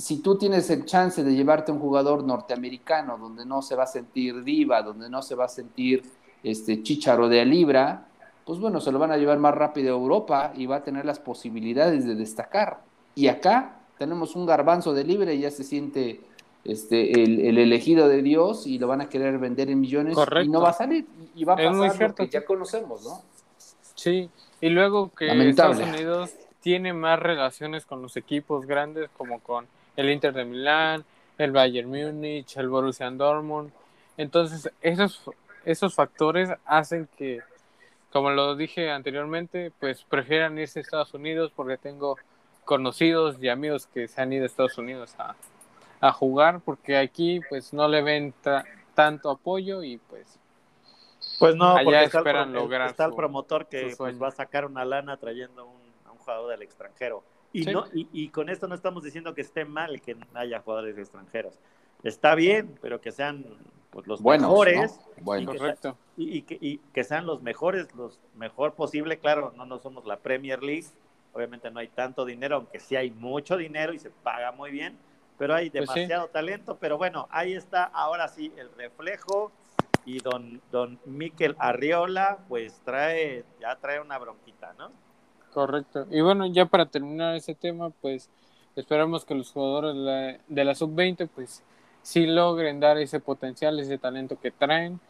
Si 0.00 0.20
tú 0.20 0.38
tienes 0.38 0.70
el 0.70 0.84
chance 0.86 1.22
de 1.22 1.34
llevarte 1.34 1.70
a 1.70 1.74
un 1.74 1.80
jugador 1.80 2.24
norteamericano 2.24 3.18
donde 3.18 3.44
no 3.44 3.60
se 3.60 3.76
va 3.76 3.84
a 3.84 3.86
sentir 3.86 4.42
diva, 4.42 4.82
donde 4.82 5.10
no 5.10 5.20
se 5.20 5.34
va 5.34 5.44
a 5.44 5.48
sentir 5.48 6.02
este 6.42 6.82
chicharo 6.82 7.28
de 7.28 7.42
a 7.42 7.44
libra, 7.44 8.06
pues 8.46 8.58
bueno, 8.58 8.80
se 8.80 8.90
lo 8.90 8.98
van 8.98 9.12
a 9.12 9.18
llevar 9.18 9.38
más 9.38 9.54
rápido 9.54 9.94
a 9.94 9.98
Europa 9.98 10.52
y 10.56 10.66
va 10.66 10.76
a 10.76 10.82
tener 10.82 11.04
las 11.04 11.18
posibilidades 11.18 12.06
de 12.06 12.14
destacar. 12.14 12.80
Y 13.14 13.28
acá 13.28 13.76
tenemos 13.98 14.34
un 14.36 14.46
garbanzo 14.46 14.94
de 14.94 15.04
libre 15.04 15.34
y 15.34 15.40
ya 15.40 15.50
se 15.50 15.64
siente 15.64 16.20
este, 16.64 17.22
el, 17.22 17.40
el 17.40 17.58
elegido 17.58 18.08
de 18.08 18.22
Dios 18.22 18.66
y 18.66 18.78
lo 18.78 18.88
van 18.88 19.02
a 19.02 19.08
querer 19.08 19.38
vender 19.38 19.70
en 19.70 19.80
millones 19.80 20.16
y 20.42 20.48
no 20.48 20.62
va 20.62 20.70
a 20.70 20.72
salir. 20.72 21.06
Y 21.34 21.44
va 21.44 21.54
a 21.54 21.56
Es 21.60 21.68
pasar 21.68 21.86
lo 21.86 21.92
cierto. 21.92 22.24
que 22.24 22.28
ya 22.30 22.44
conocemos, 22.44 23.04
¿no? 23.04 23.22
Sí, 23.94 24.30
y 24.62 24.68
luego 24.70 25.10
que 25.14 25.26
Lamentable. 25.26 25.74
Estados 25.74 26.00
Unidos 26.00 26.30
tiene 26.60 26.94
más 26.94 27.20
relaciones 27.20 27.84
con 27.84 28.00
los 28.00 28.16
equipos 28.16 28.66
grandes 28.66 29.10
como 29.16 29.40
con 29.40 29.66
el 30.00 30.10
Inter 30.10 30.32
de 30.32 30.44
Milán, 30.44 31.04
el 31.38 31.52
Bayern 31.52 31.88
Múnich, 31.88 32.56
el 32.56 32.68
Borussia 32.68 33.10
Dortmund. 33.10 33.70
Entonces, 34.16 34.70
esos, 34.80 35.22
esos 35.64 35.94
factores 35.94 36.50
hacen 36.64 37.08
que, 37.16 37.40
como 38.12 38.30
lo 38.30 38.56
dije 38.56 38.90
anteriormente, 38.90 39.72
pues 39.78 40.04
prefieran 40.04 40.58
irse 40.58 40.80
a 40.80 40.82
Estados 40.82 41.14
Unidos 41.14 41.52
porque 41.54 41.76
tengo 41.76 42.16
conocidos 42.64 43.36
y 43.42 43.48
amigos 43.48 43.86
que 43.86 44.08
se 44.08 44.20
han 44.20 44.32
ido 44.32 44.44
a 44.44 44.46
Estados 44.46 44.78
Unidos 44.78 45.14
a, 45.18 45.34
a 46.00 46.12
jugar 46.12 46.60
porque 46.60 46.96
aquí 46.96 47.40
pues 47.48 47.72
no 47.72 47.88
le 47.88 48.02
ven 48.02 48.32
ta- 48.42 48.64
tanto 48.94 49.30
apoyo 49.30 49.82
y 49.82 49.98
pues 49.98 50.38
Pues 51.38 51.56
no, 51.56 51.70
Allá 51.76 51.84
porque 51.84 52.04
está 52.04 52.18
el, 52.18 52.26
esperan 52.26 52.52
pro- 52.52 52.60
lograr 52.62 52.90
está 52.90 53.04
el 53.06 53.14
promotor 53.14 53.66
que 53.66 53.94
pues, 53.96 54.22
va 54.22 54.28
a 54.28 54.32
sacar 54.32 54.66
una 54.66 54.84
lana 54.84 55.16
trayendo 55.16 55.66
un, 55.66 55.80
a 56.06 56.12
un 56.12 56.18
jugador 56.18 56.50
del 56.50 56.62
extranjero. 56.62 57.22
Y, 57.52 57.64
Sí. 57.64 57.72
no, 57.72 57.84
y, 57.92 58.08
y 58.12 58.28
con 58.28 58.48
esto 58.48 58.68
no 58.68 58.74
estamos 58.74 59.02
diciendo 59.02 59.34
que 59.34 59.40
esté 59.40 59.64
mal 59.64 60.00
que 60.00 60.16
haya 60.34 60.60
jugadores 60.60 60.96
extranjeros. 60.98 61.58
Está 62.04 62.34
bien, 62.34 62.78
pero 62.80 63.00
que 63.00 63.12
sean 63.12 63.44
pues, 63.90 64.06
los 64.06 64.22
Buenos, 64.22 64.48
mejores 64.50 65.00
¿no? 65.16 65.24
Bueno. 65.24 65.52
que- 65.52 65.58
correcto. 65.58 65.98
y, 66.16 66.38
y 66.38 66.42
que, 66.42 66.58
y 66.60 66.78
que 66.94 67.02
sean 67.04 67.26
los 67.26 67.42
mejores, 67.42 67.92
los 67.94 68.20
mejor 68.34 68.74
posible. 68.74 69.18
Claro, 69.18 69.52
no, 69.56 69.66
no 69.66 69.78
somos 69.78 70.06
la 70.06 70.18
Premier 70.18 70.62
League, 70.62 70.86
obviamente 71.32 71.70
no 71.70 71.80
hay 71.80 71.88
tanto 71.88 72.24
dinero, 72.24 72.56
aunque 72.56 72.78
sí 72.78 72.94
hay 72.96 73.10
mucho 73.10 73.56
dinero 73.56 73.92
y 73.92 73.98
se 73.98 74.10
paga 74.10 74.52
muy 74.52 74.70
bien, 74.70 74.96
pero 75.36 75.54
hay 75.54 75.70
Pues 75.70 75.88
sí. 75.90 75.94
demasiado 75.94 76.28
talento. 76.28 76.78
Pero 76.78 76.98
bueno, 76.98 77.26
ahí 77.30 77.54
está 77.54 77.84
ahora 77.84 78.28
sí 78.28 78.52
el 78.56 78.70
reflejo. 78.76 79.50
Y 80.06 80.18
don, 80.20 80.62
don 80.70 80.98
Miquel 81.04 81.54
Arriola, 81.58 82.38
pues 82.48 82.80
trae, 82.86 83.44
ya 83.60 83.76
trae 83.76 84.00
una 84.00 84.16
bronquita, 84.18 84.72
¿no? 84.78 84.90
Correcto. 85.52 86.06
Y 86.10 86.20
bueno, 86.20 86.46
ya 86.46 86.66
para 86.66 86.86
terminar 86.86 87.34
ese 87.34 87.54
tema, 87.54 87.90
pues 87.90 88.28
esperamos 88.76 89.24
que 89.24 89.34
los 89.34 89.50
jugadores 89.50 89.94
de 89.94 90.00
la, 90.00 90.38
de 90.46 90.64
la 90.64 90.74
sub-20 90.74 91.28
pues 91.34 91.62
sí 92.02 92.26
logren 92.26 92.80
dar 92.80 92.98
ese 92.98 93.20
potencial, 93.20 93.78
ese 93.78 93.98
talento 93.98 94.38
que 94.40 94.50
traen. 94.50 95.00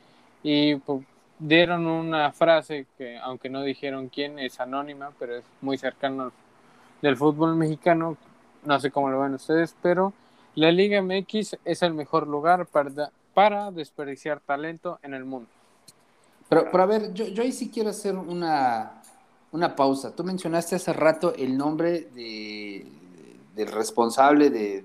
Y 0.42 0.76
pues, 0.76 1.04
dieron 1.38 1.86
una 1.86 2.32
frase 2.32 2.86
que, 2.96 3.18
aunque 3.18 3.48
no 3.48 3.62
dijeron 3.62 4.08
quién, 4.08 4.38
es 4.38 4.60
anónima, 4.60 5.12
pero 5.18 5.36
es 5.36 5.44
muy 5.60 5.78
cercano 5.78 6.32
del 7.02 7.16
fútbol 7.16 7.56
mexicano. 7.56 8.16
No 8.64 8.78
sé 8.78 8.90
cómo 8.90 9.08
lo 9.08 9.20
ven 9.20 9.34
ustedes, 9.34 9.74
pero 9.82 10.12
la 10.54 10.70
Liga 10.70 11.00
MX 11.02 11.56
es 11.64 11.82
el 11.82 11.94
mejor 11.94 12.26
lugar 12.26 12.66
para, 12.66 13.10
para 13.34 13.70
desperdiciar 13.70 14.40
talento 14.40 14.98
en 15.02 15.14
el 15.14 15.24
mundo. 15.24 15.48
Pero, 16.48 16.66
pero 16.70 16.82
a 16.82 16.86
ver, 16.86 17.14
yo, 17.14 17.26
yo 17.26 17.42
ahí 17.42 17.52
sí 17.52 17.70
quiero 17.70 17.90
hacer 17.90 18.16
una, 18.16 18.99
una 19.52 19.74
pausa. 19.76 20.14
Tú 20.14 20.24
mencionaste 20.24 20.76
hace 20.76 20.92
rato 20.92 21.34
el 21.34 21.56
nombre 21.56 22.08
de, 22.14 22.86
del 23.54 23.68
responsable 23.68 24.50
de, 24.50 24.84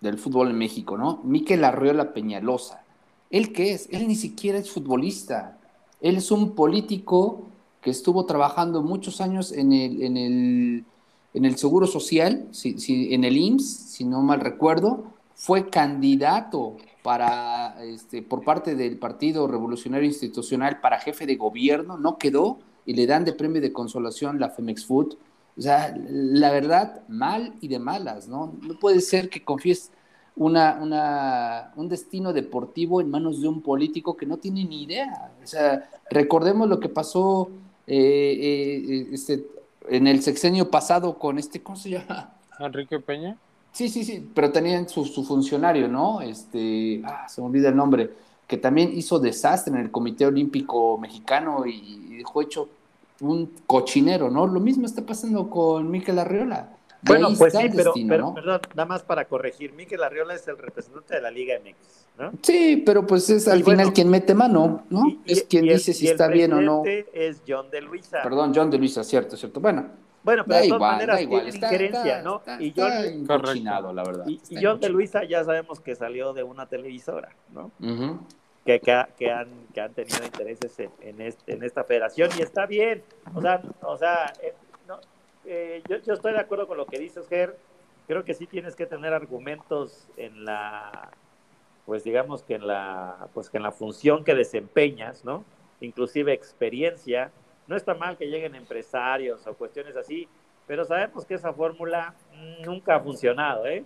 del 0.00 0.18
fútbol 0.18 0.50
en 0.50 0.58
México, 0.58 0.96
¿no? 0.98 1.20
Miquel 1.24 1.64
Arriola 1.64 2.12
Peñalosa. 2.12 2.82
¿Él 3.30 3.52
qué 3.52 3.72
es? 3.72 3.88
Él 3.92 4.08
ni 4.08 4.16
siquiera 4.16 4.58
es 4.58 4.70
futbolista. 4.70 5.58
Él 6.00 6.16
es 6.16 6.30
un 6.30 6.54
político 6.54 7.42
que 7.80 7.90
estuvo 7.90 8.26
trabajando 8.26 8.82
muchos 8.82 9.20
años 9.20 9.52
en 9.52 9.72
el, 9.72 10.02
en 10.02 10.16
el, 10.16 10.84
en 11.34 11.44
el 11.44 11.56
Seguro 11.56 11.86
Social, 11.86 12.48
si, 12.50 12.78
si- 12.78 13.14
en 13.14 13.24
el 13.24 13.36
IMSS, 13.36 13.92
si 13.92 14.04
no 14.04 14.20
mal 14.22 14.40
recuerdo. 14.40 15.04
Fue 15.34 15.70
candidato 15.70 16.76
para, 17.02 17.82
este, 17.84 18.20
por 18.22 18.44
parte 18.44 18.74
del 18.74 18.98
Partido 18.98 19.46
Revolucionario 19.46 20.06
Institucional 20.06 20.80
para 20.80 20.98
jefe 21.00 21.24
de 21.26 21.36
gobierno, 21.36 21.96
no 21.96 22.18
quedó 22.18 22.58
y 22.90 22.92
le 22.92 23.06
dan 23.06 23.24
de 23.24 23.32
premio 23.32 23.62
de 23.62 23.72
consolación 23.72 24.40
la 24.40 24.50
Femex 24.50 24.84
Food. 24.84 25.14
O 25.56 25.62
sea, 25.62 25.96
la 25.96 26.50
verdad, 26.50 27.02
mal 27.06 27.54
y 27.60 27.68
de 27.68 27.78
malas, 27.78 28.26
¿no? 28.26 28.52
No 28.62 28.74
puede 28.80 29.00
ser 29.00 29.30
que 29.30 29.44
confíes 29.44 29.92
una, 30.34 30.76
una, 30.82 31.72
un 31.76 31.88
destino 31.88 32.32
deportivo 32.32 33.00
en 33.00 33.08
manos 33.08 33.40
de 33.40 33.46
un 33.46 33.62
político 33.62 34.16
que 34.16 34.26
no 34.26 34.38
tiene 34.38 34.64
ni 34.64 34.82
idea. 34.82 35.30
O 35.40 35.46
sea, 35.46 35.88
recordemos 36.10 36.68
lo 36.68 36.80
que 36.80 36.88
pasó 36.88 37.48
eh, 37.86 37.96
eh, 38.42 39.08
este, 39.12 39.46
en 39.88 40.08
el 40.08 40.20
sexenio 40.20 40.68
pasado 40.68 41.16
con 41.16 41.38
este, 41.38 41.62
¿cómo 41.62 41.76
se 41.76 41.90
llama? 41.90 42.34
Enrique 42.58 42.98
Peña. 42.98 43.38
Sí, 43.70 43.88
sí, 43.88 44.02
sí, 44.02 44.28
pero 44.34 44.50
tenían 44.50 44.88
su, 44.88 45.04
su 45.04 45.22
funcionario, 45.22 45.86
¿no? 45.86 46.22
Este, 46.22 47.02
ah, 47.04 47.28
se 47.28 47.40
me 47.40 47.46
olvida 47.46 47.68
el 47.68 47.76
nombre, 47.76 48.10
que 48.48 48.56
también 48.56 48.90
hizo 48.92 49.20
desastre 49.20 49.72
en 49.72 49.78
el 49.78 49.92
Comité 49.92 50.26
Olímpico 50.26 50.98
Mexicano 50.98 51.64
y, 51.66 52.08
y 52.10 52.16
dejó 52.16 52.42
hecho 52.42 52.68
un 53.20 53.52
cochinero, 53.66 54.30
¿no? 54.30 54.46
Lo 54.46 54.60
mismo 54.60 54.86
está 54.86 55.02
pasando 55.04 55.48
con 55.50 55.90
Miquel 55.90 56.18
Arriola. 56.18 56.70
De 57.02 57.12
Bueno, 57.14 57.28
pues 57.38 57.54
sí, 57.54 57.60
pero, 57.74 57.84
destino, 57.84 58.08
pero 58.10 58.22
¿no? 58.26 58.34
perdón, 58.34 58.60
nada 58.74 58.84
más 58.86 59.02
para 59.02 59.24
corregir, 59.24 59.72
Miquel 59.72 60.02
Arriola 60.02 60.34
es 60.34 60.46
el 60.48 60.58
representante 60.58 61.14
de 61.14 61.22
la 61.22 61.30
Liga 61.30 61.54
MX, 61.58 62.06
¿no? 62.18 62.32
Sí, 62.42 62.82
pero 62.84 63.06
pues 63.06 63.30
es 63.30 63.48
al 63.48 63.60
Y 63.60 63.62
bueno, 63.62 63.78
final 63.80 63.92
quien 63.94 64.08
mete 64.10 64.34
mano, 64.34 64.84
¿no? 64.90 65.06
Y- 65.08 65.20
es 65.24 65.44
quien 65.44 65.64
y 65.64 65.70
dice 65.70 65.94
si 65.94 66.06
el 66.06 66.12
está 66.12 66.28
bien 66.28 66.52
o 66.52 66.60
no. 66.60 66.82
es 66.84 67.42
John 67.48 67.70
de 67.70 67.80
Luisa. 67.80 68.18
Perdón, 68.22 68.52
John 68.54 68.70
de 68.70 68.76
Luisa, 68.78 69.02
cierto, 69.02 69.34
cierto. 69.38 69.60
Bueno, 69.60 69.86
Bueno, 70.22 70.44
pero 70.44 70.56
da 70.56 70.60
de 70.62 70.68
todas 70.68 70.76
igual, 70.78 70.92
maneras 70.92 71.20
igual. 71.22 71.40
tienen 71.44 71.54
Está, 71.54 71.66
injerencia, 71.68 72.18
está- 72.18 72.22
¿no? 72.22 72.36
está- 72.36 72.62
y 72.62 72.74
John, 72.76 73.96
la 73.96 74.02
verdad. 74.04 74.24
y, 74.26 74.40
John 74.62 74.80
de. 74.80 74.88
Luisa 74.90 75.24
ya 75.24 75.42
sabemos 75.42 75.80
que 75.80 75.94
salió 75.94 76.34
de 76.34 76.42
una 76.42 76.66
televisora, 76.66 77.30
¿no? 77.54 77.70
Ujú. 77.80 78.18
Que, 78.64 78.78
que, 78.80 79.02
que 79.18 79.30
han, 79.30 79.48
que 79.72 79.80
han 79.80 79.94
tenido 79.94 80.22
intereses 80.24 80.78
en, 80.78 80.90
en, 81.00 81.20
este- 81.22 81.52
en 81.54 81.62
esta 81.62 81.82
federación 81.84 82.30
y 82.38 82.42
está 82.42 82.66
bien. 82.66 83.02
O 83.34 83.40
sea, 83.40 83.62
o 83.82 83.96
sea 83.96 84.32
eh, 84.42 84.54
no, 84.86 85.00
eh, 85.46 85.82
yo, 85.88 85.96
yo 85.98 86.12
estoy 86.14 86.32
de 86.32 86.40
acuerdo 86.40 86.66
con 86.68 86.76
lo 86.76 86.86
que 86.86 86.98
dices, 86.98 87.26
Ger, 87.28 87.56
creo 88.06 88.24
que 88.24 88.34
sí 88.34 88.46
tienes 88.46 88.76
que 88.76 88.86
tener 88.86 89.14
argumentos 89.14 90.06
en 90.16 90.44
la, 90.44 91.10
pues 91.86 92.04
digamos 92.04 92.42
que 92.42 92.54
en 92.56 92.66
la, 92.66 93.28
pues 93.32 93.48
que 93.48 93.56
en 93.56 93.62
la 93.62 93.72
función 93.72 94.24
que 94.24 94.34
desempeñas, 94.34 95.24
¿no? 95.24 95.44
Inclusive 95.80 96.32
experiencia. 96.32 97.30
No 97.66 97.76
está 97.76 97.94
mal 97.94 98.16
que 98.18 98.26
lleguen 98.26 98.54
empresarios 98.56 99.46
o 99.46 99.54
cuestiones 99.54 99.96
así, 99.96 100.28
pero 100.66 100.84
sabemos 100.84 101.24
que 101.24 101.34
esa 101.34 101.52
fórmula 101.52 102.14
nunca 102.64 102.96
ha 102.96 103.00
funcionado, 103.00 103.64
¿eh? 103.66 103.84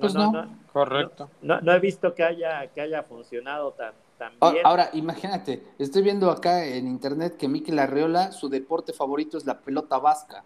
Pues 0.00 0.14
no, 0.14 0.32
correcto. 0.72 1.30
No, 1.42 1.60
no, 1.60 1.72
he 1.72 1.78
visto 1.80 2.14
que 2.14 2.22
haya, 2.24 2.66
que 2.68 2.80
haya 2.80 3.02
funcionado 3.02 3.72
tan, 3.72 3.92
tan 4.18 4.32
Ah, 4.40 4.50
bien. 4.50 4.66
Ahora, 4.66 4.90
imagínate, 4.92 5.62
estoy 5.78 6.02
viendo 6.02 6.30
acá 6.30 6.64
en 6.64 6.86
internet 6.86 7.36
que 7.36 7.48
Mikel 7.48 7.78
Arreola, 7.78 8.32
su 8.32 8.48
deporte 8.48 8.92
favorito 8.92 9.38
es 9.38 9.46
la 9.46 9.58
pelota 9.58 9.98
vasca. 9.98 10.44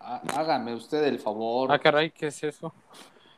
Há- 0.00 0.22
Hágame 0.36 0.74
usted 0.74 1.04
el 1.04 1.18
favor. 1.18 1.70
Ah, 1.72 1.78
caray, 1.78 2.10
¿qué 2.10 2.28
es 2.28 2.42
eso? 2.42 2.72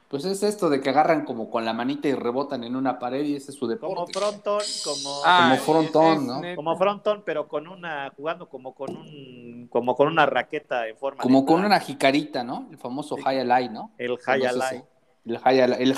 Pues 0.08 0.26
es 0.26 0.42
esto 0.42 0.68
de 0.68 0.82
que 0.82 0.90
agarran 0.90 1.24
como 1.24 1.50
con 1.50 1.64
la 1.64 1.72
manita 1.72 2.06
y 2.06 2.12
rebotan 2.12 2.64
en 2.64 2.76
una 2.76 2.98
pared 2.98 3.24
y 3.24 3.34
ese 3.34 3.50
es 3.50 3.56
su 3.56 3.60
como 3.60 3.70
deporte. 4.04 4.12
frontón, 4.12 4.60
como, 4.84 5.22
Ah, 5.24 5.52
es- 5.54 5.62
frontón, 5.62 6.12
es 6.16 6.22
¿no? 6.22 6.40
neta. 6.42 6.56
como 6.56 6.76
frontón, 6.76 7.22
pero 7.24 7.48
con 7.48 7.66
una, 7.66 8.12
jugando 8.14 8.46
como 8.46 8.74
con 8.74 8.94
un, 8.94 9.68
como 9.72 9.96
con 9.96 10.08
una 10.08 10.26
raqueta 10.26 10.86
en 10.86 10.98
forma 10.98 11.22
Como 11.22 11.40
de 11.40 11.46
con 11.46 11.64
una 11.64 11.80
jicarita, 11.80 12.44
¿no? 12.44 12.68
El 12.70 12.76
famoso 12.76 13.16
Sí. 13.16 13.22
Hayalay, 13.24 13.70
¿no? 13.70 13.90
el 13.96 14.12
ese? 14.12 14.84
El 15.24 15.38
Hayalay. 15.42 15.82
El. 15.82 15.88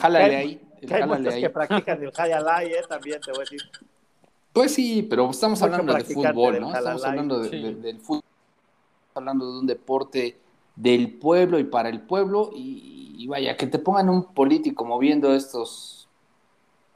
El 0.80 0.88
Que 0.88 0.94
hay 0.96 1.06
muchos 1.06 1.34
que 1.34 1.50
practican 1.50 2.02
el 2.02 2.12
Hayalay, 2.16 2.72
eh, 2.72 2.82
también 2.88 3.20
te 3.20 3.30
voy 3.30 3.38
a 3.38 3.40
decir. 3.40 3.60
Pues 4.52 4.74
sí, 4.74 5.02
pero 5.08 5.30
estamos 5.30 5.60
Mucho 5.60 5.72
hablando 5.72 5.94
de 5.94 6.04
fútbol, 6.04 6.60
¿no? 6.60 6.74
Estamos 6.74 7.04
hablando 7.04 7.38
de- 7.40 7.48
Sí. 7.48 7.62
de- 7.62 7.74
del 7.74 8.00
fútbol, 8.00 8.22
estamos 9.08 9.16
hablando 9.16 9.52
de 9.52 9.58
un 9.60 9.66
deporte 9.66 10.38
del 10.76 11.14
pueblo 11.18 11.58
y 11.58 11.64
para 11.64 11.88
el 11.88 12.02
pueblo 12.02 12.50
y, 12.54 13.14
y 13.18 13.26
vaya, 13.26 13.56
que 13.56 13.66
te 13.66 13.78
pongan 13.78 14.08
un 14.10 14.24
político 14.34 14.84
moviendo 14.84 15.34
estos 15.34 16.03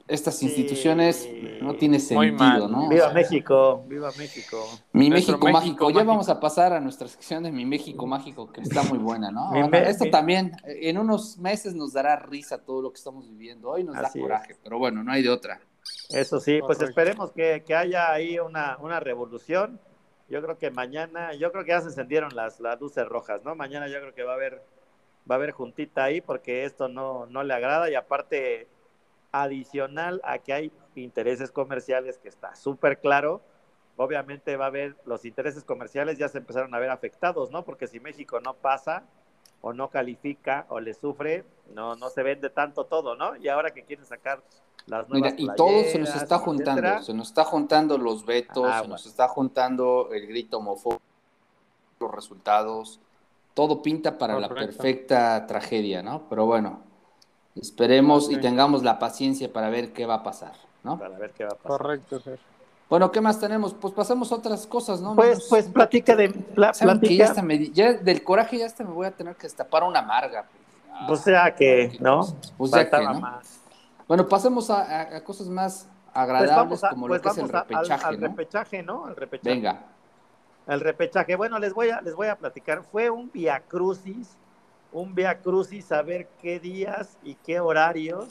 estas 0.09 0.37
Sí. 0.39 0.47
instituciones 0.47 1.29
no 1.61 1.75
tiene 1.75 1.99
sentido. 1.99 2.67
¿no? 2.67 2.85
O 2.85 2.89
Viva 2.89 3.05
sea, 3.05 3.13
México, 3.13 3.83
viva 3.87 4.11
México. 4.17 4.57
Mi 4.91 5.09
Nuestro 5.09 5.37
México, 5.37 5.45
México 5.45 5.51
mágico. 5.59 5.89
Ya 5.89 5.93
mágico. 5.95 6.07
vamos 6.11 6.29
a 6.29 6.39
pasar 6.39 6.73
a 6.73 6.79
nuestra 6.79 7.07
sección 7.07 7.43
de 7.43 7.51
Mi 7.51 7.65
México 7.65 8.05
mágico, 8.07 8.51
que 8.51 8.61
está 8.61 8.83
muy 8.83 8.97
buena, 8.97 9.31
¿no? 9.31 9.49
Bueno, 9.51 9.77
esto 9.77 10.05
mi- 10.05 10.11
también, 10.11 10.51
en 10.65 10.97
unos 10.97 11.37
meses 11.37 11.73
nos 11.75 11.93
dará 11.93 12.15
risa 12.17 12.57
todo 12.57 12.81
lo 12.81 12.91
que 12.91 12.97
estamos 12.97 13.29
viviendo. 13.29 13.69
Hoy 13.69 13.83
nos 13.83 13.95
Así 13.95 14.03
da 14.03 14.07
es. 14.09 14.21
coraje, 14.21 14.55
pero 14.63 14.79
bueno, 14.79 15.03
no 15.03 15.11
hay 15.11 15.21
de 15.23 15.29
otra. 15.29 15.61
Eso 16.09 16.39
sí, 16.39 16.59
pues 16.61 16.81
esperemos 16.81 17.31
que, 17.31 17.63
que 17.65 17.75
haya 17.75 18.11
ahí 18.11 18.39
una, 18.39 18.77
una 18.81 18.99
revolución. 18.99 19.79
Yo 20.27 20.41
creo 20.43 20.57
que 20.57 20.69
mañana, 20.71 21.33
yo 21.33 21.51
creo 21.51 21.63
que 21.63 21.69
ya 21.71 21.81
se 21.81 21.87
encendieron 21.87 22.35
las, 22.35 22.59
las 22.59 22.79
luces 22.79 23.07
rojas, 23.07 23.41
¿no? 23.43 23.55
Mañana 23.55 23.87
yo 23.87 23.99
creo 23.99 24.13
que 24.13 24.23
va 24.23 24.33
a 24.33 24.35
haber, 24.35 24.61
va 25.29 25.35
a 25.35 25.37
haber 25.37 25.51
juntita 25.51 26.03
ahí 26.03 26.21
porque 26.21 26.65
esto 26.65 26.87
no, 26.87 27.25
no 27.27 27.43
le 27.43 27.53
agrada 27.53 27.89
y 27.89 27.95
aparte 27.95 28.67
adicional 29.31 30.21
a 30.23 30.39
que 30.39 30.53
hay 30.53 30.71
intereses 30.95 31.51
comerciales 31.51 32.17
que 32.17 32.29
está 32.29 32.55
súper 32.55 32.99
claro, 32.99 33.41
obviamente 33.97 34.55
va 34.55 34.65
a 34.65 34.67
haber 34.69 34.95
los 35.05 35.25
intereses 35.25 35.63
comerciales 35.63 36.17
ya 36.17 36.29
se 36.29 36.37
empezaron 36.39 36.73
a 36.73 36.79
ver 36.79 36.89
afectados, 36.89 37.51
¿no? 37.51 37.63
Porque 37.63 37.87
si 37.87 37.99
México 37.99 38.39
no 38.39 38.53
pasa 38.53 39.03
o 39.61 39.73
no 39.73 39.89
califica 39.89 40.65
o 40.69 40.79
le 40.79 40.93
sufre, 40.93 41.43
no, 41.73 41.95
no 41.95 42.09
se 42.09 42.23
vende 42.23 42.49
tanto 42.49 42.85
todo, 42.85 43.15
¿no? 43.15 43.35
Y 43.35 43.49
ahora 43.49 43.71
que 43.71 43.83
quieren 43.83 44.05
sacar 44.05 44.41
las 44.87 45.07
nuevas 45.09 45.33
Mira, 45.37 45.53
y 45.53 45.55
todo 45.55 45.83
se 45.83 45.99
nos 45.99 46.15
está 46.15 46.39
juntando, 46.39 46.71
etcétera, 46.81 47.03
se 47.03 47.13
nos 47.13 47.27
está 47.27 47.43
juntando 47.43 47.97
los 47.97 48.25
vetos, 48.25 48.65
Ah, 48.65 48.73
se 48.75 48.79
bueno. 48.79 48.93
nos 48.93 49.05
está 49.05 49.27
juntando 49.27 50.09
el 50.13 50.27
grito 50.27 50.57
homofóbico, 50.57 51.03
los 51.99 52.11
resultados, 52.11 52.99
todo 53.53 53.81
pinta 53.81 54.17
para 54.17 54.39
la 54.39 54.47
perfecta 54.47 55.45
tragedia, 55.45 56.01
¿no? 56.01 56.23
Pero 56.29 56.45
bueno, 56.45 56.81
esperemos 57.55 58.29
y 58.31 58.37
tengamos 58.37 58.83
la 58.83 58.99
paciencia 58.99 59.51
para 59.51 59.69
ver 59.69 59.93
qué 59.93 60.05
va 60.05 60.15
a 60.15 60.23
pasar, 60.23 60.53
¿no? 60.83 60.97
para 60.97 61.17
ver 61.17 61.31
qué 61.31 61.43
va 61.43 61.51
a 61.51 61.55
pasar. 61.55 61.67
Correcto, 61.77 62.19
Fer. 62.19 62.39
Bueno, 62.89 63.11
¿qué 63.11 63.21
más 63.21 63.39
tenemos? 63.39 63.73
Pues 63.75 63.93
pasamos 63.93 64.31
a 64.31 64.35
otras 64.35 64.65
cosas, 64.65 64.99
¿no? 64.99 65.13
Pues, 65.15 65.29
Menos- 65.29 65.47
pues 65.49 65.67
platica 65.67 66.15
de 66.15 66.29
pla- 66.29 66.73
¿Saben 66.73 66.99
que 66.99 67.05
ya, 67.07 67.07
platica, 67.09 67.25
hasta 67.25 67.41
me 67.43 67.57
di- 67.59 67.71
ya 67.71 67.93
del 67.93 68.23
coraje 68.23 68.57
ya 68.57 68.65
hasta 68.65 68.83
me 68.83 68.91
voy 68.91 69.05
a 69.05 69.11
tener 69.11 69.35
que 69.35 69.43
destapar 69.43 69.83
una 69.83 69.99
amarga. 69.99 70.45
Ah, 70.91 71.05
o 71.07 71.15
sea 71.15 71.53
que, 71.53 71.89
qué 71.91 71.97
¿no? 71.99 72.21
cosa. 72.21 72.35
Pues 72.57 72.71
ya 72.71 72.89
que, 72.89 73.03
¿no? 73.05 73.19
más. 73.21 73.59
Bueno, 74.07 74.27
pasemos 74.27 74.69
a, 74.71 74.81
a- 74.81 75.17
a 75.17 75.23
cosas 75.23 75.47
más 75.49 75.83
Pues 75.83 76.15
agradables 76.15 76.83
a- 76.83 76.89
como 76.89 77.07
pues 77.07 77.19
lo 77.19 77.21
que 77.21 77.29
es 77.29 77.37
el 77.37 77.55
a- 77.55 77.59
al- 77.59 77.67
repechaje, 77.67 78.05
al, 78.07 78.19
¿no? 78.19 78.27
repechaje, 78.27 78.83
¿no? 78.83 79.05
Al 79.05 79.15
repechaje. 79.15 79.49
Venga. 79.55 79.81
Al 80.65 80.79
repechaje. 80.79 81.35
Bueno, 81.35 81.59
les 81.59 81.73
voy 81.75 81.89
a, 81.91 82.01
les 82.01 82.15
voy 82.15 82.27
a 82.27 82.35
platicar. 82.35 82.81
Fue 82.91 83.11
un 83.11 83.29
via 83.31 83.59
crucis, 83.67 84.35
un 84.91 85.13
via 85.13 85.39
crucis 85.39 85.85
saber 85.85 86.27
qué 86.41 86.59
días 86.59 87.17
y 87.23 87.35
qué 87.35 87.59
horarios 87.59 88.27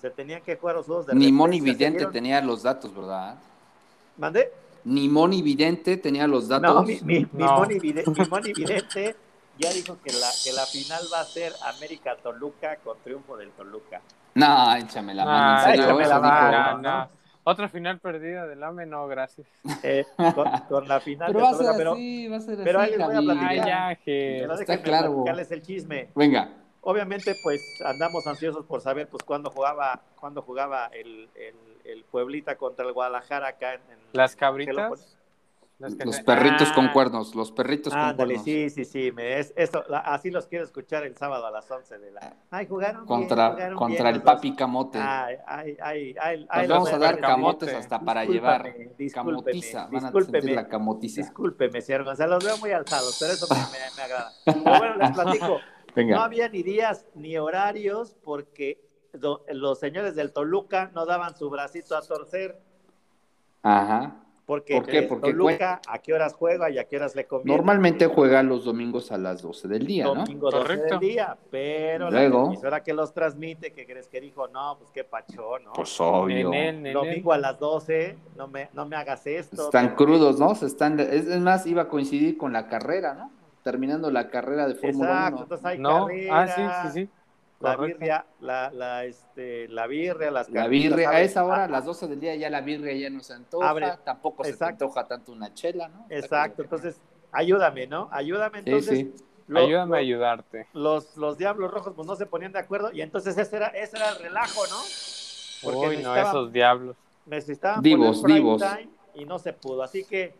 se 0.00 0.10
tenían 0.10 0.40
que 0.42 0.56
jugar 0.56 0.76
los 0.76 0.86
juegos 0.86 1.06
de 1.06 1.14
Ni 1.14 1.30
Moni 1.30 1.60
Vidente 1.60 1.98
dieron- 1.98 2.12
tenía 2.12 2.40
los 2.40 2.62
datos, 2.62 2.94
¿verdad? 2.94 3.36
¿Mandé? 4.16 4.50
Ni 4.84 5.08
Moni 5.08 5.42
Vidente 5.42 5.98
tenía 5.98 6.26
los 6.26 6.48
datos. 6.48 6.74
No, 6.74 6.82
mi, 6.82 6.98
mi, 7.02 7.20
mi 7.32 7.44
No. 7.44 7.58
Moni 7.58 7.78
Vide- 7.78 8.04
mi 8.06 8.24
Moni 8.28 8.52
Vidente 8.54 9.14
ya 9.58 9.70
dijo 9.72 9.98
que 10.02 10.10
la, 10.12 10.28
que 10.42 10.52
la 10.52 10.64
final 10.64 11.02
va 11.12 11.20
a 11.20 11.24
ser 11.24 11.52
América 11.76 12.16
Toluca 12.22 12.76
con 12.76 12.96
triunfo 13.04 13.36
del 13.36 13.50
Toluca. 13.50 14.00
No, 14.34 14.74
échame 14.76 15.12
la 15.12 15.24
mano. 15.26 15.38
Ah, 15.38 15.64
en 15.64 15.70
serio, 15.70 15.84
échame 16.00 16.08
la 16.08 16.20
mano. 16.20 17.08
Otra 17.44 17.68
final 17.68 17.98
perdida 18.00 18.46
del 18.46 18.62
AME, 18.62 18.86
no, 18.86 19.06
gracias. 19.08 19.46
Eh, 19.82 20.04
con, 20.34 20.48
con 20.68 20.88
la 20.88 21.00
final 21.00 21.32
Pero 21.32 21.38
del 21.38 21.46
va 21.46 21.50
a 21.50 21.54
ser 21.54 21.66
Toluca, 21.66 21.78
pero, 21.78 21.92
así, 21.92 22.28
va 22.28 22.36
a 22.36 22.40
ser 22.40 22.58
pero 22.64 22.80
así, 22.80 22.92
ahí 22.92 22.98
les 22.98 23.06
voy 23.06 23.16
a 23.16 23.20
platicar. 23.20 23.48
Ay, 23.50 23.56
ya, 23.58 23.94
está 24.60 24.72
déjenme 24.72 24.82
claro. 24.82 25.12
platicarles 25.14 25.50
el 25.52 25.62
chisme. 25.62 26.08
Venga. 26.14 26.50
Obviamente, 26.82 27.34
pues 27.42 27.60
andamos 27.84 28.26
ansiosos 28.26 28.64
por 28.66 28.80
saber 28.80 29.08
pues 29.08 29.22
cuándo 29.22 29.50
jugaba, 29.50 30.00
cuándo 30.18 30.42
jugaba 30.42 30.86
el, 30.86 31.28
el, 31.34 31.54
el 31.84 32.04
Pueblita 32.04 32.56
contra 32.56 32.86
el 32.86 32.92
Guadalajara 32.92 33.48
acá 33.48 33.74
en, 33.74 33.80
en- 33.90 33.98
Las 34.12 34.32
en 34.32 34.38
cabritas. 34.38 35.16
Que- 35.80 36.04
Los 36.04 36.20
perritos 36.20 36.68
Ah, 36.70 36.74
con 36.74 36.88
cuernos, 36.88 37.34
los 37.34 37.50
perritos 37.52 37.94
con 37.94 38.14
cuernos. 38.14 38.44
sí, 38.44 38.68
sí, 38.68 38.84
sí, 38.84 39.12
me, 39.12 39.38
es, 39.38 39.54
eso, 39.56 39.82
la- 39.88 40.00
así 40.00 40.30
los 40.30 40.46
quiero 40.46 40.62
escuchar 40.64 41.04
el 41.04 41.16
sábado 41.16 41.46
a 41.46 41.50
las 41.50 41.70
11 41.70 41.98
de 41.98 42.10
la... 42.10 42.36
Ay, 42.50 42.66
jugaron 42.66 43.06
bien, 43.06 43.06
Contra, 43.06 43.50
jugaron 43.52 43.78
contra 43.78 44.04
bien 44.04 44.14
el 44.16 44.22
papi 44.22 44.54
camote. 44.54 44.98
Ay, 45.00 45.36
ay, 45.46 45.76
ay, 45.80 46.14
ay, 46.20 46.46
Nos 46.60 46.68
vamos 46.68 46.92
a 46.92 46.98
dar 46.98 47.18
camote. 47.18 47.66
camotes 47.66 47.74
hasta 47.74 47.98
para 48.00 48.20
Discúlpame, 48.22 48.68
llevar. 48.72 48.96
discúlpeme, 48.98 49.32
Camotiza, 49.42 49.86
van 49.90 50.04
a 50.04 50.12
sentir 50.12 50.50
la 50.52 50.68
camotiza. 50.68 51.20
Discúlpeme, 51.22 51.80
señor 51.80 52.04
Gonzalo, 52.04 52.34
los 52.34 52.44
veo 52.44 52.58
muy 52.58 52.72
alzados, 52.72 53.16
pero 53.18 53.32
eso 53.32 53.46
me, 53.48 53.56
me- 53.56 53.96
me 53.96 54.02
agrada. 54.02 54.32
Pero 54.44 54.60
bueno, 54.78 54.96
les 54.96 55.10
platico. 55.12 55.60
No 55.96 56.20
había 56.20 56.48
ni 56.50 56.62
días 56.62 57.06
ni 57.14 57.38
horarios 57.38 58.16
porque 58.22 58.86
do- 59.14 59.46
los 59.50 59.78
señores 59.80 60.14
del 60.14 60.32
Toluca 60.32 60.90
no 60.94 61.06
daban 61.06 61.34
su 61.36 61.48
bracito 61.48 61.96
a 61.96 62.02
torcer. 62.02 62.60
Ajá. 63.62 64.16
Porque 64.50 64.74
¿Por 64.74 64.86
qué? 64.86 65.02
Porque 65.04 65.30
Toluca 65.30 65.80
a 65.86 65.98
qué 66.00 66.12
horas 66.12 66.34
juega 66.34 66.68
y 66.70 66.78
a 66.78 66.82
qué 66.88 66.96
horas 66.96 67.14
le 67.14 67.24
conviene. 67.24 67.56
Normalmente 67.56 68.08
juega 68.08 68.42
los 68.42 68.64
domingos 68.64 69.12
a 69.12 69.16
las 69.16 69.42
12 69.42 69.68
del 69.68 69.86
día, 69.86 70.06
¿no? 70.06 70.16
Domingo 70.16 70.50
12 70.50 70.62
Correcto. 70.66 70.98
del 70.98 71.08
día, 71.08 71.38
pero 71.52 72.10
Luego. 72.10 72.40
la 72.40 72.46
emisora 72.46 72.82
que 72.82 72.92
los 72.92 73.14
transmite, 73.14 73.72
¿qué 73.72 73.86
crees 73.86 74.08
que 74.08 74.20
dijo? 74.20 74.48
No, 74.48 74.76
pues 74.76 74.90
qué 74.90 75.04
pacho, 75.04 75.60
¿no? 75.60 75.72
Pues 75.72 76.00
obvio. 76.00 76.50
Domingo 76.92 77.32
a 77.32 77.38
las 77.38 77.60
12, 77.60 78.16
no 78.36 78.48
me, 78.48 78.68
no 78.72 78.86
me 78.86 78.96
hagas 78.96 79.24
esto. 79.24 79.66
Están 79.66 79.94
crudos, 79.94 80.40
¿no? 80.40 80.52
Se 80.56 80.66
están, 80.66 80.98
es 80.98 81.28
es 81.28 81.40
más, 81.40 81.64
iba 81.68 81.82
a 81.82 81.88
coincidir 81.88 82.36
con 82.36 82.52
la 82.52 82.66
carrera, 82.66 83.14
¿no? 83.14 83.30
Terminando 83.62 84.10
la 84.10 84.30
carrera 84.30 84.66
de 84.66 84.74
Fórmula 84.74 85.10
Exacto, 85.10 85.34
1. 85.36 85.42
entonces 85.44 85.64
hay 85.66 85.78
No, 85.78 86.06
carrera, 86.06 86.42
ah, 86.42 86.48
sí, 86.48 86.62
sí, 86.90 87.04
sí. 87.04 87.10
La 87.60 87.76
Correcto. 87.76 87.98
birria, 87.98 88.26
la, 88.40 88.70
la, 88.70 89.04
este, 89.04 89.68
la 89.68 89.86
birria, 89.86 90.30
las 90.30 90.48
La 90.48 90.66
birria, 90.66 91.10
a 91.10 91.20
esa 91.20 91.44
hora, 91.44 91.64
a 91.64 91.68
las 91.68 91.84
12 91.84 92.08
del 92.08 92.18
día, 92.18 92.34
ya 92.34 92.48
la 92.48 92.62
birria 92.62 92.94
ya 92.94 93.10
no 93.10 93.20
se 93.22 93.34
antoja, 93.34 93.68
Abre. 93.68 93.92
tampoco 94.02 94.44
se 94.44 94.56
te 94.56 94.64
antoja 94.64 95.06
tanto 95.06 95.32
una 95.32 95.52
chela, 95.52 95.88
¿no? 95.88 96.06
Exacto, 96.08 96.62
entonces 96.62 96.98
ayúdame, 97.32 97.86
¿no? 97.86 98.08
Ayúdame, 98.12 98.62
Sí, 98.62 98.64
entonces. 98.70 98.98
sí. 98.98 99.14
lo- 99.46 99.60
Ayúdame 99.60 99.96
a 99.98 100.00
ayudarte. 100.00 100.68
Los, 100.72 101.16
los 101.18 101.36
Diablos 101.36 101.70
Rojos 101.70 101.92
pues 101.94 102.06
no 102.08 102.16
se 102.16 102.24
ponían 102.24 102.52
de 102.52 102.60
acuerdo 102.60 102.92
y 102.92 103.02
entonces 103.02 103.36
ese 103.36 103.56
era, 103.56 103.66
ese 103.68 103.98
era 103.98 104.08
el 104.10 104.18
relajo, 104.22 104.62
¿no? 104.70 104.76
Porque 105.62 105.78
Uy, 105.78 105.96
no, 106.02 106.14
necesitaban- 106.14 106.26
esos 106.28 106.52
diablos. 106.52 106.96
necesitaban 107.26 107.82
Divos, 107.82 108.24
divos. 108.24 108.62
time 108.62 108.88
y 109.14 109.26
no 109.26 109.38
se 109.38 109.52
pudo. 109.52 109.82
Así 109.82 110.04
que, 110.04 110.34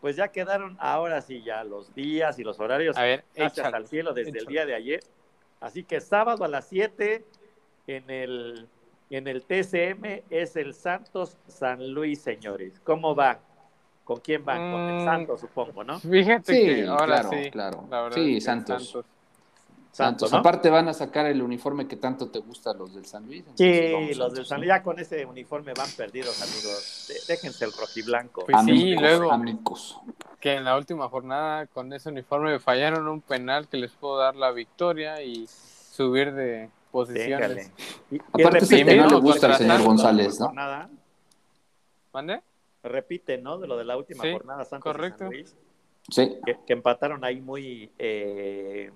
pues 0.00 0.16
ya 0.16 0.26
quedaron 0.28 0.76
ahora 0.80 1.20
sí 1.20 1.40
ya 1.44 1.62
los 1.62 1.94
días 1.94 2.36
y 2.40 2.42
los 2.42 2.58
horarios 2.58 2.96
A 2.96 3.02
ver, 3.02 3.24
al 3.72 3.86
cielo 3.86 4.12
desde 4.12 4.38
el 4.40 4.46
día 4.46 4.66
de 4.66 4.74
ayer. 4.74 5.00
Así 5.60 5.84
que 5.84 6.00
sábado 6.00 6.44
a 6.44 6.48
las 6.48 6.66
7 6.68 7.24
en 7.86 8.10
el, 8.10 8.68
en 9.10 9.28
el 9.28 9.42
TCM 9.44 10.22
es 10.30 10.56
el 10.56 10.74
Santos 10.74 11.36
San 11.48 11.92
Luis, 11.92 12.20
señores. 12.20 12.80
¿Cómo 12.84 13.14
va? 13.14 13.38
¿Con 14.04 14.20
quién 14.20 14.44
van? 14.44 14.70
Con 14.72 14.80
el 14.82 15.02
Mm. 15.02 15.04
Santos, 15.04 15.40
supongo, 15.40 15.82
¿no? 15.84 15.98
Fíjate 15.98 16.52
Sí, 16.54 16.64
que 16.66 16.86
ahora 16.86 17.06
claro, 17.06 17.30
sí. 17.30 17.50
claro. 17.50 17.86
la 17.90 18.02
verdad 18.02 18.16
Sí, 18.16 18.30
es 18.32 18.34
que 18.36 18.40
Santos. 18.42 18.82
Santos, 18.88 19.06
Santos. 19.92 20.32
¿no? 20.32 20.38
Aparte 20.38 20.68
van 20.70 20.88
a 20.88 20.92
sacar 20.92 21.24
el 21.26 21.40
uniforme 21.40 21.86
que 21.88 21.96
tanto 21.96 22.28
te 22.28 22.40
gusta 22.40 22.74
los 22.74 22.94
del 22.94 23.06
San 23.06 23.24
Luis. 23.26 23.40
entonces 23.46 24.08
Sí, 24.10 24.14
los 24.18 24.34
del 24.34 24.44
San. 24.44 24.58
Luis 24.60 24.68
ya 24.68 24.82
con 24.82 24.98
ese 24.98 25.24
uniforme 25.24 25.72
van 25.72 25.88
perdidos, 25.96 26.42
amigos. 26.42 27.06
De- 27.08 27.32
déjense 27.32 27.64
el 27.64 27.72
rojiblanco. 27.72 28.44
Pues 28.44 28.56
sí, 28.64 28.70
Amigos, 28.72 29.02
luego. 29.02 29.32
amigos. 29.32 29.98
Que 30.44 30.56
en 30.56 30.64
la 30.64 30.76
última 30.76 31.08
jornada 31.08 31.66
con 31.68 31.90
ese 31.94 32.10
uniforme 32.10 32.58
fallaron 32.58 33.08
un 33.08 33.22
penal 33.22 33.66
que 33.66 33.78
les 33.78 33.92
pudo 33.92 34.18
dar 34.18 34.36
la 34.36 34.50
victoria 34.50 35.22
y 35.22 35.46
subir 35.46 36.34
de 36.34 36.68
posiciones. 36.92 37.48
Déjale. 37.48 37.70
Y- 38.10 38.16
y 38.16 38.18
Aparte, 38.42 38.60
repite, 38.60 38.80
es 38.82 38.84
que 38.86 38.96
no 38.96 39.02
¿no? 39.04 39.08
le 39.08 39.20
gusta 39.22 39.46
al 39.46 39.54
señor 39.54 39.82
González, 39.82 40.38
¿no? 40.38 40.46
jornada. 40.48 40.90
¿Mande? 42.12 42.42
Repite, 42.82 43.38
¿no? 43.38 43.56
De 43.56 43.66
lo 43.66 43.78
de 43.78 43.84
la 43.86 43.96
última 43.96 44.22
Sí, 44.22 44.32
jornada, 44.32 44.66
Santos 44.66 44.90
y 44.90 44.92
correcto. 44.92 45.18
San 45.20 45.30
Luis, 45.30 45.56
Sí, 46.10 46.36
que, 46.44 46.58
que 46.66 46.72
empataron 46.74 47.24
ahí 47.24 47.40
muy 47.40 47.90
eh, 47.98 48.90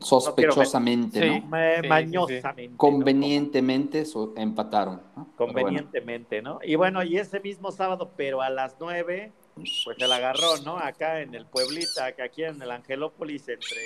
sospechosamente, 0.00 1.20
Sí. 1.20 1.28
¿no? 1.28 1.34
sí, 1.36 1.80
sí. 1.82 1.88
mañosamente. 1.88 2.72
¿no? 2.72 2.76
Convenientemente 2.76 4.04
empataron. 4.36 5.00
¿no? 5.16 5.28
Pero 5.38 5.52
bueno. 5.52 5.60
Convenientemente, 5.68 6.42
¿no? 6.42 6.58
Y 6.64 6.74
bueno, 6.74 7.04
y 7.04 7.18
ese 7.18 7.38
mismo 7.38 7.70
sábado, 7.70 8.10
pero 8.16 8.42
a 8.42 8.50
las 8.50 8.74
nueve, 8.80 9.32
pues 9.56 9.96
se 9.98 10.06
la 10.06 10.16
agarró, 10.16 10.56
¿no? 10.64 10.76
Acá 10.78 11.20
en 11.20 11.34
el 11.34 11.46
Pueblita, 11.46 12.12
que 12.12 12.22
aquí 12.22 12.44
en 12.44 12.60
el 12.60 12.70
Angelópolis, 12.70 13.48
entre 13.48 13.76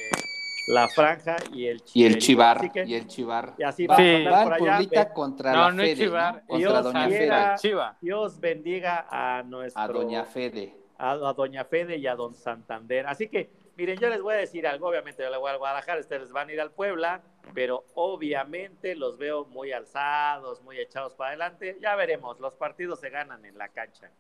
la 0.68 0.88
franja 0.88 1.36
y 1.52 1.66
el 1.68 1.82
Y 1.94 2.04
el. 2.06 2.18
Chivar, 2.18 2.70
que- 2.72 2.84
y 2.84 2.94
el 2.94 3.06
Chivar. 3.06 3.54
y 3.56 3.62
así 3.62 3.86
va, 3.86 3.96
Sí. 3.96 4.26
a 4.26 4.30
va 4.30 4.42
por 4.44 4.52
allá. 4.54 4.58
Pueblita 4.58 5.04
Ve- 5.04 5.12
contra 5.12 5.52
No, 5.52 5.58
la 5.62 5.72
no 5.72 5.82
es 5.82 5.90
Fede, 5.90 6.04
Chivar, 6.06 6.34
¿no? 6.34 6.40
Contra 6.48 6.58
Dios 6.58 6.84
Doña 6.84 7.08
quiera- 7.08 7.44
Fede. 7.46 7.56
Chiva. 7.70 7.96
Dios 8.00 8.40
bendiga 8.40 9.06
a 9.10 9.42
nuestro 9.44 9.82
A 9.82 9.88
Doña 9.88 10.24
Fede. 10.24 10.74
a, 10.98 11.12
a 11.12 11.32
Doña 11.32 11.64
Fede 11.64 11.96
y 11.96 12.06
a 12.06 12.14
Don 12.14 12.34
Santander. 12.34 13.06
Así 13.06 13.28
que, 13.28 13.50
miren, 13.76 13.96
yo 13.98 14.08
les 14.10 14.20
voy 14.20 14.34
a 14.34 14.38
decir 14.38 14.66
algo, 14.66 14.88
obviamente 14.88 15.22
yo 15.22 15.30
le 15.30 15.36
voy 15.38 15.50
al 15.50 15.58
Guadalajara, 15.58 16.00
ustedes 16.00 16.30
van 16.32 16.48
a 16.48 16.52
ir 16.52 16.60
al 16.60 16.72
Puebla, 16.72 17.22
pero 17.54 17.84
obviamente 17.94 18.94
los 18.96 19.16
veo 19.18 19.44
muy 19.46 19.72
alzados, 19.72 20.60
muy 20.62 20.78
echados 20.78 21.14
para 21.14 21.30
adelante. 21.30 21.78
Ya 21.80 21.94
veremos, 21.96 22.38
los 22.40 22.54
partidos 22.54 23.00
se 23.00 23.08
ganan 23.08 23.44
en 23.44 23.56
la 23.56 23.68
cancha. 23.68 24.10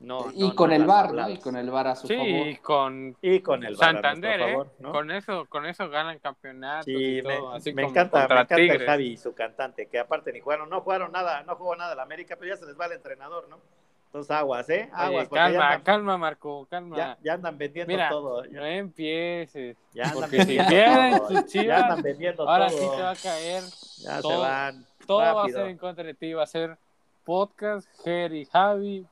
No, 0.00 0.30
y 0.34 0.48
no, 0.48 0.54
con 0.54 0.70
no 0.70 0.76
el 0.76 0.84
VAR, 0.84 1.12
¿no? 1.14 1.30
Y 1.30 1.38
con 1.38 1.56
el 1.56 1.70
VAR 1.70 1.86
a 1.88 1.96
su 1.96 2.06
Sí, 2.08 2.16
favor. 2.16 2.60
con 2.62 3.16
Y 3.22 3.40
con 3.40 3.64
el 3.64 3.74
a 3.74 3.76
Santander, 3.76 4.40
¿eh? 4.40 4.50
favor, 4.50 4.70
¿no? 4.80 4.92
Con 4.92 5.10
eso, 5.10 5.46
con 5.46 5.64
eso 5.66 5.88
ganan 5.88 6.18
campeonatos 6.18 6.84
Sí, 6.86 7.18
y 7.18 7.22
me, 7.22 7.36
todo, 7.36 7.52
así 7.54 7.72
me 7.72 7.82
como 7.82 7.92
encanta, 7.92 8.18
me 8.28 8.34
encanta 8.34 8.56
el. 8.56 8.86
Javi 8.86 9.06
y 9.12 9.16
su 9.16 9.34
cantante, 9.34 9.86
que 9.86 9.98
aparte 9.98 10.32
ni 10.32 10.40
jugaron, 10.40 10.68
no 10.68 10.80
jugaron 10.82 11.10
nada, 11.12 11.42
no 11.44 11.56
jugó 11.56 11.74
nada 11.76 11.94
el 11.94 12.00
América, 12.00 12.36
pero 12.38 12.52
ya 12.54 12.56
se 12.60 12.66
les 12.66 12.78
va 12.78 12.86
el 12.86 12.92
entrenador, 12.92 13.48
¿no? 13.48 13.58
Entonces 14.06 14.30
aguas, 14.30 14.68
¿eh? 14.68 14.90
Oye, 14.92 15.02
Aguas, 15.06 15.28
porque 15.28 15.40
ya 15.40 15.44
calma, 15.46 15.66
andan, 15.66 15.82
calma, 15.82 16.18
Marco, 16.18 16.66
calma. 16.70 16.96
ya, 16.96 17.18
ya 17.22 17.32
andan 17.32 17.58
vendiendo 17.58 17.92
Mira, 17.92 18.08
todo. 18.10 18.44
No 18.46 18.64
empieces. 18.64 19.76
Ya 19.92 20.04
andan 20.04 20.20
Porque 20.20 20.44
si 20.44 20.56
vendiendo 20.56 20.68
pierden 20.70 21.18
todo, 21.18 21.28
tus 21.28 21.36
ya 21.36 21.46
chivas, 21.46 21.82
andan 21.82 22.02
vendiendo 22.02 22.48
ahora 22.48 22.66
todo. 22.68 22.78
sí 22.78 22.96
te 22.96 23.02
va 23.02 23.10
a 23.10 23.16
caer. 23.16 23.62
Ya 23.98 24.22
se 24.22 24.36
van. 24.36 24.86
Todo 25.06 25.18
va 25.34 25.44
a 25.44 25.48
ser 25.48 25.66
en 25.66 25.78
contra 25.78 26.04
de 26.04 26.14
ti. 26.14 26.32
Va 26.32 26.44
a 26.44 26.46
ser 26.46 26.78
podcast, 27.24 27.88
Jerry, 28.04 28.44
Javi. 28.44 29.04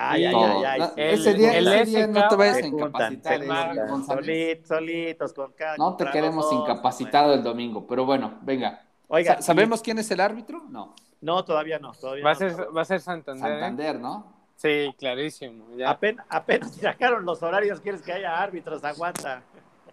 Ay, 0.00 0.24
ay, 0.26 0.34
ay, 0.34 0.64
ay, 0.64 0.80
No, 0.80 0.92
ese 0.96 1.34
día, 1.34 1.58
el 1.58 1.66
ese 1.68 1.84
día 1.86 2.06
no 2.06 2.28
te 2.28 2.36
vayas 2.36 2.56
a 2.56 2.66
incapacitar, 2.66 3.40
juntan, 3.88 4.04
solitos, 4.06 4.68
solitos, 4.68 5.32
con 5.32 5.52
cada 5.52 5.76
No 5.76 5.96
te 5.96 6.04
queremos 6.10 6.44
dos, 6.44 6.52
incapacitado 6.60 7.34
el 7.34 7.42
domingo, 7.42 7.86
pero 7.86 8.04
bueno, 8.04 8.38
venga. 8.42 8.82
Oiga, 9.08 9.36
Sa- 9.36 9.42
¿Sabemos 9.42 9.82
quién 9.82 9.98
es 9.98 10.10
el 10.10 10.20
árbitro? 10.20 10.62
No. 10.68 10.94
No, 11.20 11.44
todavía 11.44 11.78
no, 11.78 11.92
todavía 11.92 12.24
Va 12.24 12.30
a 12.30 12.34
no. 12.34 12.38
ser, 12.38 12.76
va 12.76 12.82
a 12.82 12.84
ser 12.84 13.00
Santander. 13.00 13.44
¿eh? 13.46 13.50
Santander, 13.60 13.98
¿no? 13.98 14.32
Sí, 14.56 14.94
clarísimo. 14.98 15.66
Ya. 15.76 15.90
Apenas, 15.90 16.24
apenas 16.30 16.74
sacaron 16.76 17.24
los 17.24 17.42
horarios, 17.42 17.80
quieres 17.80 18.02
que 18.02 18.12
haya 18.12 18.40
árbitros, 18.40 18.84
aguanta. 18.84 19.42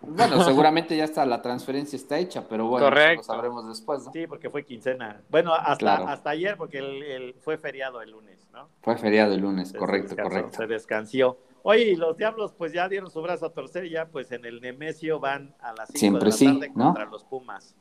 Bueno, 0.08 0.44
seguramente 0.44 0.96
ya 0.98 1.04
está 1.04 1.26
la 1.26 1.42
transferencia 1.42 1.96
está 1.98 2.18
hecha, 2.18 2.48
pero 2.48 2.68
bueno, 2.68 2.86
Correcto. 2.88 3.18
lo 3.18 3.24
sabremos 3.24 3.68
después, 3.68 4.06
¿no? 4.06 4.12
Sí, 4.12 4.28
porque 4.28 4.50
fue 4.50 4.64
quincena. 4.66 5.22
Bueno, 5.30 5.54
hasta, 5.54 5.76
Claro. 5.78 6.08
hasta 6.08 6.30
ayer, 6.32 6.58
porque 6.58 6.78
el, 6.80 7.04
el- 7.04 7.34
fue 7.42 7.58
feriado 7.58 8.02
el 8.02 8.12
lunes, 8.12 8.48
¿no? 8.54 8.70
Fue 8.82 8.98
feriado 8.98 9.34
el 9.34 9.42
lunes, 9.42 9.70
Se 9.70 9.78
correcto, 9.78 10.10
descansó, 10.10 10.30
correcto. 10.30 10.58
Se 10.58 10.68
descansió. 10.68 11.38
Oye, 11.64 11.84
y 11.92 11.96
los 11.96 12.16
Diablos 12.18 12.54
pues 12.58 12.74
ya 12.74 12.88
dieron 12.88 13.10
su 13.10 13.22
brazo 13.22 13.48
a 13.48 13.50
torcer 13.50 13.86
y 13.86 13.90
ya 13.92 14.06
pues 14.06 14.32
en 14.32 14.46
el 14.46 14.62
Nemesio 14.62 15.20
van 15.20 15.56
a 15.60 15.74
las 15.74 15.88
5 15.90 15.98
Siempre 16.00 16.26
de 16.26 16.32
la 16.32 16.38
sí, 16.38 16.46
tarde 16.46 16.72
¿no? 16.76 16.86
contra 16.86 17.06
los 17.06 17.24
Pumas. 17.24 17.76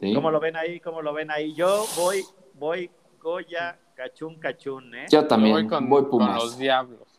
Sí. 0.00 0.12
¿Cómo 0.12 0.30
lo 0.32 0.40
ven 0.40 0.56
ahí? 0.56 0.80
¿Cómo 0.80 1.00
lo 1.00 1.12
ven 1.12 1.30
ahí? 1.30 1.54
Yo 1.54 1.84
voy, 1.96 2.24
voy 2.54 2.90
Goya, 3.22 3.78
Cachún, 3.94 4.40
Cachún, 4.40 4.92
¿eh? 4.96 5.06
Yo 5.08 5.20
Yo 5.22 5.26
también, 5.28 5.54
voy 5.54 5.66
con, 5.68 5.88
voy 5.88 6.02
con 6.02 6.10
Pumas. 6.10 6.42
los 6.42 6.58
diablos. 6.58 7.13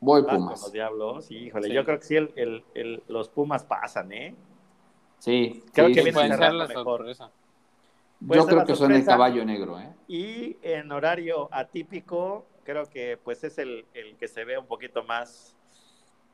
Voy 0.00 0.22
Vas 0.22 0.30
con 0.30 0.38
Pumas. 0.44 0.62
los 0.62 0.72
Diablos, 0.72 1.30
híjole, 1.30 1.68
Sí. 1.68 1.74
yo 1.74 1.84
creo 1.84 1.98
que 1.98 2.04
sí, 2.04 2.16
el, 2.16 2.32
el- 2.36 2.64
el- 2.74 3.02
los 3.08 3.28
Pumas 3.28 3.64
pasan, 3.64 4.12
¿eh? 4.12 4.34
Sí, 5.18 5.64
Creo 5.72 5.88
sí, 5.88 5.94
que 5.94 6.00
sí, 6.00 6.04
viene 6.04 6.12
Puede 6.12 6.28
sí. 6.32 6.38
ser 6.38 6.52
la 6.54 6.66
mejor. 6.68 6.84
sorpresa. 6.98 7.30
Puede 8.26 8.40
Yo 8.40 8.46
creo 8.46 8.64
que 8.64 8.74
son 8.76 8.92
el 8.92 9.04
caballo 9.04 9.44
negro, 9.44 9.78
¿eh? 9.78 9.92
Y 10.08 10.56
en 10.62 10.90
horario 10.92 11.48
atípico, 11.52 12.46
creo 12.64 12.86
que 12.88 13.16
pues 13.22 13.42
es 13.44 13.58
el, 13.58 13.86
el 13.94 14.16
que 14.16 14.28
se 14.28 14.44
ve 14.44 14.58
un 14.58 14.66
poquito 14.66 15.02
más, 15.04 15.56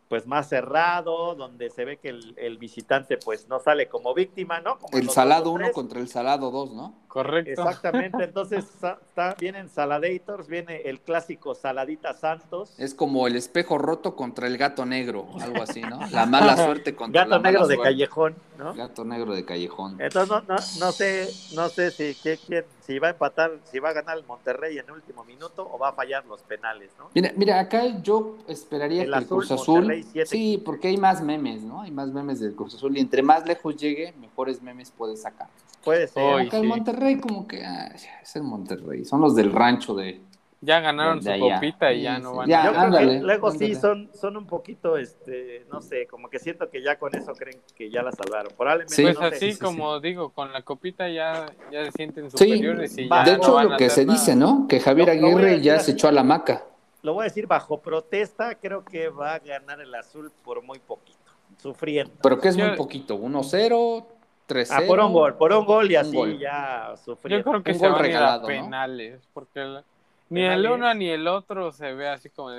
pues 0.09 0.27
más 0.27 0.49
cerrado, 0.49 1.35
donde 1.35 1.71
se 1.71 1.85
ve 1.85 1.97
que 1.99 2.11
el, 2.11 2.35
el 2.39 2.59
visitante 2.59 3.17
pues 3.19 3.49
no 3.49 3.59
sale 3.61 3.89
como 3.89 4.13
víctima, 4.15 4.61
¿no? 4.61 4.79
Como 4.79 4.97
El 4.97 5.09
salado 5.11 5.43
otros 5.53 5.55
1 5.55 5.65
tres. 5.65 5.75
contra 5.75 6.01
el 6.01 6.09
salado 6.09 6.51
2, 6.51 6.73
¿no? 6.75 6.95
Correcto. 7.15 7.51
Exactamente, 7.53 8.25
entonces 8.25 8.65
está, 8.65 8.99
vienen 9.39 9.69
Saladators, 9.69 10.49
viene 10.49 10.83
el 10.83 10.99
clásico 10.99 11.55
Saladita 11.55 12.13
Santos. 12.13 12.75
Es 12.77 12.93
como 12.93 13.29
el 13.29 13.37
espejo 13.37 13.79
roto 13.79 14.17
contra 14.17 14.49
el 14.49 14.59
gato 14.59 14.85
negro, 14.85 15.29
algo 15.41 15.63
así, 15.63 15.81
¿no? 15.81 16.01
La 16.11 16.27
mala 16.27 16.57
suerte 16.67 16.97
contra 16.97 17.21
Gato 17.23 17.31
la 17.31 17.39
mala 17.39 17.51
negro 17.53 17.69
de 17.69 17.75
suerte. 17.77 17.91
callejón, 17.93 18.35
¿no? 18.59 18.75
Gato 18.75 19.05
negro 19.05 19.33
de 19.33 19.45
callejón. 19.45 19.93
Entonces 20.01 20.29
no, 20.29 20.41
no, 20.41 20.57
no 20.81 20.93
sé, 20.93 21.29
no 21.55 21.69
sé 21.69 21.93
si 21.93 22.17
quién- 22.21 22.65
si 22.81 22.99
va 22.99 23.07
a 23.07 23.11
empatar, 23.13 23.53
si 23.71 23.79
va 23.79 23.91
a 23.91 23.93
ganar 23.93 24.19
el 24.19 24.25
Monterrey 24.27 24.77
en 24.77 24.85
el 24.87 24.91
último 24.91 25.25
minuto 25.25 25.67
o 25.73 25.79
va 25.79 25.91
a 25.91 25.93
fallar 25.93 26.27
los 26.27 26.43
penales, 26.43 26.91
¿no? 26.99 27.11
Mira, 27.15 27.33
mira, 27.37 27.61
acá 27.61 28.03
yo 28.03 28.39
esperaría 28.49 29.03
El 29.05 29.11
que 29.13 29.17
el 29.19 29.25
azul, 29.25 29.39
Cruz 29.39 29.51
Azul. 29.53 29.75
Monterrey. 29.87 30.05
Sí, 30.27 30.61
porque 30.63 30.89
hay 30.89 30.97
más 30.97 31.23
memes, 31.23 31.63
¿no? 31.63 31.81
Hay 31.83 31.93
más 31.93 32.09
memes 32.09 32.41
del 32.41 32.55
Cruz 32.57 32.75
Azul. 32.75 32.95
Y 32.97 33.01
entre 33.01 33.23
más 33.23 33.47
lejos 33.47 33.77
llegue, 33.77 34.13
mejores 34.21 34.61
memes 34.61 34.91
puede 34.91 35.17
sacar. 35.17 35.47
Puede 35.83 36.09
ser. 36.09 36.23
Hoy. 36.23 36.47
acá 36.47 36.57
el 36.57 36.63
sí. 36.65 36.69
Monterrey, 37.05 37.21
como 37.21 37.47
que 37.47 37.65
ah, 37.65 37.93
es 38.23 38.37
el 38.37 38.43
Monterrey. 38.43 39.05
Son 39.05 39.21
los 39.21 39.35
del 39.35 39.53
rancho 39.53 39.95
de. 39.95 40.21
Ya 40.61 40.81
ganaron 40.81 41.19
De 41.21 41.25
su 41.25 41.31
allá. 41.45 41.57
copita 41.57 41.93
y 41.93 42.03
ya 42.03 42.17
Sí, 42.17 42.23
no 42.23 42.31
sí. 42.31 42.37
van 42.39 42.49
Ya, 42.49 42.63
a 42.63 42.65
Yo 42.65 42.71
creo 42.71 42.83
ándale, 42.85 43.19
que 43.19 43.23
luego 43.25 43.51
sí 43.51 43.57
ándale. 43.67 43.75
son, 43.75 44.11
son 44.15 44.37
un 44.39 44.47
poquito, 44.47 44.97
este, 44.97 45.67
no 45.71 45.83
sé, 45.83 46.07
como 46.07 46.31
que 46.31 46.39
siento 46.39 46.71
que 46.71 46.83
ya 46.83 46.99
con 46.99 47.15
eso 47.15 47.33
creen 47.35 47.61
que 47.77 47.91
ya 47.91 48.03
la 48.03 48.13
salvaron. 48.13 48.51
Probablemente 48.57 48.95
Sí. 48.95 49.03
Pues 49.03 49.15
no 49.21 49.29
sé. 49.29 49.37
así 49.37 49.47
sí, 49.49 49.53
sí. 49.53 49.59
como 49.59 50.01
digo, 50.01 50.31
con 50.31 50.51
la 50.55 50.63
copita 50.63 51.07
ya, 51.11 51.45
ya 51.71 51.85
se 51.85 51.93
sienten 51.93 52.31
Sí, 52.31 52.39
superiores 52.39 52.97
y 52.97 53.09
ya 53.11 53.25
de 53.25 53.33
no 53.33 53.37
hecho, 53.37 53.53
van 53.55 53.69
lo 53.73 53.77
que 53.77 53.91
se 53.91 54.07
nada. 54.07 54.19
dice, 54.19 54.37
¿no? 54.37 54.67
Que 54.67 54.81
Javier 54.81 55.11
Aguirre 55.11 55.45
decir 55.49 55.63
ya 55.63 55.75
así. 55.77 55.85
se 55.87 55.93
echó 55.93 56.09
a 56.09 56.13
la 56.13 56.23
maca. 56.25 56.65
Lo 57.03 57.13
voy 57.13 57.23
a 57.23 57.25
decir 57.25 57.47
bajo 57.47 57.81
protesta, 57.83 58.55
creo 58.55 58.83
que 58.87 59.11
va 59.11 59.35
a 59.35 59.39
ganar 59.41 59.83
el 59.83 59.95
azul 59.95 60.33
por 60.43 60.63
muy 60.63 60.79
poquito, 60.79 61.19
sufriendo. 61.61 62.15
Pero 62.23 62.41
que 62.41 62.49
es 62.49 62.57
Yo- 62.57 62.67
muy 62.69 62.77
poquito. 62.79 63.17
1-0, 63.17 64.07
3-0. 64.47 64.67
Ah, 64.71 64.83
por 64.87 65.01
un 65.01 65.13
gol, 65.13 65.35
por 65.37 65.53
un 65.53 65.65
gol 65.65 65.91
y 65.91 65.97
así 65.97 66.15
gol. 66.17 66.39
ya 66.39 66.91
Yo 66.91 66.97
sufriendo. 66.97 67.51
creo 67.51 67.63
que 67.63 67.73
Un 67.73 67.79
se 67.79 67.85
gol 67.87 67.93
van 67.93 68.03
a 68.05 68.07
ir 68.07 68.13
regalado, 68.13 68.39
a 68.39 68.41
¿no? 68.43 68.47
penales, 68.47 69.23
porque 69.33 69.61
el- 69.63 69.85
ni 70.31 70.41
Penales. 70.43 70.65
el 70.65 70.71
uno 70.73 70.95
ni 70.95 71.09
el 71.11 71.27
otro 71.29 71.73
se 71.73 71.93
ve 71.95 72.09
así 72.09 72.29
como, 72.31 72.51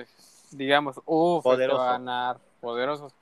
digamos, 0.52 0.98
uff, 1.06 1.38
este 1.46 1.50
Poderoso. 1.50 1.78
va 1.80 1.90
a 1.90 1.92
ganar, 1.94 2.38
poderosos. 2.62 3.14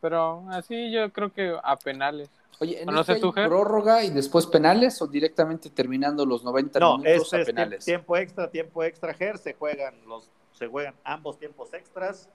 Pero 0.00 0.44
así 0.50 0.90
yo 0.92 1.10
creo 1.12 1.32
que 1.32 1.56
a 1.62 1.76
penales. 1.76 2.30
Oye, 2.60 2.82
¿en 2.82 2.86
No 2.86 3.00
este 3.00 3.14
sé 3.14 3.20
tú, 3.20 3.32
prórroga 3.32 4.02
y 4.02 4.10
después 4.10 4.46
penales 4.46 5.00
o 5.02 5.06
directamente 5.06 5.70
terminando 5.70 6.26
los 6.26 6.42
90 6.42 6.80
No, 6.80 6.98
minutos 6.98 7.22
este 7.24 7.36
a 7.36 7.40
es 7.40 7.46
penales? 7.46 7.84
tiempo 7.84 8.16
extra, 8.16 8.50
tiempo 8.50 8.82
extra, 8.82 9.14
Ger, 9.14 9.38
se 9.38 9.54
juegan 9.54 9.94
los, 10.08 10.28
se 10.52 10.66
juegan 10.66 10.94
ambos 11.04 11.38
tiempos 11.38 11.72
extras, 11.74 12.28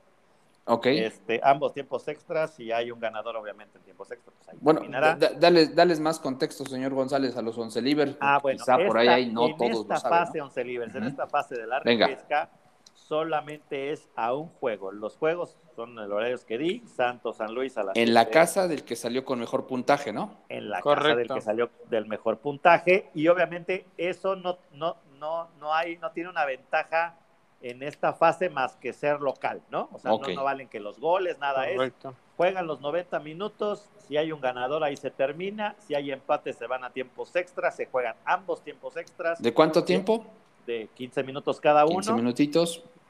Ok. 0.66 0.86
este, 0.88 1.42
ambos 1.44 1.74
tiempos 1.74 2.08
extras 2.08 2.58
y 2.60 2.72
hay 2.72 2.90
un 2.90 3.00
ganador 3.00 3.36
obviamente 3.36 3.78
en 3.78 3.84
tiempos 3.84 4.10
extras, 4.12 4.34
pues 4.46 4.58
Bueno, 4.62 4.80
terminará. 4.80 5.16
da- 5.16 5.32
dales, 5.34 5.76
dales 5.76 6.00
más 6.00 6.20
contexto, 6.20 6.64
señor 6.66 6.94
González, 6.94 7.36
a 7.36 7.42
los 7.42 7.58
11 7.58 7.82
libres. 7.82 8.16
Ah, 8.22 8.40
bueno, 8.42 8.60
Quizá 8.60 8.78
por 8.78 8.98
ahí 8.98 9.08
hay, 9.10 9.26
no 9.32 9.48
en 9.48 9.58
todos 9.58 9.82
esta 9.82 9.94
lo 9.96 10.00
saben. 10.00 10.20
fase 10.26 10.38
¿no? 10.38 10.44
11 10.46 10.64
libres, 10.64 10.96
en 10.96 11.04
esta 11.04 11.28
fase 11.28 11.56
de 11.56 11.68
la 11.68 11.80
repesca, 11.82 12.50
solamente 12.94 13.92
es 13.92 14.08
a 14.16 14.34
un 14.34 14.48
juego. 14.48 14.92
Los 14.92 15.18
juegos 15.18 15.58
son 15.76 15.98
el 16.00 16.12
horarios 16.12 16.46
que 16.46 16.58
di, 16.58 16.84
Santos, 16.88 17.38
San 17.38 17.54
Luis 17.54 17.78
a 17.78 17.84
las 17.84 17.96
En 17.98 18.14
la 18.14 18.30
casa 18.30 18.68
del 18.68 18.84
que 18.84 18.96
salió 18.96 19.26
con 19.26 19.40
mejor 19.40 19.68
puntaje, 19.68 20.14
¿no? 20.14 20.38
en 20.50 20.70
la 20.70 20.82
casa 20.82 21.16
del 21.16 21.28
que 21.28 21.42
salió 21.42 21.70
del 21.90 22.06
mejor 22.08 22.38
puntaje 22.38 23.10
y 23.14 23.28
obviamente 23.28 23.86
eso 23.98 24.36
no 24.36 24.58
no 24.74 24.96
no 25.20 25.50
no 25.60 25.74
hay 25.74 25.98
no 25.98 26.12
tiene 26.12 26.30
una 26.30 26.46
ventaja 26.46 27.18
en 27.64 27.82
esta 27.82 28.14
fase 28.14 28.50
más 28.50 28.76
que 28.76 28.92
ser 28.92 29.22
local, 29.22 29.62
¿no? 29.72 29.88
O 29.94 29.98
sea, 29.98 30.12
no- 30.12 30.44
valen 30.44 30.68
que 30.68 30.82
los 30.82 31.00
goles, 31.00 31.40
nada 31.40 31.68
es. 31.70 31.78
Correcto. 31.78 32.14
Juegan 32.36 32.68
los 32.68 32.82
90 32.82 33.20
minutos, 33.20 33.90
si 34.06 34.18
hay 34.18 34.32
un 34.34 34.42
ganador 34.42 34.84
ahí 34.84 34.98
se 34.98 35.10
termina, 35.12 35.76
si 35.80 35.96
hay 35.96 36.12
empate 36.12 36.52
se 36.52 36.68
van 36.68 36.84
a 36.84 36.90
tiempos 36.90 37.34
extras, 37.36 37.76
se 37.76 37.86
juegan 37.86 38.16
ambos 38.26 38.62
tiempos 38.64 38.98
extras 38.98 39.42
¿De 39.42 39.54
cuánto 39.54 39.84
tiempo? 39.84 40.26
de 40.66 40.90
15 40.94 41.24
minutos 41.24 41.62
cada 41.62 41.86
15 41.86 42.10
uno. 42.12 42.18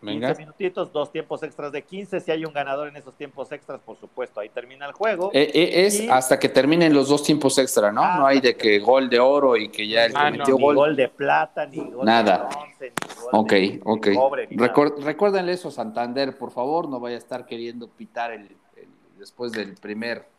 Minutitos. 0.03 0.29
15 0.29 0.39
Venga. 0.39 0.39
minutitos, 0.39 0.91
dos 0.93 1.11
tiempos 1.11 1.41
extras 1.43 1.71
de 1.71 1.81
15. 1.81 2.19
Si 2.19 2.31
hay 2.31 2.45
un 2.45 2.53
ganador 2.53 2.87
en 2.87 2.95
esos 2.95 3.13
tiempos 3.15 3.51
extras, 3.51 3.79
por 3.81 3.97
supuesto, 3.97 4.39
ahí 4.39 4.49
termina 4.49 4.85
el 4.85 4.91
juego. 4.93 5.31
Eh, 5.33 5.49
eh, 5.53 5.85
es 5.85 6.01
Y- 6.01 6.09
hasta 6.09 6.37
que 6.37 6.49
terminen 6.49 6.93
los 6.93 7.07
dos 7.09 7.23
tiempos 7.23 7.57
extra, 7.57 7.91
¿no? 7.91 8.03
Ah, 8.03 8.17
no 8.19 8.27
hay 8.27 8.39
de 8.41 8.55
que 8.55 8.79
gol 8.79 9.09
de 9.09 9.19
oro 9.19 9.55
y 9.57 9.69
que 9.69 9.87
ya 9.87 10.05
el 10.05 10.11
que 10.13 10.17
Ah, 10.19 10.29
no. 10.29 10.37
metió 10.37 10.55
ni 10.55 10.61
gol. 10.61 10.75
gol 10.75 10.95
de 10.95 11.07
plata, 11.09 11.65
ni 11.65 11.77
gol 11.79 12.05
Nada. 12.05 12.37
de 12.37 12.55
bronce, 12.55 12.93
ni 13.01 13.15
gol 13.21 13.29
Ok, 13.31 13.51
de, 13.51 13.81
ok. 13.85 14.07
ni. 14.51 14.57
Recuer- 14.57 14.97
recuérdenle 15.03 15.53
eso, 15.53 15.71
Santander, 15.71 16.37
por 16.37 16.51
favor, 16.51 16.87
no 16.89 16.99
vaya 16.99 17.15
a 17.15 17.19
estar 17.19 17.45
queriendo 17.45 17.87
pitar 17.87 18.31
el, 18.31 18.41
el- 18.75 18.87
después 19.17 19.51
del 19.53 19.73
primer 19.75 20.32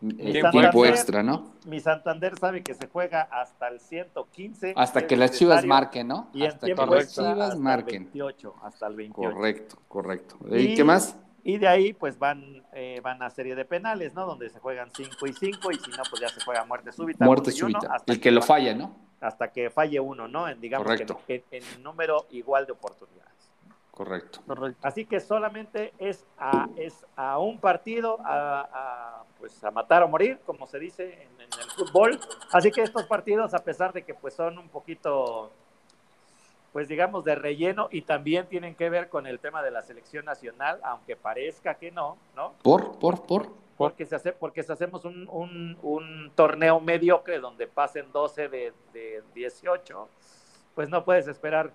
Tiempo 0.00 0.50
tiempo 0.50 0.86
extra. 0.86 1.22
¿no? 1.22 1.52
Mi 1.66 1.78
Santander 1.80 2.38
sabe 2.38 2.62
que 2.62 2.74
se 2.74 2.86
juega 2.88 3.22
hasta 3.30 3.68
el 3.68 3.80
115. 3.80 4.72
Hasta 4.76 5.06
que 5.06 5.16
las 5.16 5.32
Chivas 5.32 5.64
marquen, 5.66 6.08
¿no? 6.08 6.28
Y 6.32 6.44
Hasta 6.46 6.66
que 6.66 6.74
las 6.74 7.12
Chivas 7.14 7.40
hasta 7.50 7.56
marquen. 7.56 7.96
el 7.96 8.04
28, 8.04 8.54
hasta 8.62 8.86
el 8.86 8.94
28. 8.96 9.34
Correcto, 9.34 9.76
correcto. 9.88 10.36
Y- 10.50 10.56
¿Y 10.58 10.74
qué 10.74 10.84
más? 10.84 11.16
Y 11.42 11.58
de 11.58 11.68
ahí, 11.68 11.92
pues 11.94 12.18
van, 12.18 12.62
eh, 12.72 13.00
van 13.02 13.22
a 13.22 13.30
serie 13.30 13.54
de 13.54 13.64
penales, 13.64 14.14
¿no? 14.14 14.26
Donde 14.26 14.48
se 14.50 14.58
juegan 14.58 14.90
5 14.94 15.26
y 15.26 15.32
5, 15.32 15.70
y 15.72 15.76
si 15.76 15.90
no, 15.90 16.02
pues 16.10 16.20
ya 16.20 16.28
se 16.28 16.40
juega 16.44 16.64
muerte 16.64 16.92
súbita. 16.92 17.24
Muerte 17.24 17.50
uno 17.50 17.56
y 17.58 17.62
uno, 17.62 17.80
súbita. 17.80 17.94
hasta 17.96 18.12
El 18.12 18.20
que 18.20 18.30
lo 18.30 18.40
fa- 18.42 18.46
falla, 18.54 18.74
¿no? 18.74 18.94
Hasta 19.20 19.52
que 19.52 19.70
falle 19.70 20.00
uno, 20.00 20.28
¿no? 20.28 20.48
En, 20.48 20.60
digamos 20.60 20.86
Correcto. 20.86 21.20
que 21.26 21.44
en, 21.50 21.62
en 21.74 21.82
número 21.82 22.26
igual 22.30 22.66
de 22.66 22.72
oportunidades. 22.72 23.29
Correcto. 24.00 24.40
Correcto. 24.46 24.78
Así 24.80 25.04
que 25.04 25.20
solamente 25.20 25.92
es 25.98 26.24
a, 26.38 26.70
es 26.76 27.04
a 27.16 27.38
un 27.38 27.58
partido, 27.60 28.18
a, 28.24 28.66
a, 28.72 29.24
pues 29.38 29.62
a 29.62 29.70
matar 29.70 30.02
o 30.02 30.08
morir, 30.08 30.38
como 30.46 30.66
se 30.66 30.78
dice 30.78 31.22
en, 31.22 31.38
en 31.38 31.50
el 31.52 31.70
fútbol. 31.76 32.18
Así 32.50 32.70
que 32.70 32.80
estos 32.80 33.04
partidos, 33.04 33.52
a 33.52 33.58
pesar 33.58 33.92
de 33.92 34.02
que 34.02 34.14
pues 34.14 34.32
son 34.32 34.56
un 34.56 34.70
poquito, 34.70 35.50
pues 36.72 36.88
digamos, 36.88 37.24
de 37.24 37.34
relleno 37.34 37.88
y 37.90 38.00
también 38.00 38.46
tienen 38.46 38.74
que 38.74 38.88
ver 38.88 39.10
con 39.10 39.26
el 39.26 39.38
tema 39.38 39.62
de 39.62 39.70
la 39.70 39.82
selección 39.82 40.24
nacional, 40.24 40.80
aunque 40.82 41.14
parezca 41.14 41.74
que 41.74 41.90
no, 41.90 42.16
¿no? 42.34 42.54
¿Por? 42.62 42.98
¿Por? 42.98 43.26
¿Por? 43.26 43.48
Porque 43.76 44.06
si, 44.06 44.14
hace, 44.14 44.32
porque 44.32 44.62
si 44.62 44.72
hacemos 44.72 45.04
un, 45.04 45.28
un, 45.28 45.76
un 45.82 46.32
torneo 46.34 46.80
mediocre 46.80 47.38
donde 47.38 47.66
pasen 47.66 48.10
12 48.12 48.48
de, 48.48 48.72
de 48.94 49.22
18, 49.34 50.08
pues 50.74 50.88
no 50.88 51.04
puedes 51.04 51.28
esperar 51.28 51.70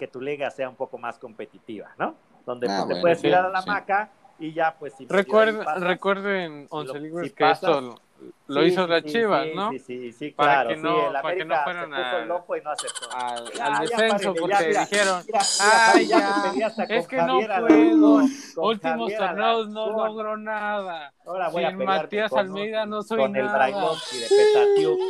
que 0.00 0.06
tu 0.08 0.18
liga 0.18 0.50
sea 0.50 0.66
un 0.66 0.76
poco 0.76 0.96
más 0.96 1.18
competitiva, 1.18 1.90
¿no? 1.98 2.14
Donde 2.46 2.66
Ah, 2.70 2.76
pues, 2.78 2.80
te 2.80 2.84
bueno, 2.86 3.00
puedes 3.02 3.18
sí, 3.18 3.22
tirar 3.26 3.44
a 3.44 3.50
la 3.50 3.60
sí. 3.60 3.68
maca 3.68 4.10
y 4.38 4.54
ya 4.54 4.74
pues 4.78 4.94
si 4.94 5.06
Recuerden, 5.06 5.58
si 5.58 5.64
pasas- 5.66 5.82
recuerden, 5.82 6.62
Lo- 6.70 6.78
Once 6.78 6.98
Libres, 6.98 7.28
si 7.28 7.34
que 7.34 7.44
pasas- 7.44 7.70
esto 7.70 8.02
lo, 8.48 8.60
Sí, 8.62 8.66
hizo 8.66 8.86
las 8.86 9.02
sí, 9.02 9.08
Chivas, 9.12 9.44
sí, 9.44 9.52
¿no? 9.54 9.70
Sí, 9.70 9.78
sí, 9.78 10.12
sí, 10.12 10.30
Para 10.32 10.52
claro. 10.52 10.68
que 10.70 10.76
no- 10.76 11.06
el 11.06 11.12
para 11.22 11.34
que 11.36 11.44
no 11.44 11.54
fueran 11.62 11.82
se 11.84 11.96
puso 11.96 12.16
al- 12.16 12.28
loco 12.28 12.56
y 12.56 12.60
no 12.62 12.70
aceptó. 12.70 13.08
Al, 13.16 13.52
Ya, 13.52 13.64
al 13.66 13.86
descenso, 13.86 14.34
porque 14.34 14.72
ya, 14.72 14.80
dijeron, 14.80 15.22
Ay, 15.60 16.06
ya, 16.08 16.66
es 16.88 17.06
que 17.08 17.16
no 17.16 17.40
Javier 17.40 17.50
puedo. 17.60 18.18
Alarcón, 18.18 18.30
con 18.54 18.64
últimos 18.64 19.14
torneos 19.16 19.68
no 19.68 19.90
logró 20.06 20.36
nada. 20.36 21.12
Ahora 21.26 21.48
voy 21.48 21.64
a 21.64 21.68
Sin 21.70 21.78
pelearme 21.78 22.02
Matías 22.02 22.30
con- 22.30 22.38
Almeida 22.40 22.86
no 22.86 23.02
soy 23.02 23.18
con 23.18 23.36
el 23.36 23.44
nada. 23.46 23.56
Brailovsky 23.58 24.18
de 24.18 24.26
Petatiuc. 24.28 25.00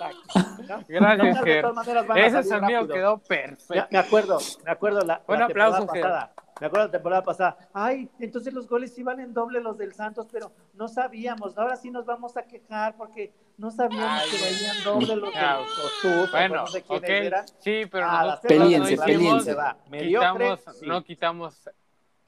Ah. 0.00 0.10
¿no? 0.68 0.84
Gracias, 0.88 1.36
No, 1.36 1.42
Ger. 1.42 1.64
a 1.66 1.70
Ese 2.26 2.42
salir 2.42 2.48
sonido 2.48 2.80
rápido. 2.80 2.94
quedó 2.94 3.18
perfecto. 3.18 3.86
me 3.90 3.98
acuerdo, 3.98 4.38
me 4.64 4.70
acuerdo 4.70 5.00
la, 5.02 5.22
Un 5.26 5.38
la 5.38 5.44
aplauso, 5.46 5.86
pasada. 5.86 6.32
Me 6.60 6.68
acuerdo 6.68 6.86
la 6.86 6.90
temporada 6.92 7.22
pasada. 7.22 7.58
Ay, 7.74 8.08
entonces 8.18 8.54
los 8.54 8.66
goles 8.66 8.96
iban 8.98 9.20
en 9.20 9.34
doble 9.34 9.60
los 9.60 9.76
del 9.76 9.92
Santos, 9.92 10.26
pero 10.32 10.52
no 10.74 10.88
sabíamos. 10.88 11.58
Ahora 11.58 11.76
sí 11.76 11.90
nos 11.90 12.06
vamos 12.06 12.36
a 12.38 12.42
quejar 12.44 12.96
porque 12.96 13.32
no 13.58 13.70
sabíamos 13.70 14.22
Ay, 14.22 14.30
que 14.30 14.36
venían 14.42 14.84
doble 14.84 15.16
los 15.16 15.34
de 15.34 15.38
ya. 15.38 15.56
los 15.58 15.66
Tuzos, 16.00 16.30
Bueno, 16.30 16.54
no 16.56 16.66
sé 16.68 16.82
quiénes 16.82 17.02
ok, 17.10 17.10
eran. 17.26 17.46
sí, 17.58 17.82
pero 17.90 18.06
Ah, 18.08 18.40
Pelíense, 18.42 18.96
pelíense. 18.96 19.56
quitamos, 19.90 20.60
sí. 20.78 20.86
no 20.86 21.04
quitamos 21.04 21.70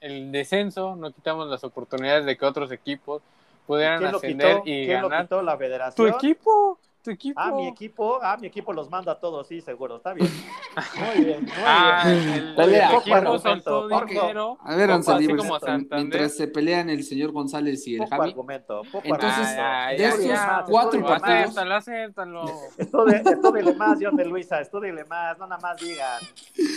el 0.00 0.30
descenso, 0.30 0.94
no 0.94 1.10
quitamos 1.10 1.48
las 1.48 1.64
oportunidades 1.64 2.26
de 2.26 2.36
que 2.36 2.44
otros 2.44 2.70
equipos 2.70 3.22
pudieran 3.66 3.98
¿Quién 3.98 4.12
lo 4.12 4.18
ascender 4.18 4.56
quitó? 4.58 4.68
y 4.68 4.84
¿Quién 4.86 5.02
lo 5.02 5.08
ganar. 5.08 5.24
quitó? 5.24 5.42
La 5.42 5.52
Tu 5.54 5.58
federación. 5.58 6.08
equipo, 6.10 6.78
tu 7.08 7.14
equipo. 7.14 7.40
Ah, 7.40 7.50
mi 7.52 7.66
equipo, 7.66 8.18
ah, 8.22 8.36
mi 8.38 8.46
equipo 8.48 8.72
los 8.74 8.90
manda 8.90 9.12
a 9.12 9.18
todos, 9.18 9.48
sí, 9.48 9.60
seguro, 9.62 9.96
está 9.96 10.12
bien. 10.12 10.28
Muy 11.16 11.24
bien, 11.24 11.42
muy 11.44 11.52
Ah, 11.64 12.02
bien. 12.04 12.28
el, 12.34 12.54
Pelea. 12.54 12.90
el 12.90 12.96
equipo 12.96 13.16
Poco 13.16 13.38
soltó 13.38 13.76
argumento, 13.84 14.20
dinero. 14.20 14.58
A 14.62 14.76
ver, 14.76 14.90
Santander. 15.66 15.96
mientras 15.98 16.36
se 16.36 16.48
pelean 16.48 16.90
el 16.90 17.02
señor 17.04 17.32
González 17.32 17.86
y 17.86 17.94
el 17.94 17.98
Poco 18.00 18.10
Javi, 18.10 18.28
argumento, 18.30 18.82
poco 18.92 19.02
Entonces, 19.04 19.48
de 19.96 20.04
estos 20.04 20.68
cuatro 20.68 21.00
partidos- 21.06 21.42
Acéptalo, 21.44 21.74
acéptalo. 21.74 22.44
Más, 23.76 23.98
John 24.00 24.16
de 24.16 24.24
Luisa, 24.26 24.60
más, 25.08 25.38
no 25.38 25.46
nada 25.46 25.60
más 25.60 25.80
digan. 25.80 26.20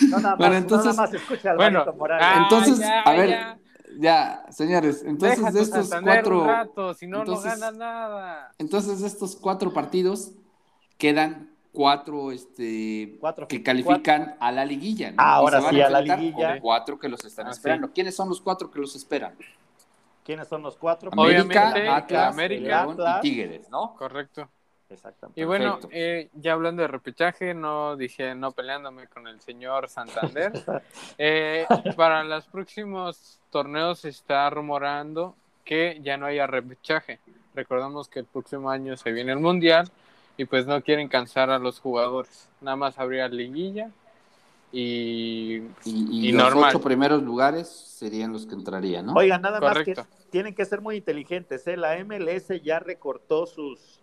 No 0.10 0.18
nada 0.18 0.30
más, 0.30 0.38
Bueno, 0.38 0.54
no 0.54 0.58
entonces- 0.60 0.96
nada 0.96 1.02
más 1.08 1.14
escucha 1.14 1.52
al 1.52 1.58
Bueno, 1.58 1.80
Alvarito 1.82 1.98
Morales. 2.00 2.26
ah, 2.30 2.40
Entonces, 2.44 2.80
ya, 2.80 3.02
a 3.02 3.12
ver, 3.12 3.56
ya. 4.00 4.46
señores, 4.52 5.04
entonces 5.06 5.40
Deja 5.40 5.52
de 5.52 5.62
estos 5.62 5.90
cuatro, 6.04 6.42
un 6.42 6.48
rato, 6.48 6.94
si 6.94 7.08
no, 7.08 7.20
entonces- 7.20 7.46
no 7.46 7.52
ganas 7.60 7.76
nada. 7.76 8.52
entonces 8.58 9.02
de 9.02 9.08
estos 9.08 9.36
cuatro 9.36 9.74
partidos 9.74 10.32
quedan 10.98 11.50
cuatro, 11.74 12.32
este, 12.32 13.18
Cuatro- 13.20 13.48
que 13.48 13.64
califican 13.64 14.36
a 14.40 14.52
la 14.52 14.66
liguilla. 14.66 15.12
¿no? 15.12 15.18
Ah, 15.20 15.36
ahora 15.36 15.62
sí, 15.70 15.82
a 15.82 15.90
la 15.90 16.02
liguilla. 16.02 16.60
Cuatro 16.60 17.00
que 17.00 17.08
los 17.10 17.24
están 17.24 17.48
Ah, 17.48 17.54
sí. 17.54 17.58
esperando. 17.60 17.92
¿Quiénes 17.94 18.16
son 18.16 18.28
los 18.30 18.42
cuatro 18.42 18.70
que 18.70 18.80
los 18.80 18.96
esperan? 18.96 19.36
¿Quiénes 20.24 20.48
son 20.48 20.62
los 20.62 20.76
cuatro? 20.78 21.10
América, 21.12 21.70
Obviamente, 21.70 21.90
Atlas, 21.90 22.34
América, 22.34 22.82
León 22.84 22.92
Atlas. 22.92 23.18
y 23.18 23.22
Tigres, 23.22 23.70
¿no? 23.70 23.96
Correcto. 23.96 24.50
Exactamente. 24.92 25.40
Y 25.40 25.46
bueno, 25.46 25.80
eh, 25.90 26.30
ya 26.34 26.54
hablando 26.54 26.82
de 26.82 26.88
repechaje, 26.88 27.54
no 27.54 27.96
dije 27.96 28.36
no 28.36 28.52
peleándome 28.52 29.08
con 29.08 29.28
el 29.28 29.40
señor 29.42 29.90
Santander. 29.90 30.52
Eh, 31.18 31.66
para 31.96 32.24
los 32.24 32.46
próximos 32.46 33.40
torneos 33.50 34.00
se 34.00 34.10
está 34.10 34.50
rumorando 34.50 35.36
que 35.64 36.00
ya 36.04 36.18
no 36.18 36.26
haya 36.26 36.48
repechaje. 36.48 37.20
Recordamos 37.54 38.08
que 38.08 38.20
el 38.20 38.26
próximo 38.26 38.70
año 38.70 38.98
se 38.98 39.12
viene 39.12 39.32
el 39.32 39.40
Mundial 39.40 39.90
y 40.38 40.46
pues 40.46 40.66
no 40.66 40.82
quieren 40.82 41.08
cansar 41.08 41.50
a 41.50 41.60
los 41.60 41.80
jugadores. 41.80 42.50
Nada 42.62 42.76
más 42.76 42.98
habría 42.98 43.28
liguilla 43.28 43.92
y 44.72 45.58
Y, 45.58 45.62
y 45.86 46.28
Y 46.30 46.32
los 46.32 46.44
normal. 46.44 46.70
ocho 46.70 46.82
primeros 46.82 47.22
lugares 47.22 47.68
serían 47.70 48.34
los 48.34 48.46
que 48.46 48.56
entrarían, 48.56 49.06
¿no? 49.06 49.14
Oigan, 49.14 49.42
nada 49.42 49.60
más 49.60 49.80
que 49.80 49.96
tienen 50.32 50.56
que 50.56 50.66
ser 50.66 50.82
muy 50.82 50.98
inteligentes. 50.98 51.68
¿eh? 51.68 51.78
La 51.78 51.98
MLS 52.04 52.48
ya 52.64 52.80
recortó 52.80 53.46
sus, 53.46 54.01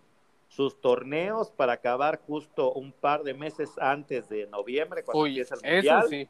sus 0.49 0.81
torneos 0.81 1.51
para 1.51 1.73
acabar 1.73 2.19
justo 2.27 2.73
un 2.73 2.91
par 2.91 3.23
de 3.23 3.33
meses 3.33 3.69
antes 3.79 4.27
de 4.27 4.47
noviembre, 4.47 5.03
cuando 5.03 5.21
uy, 5.23 5.29
empieza 5.29 5.55
el 5.55 5.61
eso 5.63 5.93
Mundial 5.95 6.05
sí. 6.09 6.27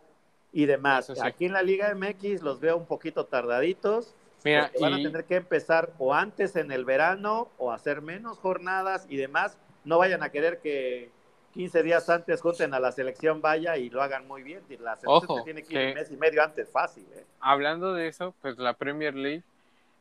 y 0.54 0.66
demás. 0.66 1.06
eso 1.10 1.16
sí. 1.16 1.22
Aquí 1.26 1.46
en 1.46 1.54
la 1.54 1.64
Liga 1.64 1.94
MX 1.96 2.42
los 2.44 2.60
veo 2.60 2.78
un 2.78 2.86
poquito 2.86 3.26
tardaditos. 3.26 4.14
Mira, 4.46 4.68
porque 4.68 4.80
van 4.82 4.94
a 4.94 5.00
y- 5.00 5.04
tener 5.04 5.26
que 5.26 5.36
empezar 5.38 5.92
o 5.98 6.14
antes 6.14 6.56
en 6.56 6.72
el 6.72 6.86
verano 6.86 7.50
o 7.58 7.72
hacer 7.72 8.02
menos 8.02 8.38
jornadas 8.40 9.06
y 9.10 9.18
demás. 9.18 9.58
No 9.84 9.98
vayan 9.98 10.22
a 10.24 10.30
querer 10.30 10.60
que 10.60 11.12
15 11.54 11.82
días 11.84 12.10
antes 12.10 12.42
junten 12.42 12.74
a 12.74 12.80
la 12.80 12.92
selección 12.92 13.42
vaya 13.42 13.76
y 13.78 13.90
lo 13.90 14.02
hagan 14.02 14.28
muy 14.28 14.44
bien. 14.44 14.62
La 14.80 14.96
selección 14.96 15.08
Ojo, 15.08 15.44
tiene 15.44 15.64
que 15.64 15.74
ir 15.74 15.80
que- 15.80 15.88
un 15.90 15.94
mes 15.96 16.12
y 16.12 16.18
medio 16.18 16.44
antes, 16.44 16.70
fácil. 16.70 17.06
¿eh? 17.16 17.26
hablando 17.42 17.94
de 17.94 18.08
eso, 18.08 18.34
pues 18.42 18.58
la 18.60 18.74
Premier 18.74 19.16
League 19.16 19.44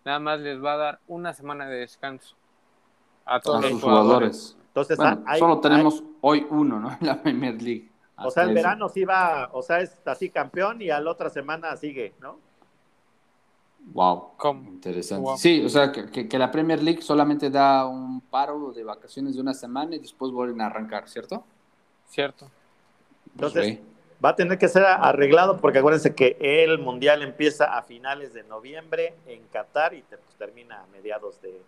nada 0.04 0.18
más 0.18 0.40
les 0.40 0.62
va 0.62 0.74
a 0.74 0.76
dar 0.76 0.98
una 1.06 1.32
semana 1.34 1.68
de 1.68 1.76
descanso 1.78 2.36
a 3.28 3.36
a 3.36 3.40
todos 3.40 3.62
sus 3.62 3.72
los 3.72 3.82
jugadores. 3.82 4.08
jugadores. 4.10 4.56
Entonces, 4.68 4.96
Bueno, 4.96 5.22
hay- 5.26 5.38
solo 5.38 5.54
hay- 5.54 5.60
tenemos 5.60 6.02
hoy 6.20 6.46
uno, 6.50 6.80
¿no? 6.80 6.90
En 6.92 6.98
la 7.06 7.22
Premier 7.22 7.60
League. 7.62 7.90
o 8.16 8.30
sea, 8.30 8.42
el 8.44 8.54
verano 8.54 8.88
sí 8.88 9.04
va, 9.04 9.50
o 9.52 9.62
sea, 9.62 9.80
es 9.80 10.00
así 10.06 10.30
campeón 10.30 10.82
y 10.82 10.90
a 10.90 11.00
la 11.00 11.10
otra 11.10 11.30
semana 11.30 11.76
sigue, 11.76 12.14
¿no? 12.20 12.38
Wow. 13.92 14.32
¿Cómo? 14.36 14.68
Interesante. 14.70 15.22
Wow. 15.24 15.38
Sí, 15.38 15.64
o 15.64 15.68
sea, 15.68 15.90
que, 15.92 16.06
que- 16.10 16.28
que 16.28 16.38
la 16.38 16.50
Premier 16.50 16.82
League 16.82 17.00
solamente 17.00 17.48
da 17.48 17.86
un 17.86 18.20
paro 18.20 18.72
de 18.72 18.84
vacaciones 18.84 19.34
de 19.34 19.40
una 19.40 19.54
semana 19.54 19.94
y 19.96 19.98
después 20.00 20.30
vuelven 20.32 20.60
a 20.60 20.66
arrancar, 20.66 21.08
¿cierto? 21.08 21.44
Cierto. 22.08 22.50
Entonces, 23.34 23.78
va 24.22 24.30
a 24.30 24.36
tener 24.36 24.58
que 24.58 24.68
ser 24.68 24.84
arreglado 24.84 25.58
porque 25.58 25.78
acuérdense 25.78 26.14
que 26.14 26.36
el 26.40 26.78
mundial 26.78 27.22
empieza 27.22 27.76
a 27.78 27.82
finales 27.82 28.34
de 28.34 28.42
noviembre 28.44 29.14
en 29.26 29.42
Qatar 29.52 29.94
y 29.94 30.02
te- 30.02 30.18
pues, 30.18 30.34
termina 30.36 30.82
a 30.82 30.86
mediados 30.88 31.40
de, 31.40 31.62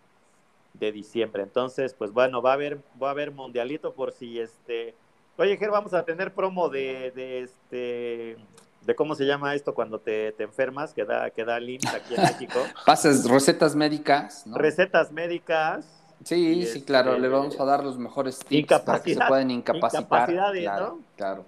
de 0.73 0.91
diciembre. 0.91 1.43
Entonces, 1.43 1.93
pues 1.93 2.11
bueno, 2.11 2.41
va 2.41 2.51
a 2.51 2.53
haber, 2.53 2.79
va 3.01 3.09
a 3.09 3.11
haber 3.11 3.31
mundialito 3.31 3.93
por 3.93 4.11
si 4.11 4.39
este. 4.39 4.95
Oye, 5.37 5.57
Ger, 5.57 5.71
vamos 5.71 5.93
a 5.93 6.03
tener 6.03 6.33
promo 6.33 6.69
de, 6.69 7.11
de 7.11 7.39
este 7.41 8.37
de 8.85 8.95
cómo 8.95 9.15
se 9.15 9.25
llama 9.25 9.53
esto 9.53 9.73
cuando 9.73 9.99
te, 9.99 10.31
te 10.33 10.43
enfermas, 10.43 10.93
que 10.93 11.05
da, 11.05 11.29
que 11.29 11.45
da 11.45 11.57
aquí 11.57 11.79
en 12.15 12.21
México. 12.21 12.59
Pasas 12.85 13.29
recetas 13.29 13.75
médicas, 13.75 14.45
¿no? 14.47 14.57
Recetas 14.57 15.11
médicas. 15.11 15.85
Sí, 16.23 16.35
sí, 16.35 16.61
este, 16.61 16.83
claro, 16.83 17.17
le 17.17 17.27
vamos 17.27 17.59
a 17.59 17.65
dar 17.65 17.83
los 17.83 17.97
mejores 17.97 18.39
tips 18.39 18.79
para 18.81 19.01
que 19.01 19.15
se 19.15 19.21
puedan 19.27 19.49
incapacitar. 19.49 20.29
claro, 20.29 20.87
¿no? 20.87 20.99
claro. 21.15 21.45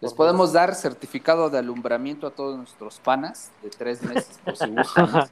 Les 0.00 0.12
podemos 0.12 0.52
dar 0.52 0.74
certificado 0.74 1.48
de 1.48 1.58
alumbramiento 1.58 2.26
a 2.26 2.30
todos 2.32 2.56
nuestros 2.56 2.98
panas 2.98 3.52
de 3.62 3.70
tres 3.70 4.02
meses 4.02 4.40
por 4.44 4.56
si 4.56 4.68
gustan. 4.70 5.30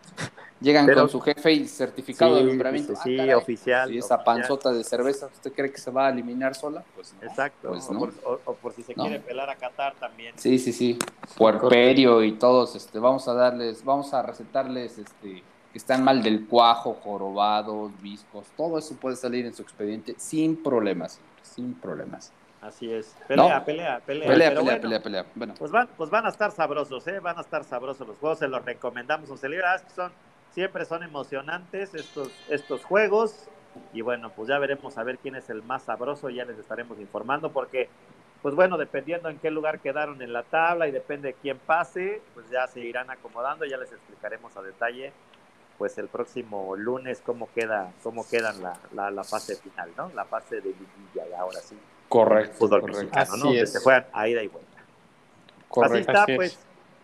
Llegan 0.61 0.85
Pero- 0.85 1.01
con 1.01 1.09
su 1.09 1.21
jefe 1.23 1.53
y 1.53 1.67
certificado 1.67 2.35
de 2.35 2.41
Sí, 2.43 2.47
alumbramiento. 2.47 2.95
sí, 2.97 3.19
Ah, 3.31 3.37
oficial, 3.39 3.89
Si 3.89 3.97
esa 3.99 4.17
oficial. 4.17 4.25
panzota 4.25 4.73
de 4.73 4.85
cerveza, 4.85 5.27
¿usted 5.27 5.53
cree 5.55 5.73
que 5.73 5.79
se 5.79 5.91
va 5.91 6.09
a 6.09 6.11
eliminar 6.11 6.55
sola? 6.55 6.85
Pues 6.95 7.15
no. 7.21 7.27
Exacto. 7.29 7.69
Pues 7.69 7.89
o, 7.89 7.93
no. 7.95 7.99
por, 8.01 8.13
o- 8.25 8.41
o 8.45 8.55
por 8.55 8.73
si 8.75 8.83
se 8.83 8.95
No. 8.95 9.05
quiere 9.05 9.21
pelar 9.21 9.49
a 9.49 9.57
Qatar 9.57 9.95
también. 9.95 10.35
Sí, 10.37 10.59
sí, 10.59 10.73
sí. 10.75 10.99
Puerperio 11.39 12.23
y 12.23 12.33
todos, 12.33 12.77
este, 12.77 12.99
vamos 12.99 13.27
a 13.29 13.33
darles, 13.35 13.83
vamos 13.85 14.13
a 14.13 14.23
recetarles, 14.23 14.99
este, 14.99 15.43
que 15.73 15.79
están 15.79 16.05
mal 16.05 16.23
del 16.23 16.47
cuajo, 16.47 16.93
jorobados, 17.03 17.91
viscos, 18.03 18.47
todo 18.57 18.77
eso 18.79 18.95
puede 18.97 19.17
salir 19.17 19.47
en 19.47 19.55
su 19.55 19.63
expediente 19.63 20.15
sin 20.19 20.63
problemas, 20.63 21.19
sin 21.43 21.73
problemas. 21.73 22.33
Así 22.61 22.93
es. 22.93 23.17
Pelea, 23.27 23.59
No. 23.61 23.65
pelea, 23.65 24.01
pelea. 24.05 24.29
Pelea, 24.29 24.49
pelea, 24.51 24.63
bueno, 24.63 24.81
pelea, 24.83 25.01
pelea. 25.03 25.27
Bueno, 25.35 25.55
Pues 25.59 25.71
van, 25.71 25.89
pues 25.97 26.11
van 26.11 26.27
a 26.27 26.29
estar 26.29 26.51
sabrosos, 26.53 27.07
¿eh? 27.07 27.19
Van 27.19 27.39
a 27.39 27.41
estar 27.41 27.65
sabrosos 27.65 28.07
los 28.07 28.19
juegos, 28.19 28.39
se 28.41 28.49
los 28.49 28.63
recomendamos. 28.63 29.31
Un 29.31 29.39
celebras 29.39 29.81
que 29.81 29.91
son 29.95 30.13
siempre 30.53 30.85
son 30.85 31.03
emocionantes 31.03 31.95
estos, 31.95 32.31
estos 32.49 32.85
juegos. 32.85 33.49
Y 33.93 34.01
bueno, 34.01 34.31
pues 34.35 34.49
ya 34.49 34.59
veremos 34.59 34.99
a 34.99 35.05
ver 35.05 35.19
quién 35.19 35.37
es 35.37 35.49
el 35.49 35.63
más 35.63 35.85
sabroso, 35.85 36.29
ya 36.29 36.45
les 36.45 36.59
estaremos 36.59 36.99
informando 36.99 37.53
porque, 37.53 37.89
pues 38.43 38.55
bueno, 38.55 38.77
dependiendo 38.77 39.29
en 39.29 39.39
qué 39.39 39.51
lugar 39.51 39.79
quedaron 39.79 40.23
en 40.23 40.33
la 40.33 40.43
tabla 40.43 40.89
y 40.89 40.91
depende 40.91 41.29
de 41.29 41.35
quién 41.35 41.59
pase, 41.59 42.21
pues 42.35 42.51
ya 42.51 42.67
se 42.67 42.81
irán 42.81 43.11
acomodando, 43.11 43.65
ya 43.65 43.77
les 43.77 43.93
explicaremos 43.93 44.57
a 44.57 44.63
detalle 44.63 45.13
pues 45.79 45.97
el 45.97 46.09
próximo 46.09 46.77
lunes 46.77 47.23
cómo 47.25 47.49
queda 47.55 47.91
cómo 48.03 48.29
quedan 48.29 48.63
la, 48.63 49.11
la, 49.11 49.25
fase 49.25 49.57
final, 49.57 49.91
¿no? 49.97 50.11
La 50.15 50.27
fase 50.27 50.57
de 50.57 50.75
liguilla 50.75 51.27
y 51.31 51.33
ahora 51.33 51.59
sí. 51.61 51.75
Correcto. 52.07 52.59
Fútbol 52.59 52.83
mexicano, 52.83 53.37
¿no? 53.39 53.51
Que 53.51 53.67
se 53.67 53.81
juegan 53.81 54.05
a 54.13 54.29
ida 54.29 54.43
y 54.43 54.49
vuelta. 54.49 54.77
Correcto. 55.69 56.13
Así 56.13 56.33
está, 56.33 56.37
pues 56.37 56.59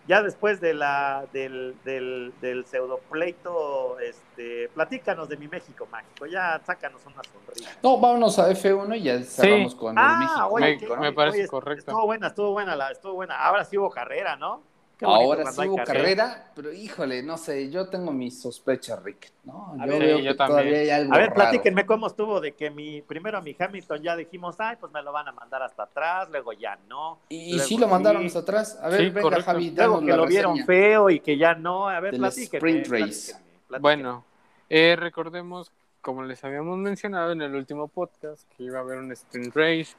ya 0.08 0.22
después 0.22 0.60
de 0.60 0.74
la, 0.74 1.26
del, 1.32 1.74
del, 1.84 2.32
del 2.40 2.64
pseudopleito, 2.64 3.98
este, 3.98 4.68
platícanos 4.74 5.28
de 5.28 5.36
mi 5.36 5.48
México 5.48 5.88
mágico, 5.90 6.26
ya 6.26 6.60
sácanos 6.64 7.04
una 7.06 7.22
sonrisa. 7.24 7.70
No, 7.82 7.98
vámonos 7.98 8.38
a 8.38 8.50
F1 8.50 8.98
y 8.98 9.02
ya 9.02 9.22
cerramos 9.22 9.74
con 9.74 9.92
el 9.92 10.04
ah, 10.04 10.48
México. 10.58 10.96
me, 10.96 11.12
parece 11.12 11.48
correcto. 11.48 11.90
Estuvo 11.90 12.06
buena, 12.06 12.28
estuvo 12.28 12.52
buena, 12.52 12.76
la, 12.76 12.90
estuvo 12.90 13.14
buena. 13.14 13.36
Ahora 13.36 13.64
sí 13.64 13.76
hubo 13.76 13.90
carrera, 13.90 14.36
¿no? 14.36 14.62
Ahora 15.02 15.52
sí 15.52 15.68
hubo 15.68 15.76
carrera, 15.84 16.50
pero 16.54 16.72
híjole, 16.72 17.22
no 17.22 17.36
sé, 17.36 17.70
yo 17.70 17.88
tengo 17.88 18.12
mis 18.12 18.40
sospechas, 18.40 19.02
Rick. 19.02 19.30
¿no? 19.44 19.76
Yo 19.86 19.98
veo 19.98 20.22
que 20.22 20.34
todavía 20.34 20.78
hay 20.78 20.90
algo 20.90 21.14
A 21.14 21.18
ver, 21.18 21.34
platíquenme 21.34 21.84
cómo 21.84 22.06
estuvo 22.06 22.40
de 22.40 22.52
que 22.52 22.70
mi 22.70 23.02
primero 23.02 23.36
a 23.36 23.42
mi 23.42 23.54
Hamilton 23.58 24.02
ya 24.02 24.16
dijimos, 24.16 24.56
ay, 24.58 24.76
pues 24.80 24.90
me 24.92 25.02
lo 25.02 25.12
van 25.12 25.28
a 25.28 25.32
mandar 25.32 25.62
hasta 25.62 25.82
atrás, 25.82 26.30
luego 26.30 26.52
ya 26.54 26.78
no. 26.88 27.18
Y, 27.28 27.58
sí 27.58 27.76
lo 27.76 27.88
mandaron 27.88 28.24
hasta 28.24 28.38
atrás. 28.38 28.78
A 28.80 28.88
ver, 28.88 29.10
venga, 29.10 29.42
Javi, 29.42 29.70
Luego 29.70 30.00
que 30.00 30.16
lo 30.16 30.26
vieron 30.26 30.64
feo 30.64 31.10
y 31.10 31.20
que 31.20 31.36
ya 31.36 31.54
no. 31.54 31.88
A 31.88 32.00
ver, 32.00 32.16
platíquenme. 32.16 32.80
Sprint 32.80 32.86
Race. 32.88 33.36
Bueno, 33.80 34.24
eh, 34.70 34.96
recordemos, 34.98 35.70
como 36.00 36.22
les 36.22 36.42
habíamos 36.42 36.78
mencionado 36.78 37.32
en 37.32 37.42
el 37.42 37.54
último 37.54 37.88
podcast, 37.88 38.48
que 38.56 38.64
iba 38.64 38.78
a 38.78 38.80
haber 38.80 38.98
un 38.98 39.12
Sprint 39.12 39.54
Race 39.54 39.94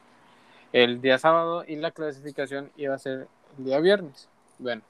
el 0.73 1.01
día 1.01 1.19
sábado 1.19 1.63
y 1.67 1.75
la 1.75 1.91
clasificación 1.91 2.71
iba 2.77 2.95
a 2.95 2.99
ser 2.99 3.27
el 3.59 3.65
día 3.65 3.79
viernes. 3.79 4.27
Bueno, 4.60 4.82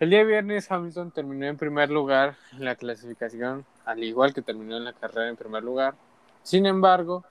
el 0.00 0.08
día 0.08 0.24
viernes 0.24 0.70
Hamilton 0.70 1.10
terminó 1.10 1.44
en 1.44 1.58
primer 1.58 1.90
lugar 1.90 2.36
en 2.52 2.64
la 2.64 2.74
clasificación, 2.74 3.66
al 3.84 4.02
igual 4.02 4.32
que 4.32 4.40
terminó 4.40 4.78
en 4.78 4.84
la 4.84 4.94
carrera 4.94 5.28
en 5.28 5.36
primer 5.36 5.62
lugar. 5.62 5.94
Sin 6.42 6.64
embargo, 6.64 7.22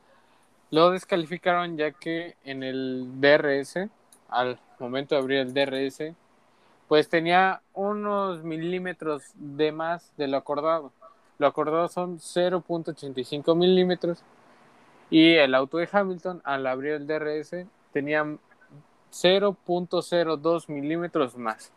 lo 0.69 0.91
descalificaron 0.91 1.77
ya 1.77 1.89
que 1.91 2.35
en 2.43 2.61
el 2.61 3.07
DRS, 3.19 3.89
al 4.29 4.59
momento 4.77 5.15
de 5.15 5.21
abrir 5.21 5.39
el 5.39 5.53
DRS, 5.53 6.13
pues 6.87 7.09
tenía 7.09 7.61
unos 7.73 8.43
milímetros 8.43 9.23
de 9.33 9.71
más 9.71 10.11
de 10.17 10.27
lo 10.27 10.37
acordado. 10.37 10.91
Lo 11.39 11.47
acordado 11.47 11.87
son 11.87 12.19
0.85 12.19 13.55
milímetros 13.55 14.23
y 15.09 15.33
el 15.33 15.55
auto 15.55 15.79
de 15.79 15.89
Hamilton 15.91 16.41
al 16.43 16.67
abrir 16.67 16.93
el 16.93 17.07
DRS 17.07 17.65
tenía 17.91 18.25
0.02 19.15 20.67
milímetros 20.67 21.37
más. 21.37 21.71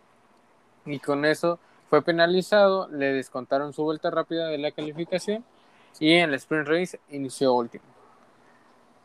Y 0.85 0.99
con 0.99 1.25
eso 1.25 1.59
fue 1.89 2.03
penalizado, 2.03 2.89
le 2.89 3.13
descontaron 3.13 3.73
su 3.73 3.85
vuelta 3.85 4.11
rápida 4.11 4.49
de 4.49 4.59
la 4.59 4.73
calificación 4.73 5.45
y 6.01 6.15
en 6.15 6.31
el 6.31 6.35
sprint 6.35 6.69
race 6.69 7.01
inició 7.11 7.55
último. 7.55 7.85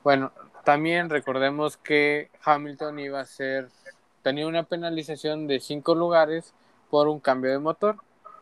Bueno, 0.03 0.31
también 0.63 1.09
recordemos 1.09 1.77
que 1.77 2.29
Hamilton 2.43 2.99
iba 2.99 3.19
a 3.19 3.25
ser, 3.25 3.69
tenía 4.21 4.47
una 4.47 4.63
penalización 4.63 5.47
de 5.47 5.59
cinco 5.59 5.93
lugares 5.95 6.53
por 6.89 7.07
un 7.07 7.19
cambio 7.19 7.51
de 7.51 7.59
motor. 7.59 7.97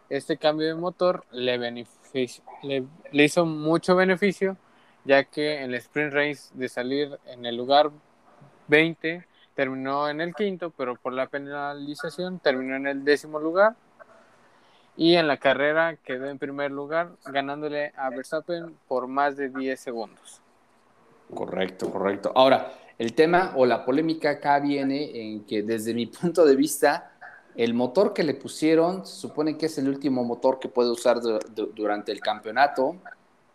Este 0.10 0.38
cambio 0.38 0.68
de 0.68 0.76
motor 0.76 1.26
le, 1.32 1.58
le, 1.58 2.86
le 3.12 3.24
hizo 3.24 3.46
mucho 3.46 3.96
beneficio, 3.96 4.58
ya 5.04 5.24
que 5.24 5.62
en 5.62 5.72
el 5.72 5.76
sprint 5.76 6.14
race 6.14 6.50
de 6.54 6.70
salir 6.70 7.20
en 7.26 7.46
el 7.46 7.58
lugar 7.58 7.92
20 8.68 9.26
terminó 9.62 10.10
en 10.10 10.22
el 10.22 10.34
quinto, 10.34 10.72
pero 10.76 10.96
por 10.96 11.14
la 11.14 11.28
penalización 11.28 12.40
terminó 12.40 12.78
en 12.78 12.88
el 12.88 13.06
décimo 13.06 13.40
lugar. 13.40 13.76
Y 14.98 15.14
en 15.18 15.28
la 15.28 15.38
carrera 15.38 15.98
quedó 16.04 16.26
en 16.26 16.40
primer 16.40 16.72
lugar, 16.72 17.12
ganándole 17.26 17.94
a 17.96 18.10
Verstappen 18.10 18.76
por 18.88 19.06
más 19.06 19.38
de 19.38 19.50
10 19.50 19.80
segundos. 19.80 20.42
Correcto, 21.32 21.92
correcto. 21.92 22.32
Ahora, 22.34 22.74
el 22.98 23.14
tema 23.14 23.54
o 23.56 23.68
la 23.68 23.86
polémica 23.86 24.32
acá 24.32 24.60
viene 24.60 25.12
en 25.14 25.44
que 25.44 25.62
desde 25.62 25.94
mi 25.94 26.08
punto 26.22 26.44
de 26.44 26.56
vista, 26.56 27.12
el 27.56 27.76
motor 27.76 28.16
que 28.16 28.24
le 28.24 28.34
pusieron 28.34 29.06
se 29.06 29.14
supone 29.14 29.60
que 29.60 29.68
es 29.68 29.78
el 29.78 29.88
último 29.88 30.24
motor 30.24 30.58
que 30.58 30.70
puede 30.70 30.90
usar 30.90 31.20
durante 31.22 32.12
el 32.12 32.20
campeonato. 32.20 32.96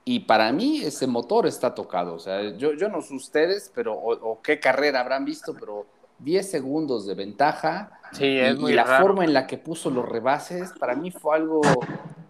Y 0.04 0.20
para 0.20 0.52
mí 0.52 0.82
ese 0.84 1.08
motor 1.08 1.48
está 1.48 1.74
tocado. 1.74 2.14
O 2.14 2.20
sea, 2.20 2.50
yo, 2.50 2.74
yo 2.74 2.88
no 2.88 3.02
sé 3.02 3.12
ustedes, 3.12 3.72
pero 3.74 3.92
o 3.92 4.40
qué 4.40 4.60
carrera 4.60 5.00
habrán 5.00 5.24
visto, 5.24 5.52
pero 5.52 5.84
10 6.20 6.50
segundos 6.50 7.06
de 7.06 7.14
ventaja. 7.14 8.00
Sí, 8.12 8.38
es 8.38 8.58
y, 8.58 8.72
la 8.72 8.84
forma 9.00 9.24
en 9.24 9.32
la 9.32 9.46
que 9.46 9.58
puso 9.58 9.90
los 9.90 10.08
rebases, 10.08 10.72
para 10.78 10.94
mí 10.94 11.10
fue 11.10 11.36
algo 11.36 11.60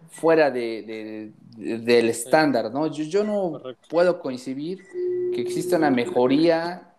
fuera 0.09 0.49
de, 0.51 1.31
del 1.55 2.09
estándar, 2.09 2.71
¿no? 2.71 2.87
Yo, 2.87 3.03
yo 3.03 3.23
no 3.23 3.61
puedo 3.89 4.19
coincidir 4.19 4.83
que 5.33 5.41
exista 5.41 5.77
una 5.77 5.91
mejoría 5.91 6.93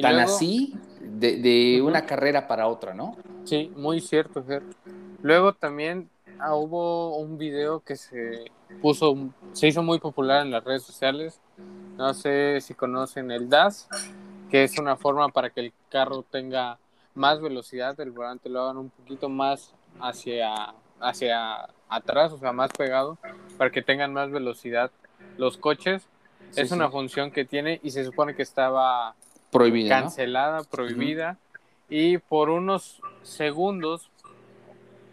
tan 0.00 0.16
así 0.16 0.74
de, 1.00 1.80
una 1.82 2.06
carrera 2.06 2.46
para 2.46 2.66
otra, 2.66 2.94
¿no? 2.94 3.16
Sí, 3.44 3.72
muy 3.76 4.00
cierto, 4.00 4.44
Ger. 4.44 4.62
Luego 5.22 5.52
también 5.52 6.08
ah, 6.38 6.54
hubo 6.54 7.16
un 7.18 7.38
video 7.38 7.80
que 7.80 7.96
se 7.96 8.44
puso, 8.80 9.16
se 9.52 9.68
hizo 9.68 9.82
muy 9.82 9.98
popular 9.98 10.44
en 10.44 10.50
las 10.50 10.64
redes 10.64 10.82
sociales. 10.82 11.40
No 11.96 12.14
sé 12.14 12.60
si 12.60 12.74
conocen 12.74 13.30
el 13.30 13.48
DAS 13.48 13.88
que 14.50 14.64
es 14.64 14.78
una 14.78 14.96
forma 14.96 15.28
para 15.28 15.50
que 15.50 15.60
el 15.60 15.72
carro 15.90 16.22
tenga 16.22 16.78
más 17.14 17.40
velocidad, 17.40 17.98
el 18.00 18.10
volante 18.10 18.48
lo 18.48 18.62
hagan 18.62 18.78
un 18.78 18.90
poquito 18.90 19.28
más 19.28 19.74
hacia, 20.00 20.74
hacia 21.00 21.68
atrás, 21.88 22.32
o 22.32 22.38
sea, 22.38 22.52
más 22.52 22.70
pegado, 22.72 23.18
para 23.58 23.70
que 23.70 23.82
tengan 23.82 24.12
más 24.12 24.30
velocidad 24.30 24.90
los 25.36 25.56
coches. 25.56 26.08
es 26.56 26.72
una 26.72 26.90
función 26.90 27.30
que 27.30 27.44
tiene 27.44 27.80
y 27.82 27.90
se 27.90 28.04
supone 28.04 28.34
que 28.34 28.42
estaba 28.42 29.14
prohibida, 29.50 30.00
cancelada, 30.00 30.62
prohibida. 30.64 31.36
Y 31.88 32.18
por 32.18 32.50
unos 32.50 33.00
segundos 33.22 34.10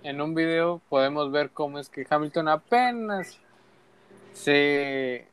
en 0.04 0.22
un 0.22 0.36
video 0.36 0.82
podemos 0.90 1.32
ver 1.32 1.50
cómo 1.50 1.80
es 1.80 1.90
que 1.90 2.06
Hamilton 2.10 2.48
apenas 2.48 3.40
se 4.34 5.28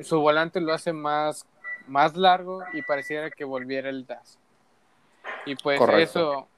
su 0.00 0.20
volante 0.20 0.60
lo 0.60 0.72
hace 0.72 0.92
más 0.92 1.46
más 1.86 2.16
largo 2.16 2.62
y 2.72 2.82
pareciera 2.82 3.30
que 3.30 3.44
volviera 3.44 3.88
el 3.88 4.06
DAS. 4.06 4.38
Y 5.46 5.56
pues 5.56 5.80
eso, 5.98 6.48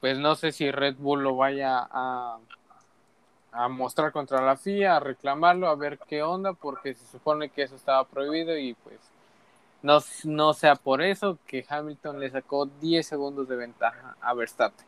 pues 0.00 0.18
no 0.18 0.34
sé 0.34 0.52
si 0.52 0.70
Red 0.70 0.96
Bull 0.96 1.22
lo 1.22 1.36
vaya 1.36 1.86
a, 1.90 2.38
a 3.52 3.68
mostrar 3.68 4.12
contra 4.12 4.42
la 4.42 4.56
FIA, 4.56 4.96
a 4.96 5.00
reclamarlo, 5.00 5.68
a 5.68 5.74
ver 5.74 5.98
qué 6.06 6.22
onda, 6.22 6.52
porque 6.52 6.94
se 6.94 7.06
supone 7.06 7.48
que 7.48 7.62
eso 7.62 7.76
estaba 7.76 8.04
prohibido 8.04 8.56
y 8.56 8.74
pues 8.74 8.98
no, 9.82 9.98
no 10.24 10.54
sea 10.54 10.74
por 10.74 11.02
eso 11.02 11.38
que 11.46 11.64
Hamilton 11.68 12.20
le 12.20 12.30
sacó 12.30 12.66
10 12.66 13.06
segundos 13.06 13.48
de 13.48 13.56
ventaja 13.56 14.16
a 14.20 14.34
Verstappen. 14.34 14.86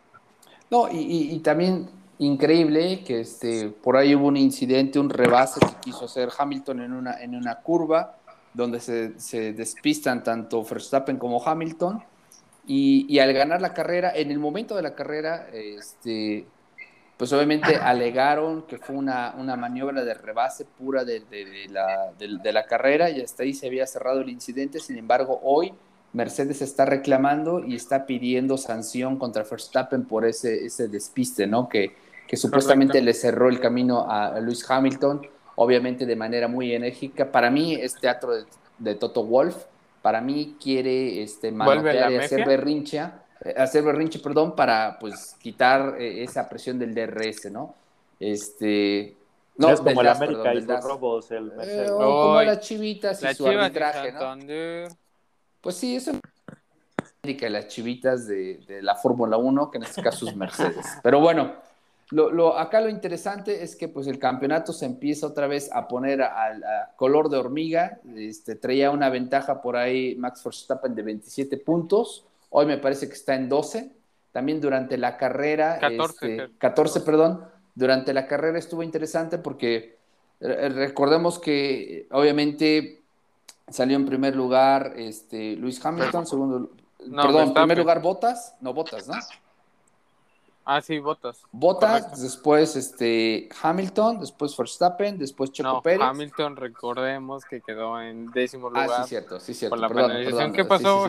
No, 0.71 0.89
y, 0.89 1.35
y, 1.35 1.39
también 1.41 1.91
increíble 2.19 3.03
que 3.03 3.21
este, 3.21 3.71
por 3.71 3.97
ahí 3.97 4.15
hubo 4.15 4.29
un 4.29 4.37
incidente, 4.37 5.01
un 5.01 5.11
rebase 5.11 5.59
que 5.59 5.75
quiso 5.81 6.05
hacer 6.05 6.29
Hamilton 6.37 6.83
en 6.83 6.93
una, 6.93 7.21
en 7.21 7.35
una 7.35 7.57
curva 7.57 8.19
donde 8.55 8.81
se, 8.81 9.53
despistan 9.53 10.23
tanto 10.23 10.65
Verstappen 10.65 11.17
como 11.19 11.43
Hamilton. 11.45 12.03
Y, 12.67 13.19
al 13.19 13.33
ganar 13.33 13.61
la 13.61 13.75
carrera, 13.75 14.13
en 14.15 14.31
el 14.31 14.39
momento 14.39 14.77
de 14.77 14.83
la 14.83 14.95
carrera, 14.95 15.49
este, 15.53 16.47
pues 17.17 17.33
obviamente 17.33 17.75
alegaron 17.77 18.63
que 18.63 18.79
fue 18.79 18.95
una, 18.97 19.33
maniobra 19.59 20.05
de 20.05 20.15
rebase 20.15 20.65
pura 20.65 21.05
de, 21.05 21.25
la, 21.69 22.13
de, 22.19 22.53
la, 22.53 22.67
carrera 22.67 23.11
y 23.11 23.23
hasta 23.23 23.43
ahí 23.43 23.55
se 23.55 23.67
había 23.67 23.87
cerrado 23.87 24.21
el 24.21 24.29
incidente. 24.29 24.79
Sin 24.79 24.99
embargo, 24.99 25.41
hoy 25.43 25.73
Mercedes 26.13 26.63
está 26.63 26.85
reclamando 26.85 27.65
y 27.65 27.75
está 27.75 28.07
pidiendo 28.07 28.57
sanción 28.57 29.19
contra 29.19 29.43
Verstappen 29.43 30.05
por 30.05 30.25
ese, 30.25 30.67
ese 30.67 30.87
despiste, 30.87 31.49
¿no? 31.49 31.69
Que, 31.69 31.97
que 32.29 32.37
supuestamente 32.37 33.03
le 33.03 33.15
cerró 33.15 33.49
el 33.49 33.59
camino 33.59 34.09
a 34.09 34.39
Lewis 34.39 34.65
Hamilton 34.71 35.27
obviamente 35.61 36.07
de 36.07 36.17
manera 36.17 36.49
muy 36.49 36.75
enérgica. 36.75 37.31
Para 37.31 37.51
mí 37.51 37.75
es 37.75 37.95
teatro 37.95 38.33
de, 38.79 38.95
Toto 38.95 39.25
Wolf, 39.25 39.67
para 40.01 40.23
mí 40.23 40.57
quiere 40.61 41.23
este, 41.23 41.53
manotear 41.53 42.11
y 42.11 42.17
hacer 42.17 42.47
berrinche, 42.47 42.99
eh, 43.45 43.55
hacer 43.59 43.85
berrinche, 43.85 44.21
perdón, 44.21 44.57
para 44.57 44.99
pues 44.99 45.37
quitar 45.39 46.01
eh, 46.01 46.23
esa 46.23 46.49
presión 46.49 46.79
del 46.79 46.95
DRS, 46.95 47.53
¿no? 47.53 47.75
Este, 48.19 49.15
no, 49.59 49.69
es 49.69 49.81
como 49.81 50.01
el 50.01 50.09
América 50.09 50.55
y 50.55 50.63
los 50.63 50.83
robos, 50.83 51.31
el 51.31 51.53
eh, 51.63 51.87
como 51.91 52.41
las 52.41 52.61
chivitas 52.61 53.23
y 53.23 53.35
su 53.35 53.47
arbitraje, 53.47 54.13
¿no? 54.13 54.39
Pues 55.61 55.77
sí, 55.77 55.95
eso 55.95 56.13
América 57.23 57.49
y 57.49 57.51
las 57.51 57.69
chivitas 57.69 58.27
de, 58.27 58.63
de 58.67 58.81
la 58.81 58.95
Fórmula 58.95 59.37
1, 59.37 59.71
que 59.71 59.77
en 59.77 59.85
este 59.85 60.03
caso 60.03 60.27
es 60.27 60.35
Mercedes. 60.35 60.87
Pero 61.03 61.21
bueno, 61.21 61.53
lo, 62.11 62.59
acá 62.59 62.81
lo 62.81 62.89
interesante 62.89 63.63
es 63.63 63.77
que 63.77 63.87
pues 63.87 64.07
el 64.09 64.19
campeonato 64.19 64.73
se 64.73 64.85
empieza 64.85 65.27
otra 65.27 65.47
vez 65.47 65.71
a 65.73 65.87
poner 65.87 66.23
a, 66.23 66.93
color 66.97 67.29
de 67.29 67.39
hormiga. 67.39 68.01
Este, 68.17 68.57
traía 68.57 68.91
una 68.91 69.09
ventaja 69.11 69.63
por 69.63 69.77
ahí 69.77 70.17
Max 70.17 70.43
Verstappen 70.45 70.95
de 70.95 71.03
27 71.03 71.57
puntos. 71.59 72.25
Hoy 72.51 72.67
me 72.67 72.79
parece 72.79 73.07
que 73.07 73.15
está 73.15 73.35
en 73.35 73.49
12. 73.49 73.93
También 74.33 74.61
durante 74.61 74.99
la 74.99 75.17
carrera. 75.17 75.79
14. 75.79 76.51
14, 76.59 76.99
este, 76.99 77.11
perdón. 77.11 77.45
Durante 77.75 78.13
la 78.13 78.27
carrera 78.27 78.59
estuvo 78.59 78.83
interesante 78.83 79.39
porque 79.39 79.99
eh, 80.41 80.69
recordemos 80.69 81.39
que 81.39 82.09
obviamente 82.11 83.03
salió 83.69 83.97
en 83.97 84.07
primer 84.07 84.35
lugar 84.35 84.95
este, 84.97 85.55
Luis 85.55 85.85
Hamilton, 85.85 86.27
segundo. 86.27 86.71
perdón, 86.99 87.49
en 87.49 87.55
primer 87.55 87.79
lugar 87.79 88.03
Botas. 88.03 88.57
No, 88.61 88.75
Botas, 88.75 89.07
¿no? 89.07 89.15
Ah, 90.73 90.81
sí, 90.81 91.01
Botas. 91.01 91.43
Botas, 91.51 92.23
después 92.23 92.77
este 92.77 93.49
Hamilton, 93.61 94.21
después 94.21 94.57
Verstappen, 94.57 95.19
después 95.19 95.51
Checo 95.51 95.69
no, 95.69 95.83
Pérez. 95.83 96.01
Hamilton, 96.01 96.55
recordemos 96.55 97.45
que 97.45 97.61
quedó 97.61 98.01
en 98.01 98.31
décimo 98.31 98.69
lugar. 98.69 98.89
Ah, 98.89 99.03
sí, 99.03 99.09
cierto, 99.09 99.41
sí, 99.41 99.53
cierto. 99.53 99.75
Por 99.75 99.81
la 99.81 99.89
perdón, 99.89 100.53
¿Qué 100.53 100.65
pasó? 100.65 101.09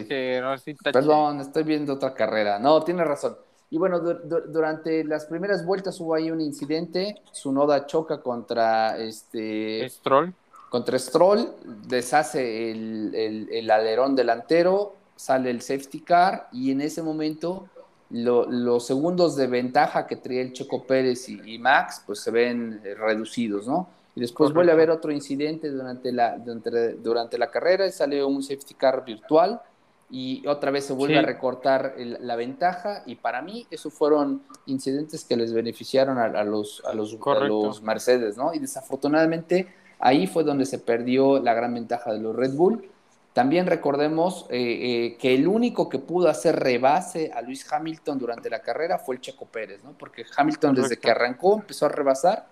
perdón, 0.81 1.41
estoy 1.41 1.61
viendo 1.61 1.93
otra 1.93 2.15
carrera. 2.15 2.57
No, 2.57 2.81
tiene 2.81 3.03
razón. 3.03 3.37
Y 3.69 3.77
bueno, 3.77 3.99
durante 3.99 5.03
las 5.03 5.27
primeras 5.27 5.63
vueltas 5.63 5.99
hubo 5.99 6.15
ahí 6.15 6.31
un 6.31 6.41
incidente. 6.41 7.21
Su 7.31 7.51
noda 7.51 7.85
choca 7.85 8.19
contra 8.19 8.97
este. 8.97 9.87
Stroll. 9.89 10.33
Contra 10.71 10.97
Stroll, 10.97 11.53
deshace 11.87 12.71
el, 12.71 13.13
el, 13.13 13.49
el 13.51 13.69
alerón 13.69 14.15
delantero, 14.15 14.95
sale 15.15 15.51
el 15.51 15.61
safety 15.61 15.99
car 15.99 16.47
y 16.51 16.71
en 16.71 16.81
ese 16.81 17.03
momento 17.03 17.67
los 18.11 18.85
segundos 18.85 19.35
de 19.35 19.47
ventaja 19.47 20.05
que 20.05 20.17
traía 20.17 20.41
el 20.41 20.53
Checo 20.53 20.83
Pérez 20.83 21.29
y, 21.29 21.57
Max, 21.59 22.03
pues 22.05 22.19
se 22.19 22.31
ven 22.31 22.81
eh, 22.83 22.93
reducidos, 22.93 23.67
¿no? 23.67 23.87
Y 24.15 24.19
después 24.19 24.51
vuelve 24.51 24.71
a 24.71 24.75
haber 24.75 24.91
otro 24.91 25.11
incidente 25.11 25.69
durante 25.69 26.11
la, 26.11 26.37
durante, 26.37 27.37
la 27.37 27.49
carrera 27.49 27.87
y 27.87 27.91
sale 27.91 28.23
un 28.23 28.43
safety 28.43 28.73
car 28.73 29.05
virtual 29.05 29.61
y 30.09 30.45
otra 30.45 30.69
vez 30.69 30.85
se 30.85 30.91
vuelve 30.91 31.17
a 31.17 31.21
recortar 31.21 31.95
la 31.97 32.35
ventaja 32.35 33.03
y 33.05 33.15
para 33.15 33.41
mí 33.41 33.65
esos 33.71 33.93
fueron 33.93 34.41
incidentes 34.65 35.23
que 35.23 35.37
les 35.37 35.53
beneficiaron 35.53 36.17
a, 36.17 36.43
los, 36.43 36.83
a, 36.85 36.93
los, 36.93 37.17
a 37.25 37.39
los 37.45 37.81
Mercedes, 37.81 38.35
¿no? 38.35 38.53
Y 38.53 38.59
desafortunadamente 38.59 39.73
ahí 39.97 40.27
fue 40.27 40.43
donde 40.43 40.65
se 40.65 40.79
perdió 40.79 41.39
la 41.39 41.53
gran 41.53 41.73
ventaja 41.73 42.11
de 42.11 42.19
los 42.19 42.35
Red 42.35 42.53
Bull 42.53 42.89
también 43.33 43.65
recordemos 43.65 44.45
eh, 44.49 44.57
eh, 44.59 45.17
que 45.17 45.33
el 45.33 45.47
único 45.47 45.87
que 45.87 45.99
pudo 45.99 46.27
hacer 46.27 46.57
rebase 46.59 47.31
a 47.33 47.41
Luis 47.41 47.71
Hamilton 47.71 48.19
durante 48.19 48.49
la 48.49 48.61
carrera 48.61 48.99
fue 48.99 49.15
el 49.15 49.21
Checo 49.21 49.45
Pérez, 49.45 49.83
¿no? 49.83 49.93
Porque 49.97 50.25
Hamilton 50.35 50.75
desde 50.75 50.97
que 50.97 51.11
arrancó 51.11 51.55
empezó 51.55 51.85
a 51.85 51.89
rebasar 51.89 52.47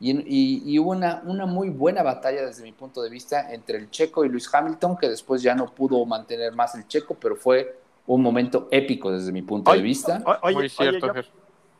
y, 0.00 0.78
hubo 0.78 0.90
una, 0.90 1.22
una, 1.24 1.46
muy 1.46 1.68
buena 1.68 2.02
batalla 2.02 2.46
desde 2.46 2.64
mi 2.64 2.72
punto 2.72 3.02
de 3.02 3.10
vista 3.10 3.52
entre 3.52 3.78
el 3.78 3.90
Checo 3.90 4.24
y 4.24 4.28
Luis 4.28 4.52
Hamilton, 4.52 4.96
que 4.96 5.08
después 5.08 5.42
ya 5.42 5.54
no 5.54 5.66
pudo 5.66 6.04
mantener 6.06 6.52
más 6.54 6.74
el 6.74 6.88
Checo, 6.88 7.14
pero 7.14 7.36
fue 7.36 7.78
un 8.06 8.20
momento 8.20 8.66
épico 8.70 9.12
desde 9.12 9.30
mi 9.30 9.42
punto 9.42 9.70
de 9.72 9.80
vista. 9.80 10.22
Oye, 10.42 10.68
cierto, 10.68 11.12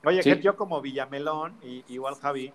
oye, 0.04 0.22
yo, 0.22 0.34
yo, 0.36 0.56
como 0.56 0.80
Villamelón, 0.80 1.54
y, 1.64 1.84
igual 1.88 2.14
Javi, 2.14 2.52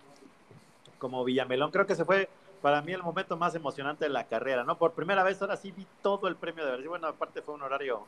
como 1.00 1.26
Villamelón, 1.26 1.72
creo 1.72 1.86
que 1.86 1.96
se 1.96 2.06
fue 2.06 2.30
para 2.62 2.82
mí 2.82 2.94
el 2.94 3.04
momento 3.04 3.38
más 3.38 3.56
emocionante 3.56 4.06
de 4.06 4.10
la 4.10 4.26
carrera, 4.26 4.64
¿no? 4.64 4.78
Por 4.78 4.94
primera 4.94 5.24
vez 5.24 5.42
ahora 5.42 5.58
sí 5.58 5.72
vi 5.72 5.86
todo 6.02 6.28
el 6.28 6.36
premio 6.36 6.64
de 6.66 6.72
Brasil. 6.72 6.90
Bueno, 6.90 7.08
aparte 7.08 7.42
fue 7.42 7.56
un 7.56 7.62
horario 7.62 8.04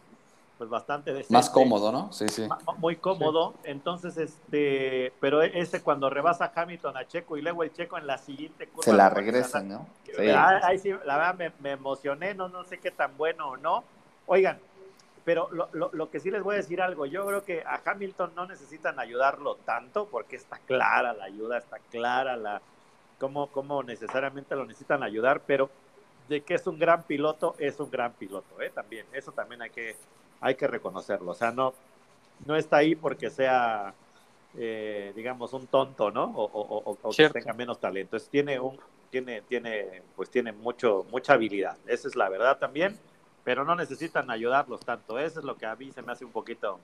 pues 0.57 0.69
bastante 0.69 1.13
decente. 1.13 1.33
Más 1.33 1.49
cómodo, 1.49 1.89
¿no? 1.91 2.11
Sí, 2.11 2.27
sí. 2.27 2.45
Muy 2.79 2.97
cómodo. 2.97 3.53
Entonces, 3.63 4.17
este, 4.17 5.13
pero 5.21 5.41
ese 5.41 5.81
cuando 5.81 6.09
rebasa 6.09 6.51
Hamilton 6.53 6.97
a 6.97 7.07
Checo 7.07 7.37
y 7.37 7.41
luego 7.41 7.63
el 7.63 7.71
Checo 7.71 7.97
en 7.97 8.05
la 8.05 8.17
siguiente 8.17 8.67
curva. 8.67 8.83
Se 8.83 8.93
la 8.93 9.09
regresan, 9.09 9.69
¿no? 9.69 9.87
Sí. 10.03 10.29
Ahí 10.29 10.77
sí, 10.77 10.93
la 11.05 11.17
verdad 11.17 11.53
me, 11.59 11.71
emocioné, 11.71 12.33
no, 12.33 12.49
no 12.49 12.65
sé 12.65 12.77
qué 12.77 12.91
tan 12.91 13.15
bueno 13.15 13.51
o 13.51 13.57
no. 13.57 13.85
Oigan, 14.25 14.59
pero 15.23 15.47
lo, 15.51 15.69
lo, 15.71 15.91
lo, 15.93 16.09
que 16.09 16.19
sí 16.19 16.29
les 16.29 16.43
voy 16.43 16.55
a 16.55 16.57
decir 16.57 16.81
algo, 16.81 17.05
yo 17.05 17.25
creo 17.25 17.45
que 17.45 17.63
a 17.65 17.81
Hamilton 17.85 18.33
no 18.35 18.45
necesitan 18.45 18.99
ayudarlo 18.99 19.55
tanto 19.55 20.07
porque 20.07 20.35
está 20.35 20.57
clara 20.57 21.13
la 21.13 21.23
ayuda, 21.23 21.57
está 21.57 21.79
clara 21.89 22.35
la, 22.35 22.61
cómo, 23.19 23.83
necesariamente 23.83 24.55
lo 24.55 24.65
necesitan 24.65 25.03
ayudar, 25.03 25.41
pero 25.45 25.69
de 26.27 26.41
que 26.41 26.55
es 26.55 26.65
un 26.67 26.79
gran 26.79 27.03
piloto, 27.03 27.55
es 27.57 27.79
un 27.79 27.89
gran 27.89 28.13
piloto, 28.13 28.61
¿eh? 28.61 28.71
También, 28.73 29.05
eso 29.13 29.31
también 29.31 29.61
hay 29.61 29.69
que, 29.69 29.95
hay 30.41 30.55
que 30.55 30.67
reconocerlo. 30.67 31.31
O 31.31 31.35
sea, 31.35 31.51
no, 31.51 31.73
no 32.45 32.55
está 32.55 32.77
ahí 32.77 32.95
porque 32.95 33.29
sea, 33.29 33.93
eh, 34.57 35.11
digamos, 35.15 35.53
un 35.53 35.67
tonto, 35.67 36.11
¿no? 36.11 36.25
O, 36.25 36.97
o, 37.01 37.11
que 37.11 37.29
tenga 37.29 37.53
menos 37.53 37.79
talento. 37.79 38.15
Es, 38.15 38.29
tiene 38.29 38.59
un, 38.59 38.79
tiene, 39.09 39.41
tiene, 39.41 40.03
pues 40.15 40.29
tiene 40.29 40.51
mucho, 40.51 41.05
mucha 41.11 41.33
habilidad. 41.33 41.77
Esa 41.87 42.07
es 42.07 42.15
la 42.15 42.29
verdad 42.29 42.57
también, 42.59 42.97
pero 43.43 43.65
no 43.65 43.75
necesitan 43.75 44.29
ayudarlos 44.29 44.81
tanto. 44.81 45.19
Eso 45.19 45.39
es 45.39 45.45
lo 45.45 45.57
que 45.57 45.65
a 45.65 45.75
mí 45.75 45.91
se 45.91 46.01
me 46.01 46.11
hace 46.11 46.25
un 46.25 46.31
poquito 46.31 46.79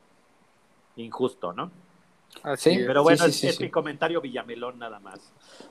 injusto, 0.95 1.53
¿no? 1.53 1.72
Sí, 2.57 2.80
pero 2.86 3.03
bueno, 3.03 3.26
es, 3.26 3.60
mi 3.60 3.70
comentario 3.70 4.22
Villamelón 4.22 4.80
nada 4.80 4.99
más. 4.99 5.20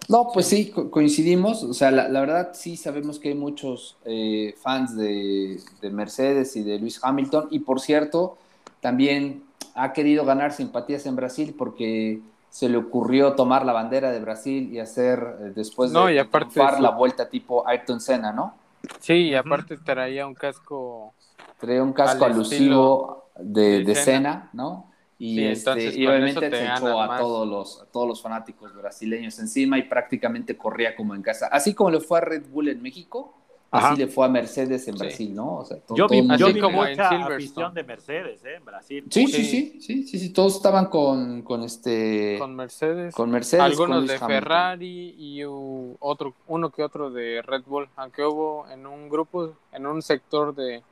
No, 0.09 0.31
pues 0.33 0.47
sí, 0.47 0.71
coincidimos. 0.71 1.63
O 1.63 1.75
sea, 1.75 1.91
la, 1.91 2.21
verdad 2.21 2.51
sí 2.55 2.77
sabemos 2.77 3.19
que 3.19 3.31
hay 3.31 3.35
muchos 3.35 3.97
eh, 4.05 4.55
fans 4.61 4.97
de, 4.97 5.61
Mercedes 5.91 6.57
y 6.57 6.63
de 6.63 6.79
Luis 6.79 7.01
Hamilton. 7.03 7.49
Y 7.51 7.61
por 7.61 7.81
cierto, 7.81 8.37
también 8.81 9.45
ha 9.75 9.93
querido 9.93 10.25
ganar 10.25 10.53
simpatías 10.53 11.07
en 11.07 11.17
Brasil 11.17 11.55
porque 11.57 12.21
se 12.51 12.69
le 12.69 12.77
ocurrió 12.77 13.33
tomar 13.33 13.65
la 13.65 13.73
bandera 13.73 14.13
de 14.13 14.21
Brasil 14.21 14.73
y 14.73 14.79
hacer 14.79 15.37
eh, 15.41 15.53
después 15.55 15.93
de 15.93 16.15
y 16.15 16.19
aparte 16.19 16.61
la 16.81 16.91
vuelta 16.91 17.29
tipo 17.29 17.67
Ayrton 17.67 18.01
Senna, 18.01 18.33
¿no? 18.33 18.55
Sí, 19.01 19.29
y 19.29 19.35
aparte 19.35 19.77
traía 19.79 20.27
un 20.27 20.35
casco. 20.35 21.15
Traía 21.59 21.83
un 21.83 21.93
casco 21.93 22.25
alusivo 22.25 23.29
de, 23.39 23.79
de, 23.79 23.85
de 23.85 23.95
Senna, 23.95 24.51
¿no? 24.53 24.94
Y, 25.19 25.45
este, 25.45 25.71
obviamente 25.71 26.51
se 26.51 26.65
echó 26.65 27.01
a 27.01 27.19
todos, 27.19 27.49
los, 27.49 27.87
todos 27.93 28.09
los 28.09 28.21
fanáticos 28.21 28.75
brasileños 28.75 29.39
encima 29.39 29.79
y 29.79 29.83
prácticamente 29.85 30.57
corría 30.57 30.97
como 30.97 31.15
en 31.15 31.23
casa. 31.23 31.47
Así 31.47 31.73
como 31.73 31.91
le 31.91 32.01
fue 32.01 32.19
a 32.19 32.21
Red 32.23 32.47
Bull 32.51 32.69
en 32.69 32.83
México, 32.83 33.33
así 33.71 33.97
le 33.97 34.07
fue 34.09 34.27
a 34.27 34.29
Mercedes 34.29 34.87
en 34.89 34.97
Brasil, 34.97 35.35
¿no? 35.35 35.59
O 35.59 35.65
sea, 35.65 35.79
yo 35.95 36.09
vi, 36.09 36.27
como 36.61 36.83
mucha 36.83 37.09
afición 37.09 37.75
de 37.75 37.85
Mercedes 37.85 38.45
¿eh? 38.45 38.57
en 38.57 38.65
Brasil. 38.65 39.05
Sí, 39.09 39.27
sí, 39.27 39.45
sí, 39.45 39.81
sí, 39.81 40.03
sí, 40.05 40.19
sí, 40.19 40.33
todos 40.33 40.57
estaban 40.57 40.87
con, 40.87 41.43
con 41.43 41.63
este... 41.63 42.37
Con 42.39 42.55
Mercedes. 42.55 43.15
Con 43.15 43.31
Mercedes. 43.31 43.63
Algunos 43.63 44.07
de 44.09 44.19
Ferrari 44.19 45.15
y 45.17 45.43
otro, 45.45 46.35
uno 46.49 46.71
que 46.71 46.83
otro 46.83 47.11
de 47.11 47.41
Red 47.43 47.63
Bull, 47.67 47.89
aunque 47.97 48.25
hubo 48.25 48.67
en 48.69 48.87
un 48.87 49.09
grupo, 49.09 49.55
en 49.73 49.87
un 49.87 50.03
sector 50.03 50.55
de... 50.55 50.83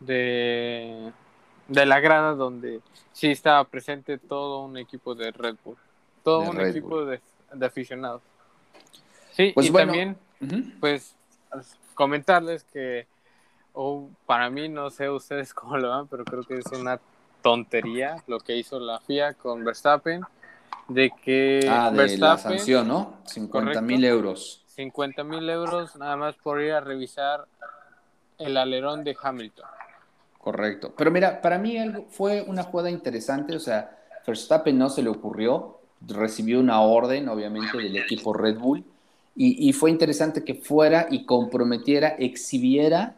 de 0.00 1.12
de 1.68 1.86
la 1.86 2.00
grada 2.00 2.34
donde 2.34 2.80
sí 3.12 3.30
estaba 3.30 3.64
presente 3.64 4.18
todo 4.18 4.64
un 4.64 4.76
equipo 4.76 5.14
de 5.14 5.32
Red 5.32 5.56
Bull, 5.64 5.76
todo 6.22 6.40
un 6.50 6.60
equipo 6.60 7.04
de, 7.04 7.20
aficionados. 7.60 8.22
Sí, 9.32 9.52
pues 9.54 9.66
y 9.66 9.72
también, 9.72 10.16
pues, 10.80 11.14
comentarles 11.94 12.64
que, 12.64 13.06
para 14.26 14.50
mí, 14.50 14.68
no 14.68 14.90
sé 14.90 15.10
ustedes 15.10 15.52
cómo 15.54 15.76
lo 15.76 15.90
van, 15.90 16.06
pero 16.08 16.24
creo 16.24 16.42
que 16.42 16.58
es 16.58 16.66
una 16.72 17.00
tontería 17.42 18.22
lo 18.26 18.40
que 18.40 18.56
hizo 18.56 18.80
la 18.80 18.98
FIA 19.00 19.34
con 19.34 19.64
Verstappen, 19.64 20.22
de 20.88 21.10
que 21.22 21.66
ah, 21.68 21.90
de 21.90 22.16
la 22.18 22.38
sanción, 22.38 22.88
¿no? 22.88 23.14
50 23.26 23.80
mil 23.80 24.04
euros. 24.04 24.62
50 24.76 25.24
mil 25.24 25.48
euros 25.48 25.96
nada 25.96 26.16
más 26.16 26.36
por 26.36 26.60
ir 26.60 26.72
a 26.72 26.80
revisar 26.80 27.46
el 28.38 28.56
alerón 28.56 29.04
de 29.04 29.16
Hamilton. 29.20 29.66
Correcto. 30.46 30.92
Pero 30.96 31.10
mira, 31.10 31.42
para 31.42 31.58
mí 31.58 31.76
fue 32.08 32.40
una 32.40 32.62
jugada 32.62 32.88
interesante. 32.88 33.56
O 33.56 33.58
sea, 33.58 33.98
Verstappen 34.24 34.78
no 34.78 34.88
se 34.88 35.02
le 35.02 35.08
ocurrió. 35.08 35.80
Recibió 36.06 36.60
una 36.60 36.82
orden, 36.82 37.28
obviamente, 37.28 37.76
del 37.76 37.96
equipo 37.96 38.32
Red 38.32 38.56
Bull. 38.56 38.84
Y, 39.34 39.72
fue 39.72 39.90
interesante 39.90 40.44
que 40.44 40.54
fuera 40.54 41.08
y 41.10 41.26
comprometiera, 41.26 42.10
exhibiera 42.10 43.16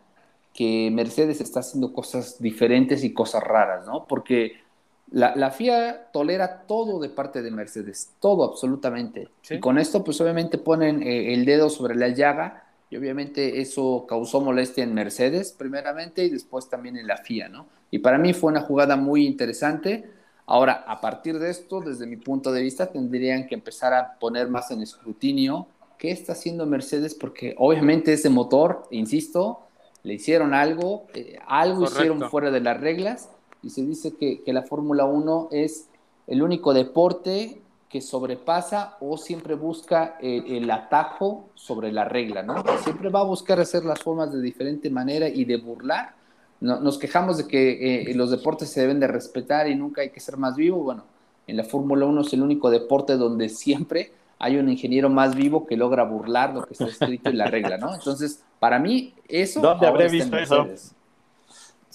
que 0.55 0.91
Mercedes 0.91 1.43
está 1.43 1.61
haciendo 1.61 1.93
cosas 1.93 2.41
diferentes 2.41 3.05
y 3.05 3.13
cosas 3.13 3.43
raras, 3.43 3.85
¿no? 3.87 4.07
Porque 4.07 4.63
la, 5.11 5.51
FIA 5.51 6.11
tolera 6.11 6.63
todo 6.63 6.99
de 6.99 7.11
parte 7.11 7.43
de 7.43 7.51
Mercedes, 7.51 8.15
todo 8.21 8.43
absolutamente. 8.43 9.29
Y 9.51 9.61
con 9.61 9.79
esto, 9.79 10.03
pues 10.03 10.19
obviamente 10.23 10.57
ponen 10.57 11.03
eh, 11.03 11.35
el 11.35 11.45
dedo 11.45 11.69
sobre 11.69 11.95
la 11.95 12.09
llaga 12.09 12.68
y 12.91 12.97
obviamente 12.97 13.61
eso 13.61 14.07
causó 14.09 14.41
molestia 14.41 14.85
en 14.85 14.95
Mercedes 14.95 15.53
primeramente 15.53 16.25
y 16.25 16.31
después 16.31 16.69
también 16.69 16.97
en 16.97 17.07
la 17.07 17.19
FIA, 17.19 17.49
¿no? 17.49 17.67
Y 17.91 17.99
para 17.99 18.19
mí 18.19 18.33
fue 18.33 18.51
una 18.51 18.63
jugada 18.63 18.97
muy 18.97 19.27
interesante. 19.27 20.11
Ahora, 20.47 20.85
a 20.87 21.01
partir 21.01 21.39
de 21.39 21.51
esto, 21.51 21.81
desde 21.81 22.07
mi 22.07 22.17
punto 22.17 22.53
de 22.53 22.63
vista, 22.63 22.91
tendrían 22.91 23.47
que 23.47 23.55
empezar 23.55 23.93
a 23.93 24.19
poner 24.19 24.49
más 24.49 24.71
en 24.71 24.81
escrutinio 24.81 25.67
qué 25.99 26.11
está 26.11 26.33
haciendo 26.33 26.65
Mercedes, 26.65 27.15
porque 27.15 27.55
obviamente 27.59 28.13
ese 28.13 28.31
motor, 28.31 28.85
insisto, 28.91 29.67
le 30.05 30.15
hicieron 30.15 30.55
algo, 30.55 31.07
eh, 31.15 31.39
algo 31.47 31.85
hicieron 31.85 32.23
fuera 32.31 32.51
de 32.51 32.61
las 32.61 32.81
reglas, 32.81 33.31
y 33.63 33.71
se 33.71 33.85
dice 33.85 34.15
que, 34.17 34.43
que 34.43 34.53
la 34.53 34.63
Fórmula 34.63 35.05
1 35.05 35.49
es 35.51 35.89
el 36.29 36.43
único 36.43 36.73
deporte 36.73 37.61
que 37.89 38.01
sobrepasa 38.01 38.97
o 39.01 39.17
siempre 39.17 39.55
busca 39.55 40.19
el, 40.21 40.47
el, 40.47 40.71
atajo 40.71 41.49
sobre 41.55 41.91
la 41.91 42.05
regla, 42.05 42.43
¿no? 42.43 42.63
Siempre 42.83 43.09
va 43.09 43.21
a 43.21 43.25
buscar 43.25 43.59
hacer 43.61 43.85
las 43.85 44.01
formas 44.01 44.33
de 44.33 44.43
diferente 44.43 44.91
manera 44.91 45.29
y 45.29 45.45
de 45.45 45.57
burlar. 45.57 46.15
No, 46.61 46.81
nos 46.81 46.99
quejamos 46.99 47.39
de 47.39 47.47
que 47.47 48.11
eh, 48.11 48.15
los 48.15 48.31
deportes 48.31 48.71
se 48.71 48.83
deben 48.83 49.01
de 49.01 49.07
respetar 49.07 49.69
y 49.69 49.75
nunca 49.75 50.03
hay 50.03 50.11
que 50.11 50.21
ser 50.21 50.37
más 50.37 50.57
vivo. 50.57 50.83
Bueno, 50.83 51.05
en 51.47 51.57
la 51.57 51.65
Fórmula 51.65 52.05
1 52.05 52.21
es 52.21 52.33
el 52.35 52.43
único 52.43 52.71
deporte 52.71 53.17
donde 53.17 53.49
siempre 53.49 54.13
hay 54.39 54.57
un 54.57 54.69
ingeniero 54.69 55.09
más 55.09 55.35
vivo 55.35 55.67
que 55.67 55.77
logra 55.77 56.05
burlar 56.05 56.55
lo 56.55 56.65
que 56.65 56.75
está 56.75 56.87
escrito 56.87 57.31
en 57.31 57.39
la 57.39 57.47
regla, 57.47 57.79
¿no? 57.79 57.95
Entonces, 57.95 58.43
para 58.61 58.79
mí, 58.79 59.15
eso... 59.27 59.61
¿Dónde 59.61 59.87
habré 59.87 60.09
visto 60.09 60.37
eso? 60.37 60.67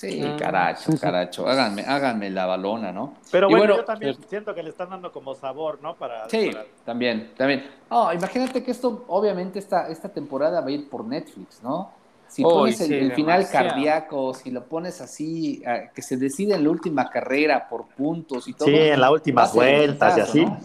Sí, 0.09 0.35
caracho, 0.37 0.91
caracho, 0.99 1.47
háganme, 1.47 1.83
háganme 1.83 2.29
la 2.29 2.45
balona, 2.45 2.91
¿no? 2.91 3.15
Pero 3.31 3.49
bueno, 3.49 3.77
yo 3.77 3.85
también 3.85 4.15
siento 4.27 4.53
que 4.53 4.61
le 4.61 4.69
están 4.69 4.89
dando 4.89 5.11
como 5.11 5.33
sabor, 5.35 5.79
¿no? 5.81 5.95
Para, 5.95 6.29
sí, 6.29 6.49
para... 6.51 6.65
también, 6.85 7.31
también. 7.37 7.69
Oh, 7.89 8.11
imagínate 8.11 8.63
que 8.63 8.71
esto, 8.71 9.05
obviamente, 9.07 9.59
esta, 9.59 9.87
esta 9.89 10.09
temporada 10.09 10.61
va 10.61 10.67
a 10.67 10.71
ir 10.71 10.89
por 10.89 11.05
Netflix, 11.05 11.61
¿no? 11.63 11.91
Si 12.27 12.41
pones 12.41 12.81
el, 12.81 12.87
sí, 12.87 12.93
el 12.95 13.13
final 13.13 13.47
cardíaco, 13.47 14.33
si 14.33 14.49
lo 14.49 14.65
pones 14.65 14.99
así, 15.01 15.61
que 15.93 16.01
se 16.01 16.17
decide 16.17 16.55
en 16.55 16.63
la 16.63 16.69
última 16.71 17.07
carrera 17.09 17.69
por 17.69 17.85
puntos 17.85 18.47
y 18.47 18.53
todo. 18.53 18.67
Sí, 18.67 18.75
en 18.75 18.99
las 18.99 19.11
últimas 19.11 19.53
vueltas 19.53 20.17
y 20.17 20.21
así. 20.21 20.45
¿no? 20.45 20.59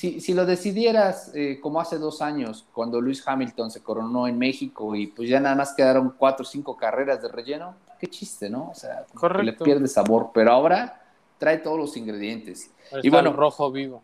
Si, 0.00 0.20
si 0.20 0.32
lo 0.32 0.46
decidieras 0.46 1.30
eh, 1.34 1.58
como 1.60 1.78
hace 1.80 1.98
dos 1.98 2.22
años, 2.22 2.64
cuando 2.72 3.00
Luis 3.02 3.22
Hamilton 3.26 3.70
se 3.70 3.82
coronó 3.82 4.26
en 4.28 4.38
México 4.38 4.94
y 4.94 5.08
pues 5.08 5.28
ya 5.28 5.40
nada 5.40 5.56
más 5.56 5.74
quedaron 5.74 6.14
cuatro 6.16 6.44
o 6.44 6.48
cinco 6.48 6.76
carreras 6.76 7.20
de 7.20 7.28
relleno, 7.28 7.74
qué 8.00 8.08
chiste, 8.08 8.48
¿no? 8.48 8.70
O 8.70 8.74
sea, 8.74 9.04
que 9.06 9.14
le 9.14 9.20
Correcto. 9.20 9.64
pierde 9.64 9.86
sabor, 9.86 10.30
pero 10.32 10.52
ahora 10.52 11.02
trae 11.38 11.58
todos 11.58 11.78
los 11.78 11.96
ingredientes. 11.96 12.70
Y 13.02 13.10
bueno, 13.10 13.32
rojo 13.32 13.70
vivo. 13.70 14.02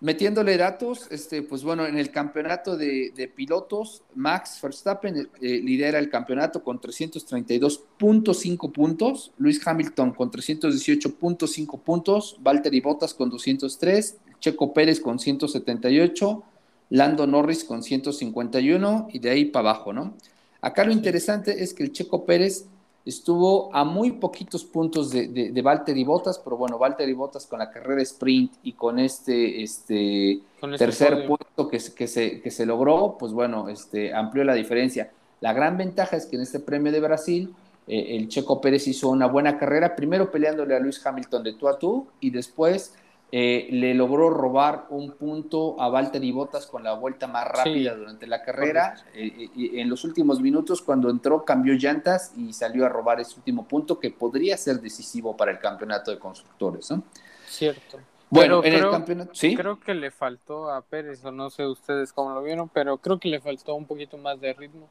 Metiéndole 0.00 0.56
datos, 0.56 1.08
este, 1.10 1.42
pues 1.42 1.64
bueno, 1.64 1.84
en 1.84 1.98
el 1.98 2.12
campeonato 2.12 2.76
de, 2.76 3.10
de 3.16 3.26
pilotos, 3.26 4.02
Max 4.14 4.60
Verstappen 4.62 5.16
eh, 5.16 5.28
lidera 5.40 5.98
el 5.98 6.08
campeonato 6.08 6.62
con 6.62 6.80
332.5 6.80 8.70
puntos, 8.70 9.32
Luis 9.38 9.66
Hamilton 9.66 10.12
con 10.12 10.30
318.5 10.30 11.80
puntos, 11.80 12.36
Valtteri 12.40 12.80
Bottas 12.80 13.12
con 13.12 13.28
203, 13.28 14.18
Checo 14.38 14.72
Pérez 14.72 15.00
con 15.00 15.18
178, 15.18 16.44
Lando 16.90 17.26
Norris 17.26 17.64
con 17.64 17.82
151 17.82 19.08
y 19.12 19.18
de 19.18 19.30
ahí 19.30 19.46
para 19.46 19.70
abajo, 19.70 19.92
¿no? 19.92 20.14
Acá 20.60 20.84
lo 20.84 20.92
interesante 20.92 21.62
es 21.62 21.74
que 21.74 21.82
el 21.82 21.92
Checo 21.92 22.24
Pérez 22.24 22.66
estuvo 23.08 23.74
a 23.74 23.84
muy 23.84 24.12
poquitos 24.12 24.64
puntos 24.64 25.10
de, 25.10 25.28
de, 25.28 25.50
de 25.50 25.62
Valtteri 25.62 26.04
Bottas, 26.04 26.38
pero 26.38 26.56
bueno, 26.56 26.78
Valtteri 26.78 27.12
Bottas 27.14 27.46
con 27.46 27.58
la 27.58 27.70
carrera 27.70 28.02
sprint 28.02 28.52
y 28.62 28.72
con 28.72 28.98
este, 28.98 29.62
este 29.62 30.40
Con 30.60 30.74
ese 30.74 30.84
tercer 30.84 31.26
puesto 31.26 31.68
que, 31.68 31.80
se- 31.80 31.94
que, 31.94 32.06
se, 32.06 32.40
que 32.40 32.50
se 32.50 32.66
logró, 32.66 33.16
pues 33.18 33.32
bueno, 33.32 33.68
este, 33.68 34.14
amplió 34.14 34.44
la 34.44 34.54
diferencia. 34.54 35.10
La 35.40 35.52
gran 35.52 35.76
ventaja 35.76 36.16
es 36.16 36.26
que 36.26 36.36
en 36.36 36.42
este 36.42 36.60
premio 36.60 36.92
de 36.92 37.00
Brasil, 37.00 37.54
eh, 37.86 38.16
el 38.16 38.28
Checo 38.28 38.60
Pérez 38.60 38.86
hizo 38.88 39.08
una 39.08 39.26
buena 39.26 39.58
carrera, 39.58 39.96
primero 39.96 40.30
peleándole 40.30 40.76
a 40.76 40.78
Luis 40.80 41.04
Hamilton 41.04 41.42
de 41.42 41.54
tú 41.54 41.68
a 41.68 41.78
tú 41.78 42.06
y 42.20 42.30
después 42.30 42.94
eh, 43.30 43.68
le 43.70 43.92
logró 43.94 44.30
robar 44.30 44.86
un 44.88 45.12
punto 45.12 45.80
a 45.80 45.88
Valtteri 45.90 46.32
Bottas 46.32 46.66
con 46.66 46.82
la 46.82 46.94
vuelta 46.94 47.26
más 47.26 47.46
rápida 47.46 47.92
Sí. 47.92 47.98
durante 47.98 48.26
la 48.26 48.42
carrera. 48.42 48.94
Eh, 49.14 49.50
y 49.54 49.78
en 49.80 49.90
los 49.90 50.04
últimos 50.04 50.40
minutos, 50.40 50.80
cuando 50.80 51.10
entró, 51.10 51.44
cambió 51.44 51.74
llantas 51.74 52.32
y 52.36 52.52
salió 52.54 52.86
a 52.86 52.88
robar 52.88 53.20
ese 53.20 53.36
último 53.36 53.68
punto 53.68 53.98
que 54.00 54.10
podría 54.10 54.56
ser 54.56 54.80
decisivo 54.80 55.36
para 55.36 55.50
el 55.50 55.58
campeonato 55.58 56.10
de 56.10 56.18
constructores. 56.18 56.90
¿no? 56.90 57.02
Cierto. 57.46 57.98
Bueno, 58.30 58.60
Pero 58.60 58.64
en 58.68 58.74
el 58.74 58.80
creo- 58.80 58.90
campeonato, 58.92 59.30
sí. 59.34 59.54
Creo 59.56 59.78
que 59.80 59.94
le 59.94 60.10
faltó 60.10 60.70
a 60.70 60.82
Pérez, 60.82 61.24
o 61.24 61.30
no 61.32 61.48
sé 61.50 61.66
ustedes 61.66 62.12
cómo 62.12 62.30
lo 62.34 62.42
vieron, 62.42 62.68
pero 62.68 62.98
creo 62.98 63.18
que 63.18 63.28
le 63.28 63.40
faltó 63.40 63.74
un 63.74 63.86
poquito 63.86 64.18
más 64.18 64.38
de 64.40 64.52
ritmo, 64.52 64.86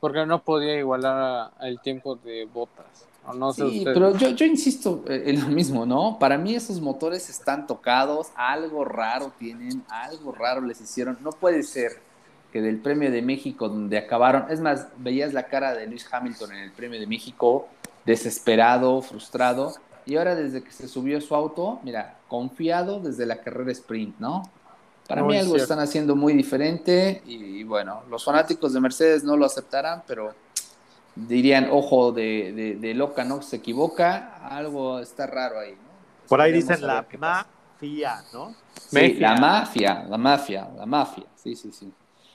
porque 0.00 0.24
no 0.24 0.42
podía 0.42 0.78
igualar 0.78 1.16
a- 1.18 1.46
al 1.58 1.80
tiempo 1.82 2.16
de 2.16 2.46
Botas. 2.46 3.06
O 3.26 3.34
no 3.34 3.52
sé 3.52 3.68
Sí, 3.68 3.82
pero 3.84 4.16
yo, 4.16 4.30
yo 4.30 4.46
insisto 4.46 5.04
eh, 5.06 5.24
en 5.26 5.40
lo 5.42 5.48
mismo, 5.48 5.84
¿no? 5.84 6.18
Para 6.18 6.38
mí 6.38 6.54
esos 6.54 6.80
motores 6.80 7.28
están 7.28 7.66
tocados, 7.66 8.28
algo 8.34 8.84
raro 8.84 9.32
tienen, 9.38 9.82
algo 9.88 10.32
raro 10.32 10.60
les 10.62 10.80
hicieron. 10.80 11.18
No 11.22 11.30
puede 11.30 11.62
ser 11.62 12.00
que 12.52 12.62
del 12.62 12.78
Premio 12.78 13.10
de 13.10 13.20
México, 13.20 13.68
donde 13.68 13.98
acabaron, 13.98 14.46
es 14.50 14.60
más, 14.60 14.86
veías 14.96 15.34
la 15.34 15.44
cara 15.48 15.74
de 15.74 15.86
Luis 15.86 16.06
Hamilton 16.10 16.52
en 16.52 16.58
el 16.58 16.72
Premio 16.72 16.98
de 16.98 17.06
México, 17.06 17.68
desesperado, 18.06 19.02
frustrado, 19.02 19.74
y 20.06 20.16
ahora 20.16 20.34
desde 20.34 20.62
que 20.62 20.72
se 20.72 20.88
subió 20.88 21.18
a 21.18 21.20
su 21.20 21.34
auto, 21.34 21.80
mira, 21.82 22.16
confiado 22.28 23.00
desde 23.00 23.26
la 23.26 23.42
carrera 23.42 23.72
sprint, 23.72 24.18
¿no? 24.18 24.42
Para 25.06 25.22
Muy 25.22 25.34
mí 25.34 25.38
algo 25.38 25.52
cierto. 25.52 25.64
están 25.64 25.80
haciendo 25.80 26.16
muy 26.16 26.32
diferente 26.32 27.22
y, 27.26 27.34
y 27.34 27.64
bueno, 27.64 28.02
los 28.10 28.24
fanáticos 28.24 28.72
de 28.72 28.80
Mercedes 28.80 29.24
no 29.24 29.36
lo 29.36 29.44
aceptarán, 29.44 30.02
pero 30.06 30.34
dirían, 31.26 31.68
ojo 31.70 32.12
de, 32.12 32.52
de, 32.52 32.74
de 32.76 32.94
loca, 32.94 33.24
¿no? 33.24 33.42
Se 33.42 33.56
equivoca, 33.56 34.36
algo 34.48 35.00
está 35.00 35.26
raro 35.26 35.58
ahí, 35.58 35.72
¿no? 35.72 36.28
Por 36.28 36.40
ahí 36.40 36.52
dicen 36.52 36.86
la 36.86 37.06
mafia, 37.18 38.22
¿no? 38.32 38.54
Sí, 38.88 38.96
Mafia. 38.96 39.20
la 39.20 39.40
mafia, 39.40 40.06
la 40.08 40.18
mafia, 40.18 40.68
la 40.76 40.86
mafia, 40.86 41.24
sí, 41.36 41.56
sí, 41.56 41.72
sí. 41.72 41.90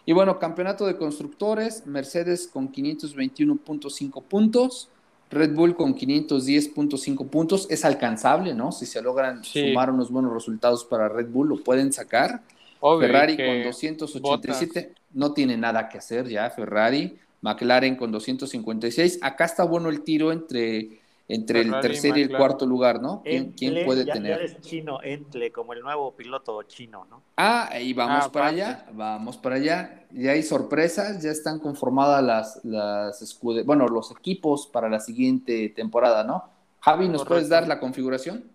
Y 0.06 0.12
bueno, 0.12 0.38
campeonato 0.38 0.86
de 0.86 0.98
constructores, 0.98 1.86
Mercedes 1.88 2.48
con 2.48 2.72
521.5 2.72 4.22
puntos, 4.24 4.90
Red 5.32 5.56
Bull 5.56 5.76
con 5.76 5.96
510.5 5.96 7.28
puntos, 7.30 7.68
es 7.70 7.86
alcanzable, 7.86 8.54
¿no? 8.54 8.72
Si 8.72 8.86
se 8.86 9.02
logran 9.02 9.44
Sí. 9.44 9.70
sumar 9.70 9.90
unos 9.90 10.12
buenos 10.12 10.34
resultados 10.34 10.84
para 10.86 11.08
Red 11.08 11.28
Bull, 11.30 11.48
lo 11.50 11.64
pueden 11.64 11.94
sacar. 11.94 12.42
Obvio, 12.82 13.08
Ferrari 13.08 13.38
con 13.38 13.64
287, 13.64 14.94
no 15.14 15.32
tiene 15.34 15.56
nada 15.58 15.88
que 15.88 15.98
hacer 15.98 16.28
ya, 16.28 16.50
Ferrari. 16.50 17.18
McLaren 17.44 17.96
con 17.98 18.12
256. 18.12 19.20
Acá 19.22 19.46
está 19.46 19.64
bueno 19.66 19.90
el 19.90 20.02
tiro 20.04 20.32
entre, 20.32 21.02
entre 21.28 21.60
el 21.62 21.72
tercer 21.82 22.18
y 22.18 22.22
el 22.24 22.36
cuarto 22.36 22.66
lugar, 22.66 23.02
¿no? 23.02 23.22
¿Quién, 23.24 23.54
puede 23.84 24.06
ya, 24.06 24.14
tener? 24.14 24.32
Ya 24.32 24.36
eres 24.38 24.62
chino, 24.62 25.00
Entle, 25.04 25.52
como 25.52 25.74
el 25.74 25.82
nuevo 25.82 26.14
piloto 26.16 26.64
chino, 26.64 27.06
¿no? 27.10 27.22
Ah, 27.36 27.70
y 27.82 27.94
vamos 27.94 28.26
Ah, 28.28 28.32
para 28.32 28.48
allá, 28.48 28.86
vamos 28.94 29.38
para 29.38 29.58
allá. 29.58 30.06
Ya 30.12 30.32
hay 30.32 30.42
sorpresas, 30.42 31.22
ya 31.22 31.32
están 31.32 31.60
conformadas 31.60 32.24
las, 32.24 32.64
las 32.64 33.22
escude- 33.22 33.64
bueno, 33.66 33.88
los 33.90 34.10
equipos 34.12 34.68
para 34.68 34.88
la 34.90 35.02
siguiente 35.02 35.68
temporada, 35.70 36.24
¿no? 36.24 36.46
Javi, 36.80 37.08
¿nos 37.10 37.24
Correcto. 37.24 37.30
puedes 37.30 37.50
dar 37.50 37.68
la 37.68 37.80
configuración? 37.80 38.46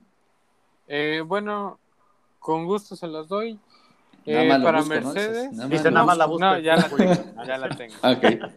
Eh, 0.86 1.22
bueno, 1.26 1.78
con 2.38 2.64
gusto 2.64 2.96
se 2.96 3.06
las 3.06 3.28
doy. 3.28 3.58
Nada 4.28 4.42
Eh, 4.44 4.48
más 4.48 4.62
para 4.62 4.78
busco, 4.80 4.94
¿no? 4.94 5.00
Mercedes. 5.12 5.42
Dices, 5.42 5.56
nada 5.56 5.68
Dice, 5.68 5.84
más 5.84 5.92
nada 5.92 6.00
lo 6.02 6.06
más 6.06 6.18
la 6.18 6.26
busco. 6.26 6.44
No, 6.44 6.58
ya 6.58 6.76
la 6.76 6.88
tengo, 6.96 7.44
ya 7.46 7.58
la 7.58 7.68
tengo. 7.70 7.94
Ok. 8.02 8.50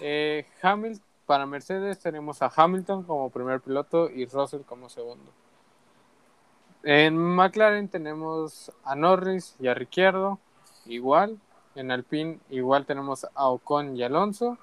Eh, 0.00 0.46
Hamilton, 0.62 1.02
para 1.26 1.46
Mercedes 1.46 1.98
tenemos 2.00 2.42
a 2.42 2.52
Hamilton 2.54 3.02
como 3.04 3.30
primer 3.30 3.60
piloto 3.60 4.10
y 4.10 4.26
Russell 4.26 4.60
como 4.62 4.88
segundo. 4.88 5.30
En 6.82 7.16
McLaren 7.16 7.88
tenemos 7.88 8.70
a 8.84 8.94
Norris 8.94 9.56
y 9.58 9.68
a 9.68 9.74
Ricciardo, 9.74 10.38
igual. 10.86 11.38
En 11.74 11.90
Alpine 11.90 12.38
igual 12.50 12.84
tenemos 12.86 13.26
a 13.34 13.48
Ocon 13.48 13.96
y 13.96 14.02
Alonso. 14.02 14.58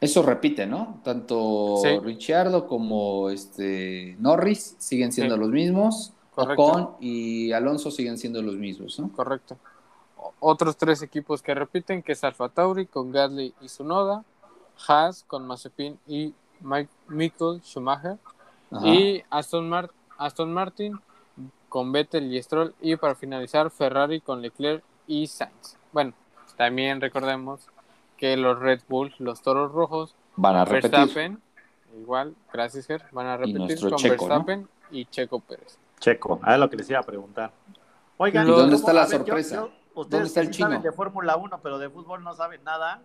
Eso 0.00 0.22
repite, 0.22 0.66
¿no? 0.66 1.00
Tanto 1.04 1.78
Sí. 1.82 1.98
Ricciardo 1.98 2.66
como 2.66 3.30
este 3.30 4.16
Norris 4.20 4.76
siguen 4.78 5.12
siendo 5.12 5.34
Sí. 5.34 5.40
los 5.40 5.50
mismos. 5.50 6.12
Correcto. 6.34 6.62
Ocon 6.62 6.96
y 7.00 7.52
Alonso 7.52 7.90
siguen 7.90 8.18
siendo 8.18 8.42
los 8.42 8.56
mismos, 8.56 8.98
¿no? 8.98 9.10
Correcto. 9.12 9.56
Otros 10.40 10.76
tres 10.76 11.02
equipos 11.02 11.42
que 11.42 11.54
repiten, 11.54 12.02
que 12.02 12.12
es 12.12 12.24
Alfa 12.24 12.48
Tauri 12.48 12.86
con 12.86 13.12
Gasly 13.12 13.54
y 13.60 13.66
Tsunoda, 13.66 14.24
Haas 14.88 15.24
con 15.26 15.46
Mazepin 15.46 15.98
y 16.06 16.34
Mike, 16.60 16.90
Michael 17.08 17.60
Schumacher, 17.62 18.18
Ajá. 18.70 18.88
y 18.88 19.22
Aston, 19.30 19.68
Mar- 19.68 19.90
Aston 20.18 20.52
Martin 20.52 20.98
con 21.68 21.92
Vettel 21.92 22.32
y 22.32 22.42
Stroll, 22.42 22.74
y 22.80 22.96
para 22.96 23.14
finalizar 23.14 23.70
Ferrari 23.70 24.20
con 24.20 24.40
Leclerc 24.42 24.82
y 25.06 25.26
Sainz. 25.26 25.76
Bueno, 25.92 26.12
también 26.56 27.00
recordemos 27.00 27.68
que 28.16 28.36
los 28.36 28.58
Red 28.58 28.80
Bull, 28.88 29.14
los 29.18 29.42
Toros 29.42 29.72
Rojos, 29.72 30.14
Van 30.36 30.56
a 30.56 30.64
repetir. 30.64 30.90
Verstappen, 30.90 31.42
igual, 32.00 32.34
gracias 32.52 32.86
Ger, 32.86 33.04
van 33.12 33.26
a 33.26 33.36
repetir 33.36 33.80
con 33.80 33.98
Checo, 33.98 34.28
¿no? 34.28 34.28
Verstappen 34.28 34.68
y 34.90 35.04
Checo 35.06 35.40
Pérez. 35.40 35.78
Checo, 36.04 36.38
a 36.42 36.56
lo 36.58 36.68
que 36.68 36.76
les 36.76 36.90
iba 36.90 36.98
a 37.00 37.02
preguntar. 37.02 37.50
Oigan, 38.18 38.46
¿Y 38.46 38.50
dónde 38.50 38.64
¿cómo- 38.64 38.76
está 38.76 38.92
la 38.92 39.06
ver, 39.06 39.10
sorpresa? 39.10 39.54
yo- 39.56 39.70
ustedes 39.94 40.10
¿Dónde 40.10 40.26
está 40.26 40.40
el 40.42 40.52
sí 40.54 40.60
saben 40.62 40.78
chino? 40.78 40.90
de 40.90 40.94
Fórmula 40.96 41.36
1, 41.36 41.60
pero 41.62 41.78
de 41.78 41.88
fútbol 41.88 42.22
no 42.22 42.34
saben 42.34 42.62
nada. 42.62 43.00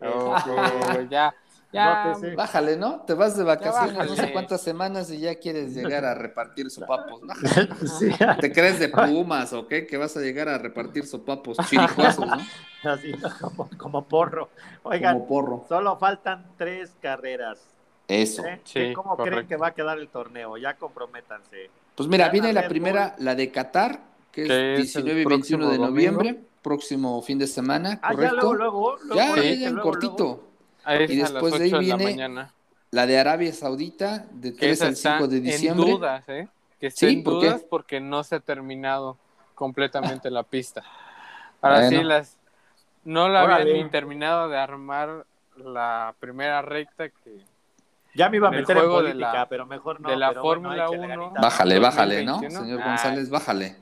Este, 0.00 0.50
ya, 1.10 1.32
ya. 1.72 2.12
Bájale, 2.36 2.76
¿no? 2.76 3.00
Te 3.02 3.14
vas 3.14 3.36
de 3.36 3.44
vacaciones 3.44 3.94
no 4.10 4.16
sé 4.16 4.32
cuántas 4.32 4.60
semanas 4.62 5.10
y 5.10 5.20
ya 5.20 5.36
quieres 5.36 5.74
llegar 5.74 6.04
a 6.04 6.14
repartir 6.14 6.70
sopapos. 6.70 7.20
Sí, 7.98 8.10
¿Te 8.40 8.52
crees 8.52 8.78
de 8.80 8.88
Pumas 8.88 9.52
o 9.52 9.66
qué? 9.68 9.86
Que 9.86 9.96
vas 9.96 10.16
a 10.16 10.20
llegar 10.20 10.48
a 10.48 10.58
repartir 10.58 11.06
sopapos 11.06 11.56
chiricuazos, 11.70 12.26
¿no? 12.26 12.90
así, 12.90 13.12
como, 13.40 13.70
como 13.78 14.04
porro. 14.04 14.48
Oigan, 14.82 15.14
Como 15.14 15.28
porro. 15.28 15.64
solo 15.68 15.96
faltan 15.96 16.44
tres 16.58 16.96
carreras. 17.00 17.60
Eso. 18.08 18.44
¿eh? 18.44 18.60
Sí, 18.64 18.92
¿Cómo 18.92 19.16
creen 19.16 19.46
que 19.46 19.56
va 19.56 19.68
a 19.68 19.74
quedar 19.74 19.98
el 19.98 20.08
torneo? 20.08 20.56
Ya 20.58 20.74
comprométanse. 20.76 21.70
Pues 21.94 22.08
mira, 22.08 22.28
viene 22.28 22.52
la 22.52 22.68
primera, 22.68 23.14
la 23.18 23.34
de 23.34 23.50
Qatar, 23.50 24.00
que 24.32 24.42
es 24.42 24.48
Que 24.48 24.74
es 24.74 24.96
el 24.96 25.04
19 25.04 25.22
y 25.22 25.24
21 25.24 25.70
de 25.70 25.78
noviembre, 25.78 26.40
próximo 26.62 27.20
fin 27.22 27.38
de 27.38 27.46
semana, 27.46 28.00
Ah, 28.02 28.10
ya 28.10 28.14
correcto. 28.16 28.36
luego, 28.36 28.54
luego. 28.54 28.96
luego, 29.04 29.14
ya, 29.36 29.36
ya, 29.36 29.54
ya, 29.54 29.68
en 29.68 29.74
luego, 29.74 29.90
cortito. 29.90 30.24
luego. 30.24 30.48
Ahí 30.84 31.04
Y 31.08 31.16
después 31.16 31.58
de 31.58 31.64
ahí 31.64 31.72
8 31.72 31.78
de 31.78 31.86
la 31.86 31.96
viene. 31.96 32.46
La 32.90 33.06
de 33.06 33.18
Arabia 33.18 33.52
Saudita, 33.52 34.26
de 34.30 34.52
Que 34.52 34.58
3 34.58 34.72
esa 34.72 34.86
al 34.86 34.92
está 34.92 35.12
5 35.18 35.28
de 35.28 35.36
en 35.38 35.42
diciembre. 35.44 35.90
dudas, 35.90 36.24
¿eh? 36.28 36.48
Que 36.80 36.86
está 36.88 37.00
Sí, 37.06 37.12
en 37.14 37.24
¿por 37.24 37.40
qué? 37.40 37.46
dudas 37.46 37.64
porque 37.68 38.00
no 38.00 38.22
se 38.24 38.36
ha 38.36 38.40
terminado 38.40 39.16
completamente 39.54 40.30
la 40.30 40.42
pista. 40.42 40.82
Ahora 41.60 41.88
sí, 41.88 41.94
Bueno. 41.96 42.08
las 42.10 42.36
no 43.04 43.28
la 43.28 43.42
habían 43.42 43.84
ni 43.84 43.90
terminado 43.90 44.48
de 44.48 44.58
armar 44.58 45.26
la 45.56 46.14
primera 46.20 46.62
recta 46.62 47.08
que 47.08 47.36
Ya 48.14 48.28
me 48.28 48.36
iba 48.36 48.48
a 48.48 48.50
En 48.50 48.54
el 48.54 48.60
meter 48.62 48.76
en 48.76 48.82
juego 48.82 48.98
de 49.02 49.08
política, 49.10 49.32
la- 49.34 49.48
pero 49.48 49.66
mejor 49.66 50.00
no. 50.00 50.08
de 50.10 50.16
la 50.16 50.28
bueno, 50.28 50.42
Fórmula 50.42 50.84
échale 50.86 50.98
1. 50.98 51.08
ganitas, 51.08 51.42
Bájale, 51.42 51.78
bájale, 51.78 52.24
¿no? 52.24 52.32
2021. 52.32 52.64
Señor 52.64 52.80
Ah. 52.82 52.88
González, 52.88 53.30
bájale. 53.30 53.76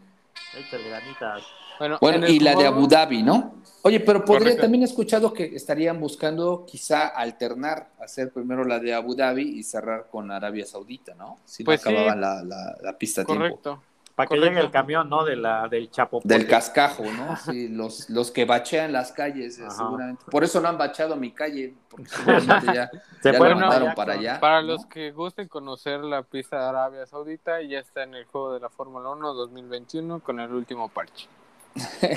Échale 0.58 0.88
ganitas. 0.90 1.42
Bueno, 1.78 1.98
Bueno, 2.00 2.26
y 2.28 2.38
la 2.40 2.54
de 2.54 2.66
Abu 2.66 2.86
Dhabi, 2.86 3.22
¿no? 3.22 3.54
Oye, 3.82 3.98
pero 4.00 4.20
podría, 4.24 4.38
Correcto. 4.40 4.62
también 4.62 4.82
he 4.82 4.86
escuchado 4.86 5.32
que 5.32 5.44
estarían 5.56 5.98
buscando 5.98 6.64
quizá 6.66 7.08
alternar, 7.08 7.88
hacer 8.00 8.30
primero 8.32 8.62
la 8.64 8.78
de 8.78 8.94
Abu 8.94 9.14
Dhabi 9.16 9.58
y 9.58 9.62
cerrar 9.64 10.06
con 10.08 10.30
Arabia 10.30 10.64
Saudita, 10.64 11.14
¿no? 11.14 11.38
Si 11.44 11.64
Pues 11.64 11.84
no 11.84 11.90
sí. 11.90 11.96
acababan 11.96 12.20
la, 12.20 12.42
la- 12.44 12.76
la 12.80 12.96
pista 12.96 13.22
a 13.22 13.24
tiempo. 13.24 13.42
Correcto. 13.42 13.82
Para 14.22 14.28
que 14.28 14.36
Correcto. 14.36 14.54
llegue 14.54 14.66
el 14.66 14.70
camión, 14.70 15.08
¿no? 15.08 15.24
De 15.24 15.34
la, 15.34 15.66
del 15.66 15.90
Chapo. 15.90 16.20
Del 16.22 16.46
cascajo, 16.46 17.02
¿no? 17.04 17.36
Sí, 17.36 17.68
los, 17.68 18.08
los 18.08 18.30
que 18.30 18.44
bachean 18.44 18.92
las 18.92 19.10
calles, 19.10 19.58
eh, 19.58 19.64
Ajá. 19.66 19.78
seguramente. 19.78 20.24
Por 20.30 20.44
eso 20.44 20.60
no 20.60 20.68
han 20.68 20.78
bachado 20.78 21.16
mi 21.16 21.32
calle, 21.32 21.74
porque 21.88 22.08
seguramente 22.08 22.72
ya, 22.72 22.90
Se 23.20 23.36
mandaron 23.36 23.94
para 23.94 24.12
allá. 24.14 24.38
Para 24.38 24.62
¿no? 24.62 24.68
los 24.68 24.86
que 24.86 25.10
gusten 25.10 25.48
conocer 25.48 26.00
la 26.04 26.22
pista 26.22 26.60
de 26.60 26.66
Arabia 26.66 27.06
Saudita, 27.06 27.60
ya 27.62 27.80
está 27.80 28.04
en 28.04 28.14
el 28.14 28.26
juego 28.26 28.54
de 28.54 28.60
la 28.60 28.68
Fórmula 28.68 29.10
1 29.10 29.34
2021 29.34 30.20
con 30.20 30.38
el 30.38 30.52
último 30.52 30.88
parche. 30.88 31.26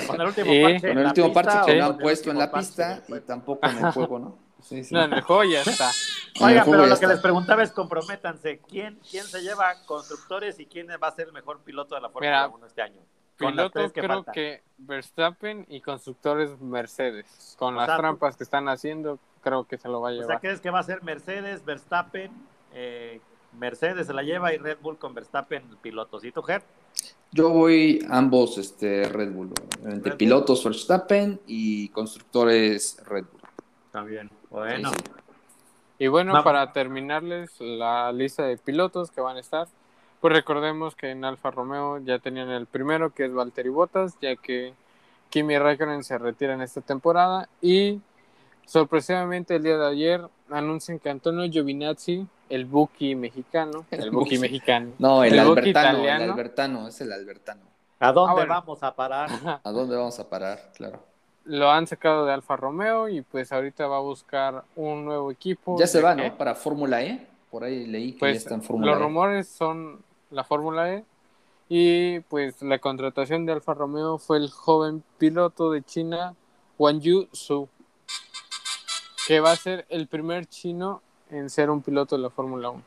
Con 0.06 0.20
el 0.20 0.28
último 0.28 0.52
parche. 0.62 0.88
Con 0.88 0.98
el 0.98 1.06
último 1.06 1.26
pista 1.26 1.42
parche 1.42 1.72
que 1.72 1.78
no 1.80 1.86
han 1.86 1.98
puesto 1.98 2.30
en 2.30 2.38
la 2.38 2.52
pista 2.52 3.00
del 3.08 3.18
y 3.18 3.20
tampoco 3.22 3.66
en 3.66 3.78
el 3.84 3.92
juego, 3.92 4.18
¿no? 4.20 4.45
Sí, 4.62 4.82
sí. 4.84 4.94
No, 4.94 5.04
en 5.04 5.12
el 5.12 5.20
juego 5.22 5.44
ya 5.44 5.62
está. 5.62 5.90
Juego 6.38 6.70
pero 6.70 6.86
lo 6.86 6.98
que 6.98 7.06
les 7.06 7.20
preguntaba 7.20 7.62
es 7.62 7.72
comprométanse. 7.72 8.60
¿Quién, 8.68 8.98
¿Quién 9.10 9.24
se 9.24 9.40
lleva 9.42 9.74
constructores 9.86 10.58
y 10.60 10.66
quién 10.66 10.88
va 11.02 11.08
a 11.08 11.14
ser 11.14 11.28
el 11.28 11.32
mejor 11.32 11.60
piloto 11.60 11.94
de 11.94 12.00
la 12.02 12.10
Fórmula 12.10 12.46
Mira, 12.46 12.48
1 12.48 12.66
este 12.66 12.82
año? 12.82 13.00
Con 13.38 13.54
las 13.56 13.70
Piloto 13.70 13.72
tres 13.72 13.92
que 13.92 14.00
creo 14.00 14.16
faltan. 14.16 14.34
que 14.34 14.62
Verstappen 14.78 15.66
y 15.68 15.80
constructores 15.80 16.58
Mercedes. 16.60 17.54
Con 17.58 17.74
O 17.74 17.76
las 17.78 17.86
sea, 17.86 17.96
trampas 17.98 18.36
que 18.36 18.44
están 18.44 18.68
haciendo, 18.68 19.18
creo 19.42 19.64
que 19.66 19.78
se 19.78 19.88
lo 19.88 20.00
va 20.00 20.08
a 20.08 20.12
O 20.12 20.14
sea, 20.16 20.22
llevar. 20.22 20.40
¿crees 20.40 20.60
que 20.60 20.70
va 20.70 20.78
a 20.80 20.82
ser 20.82 21.02
Mercedes, 21.02 21.64
Verstappen? 21.64 22.30
eh, 22.72 23.20
Mercedes 23.58 24.06
se 24.06 24.12
la 24.12 24.22
lleva 24.22 24.52
y 24.52 24.58
Red 24.58 24.78
Bull 24.82 24.98
con 24.98 25.14
Verstappen 25.14 25.62
pilotos. 25.80 26.24
¿Y 26.24 26.32
tú, 26.32 26.42
Ger? 26.42 26.62
Yo 27.32 27.50
voy 27.50 28.04
ambos 28.10 28.58
este, 28.58 29.08
Red 29.08 29.32
Bull, 29.32 29.50
entre 29.82 29.90
Red 29.92 30.02
Bull. 30.02 30.16
pilotos 30.16 30.64
Verstappen 30.64 31.40
y 31.46 31.88
constructores 31.90 32.98
Red 33.06 33.24
Bull. 33.32 33.35
También. 33.96 34.30
Bueno. 34.50 34.90
Sí, 34.90 34.96
sí. 35.04 35.12
Y 35.98 36.08
bueno, 36.08 36.34
para 36.44 36.72
terminarles 36.74 37.58
la 37.58 38.12
lista 38.12 38.42
de 38.44 38.58
pilotos 38.58 39.10
que 39.10 39.22
van 39.22 39.38
a 39.38 39.40
estar, 39.40 39.66
pues 40.20 40.34
recordemos 40.34 40.94
que 40.94 41.10
en 41.12 41.24
Alfa 41.24 41.50
Romeo 41.50 41.96
ya 41.98 42.18
tenían 42.18 42.50
el 42.50 42.66
primero, 42.66 43.14
que 43.14 43.24
es 43.24 43.32
Valtteri 43.32 43.70
Bottas, 43.70 44.14
ya 44.20 44.36
que 44.36 44.74
Kimi 45.30 45.56
Raikkonen 45.58 46.04
se 46.04 46.18
retira 46.18 46.52
en 46.52 46.60
esta 46.60 46.82
temporada 46.82 47.48
y 47.62 48.02
sorpresivamente 48.66 49.56
el 49.56 49.62
día 49.62 49.78
de 49.78 49.86
ayer 49.86 50.20
anuncian 50.50 50.98
que 50.98 51.08
Antonio 51.08 51.50
Giovinazzi, 51.50 52.26
el 52.50 52.66
Buki 52.66 53.14
mexicano, 53.14 53.86
El 53.90 54.02
el 54.02 54.10
Buki 54.10 54.36
mexicano, 54.38 54.92
No, 54.98 55.24
el, 55.24 55.38
Albertano, 55.38 55.98
el. 56.04 56.10
Albertano, 56.10 56.88
es 56.88 57.00
el 57.00 57.10
Albertano. 57.12 57.62
¿A 58.00 58.12
dónde 58.12 58.30
Ah, 58.32 58.34
bueno. 58.34 58.48
vamos 58.54 58.82
a 58.82 58.94
parar? 58.94 59.30
¿A 59.64 59.70
dónde 59.70 59.96
vamos 59.96 60.20
a 60.20 60.28
parar? 60.28 60.72
Claro. 60.76 61.02
Lo 61.46 61.70
han 61.70 61.86
sacado 61.86 62.26
de 62.26 62.32
Alfa 62.32 62.56
Romeo 62.56 63.08
y 63.08 63.22
pues 63.22 63.52
ahorita 63.52 63.86
va 63.86 63.96
a 63.98 64.00
buscar 64.00 64.64
un 64.74 65.04
nuevo 65.04 65.30
equipo. 65.30 65.78
Ya 65.78 65.86
se 65.86 66.00
va, 66.02 66.14
que- 66.16 66.28
¿no? 66.30 66.36
Para 66.36 66.54
Fórmula 66.54 67.02
E. 67.02 67.26
Por 67.50 67.64
ahí 67.64 67.86
leí 67.86 68.08
que 68.12 68.16
ya 68.16 68.20
Pues 68.20 68.36
está 68.38 68.54
en 68.54 68.62
Fórmula 68.62 68.92
los 68.92 69.00
E. 69.00 69.04
rumores 69.04 69.48
son 69.48 70.02
la 70.30 70.44
Fórmula 70.44 70.92
E 70.92 71.04
y 71.68 72.20
pues 72.20 72.60
la 72.62 72.78
contratación 72.78 73.46
de 73.46 73.52
Alfa 73.52 73.74
Romeo 73.74 74.18
fue 74.18 74.38
el 74.38 74.50
joven 74.50 75.02
piloto 75.18 75.70
de 75.70 75.82
China 75.82 76.34
Wang 76.78 77.00
Yu 77.00 77.28
Su 77.32 77.68
que 79.26 79.40
va 79.40 79.52
a 79.52 79.56
ser 79.56 79.86
el 79.88 80.06
primer 80.06 80.46
chino 80.46 81.00
en 81.30 81.48
ser 81.50 81.70
un 81.70 81.82
piloto 81.82 82.16
de 82.16 82.22
la 82.22 82.30
Fórmula 82.30 82.70
1. 82.70 82.82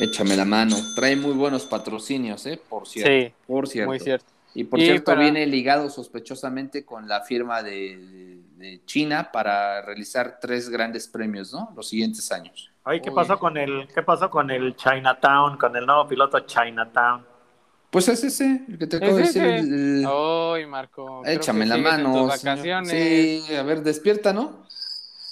Échame 0.00 0.36
la 0.36 0.44
mano. 0.44 0.76
Trae 0.96 1.16
muy 1.16 1.32
buenos 1.32 1.64
patrocinios, 1.66 2.44
¿eh? 2.46 2.60
Por 2.68 2.86
cierto. 2.86 3.10
Sí, 3.10 3.34
Por 3.46 3.68
cierto. 3.68 3.90
muy 3.90 4.00
cierto. 4.00 4.26
Y 4.54 4.64
por 4.64 4.78
Y 4.80 4.84
cierto, 4.86 5.04
para- 5.06 5.20
viene 5.20 5.46
ligado 5.46 5.88
sospechosamente 5.90 6.84
con 6.84 7.06
la 7.08 7.20
firma 7.22 7.62
de, 7.62 8.40
de 8.56 8.80
China 8.84 9.30
para 9.32 9.80
realizar 9.82 10.38
tres 10.40 10.68
grandes 10.68 11.06
premios, 11.06 11.52
¿no? 11.52 11.72
Los 11.76 11.88
siguientes 11.88 12.30
años. 12.32 12.70
Oye, 12.84 13.00
¿qué 13.00 13.10
Uy. 13.10 13.14
pasó 13.16 13.38
con 13.38 13.56
el, 13.56 13.86
qué 13.94 14.02
pasó 14.02 14.28
con 14.30 14.50
el 14.50 14.74
Chinatown, 14.74 15.56
con 15.56 15.76
el 15.76 15.86
nuevo 15.86 16.08
piloto 16.08 16.40
Chinatown? 16.40 17.24
Pues 17.90 18.08
es 18.08 18.22
ese, 18.24 18.64
el 18.68 18.78
que 18.78 18.86
te 18.86 18.96
acabo 18.98 19.16
de 19.16 19.22
decir. 19.22 19.42
el- 19.42 20.06
Ay, 20.08 20.66
Marco. 20.66 21.22
Échame 21.26 21.66
la 21.66 21.76
mano. 21.76 22.30
Sí, 22.84 23.42
a 23.56 23.62
ver, 23.62 23.82
despierta, 23.82 24.32
¿no? 24.32 24.64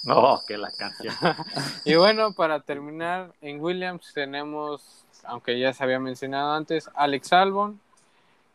Oh, 0.07 0.41
que 0.47 0.57
la 0.57 0.69
canción. 0.71 1.13
Y 1.85 1.95
bueno, 1.95 2.33
para 2.33 2.61
terminar, 2.61 3.33
en 3.41 3.59
Williams 3.59 4.11
tenemos, 4.13 5.05
aunque 5.25 5.59
ya 5.59 5.73
se 5.73 5.83
había 5.83 5.99
mencionado 5.99 6.53
antes, 6.53 6.89
Alex 6.95 7.33
Albon, 7.33 7.79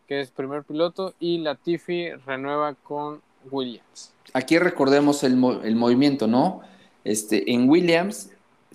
que 0.07 0.21
es 0.21 0.31
primer 0.31 0.63
piloto, 0.65 1.15
y 1.19 1.39
Latifi 1.39 2.11
renueva 2.27 2.75
con 2.75 3.21
Williams. 3.51 4.13
Aquí 4.33 4.59
recordemos 4.59 5.23
el, 5.25 5.33
el 5.65 5.77
movimiento, 5.77 6.27
¿no? 6.27 6.63
Este, 7.05 7.53
en 7.53 7.69
Williams, 7.69 8.31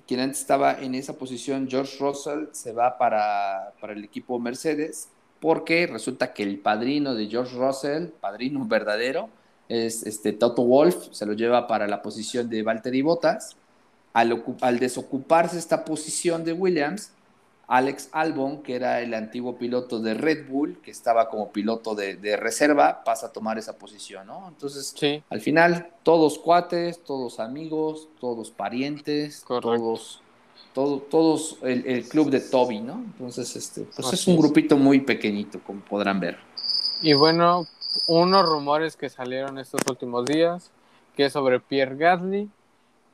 quien 0.07 0.19
antes 0.19 0.39
estaba 0.39 0.79
en 0.79 0.95
esa 0.95 1.13
posición, 1.13 1.67
George 1.69 1.97
Russell, 1.99 2.45
se 2.51 2.71
va 2.71 2.97
para, 2.97 3.73
para 3.79 3.93
el 3.93 4.03
equipo 4.03 4.39
Mercedes, 4.39 5.09
porque 5.39 5.87
resulta 5.87 6.33
que 6.33 6.43
el 6.43 6.59
padrino 6.59 7.15
de 7.15 7.27
George 7.27 7.55
Russell, 7.57 8.07
padrino 8.07 8.65
verdadero, 8.67 9.29
es 9.67 10.03
este 10.03 10.33
Toto 10.33 10.63
Wolf, 10.63 11.09
se 11.11 11.25
lo 11.25 11.33
lleva 11.33 11.67
para 11.67 11.87
la 11.87 12.01
posición 12.01 12.49
de 12.49 12.63
Valtteri 12.63 13.01
Bottas. 13.03 13.55
Al 14.11 14.79
desocuparse 14.79 15.59
esta 15.59 15.85
posición 15.85 16.43
de 16.43 16.53
Williams, 16.53 17.11
Alex 17.69 18.09
Albon, 18.11 18.63
que 18.63 18.75
era 18.75 18.99
el 18.99 19.13
antiguo 19.13 19.57
piloto 19.57 19.99
de 19.99 20.15
Red 20.15 20.49
Bull, 20.49 20.79
que 20.81 20.89
estaba 20.91 21.29
como 21.29 21.51
piloto 21.51 21.93
de, 21.95 22.15
de 22.15 22.35
reserva, 22.35 23.03
pasa 23.03 23.27
a 23.27 23.31
tomar 23.31 23.57
esa 23.59 23.77
posición, 23.77 24.25
¿no? 24.27 24.47
Entonces, 24.47 24.93
Sí, 24.97 25.23
al 25.29 25.39
final, 25.39 25.91
todos 26.03 26.39
cuates, 26.39 27.03
todos 27.03 27.39
amigos, 27.39 28.07
todos 28.19 28.49
parientes, 28.51 29.41
Correcto. 29.41 29.77
todos, 29.77 30.21
todo- 30.73 30.99
todos 31.01 31.57
el, 31.61 31.85
el 31.85 32.07
club 32.09 32.31
de 32.31 32.39
Toby, 32.41 32.79
¿no? 32.81 32.93
Entonces, 32.95 33.55
este, 33.55 33.81
pues 33.83 34.07
Así 34.07 34.15
es 34.15 34.27
un 34.27 34.33
es. 34.33 34.39
grupito 34.41 34.75
muy 34.75 35.01
pequeñito, 35.01 35.59
como 35.63 35.81
podrán 35.81 36.19
ver. 36.19 36.37
y 37.01 37.13
bueno, 37.13 37.65
unos 38.07 38.45
rumores 38.49 38.95
que 38.97 39.09
salieron 39.09 39.57
estos 39.59 39.81
últimos 39.89 40.25
días, 40.25 40.71
que 41.15 41.25
es 41.25 41.33
sobre 41.33 41.59
Pierre 41.59 41.95
Gasly, 41.97 42.49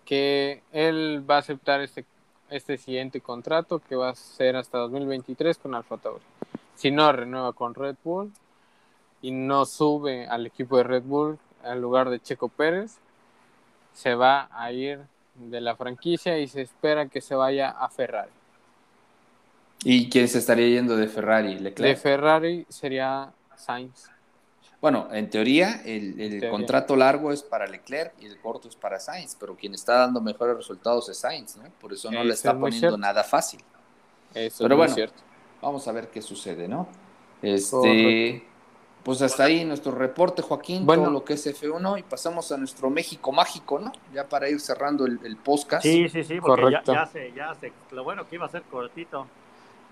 que 0.06 0.64
él 0.72 1.24
va 1.30 1.36
a 1.36 1.40
aceptar 1.40 1.82
este, 1.82 2.06
este 2.50 2.78
siguiente 2.78 3.22
contrato, 3.22 3.80
que 3.80 3.96
va 3.96 4.10
a 4.10 4.16
ser 4.16 4.56
hasta 4.56 4.78
2023 4.78 5.58
con 5.58 5.76
Alfa 5.76 5.98
Tauri. 5.98 6.24
Si 6.76 6.92
no, 6.92 7.12
renueva 7.12 7.54
con 7.54 7.74
Red 7.74 7.96
Bull 8.04 8.32
y 9.22 9.32
no 9.32 9.66
sube 9.66 10.28
al 10.28 10.46
equipo 10.46 10.78
de 10.78 10.84
Red 10.84 11.04
Bull 11.04 11.40
en 11.64 11.82
lugar 11.82 12.10
de 12.10 12.20
Checo 12.20 12.50
Pérez, 12.50 12.98
se 13.94 14.14
va 14.14 14.50
a 14.52 14.72
ir 14.72 15.00
de 15.36 15.62
la 15.62 15.76
franquicia 15.76 16.38
y 16.38 16.48
se 16.48 16.62
espera 16.62 17.08
que 17.08 17.22
se 17.22 17.36
vaya 17.36 17.70
a 17.70 17.90
Ferrari. 17.90 18.32
¿Y 19.84 20.10
quién 20.10 20.28
se 20.28 20.40
estaría 20.40 20.68
yendo 20.68 20.96
de 20.98 21.08
Ferrari? 21.08 21.56
De. 21.56 21.96
Ferrari 21.96 22.66
sería 22.70 23.32
Sainz. 23.56 24.10
Bueno, 24.86 25.08
en 25.12 25.32
teoría, 25.32 25.82
el, 25.84 26.20
el 26.22 26.30
teoría. 26.30 26.50
contrato 26.52 26.96
largo 26.96 27.32
es 27.32 27.42
para 27.42 27.66
Leclerc 27.66 28.14
y 28.22 28.28
el 28.28 28.40
corto 28.40 28.68
es 28.68 28.76
para 28.76 29.00
Sainz, 29.00 29.36
pero 29.40 29.56
quien 29.56 29.74
está 29.74 29.96
dando 29.98 30.22
mejores 30.22 30.56
resultados 30.56 31.10
es 31.10 31.18
Sainz, 31.18 31.56
¿no? 31.58 31.64
Por 31.82 31.92
eso 31.92 32.12
no 32.12 32.20
Eso 32.20 32.24
le 32.28 32.34
está 32.36 32.52
es 32.52 32.56
poniendo 32.58 32.80
cierto. 32.90 32.98
nada 33.00 33.24
fácil. 33.24 33.62
Eso 34.36 34.64
Pero 34.64 34.76
es 34.76 34.78
bueno, 34.78 34.94
cierto. 34.94 35.24
Vamos 35.60 35.88
a 35.88 35.92
ver 35.92 36.10
qué 36.12 36.22
sucede, 36.22 36.68
¿no? 36.68 36.88
Este, 37.42 37.72
Correcto. 37.76 38.48
pues 39.04 39.22
hasta 39.24 39.46
ahí 39.46 39.66
nuestro 39.66 39.92
reporte, 39.92 40.44
Joaquín, 40.44 40.86
Bueno. 40.86 41.04
todo 41.06 41.12
lo 41.14 41.24
que 41.26 41.34
es 41.34 41.48
F1 41.48 41.98
y 42.00 42.04
pasamos 42.04 42.52
a 42.52 42.58
nuestro 42.58 42.92
México 42.92 43.32
mágico, 43.32 43.80
¿no? 43.80 43.92
Ya 44.14 44.30
para 44.30 44.48
ir 44.50 44.60
cerrando 44.60 45.08
el, 45.08 45.20
el 45.24 45.38
podcast. 45.38 45.82
Sí, 45.82 46.08
sí, 46.10 46.24
sí, 46.24 46.40
porque 46.40 46.72
ya, 46.72 46.84
Correcto. 46.84 46.94
ya 46.94 47.06
se, 47.08 47.34
ya 47.34 47.56
se, 47.56 47.74
lo 47.90 48.04
bueno 48.04 48.28
que 48.30 48.36
iba 48.36 48.46
a 48.46 48.50
ser 48.50 48.62
cortito. 48.64 49.26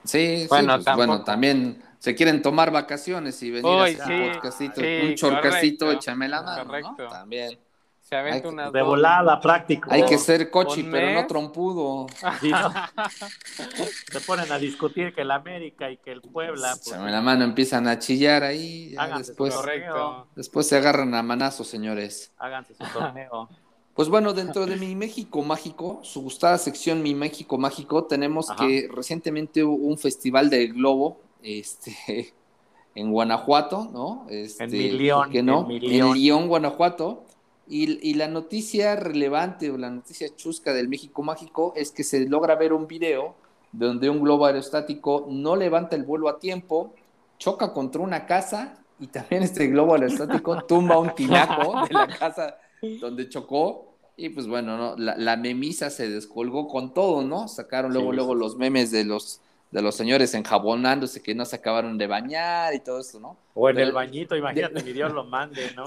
Sí, 0.03 0.41
sí, 0.41 0.47
Bueno, 0.49 0.77
pues, 0.83 0.95
bueno, 0.95 1.23
también 1.23 1.81
se 2.03 2.15
quieren 2.15 2.41
tomar 2.41 2.69
vacaciones 2.69 3.41
y 3.43 3.49
venir 3.49 3.65
a 3.79 3.83
hacer 3.85 4.05
sí, 4.05 4.11
un 4.11 4.31
podcastito, 4.33 4.81
sí, 4.81 4.99
un 5.07 5.15
chorcasito, 5.15 5.85
correcto, 5.85 5.91
échame 6.03 6.27
la 6.27 6.41
mano, 6.41 6.65
correcto. 6.65 6.95
¿no? 6.97 7.07
También. 7.07 7.57
Se 8.01 8.17
aventa 8.17 8.35
Hay 8.35 8.41
que- 8.41 8.47
unas 8.49 8.73
De 8.73 8.79
dos- 8.79 8.87
volada, 8.89 9.39
práctico. 9.39 9.87
Hay 9.89 10.03
que 10.03 10.17
ser 10.17 10.49
cochi, 10.51 10.83
pero 10.83 11.13
no 11.13 11.25
trompudo. 11.27 12.07
Sí, 12.41 12.51
¿no? 12.51 12.73
Se 14.11 14.19
ponen 14.19 14.51
a 14.51 14.57
discutir 14.57 15.15
que 15.15 15.21
el 15.21 15.31
América 15.31 15.89
y 15.89 15.95
que 15.95 16.11
el 16.11 16.21
Puebla. 16.21 16.73
pues, 16.75 16.87
Échame 16.87 17.09
la 17.09 17.21
mano, 17.21 17.45
empiezan 17.45 17.87
a 17.87 17.97
chillar 17.99 18.43
ahí. 18.43 18.93
Háganse 18.97 19.23
su 19.23 19.29
después, 19.31 19.55
Correcto. 19.55 20.27
después 20.35 20.67
se 20.67 20.75
agarran 20.75 21.15
a 21.15 21.23
manazos, 21.23 21.67
señores. 21.69 22.33
háganse 22.37 22.73
su 22.75 22.83
torneo. 23.15 23.47
Pues 23.93 24.09
bueno, 24.09 24.33
dentro 24.33 24.65
de 24.65 24.75
mi 24.75 24.93
México 24.95 25.41
Mágico, 25.41 26.01
su 26.03 26.21
gustada 26.21 26.57
sección 26.57 27.01
Mi 27.01 27.15
México 27.15 27.57
Mágico, 27.57 28.03
tenemos 28.03 28.49
Ajá. 28.49 28.59
que 28.67 28.89
recientemente 28.91 29.63
hubo 29.63 29.85
un 29.85 29.97
festival 29.97 30.49
del 30.49 30.73
globo, 30.73 31.21
este, 31.43 32.33
en 32.95 33.11
Guanajuato, 33.11 33.89
¿no? 33.93 34.25
Este, 34.29 34.63
En 34.63 34.71
mi 34.71 34.91
León, 34.91 35.23
¿por 35.23 35.31
qué 35.31 35.43
no? 35.43 35.69
en. 35.69 36.13
León, 36.13 36.47
Guanajuato. 36.47 37.25
Y, 37.67 38.09
y 38.09 38.15
la 38.15 38.27
noticia 38.27 38.97
relevante 38.97 39.71
o 39.71 39.77
la 39.77 39.89
noticia 39.89 40.35
chusca 40.35 40.73
del 40.73 40.89
México 40.89 41.23
Mágico 41.23 41.73
es 41.77 41.91
que 41.91 42.03
se 42.03 42.27
logra 42.27 42.55
ver 42.55 42.73
un 42.73 42.87
video 42.87 43.35
donde 43.71 44.09
un 44.09 44.21
globo 44.21 44.45
aerostático 44.45 45.27
no 45.29 45.55
levanta 45.55 45.95
el 45.95 46.03
vuelo 46.03 46.29
a 46.29 46.39
tiempo, 46.39 46.93
choca 47.39 47.73
contra 47.73 48.01
una 48.01 48.25
casa 48.25 48.83
y 48.99 49.07
también 49.07 49.43
este 49.43 49.67
globo 49.67 49.95
aerostático 49.95 50.63
tumba 50.67 50.97
un 50.99 51.13
tinaco 51.15 51.85
de 51.87 51.93
la 51.93 52.07
casa 52.19 52.57
donde 53.01 53.27
chocó. 53.29 53.89
Y 54.15 54.29
pues 54.29 54.45
bueno, 54.47 54.77
¿no? 54.77 54.95
la, 54.95 55.17
la 55.17 55.37
memisa 55.37 55.89
se 55.89 56.07
descolgó 56.07 56.67
con 56.67 56.93
todo, 56.93 57.23
¿no? 57.23 57.47
Sacaron 57.47 57.91
luego, 57.93 58.11
Sí, 58.11 58.15
luego 58.17 58.33
sí, 58.33 58.39
los 58.39 58.57
memes 58.57 58.91
de 58.91 59.05
los, 59.05 59.41
de 59.73 59.81
los 59.81 59.95
señores 59.95 60.33
enjabonándose 60.35 61.21
que 61.23 61.33
no 61.33 61.45
se 61.45 61.55
acabaron 61.55 61.97
de 61.97 62.05
bañar 62.05 62.75
y 62.75 62.79
todo 62.79 62.99
eso, 62.99 63.19
¿no? 63.19 63.37
O 63.55 63.69
en 63.69 63.79
el 63.79 63.91
bañito, 63.91 64.35
imagínate, 64.35 64.83
mi 64.83 64.93
Dios 64.93 65.11
lo 65.11 65.23
mande, 65.25 65.71
¿no? 65.75 65.85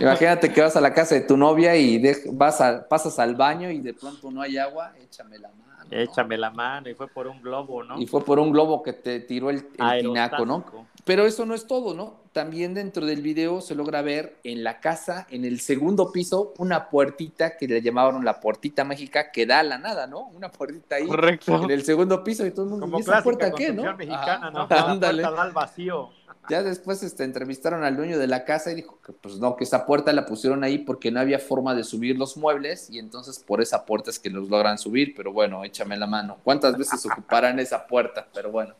Imagínate 0.00 0.52
que 0.52 0.60
vas 0.60 0.74
a 0.74 0.80
la 0.80 0.92
casa 0.92 1.14
de 1.14 1.20
tu 1.20 1.36
novia 1.36 1.76
y 1.76 1.98
de- 1.98 2.16
vas 2.32 2.60
a, 2.60 2.88
pasas 2.88 3.16
al 3.20 3.36
baño 3.36 3.70
y 3.70 3.78
de 3.78 3.94
pronto 3.94 4.30
no 4.32 4.42
hay 4.42 4.58
agua, 4.58 4.92
échame 5.00 5.38
la 5.38 5.50
mano. 5.50 5.64
¿no? 5.88 5.96
Échame 5.96 6.36
la 6.36 6.50
mano 6.50 6.90
y 6.90 6.94
fue 6.94 7.06
por 7.06 7.28
un 7.28 7.40
globo, 7.40 7.84
¿no? 7.84 7.98
Y 8.00 8.06
fue 8.08 8.24
por 8.24 8.40
un 8.40 8.50
globo 8.50 8.82
que 8.82 8.92
te 8.92 9.20
tiró 9.20 9.50
el, 9.50 9.68
el 9.78 10.00
tinaco, 10.02 10.44
¿no? 10.44 10.64
Pero 11.08 11.24
eso 11.24 11.46
no 11.46 11.54
es 11.54 11.66
todo, 11.66 11.94
¿no? 11.94 12.20
También 12.34 12.74
dentro 12.74 13.06
del 13.06 13.22
video 13.22 13.62
se 13.62 13.74
logra 13.74 14.02
ver 14.02 14.36
en 14.44 14.62
la 14.62 14.78
casa, 14.78 15.26
en 15.30 15.46
el 15.46 15.58
segundo 15.58 16.12
piso, 16.12 16.52
una 16.58 16.90
puertita 16.90 17.56
que 17.56 17.66
le 17.66 17.80
llamaron 17.80 18.26
la 18.26 18.40
puertita 18.40 18.84
mágica 18.84 19.30
que 19.32 19.46
da 19.46 19.60
a 19.60 19.62
la 19.62 19.78
nada, 19.78 20.06
¿no? 20.06 20.26
Una 20.28 20.52
puertita 20.52 20.96
ahí 20.96 21.06
Correcto. 21.06 21.64
en 21.64 21.70
el 21.70 21.82
segundo 21.82 22.22
piso 22.22 22.44
y 22.44 22.50
todo 22.50 22.64
el 22.64 22.70
mundo, 22.72 22.84
Como 22.84 22.98
¿y 22.98 23.00
esa 23.00 23.22
puerta 23.22 23.50
qué, 23.52 23.72
no? 23.72 23.84
construcción 23.84 23.96
mexicana, 23.96 24.48
Ajá, 24.48 24.50
¿no? 24.50 24.66
La 24.68 24.90
ándale. 24.92 25.22
puerta 25.22 25.36
da 25.38 25.42
al 25.44 25.52
vacío. 25.52 26.10
Ya 26.50 26.62
después 26.62 27.02
este, 27.02 27.24
entrevistaron 27.24 27.84
al 27.84 27.96
dueño 27.96 28.18
de 28.18 28.26
la 28.26 28.44
casa 28.44 28.70
y 28.70 28.74
dijo 28.74 28.98
que 29.02 29.14
pues 29.14 29.38
no, 29.38 29.56
que 29.56 29.64
esa 29.64 29.86
puerta 29.86 30.12
la 30.12 30.26
pusieron 30.26 30.62
ahí 30.62 30.76
porque 30.76 31.10
no 31.10 31.20
había 31.20 31.38
forma 31.38 31.74
de 31.74 31.84
subir 31.84 32.18
los 32.18 32.36
muebles 32.36 32.90
y 32.90 32.98
entonces 32.98 33.38
por 33.38 33.62
esa 33.62 33.86
puerta 33.86 34.10
es 34.10 34.18
que 34.18 34.28
los 34.28 34.50
logran 34.50 34.76
subir, 34.76 35.14
pero 35.16 35.32
bueno, 35.32 35.64
échame 35.64 35.96
la 35.96 36.06
mano. 36.06 36.36
¿Cuántas 36.44 36.76
veces 36.76 37.06
ocuparán 37.06 37.58
esa 37.60 37.86
puerta? 37.86 38.28
Pero 38.34 38.50
bueno, 38.50 38.74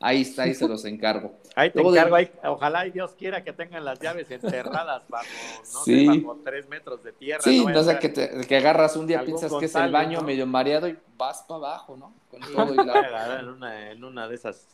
ahí 0.00 0.22
está, 0.22 0.42
ahí 0.44 0.54
se 0.54 0.66
los 0.68 0.84
encargo. 0.84 1.32
Ahí 1.54 1.70
te 1.70 1.76
Luego 1.78 1.92
de- 1.92 1.98
encargo, 1.98 2.16
ahí- 2.16 2.30
ojalá 2.44 2.86
y 2.86 2.90
Dios 2.92 3.12
quiera 3.18 3.42
que 3.42 3.52
tengan 3.52 3.84
las 3.84 3.98
llaves 4.00 4.30
enterradas 4.30 5.02
bajo, 5.08 5.24
no 5.72 5.84
Sí. 5.84 6.06
sé, 6.06 6.20
bajo 6.20 6.38
tres 6.44 6.68
metros 6.68 7.02
de 7.02 7.12
tierra. 7.12 7.42
Sí, 7.42 7.64
no 7.66 7.80
a 7.80 7.84
sé, 7.84 7.98
que, 7.98 8.08
te- 8.08 8.40
que 8.46 8.56
agarras 8.56 8.96
un 8.96 9.06
día, 9.06 9.24
piensas 9.24 9.52
que 9.58 9.64
es 9.66 9.74
el 9.74 9.90
baño 9.90 10.20
¿no? 10.20 10.26
medio 10.26 10.46
mareado 10.46 10.88
y 10.88 10.96
vas 11.16 11.42
para 11.48 11.58
abajo, 11.58 11.96
¿no? 11.96 12.14
Con 12.30 12.40
todo 12.40 12.74
y 12.74 12.86
la... 12.86 13.38
en 13.40 13.48
una, 13.48 13.90
en 13.90 14.04
una 14.04 14.28
de 14.28 14.34
esas. 14.34 14.66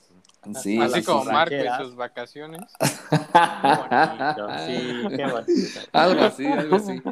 Sí, 0.60 0.78
Así 0.78 1.02
como 1.02 1.24
Marco 1.24 1.54
y 1.54 1.82
sus 1.82 1.96
vacaciones. 1.96 2.60
Qué 2.78 3.68
bonito, 3.78 4.48
sí, 4.66 5.16
qué 5.16 5.24
bonito. 5.32 5.80
algo 5.92 6.20
así, 6.24 6.46
algo 6.46 6.76
así. 6.76 7.02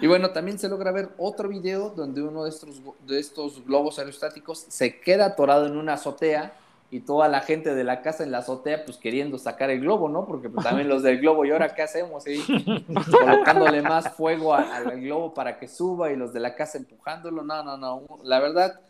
Y 0.00 0.06
bueno, 0.06 0.30
también 0.30 0.56
se 0.58 0.68
logra 0.68 0.92
ver 0.92 1.08
otro 1.18 1.48
video 1.48 1.90
donde 1.90 2.22
uno 2.22 2.44
de 2.44 2.50
estos, 2.50 2.80
de 3.06 3.18
estos 3.18 3.64
globos 3.64 3.98
aerostáticos 3.98 4.66
se 4.68 5.00
queda 5.00 5.26
atorado 5.26 5.66
en 5.66 5.76
una 5.76 5.94
azotea 5.94 6.52
y 6.90 7.00
toda 7.00 7.28
la 7.28 7.40
gente 7.40 7.74
de 7.74 7.84
la 7.84 8.00
casa 8.02 8.22
en 8.22 8.30
la 8.30 8.38
azotea 8.38 8.84
pues 8.84 8.96
queriendo 8.96 9.38
sacar 9.38 9.70
el 9.70 9.80
globo, 9.80 10.08
¿no? 10.08 10.24
Porque 10.24 10.48
pues, 10.48 10.64
también 10.64 10.88
los 10.88 11.02
del 11.02 11.18
globo, 11.20 11.44
¿y 11.44 11.50
ahora 11.50 11.74
qué 11.74 11.82
hacemos? 11.82 12.26
ahí? 12.26 12.40
Colocándole 13.10 13.82
más 13.82 14.10
fuego 14.10 14.54
al 14.54 15.00
globo 15.00 15.34
para 15.34 15.58
que 15.58 15.68
suba 15.68 16.12
y 16.12 16.16
los 16.16 16.32
de 16.32 16.40
la 16.40 16.54
casa 16.54 16.78
empujándolo. 16.78 17.42
No, 17.42 17.62
no, 17.62 17.76
no. 17.76 18.02
La 18.22 18.38
verdad, 18.38 18.80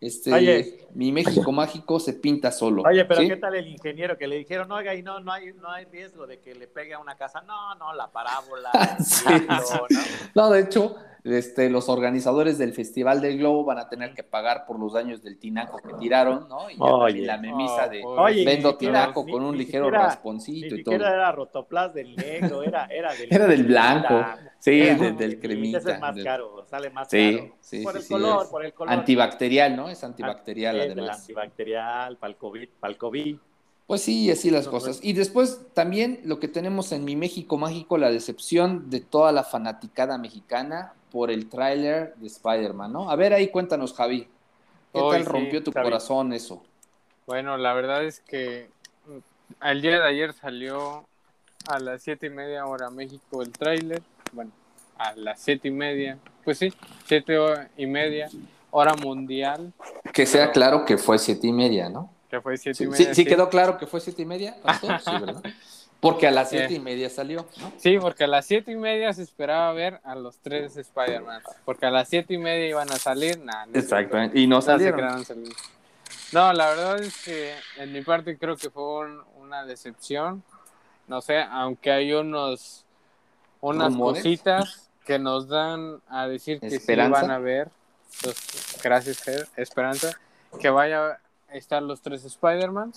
este, 0.00 0.32
Oye. 0.32 0.86
mi 0.94 1.10
México 1.12 1.50
mágico 1.52 1.98
se 1.98 2.12
pinta 2.14 2.52
solo. 2.52 2.82
Oye, 2.86 3.04
pero 3.06 3.20
¿sí? 3.22 3.28
¿qué 3.28 3.36
tal 3.36 3.54
el 3.54 3.66
ingeniero 3.66 4.16
que 4.18 4.26
le 4.26 4.36
dijeron, 4.36 4.70
oiga, 4.72 4.94
y 4.94 5.02
no, 5.02 5.20
no 5.20 5.32
hay, 5.32 5.52
no 5.54 5.70
hay 5.70 5.84
riesgo 5.86 6.26
de 6.26 6.40
que 6.40 6.54
le 6.54 6.66
pegue 6.66 6.94
a 6.94 6.98
una 6.98 7.16
casa? 7.16 7.40
No, 7.42 7.74
no, 7.76 7.94
la 7.94 8.10
parábola, 8.10 8.70
Sí. 9.00 9.24
¿no? 9.48 9.86
No, 10.34 10.50
de 10.50 10.60
hecho, 10.60 10.96
este, 11.24 11.70
los 11.70 11.88
organizadores 11.88 12.56
del 12.58 12.72
Festival 12.72 13.20
del 13.20 13.38
Globo 13.38 13.64
van 13.64 13.78
a 13.78 13.88
tener 13.88 14.12
que 14.14 14.22
pagar 14.22 14.64
por 14.66 14.78
los 14.78 14.92
daños 14.92 15.22
del 15.22 15.38
tinaco 15.38 15.78
que 15.78 15.94
tiraron, 15.94 16.46
¿no? 16.48 16.70
Y 16.70 16.76
Oye. 16.78 17.22
la 17.26 17.38
memisa 17.38 17.88
de 17.88 18.02
Oh, 18.04 18.24
vendo 18.26 18.76
tinaco 18.76 19.24
ni- 19.24 19.32
con 19.32 19.42
un 19.42 19.56
ligero 19.58 19.86
siquiera- 19.86 20.04
rasponcito 20.06 20.74
Ni 20.74 20.80
y 20.82 20.84
todo. 20.84 20.94
siquiera 20.94 21.14
era 21.14 21.32
rotoplas 21.32 21.92
del 21.94 22.14
negro, 22.14 22.62
era, 22.62 22.86
era 22.86 23.12
del, 23.14 23.28
Era 23.32 23.46
del 23.46 23.64
blanco. 23.64 24.24
Sí, 24.66 24.80
Era- 24.82 24.96
del, 24.96 25.16
del 25.16 25.38
cremita. 25.38 25.78
Ese 25.78 25.92
es 25.92 26.00
más 26.00 26.14
del- 26.16 26.24
caro, 26.24 26.66
sale 26.68 26.90
más 26.90 27.08
Sí, 27.08 27.36
caro. 27.36 27.54
sí, 27.60 27.82
por 27.84 27.92
sí, 27.92 27.98
el 28.00 28.20
color, 28.20 28.42
es 28.42 28.48
por 28.50 28.64
el 28.64 28.72
color. 28.72 28.92
Antibacterial, 28.94 29.76
¿no? 29.76 29.88
Es 29.88 30.02
antibacterial 30.02 30.76
Es 30.80 30.90
además. 30.90 31.20
antibacterial, 31.20 32.16
para 32.16 32.32
el 32.32 32.36
COVID, 32.36 32.68
para 32.80 32.92
el 32.92 32.98
COVID. 32.98 33.36
Pues 33.86 34.02
sí, 34.02 34.28
así 34.28 34.50
las 34.50 34.66
cosas. 34.66 34.98
Y 35.04 35.12
después 35.12 35.60
también 35.72 36.20
lo 36.24 36.40
que 36.40 36.48
tenemos 36.48 36.90
en 36.90 37.04
mi 37.04 37.14
México 37.14 37.56
Mágico, 37.58 37.96
la 37.96 38.10
decepción 38.10 38.90
de 38.90 38.98
toda 38.98 39.30
la 39.30 39.44
fanaticada 39.44 40.18
mexicana 40.18 40.94
por 41.12 41.30
el 41.30 41.48
tráiler 41.48 42.16
de 42.16 42.26
Spider-Man, 42.26 42.92
¿no? 42.92 43.08
A 43.08 43.14
ver, 43.14 43.32
ahí 43.34 43.46
cuéntanos, 43.52 43.94
Javi. 43.94 44.22
¿Qué 44.92 45.00
tal 45.00 45.24
rompió 45.26 45.62
tu 45.62 45.70
Javi. 45.70 45.84
corazón 45.84 46.32
eso? 46.32 46.64
Bueno, 47.28 47.56
la 47.56 47.72
verdad 47.72 48.02
es 48.02 48.18
que 48.18 48.68
mm, 49.06 49.64
el 49.64 49.80
día 49.80 50.00
de 50.00 50.08
ayer 50.08 50.32
salió 50.32 51.04
a 51.68 51.78
las 51.78 52.02
siete 52.02 52.26
y 52.26 52.30
media 52.30 52.66
hora 52.66 52.90
México 52.90 53.42
el 53.42 53.52
tráiler. 53.52 54.02
Bueno, 54.36 54.50
a 54.98 55.14
las 55.14 55.40
siete 55.40 55.68
y 55.68 55.70
media. 55.70 56.18
Pues 56.44 56.58
sí, 56.58 56.72
siete 57.06 57.36
y 57.76 57.86
media 57.86 58.28
hora 58.70 58.94
mundial. 58.94 59.72
Que 60.12 60.26
sea 60.26 60.42
Pero- 60.42 60.52
claro 60.52 60.84
que 60.84 60.98
fue 60.98 61.18
siete 61.18 61.46
y 61.46 61.52
media, 61.52 61.88
¿no? 61.88 62.12
Que 62.30 62.40
fue 62.40 62.56
siete 62.58 62.76
Sí, 62.76 62.84
y 62.84 62.86
sí, 62.92 63.02
media. 63.02 63.14
sí 63.14 63.24
quedó 63.24 63.48
claro 63.48 63.78
que 63.78 63.86
fue 63.86 64.00
siete 64.00 64.22
y 64.22 64.26
media, 64.26 64.56
Pastor? 64.62 65.00
Sí, 65.00 65.10
¿verdad? 65.20 65.42
Porque 66.00 66.26
a 66.26 66.30
las 66.30 66.50
siete 66.50 66.74
Eh. 66.74 66.76
y 66.76 66.80
media 66.80 67.08
salió, 67.08 67.46
¿no? 67.58 67.72
Sí, 67.78 67.96
porque 67.98 68.24
a 68.24 68.26
las 68.26 68.44
siete 68.44 68.70
y 68.72 68.76
media 68.76 69.12
se 69.14 69.22
esperaba 69.22 69.72
ver 69.72 70.00
a 70.04 70.14
los 70.14 70.36
tres 70.38 70.76
Spider-Man. 70.76 71.40
Porque 71.64 71.86
a 71.86 71.90
las 71.90 72.08
siete 72.10 72.34
y 72.34 72.38
media 72.38 72.68
iban 72.68 72.90
a 72.92 72.96
salir. 72.98 73.38
Nah, 73.40 73.64
no. 73.64 74.30
Y 74.34 74.46
no 74.46 74.60
salieron. 74.60 75.24
No, 76.32 76.52
la 76.52 76.68
verdad 76.68 77.00
es 77.02 77.24
que 77.24 77.54
en 77.78 77.92
mi 77.92 78.02
parte 78.02 78.36
creo 78.36 78.56
que 78.56 78.68
fue 78.68 78.82
un- 79.06 79.22
una 79.40 79.64
decepción. 79.64 80.42
No 81.08 81.20
sé, 81.22 81.38
aunque 81.40 81.90
hay 81.90 82.12
unos 82.12 82.84
unas 83.60 83.92
¿Rumores? 83.92 84.22
cositas 84.22 84.90
que 85.04 85.18
nos 85.18 85.48
dan 85.48 86.00
a 86.08 86.26
decir 86.28 86.60
que 86.60 86.66
¿Esperanza? 86.66 87.20
sí 87.20 87.26
van 87.26 87.30
a 87.30 87.38
ver. 87.38 87.70
Gracias, 88.82 89.22
Ger, 89.22 89.46
Esperanza. 89.56 90.18
Que 90.60 90.70
vaya 90.70 91.18
a 91.48 91.54
estar 91.54 91.82
los 91.82 92.00
tres 92.00 92.24
Spider-Man. 92.24 92.92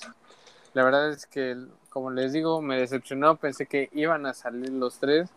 La 0.73 0.84
verdad 0.84 1.10
es 1.10 1.26
que, 1.26 1.57
como 1.90 2.11
les 2.11 2.31
digo, 2.34 2.61
me 2.61 2.77
decepcionó. 2.77 3.36
Pensé 3.36 3.65
que 3.65 3.90
iban 3.94 4.26
a 4.26 4.34
salir 4.34 4.69
los 4.72 4.99
tres. 4.99 5.30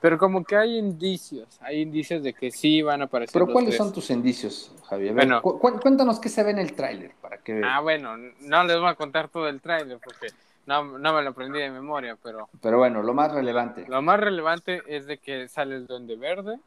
Pero 0.00 0.18
como 0.18 0.44
que 0.44 0.54
hay 0.54 0.76
indicios, 0.76 1.48
hay 1.62 1.80
indicios 1.80 2.22
de 2.22 2.34
que 2.34 2.50
sí 2.50 2.82
van 2.82 3.00
a 3.00 3.04
aparecer 3.04 3.32
Pero 3.32 3.46
los 3.46 3.52
¿cuáles 3.54 3.70
tres. 3.70 3.78
son 3.78 3.90
tus 3.92 4.10
indicios, 4.10 4.70
Javier? 4.86 5.14
Bueno. 5.14 5.40
cu- 5.40 5.58
cu- 5.58 5.80
cuéntanos 5.80 6.20
qué 6.20 6.28
se 6.28 6.42
ve 6.42 6.50
en 6.50 6.58
el 6.58 6.74
tráiler 6.74 7.12
para 7.22 7.38
que 7.38 7.62
Ah, 7.64 7.80
bueno, 7.80 8.14
no 8.40 8.64
les 8.64 8.78
voy 8.78 8.88
a 8.90 8.96
contar 8.96 9.30
todo 9.30 9.48
el 9.48 9.62
tráiler 9.62 9.98
porque 10.04 10.26
no, 10.66 10.98
no 10.98 11.12
me 11.12 11.22
lo 11.22 11.30
aprendí 11.30 11.58
de 11.58 11.70
memoria, 11.70 12.16
pero 12.22 12.48
Pero 12.60 12.78
bueno, 12.78 13.02
lo 13.02 13.14
más 13.14 13.32
relevante. 13.32 13.84
lo 13.88 14.00
más 14.02 14.18
relevante 14.20 14.82
es 14.86 15.06
de 15.06 15.18
que 15.18 15.48
sale 15.48 15.76
el 15.76 15.86
Duende 15.86 16.16
Verde 16.16 16.58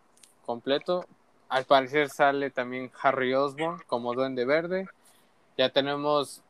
completo. 0.45 1.05
Al 1.49 1.65
parecer 1.65 2.09
sale 2.09 2.49
también 2.49 2.91
Harry 3.01 3.33
Osborn 3.33 3.81
como 3.87 4.13
Duende 4.13 4.45
Verde. 4.45 4.87
Ya 5.57 5.69
tenemos 5.69 6.41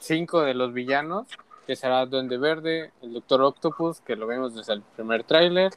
cinco 0.00 0.40
de 0.42 0.54
los 0.54 0.72
villanos, 0.72 1.26
que 1.66 1.76
será 1.76 2.06
Duende 2.06 2.38
Verde, 2.38 2.92
el 3.02 3.12
Doctor 3.12 3.42
Octopus, 3.42 4.00
que 4.00 4.16
lo 4.16 4.26
vemos 4.26 4.54
desde 4.54 4.74
el 4.74 4.82
primer 4.82 5.24
tráiler, 5.24 5.72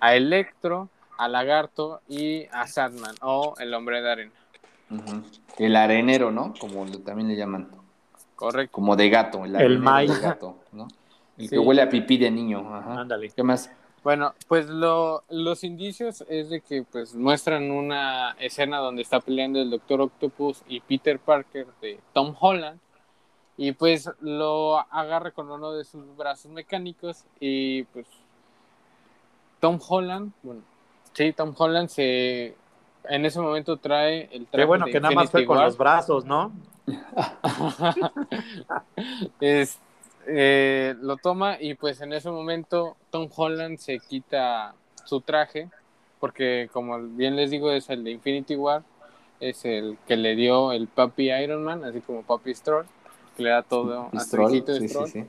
a 0.00 0.14
Electro, 0.16 0.88
a 1.16 1.28
Lagarto 1.28 2.00
y 2.08 2.46
a 2.46 2.66
Sandman 2.66 3.14
o 3.22 3.54
el 3.58 3.72
Hombre 3.74 4.00
de 4.02 4.10
Arena. 4.10 4.32
El 5.58 5.76
arenero, 5.76 6.30
¿no? 6.30 6.54
Como 6.58 6.86
también 7.02 7.28
le 7.28 7.36
llaman. 7.36 7.68
Correcto. 8.38 8.72
Como 8.72 8.94
de 8.96 9.10
gato. 9.10 9.44
El, 9.44 9.78
Mai. 9.80 10.06
de 10.06 10.18
gato, 10.20 10.56
¿no? 10.72 10.86
El 11.36 11.44
Sí. 11.44 11.50
que 11.50 11.58
huele 11.58 11.82
a 11.82 11.88
pipí 11.88 12.16
de 12.18 12.30
niño. 12.30 12.60
Ajá. 12.74 13.00
Ándale. 13.00 13.30
¿Qué 13.30 13.42
más? 13.42 13.70
Bueno, 14.04 14.32
pues 14.46 14.68
lo, 14.68 15.24
los 15.28 15.64
indicios 15.64 16.24
es 16.28 16.48
de 16.50 16.60
que 16.60 16.84
pues 16.84 17.14
muestran 17.14 17.70
una 17.70 18.36
escena 18.38 18.78
donde 18.78 19.02
está 19.02 19.18
peleando 19.20 19.60
el 19.60 19.70
Doctor 19.70 20.00
Octopus 20.02 20.62
y 20.68 20.80
Peter 20.80 21.18
Parker 21.18 21.66
de 21.82 21.98
Tom 22.12 22.34
Holland 22.38 22.78
y 23.56 23.72
pues 23.72 24.08
lo 24.20 24.78
agarra 24.92 25.32
con 25.32 25.50
uno 25.50 25.72
de 25.72 25.84
sus 25.84 26.16
brazos 26.16 26.50
mecánicos 26.52 27.24
y 27.40 27.82
pues 27.84 28.06
Tom 29.60 29.78
Holland, 29.86 30.32
bueno, 30.44 30.62
Sí, 31.12 31.32
Tom 31.32 31.52
Holland 31.58 31.88
se 31.88 32.54
en 33.08 33.24
ese 33.24 33.40
momento 33.40 33.76
trae 33.76 34.28
el 34.32 34.46
traje 34.46 34.62
Qué 34.62 34.64
bueno 34.64 34.86
de 34.86 34.92
que 34.92 35.00
nada 35.00 35.14
más 35.14 35.30
fue 35.30 35.44
con 35.46 35.56
War. 35.56 35.66
los 35.66 35.76
brazos, 35.76 36.24
¿no? 36.24 36.52
Es- 39.40 39.78
eh, 40.30 40.94
lo 41.00 41.16
toma 41.16 41.56
y 41.58 41.72
pues 41.74 42.02
en 42.02 42.12
ese 42.12 42.30
momento 42.30 42.96
Tom 43.10 43.30
Holland 43.34 43.78
se 43.78 43.98
quita 43.98 44.74
su 45.04 45.22
traje 45.22 45.70
porque 46.20 46.68
como 46.70 46.98
bien 47.00 47.34
les 47.34 47.50
digo 47.50 47.72
es 47.72 47.88
el 47.88 48.04
de 48.04 48.10
Infinity 48.10 48.54
War 48.54 48.82
es 49.40 49.64
el 49.64 49.96
que 50.06 50.18
le 50.18 50.36
dio 50.36 50.72
el 50.72 50.86
papi 50.86 51.30
Iron 51.32 51.64
Man 51.64 51.82
así 51.84 52.00
como 52.02 52.22
papi 52.24 52.54
Stroll 52.54 52.84
que 53.38 53.42
le 53.42 53.48
da 53.50 53.62
todo 53.62 54.10
a 54.12 54.20
su 54.20 54.26
Stroll, 54.26 54.50
hijito 54.50 54.74
sí, 54.74 54.80
sí, 54.80 54.88
Stroll. 54.88 55.08
sí. 55.08 55.24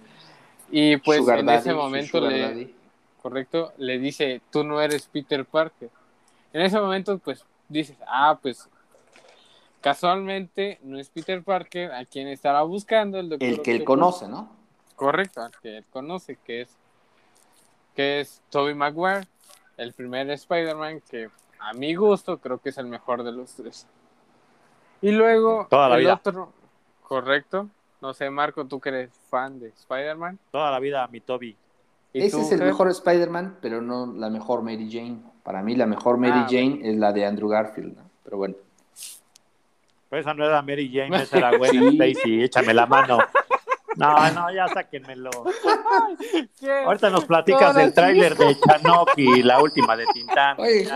y 0.72 0.98
pues 0.98 1.20
Sugar 1.20 1.40
en 1.40 1.46
daddy, 1.46 1.60
ese 1.60 1.74
momento 1.74 2.20
le 2.20 2.40
daddy. 2.42 2.76
correcto 3.22 3.72
le 3.78 4.00
dice 4.00 4.42
tú 4.52 4.66
no 4.66 4.82
eres 4.82 5.08
Peter 5.08 5.46
Parker 5.46 5.90
en 6.52 6.62
ese 6.62 6.78
momento 6.78 7.18
pues 7.20 7.46
dices 7.70 7.98
ah 8.08 8.38
pues 8.42 8.68
casualmente 9.82 10.80
no 10.84 11.00
es 11.00 11.10
Peter 11.10 11.42
Parker 11.44 11.92
a 11.94 12.06
quien 12.06 12.28
estará 12.28 12.62
buscando 12.64 13.20
el 13.20 13.30
doctor 13.30 13.48
El 13.48 13.62
que 13.62 13.72
él 13.72 13.84
conoce, 13.84 14.28
¿no? 14.28 14.50
Correcto, 14.96 15.42
al 15.42 15.52
que 15.62 15.78
él 15.78 15.86
conoce, 15.90 16.38
que 16.44 16.62
es, 16.62 16.76
que 17.96 18.20
es 18.20 18.42
Tobey 18.50 18.76
Maguire, 18.76 19.26
el 19.78 19.94
primer 19.94 20.30
Spider-Man 20.30 21.02
que 21.10 21.30
a 21.60 21.74
mi 21.74 21.96
gusto 21.96 22.38
creo 22.40 22.58
que 22.58 22.70
es 22.70 22.78
el 22.78 22.88
mejor 22.88 23.24
de 23.24 23.32
los 23.32 23.54
tres. 23.54 23.88
Y 25.02 25.12
luego 25.12 25.68
Toda 25.70 25.88
la 25.88 25.96
el 25.96 26.02
vida. 26.02 26.16
otro, 26.16 26.52
correcto, 27.02 27.70
no 28.02 28.14
sé, 28.14 28.30
Marco, 28.30 28.66
tú 28.66 28.80
que 28.82 28.90
eres 28.90 29.12
fan 29.30 29.60
de 29.60 29.70
Spider-Man. 29.70 30.38
Toda 30.52 30.72
la 30.72 30.80
vida, 30.80 31.08
mi 31.08 31.22
Toby. 31.22 31.56
¿Y 32.14 32.24
Ese 32.24 32.38
tú, 32.38 32.42
es 32.44 32.52
el 32.52 32.62
mejor 32.64 32.90
Spider-Man, 32.90 33.58
pero 33.62 33.82
no 33.82 34.08
la 34.14 34.30
mejor 34.30 34.64
Mary 34.64 34.90
Jane. 34.92 35.20
Para 35.44 35.62
mí 35.62 35.76
la 35.76 35.86
mejor 35.86 36.18
Mary 36.18 36.32
Ah, 36.44 36.48
Jane 36.50 36.80
es 36.84 36.98
la 36.98 37.12
de 37.14 37.26
Andrew 37.26 37.50
Garfield, 37.50 37.98
¿no? 37.98 38.04
Pero 38.24 38.38
bueno. 38.38 38.56
Pues 40.10 40.22
esa 40.22 40.34
no 40.34 40.44
era 40.46 40.62
Mary 40.62 40.92
Jane, 40.94 41.16
esa 41.24 41.38
era 41.38 41.56
Gwen 41.58 41.72
Sí. 41.72 41.98
Stacy, 41.98 42.44
échame 42.44 42.74
la 42.74 42.86
mano. 42.88 43.20
No, 44.00 44.32
no, 44.32 44.52
ya 44.52 44.68
sáquenmelo. 44.70 45.30
¿Qué? 46.60 46.84
Ahorita 46.86 47.10
nos 47.10 47.26
platicas 47.26 47.76
del 47.76 47.94
tráiler 47.94 48.36
de 48.36 48.58
Chanok 48.58 49.12
y 49.18 49.44
la 49.44 49.62
última 49.62 49.98
de 49.98 50.06
Tintán. 50.14 50.56
Oye, 50.58 50.88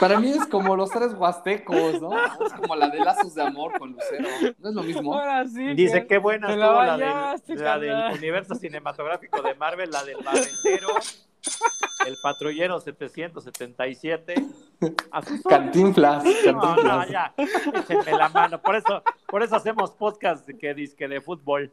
para 0.00 0.18
mí 0.18 0.32
es 0.32 0.46
como 0.46 0.76
los 0.76 0.90
tres 0.90 1.14
huastecos, 1.14 2.00
¿no? 2.00 2.10
Es 2.44 2.52
como 2.54 2.74
la 2.74 2.88
de 2.88 2.98
Lazos 2.98 3.34
de 3.34 3.42
Amor 3.42 3.78
con 3.78 3.92
Lucero. 3.92 4.28
¿No 4.58 4.68
es 4.68 4.74
lo 4.74 4.82
mismo? 4.82 5.14
Ahora 5.14 5.46
sí. 5.46 5.74
Dice 5.74 6.06
qué 6.06 6.18
buena 6.18 6.48
estuvo 6.48 6.64
la, 6.64 6.96
bañaste, 6.96 7.54
del, 7.54 7.64
la 7.64 7.78
del 7.78 8.18
universo 8.18 8.54
cinematográfico 8.56 9.40
de 9.40 9.54
Marvel, 9.54 9.90
la 9.90 10.02
del 10.04 10.16
Barrendero, 10.16 10.88
el 12.06 12.16
patrullero 12.22 12.80
777. 12.80 14.34
A 15.10 15.22
sus 15.22 15.44
órdenes. 15.44 15.44
Cantinflas. 15.48 16.24
No, 16.46 16.76
no, 16.76 17.06
ya, 17.08 17.34
échenme 17.36 18.12
la 18.12 18.28
mano. 18.28 18.60
Por 18.60 18.76
eso, 18.76 19.02
por 19.26 19.42
eso 19.42 19.56
hacemos 19.56 19.90
podcast 19.92 20.48
que 20.48 20.74
disque 20.74 21.08
de 21.08 21.20
fútbol. 21.20 21.70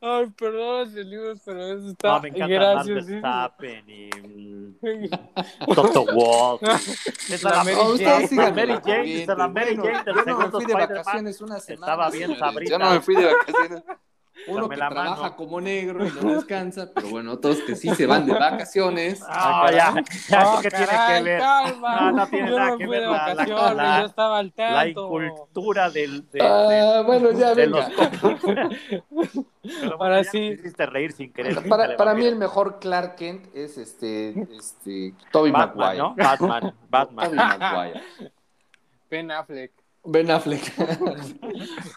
Ay, 0.00 0.26
perdón, 0.36 0.92
libros, 0.94 1.40
pero 1.44 1.72
eso 1.72 1.88
está 1.88 2.08
No, 2.14 2.20
me 2.20 2.28
encanta 2.28 2.46
gracias. 2.48 3.06
Verstappen 3.06 3.84
y 3.90 4.10
mm, 4.10 4.74
Toto 5.74 6.04
Wolff. 6.06 6.62
Esa 7.28 7.50
La 7.50 7.56
la 7.56 7.64
Mary 7.64 7.76
ustedes 7.92 8.30
Jane, 8.30 8.52
Mary 8.52 8.80
Jane, 8.84 9.22
esa 9.22 9.34
la 9.36 9.48
Mary 9.48 9.76
Jane 9.76 10.02
del 10.04 10.14
yo 10.14 10.24
no 10.24 10.36
me 10.36 10.50
segundo 10.50 10.50
fui 10.50 10.66
de 10.66 10.72
Spider-Man. 10.72 10.88
vacaciones 10.88 11.40
una 11.40 11.60
semana. 11.60 11.92
estaba 11.92 12.10
bien 12.10 12.36
sabrita. 12.38 12.70
Yo 12.72 12.78
no 12.78 12.90
me 12.90 13.00
fui 13.00 13.16
de 13.16 13.26
vacaciones. 13.26 13.82
Uno 14.48 14.62
Dame 14.62 14.74
que 14.74 14.80
la 14.80 14.88
trabaja 14.88 15.22
mano. 15.22 15.36
como 15.36 15.60
negro 15.60 16.06
y 16.06 16.10
no 16.10 16.34
descansa, 16.34 16.90
pero 16.94 17.08
bueno, 17.10 17.32
otros 17.32 17.58
que 17.66 17.76
sí 17.76 17.94
se 17.94 18.06
van 18.06 18.26
de 18.26 18.32
vacaciones. 18.32 19.20
Ah, 19.28 19.68
ya, 19.70 19.94
ya, 20.28 20.48
Oh, 20.48 20.52
¿eso 20.54 20.62
¿qué 20.62 20.70
tiene 20.70 20.86
caray, 20.86 21.22
que 21.22 21.30
ver? 21.30 21.38
calma. 21.40 22.00
No, 22.00 22.12
no 22.12 22.26
tiene 22.28 22.50
Yo 22.50 22.58
nada 22.58 22.70
me 22.72 22.78
que 22.78 22.86
ver 22.86 23.02
la- 23.02 23.10
la- 23.10 23.34
vacaciones, 23.34 23.76
la- 23.76 24.00
yo 24.00 24.06
estaba 24.06 24.38
al 24.38 24.46
La 24.56 24.82
tanto. 24.84 25.22
incultura 25.22 25.90
del, 25.90 26.30
de, 26.30 26.40
Ah, 26.42 27.02
bueno, 27.06 27.30
ya 27.32 27.54
de 27.54 27.66
venga. 27.66 27.88
los. 27.88 28.40
Pero 29.62 29.96
Ahora 30.02 30.24
sí. 30.24 30.38
hiciste 30.58 30.86
reír 30.86 31.12
sin 31.12 31.32
querer. 31.32 31.68
Para, 31.68 31.96
para 31.96 32.14
mí 32.14 32.24
el 32.24 32.36
mejor 32.36 32.78
Clark 32.80 33.14
Kent 33.16 33.54
es 33.54 33.78
este, 33.78 34.30
este 34.56 35.14
Toby 35.30 35.50
Batman, 35.52 35.76
Maguire. 35.76 35.98
¿no? 36.02 36.14
Batman, 36.16 36.74
Batman. 36.90 37.24
Tobey 37.26 37.38
Maguire. 37.38 38.00
Ben 39.10 39.30
Affleck. 39.30 39.72
Ben 40.04 40.30
Affleck. 40.30 40.62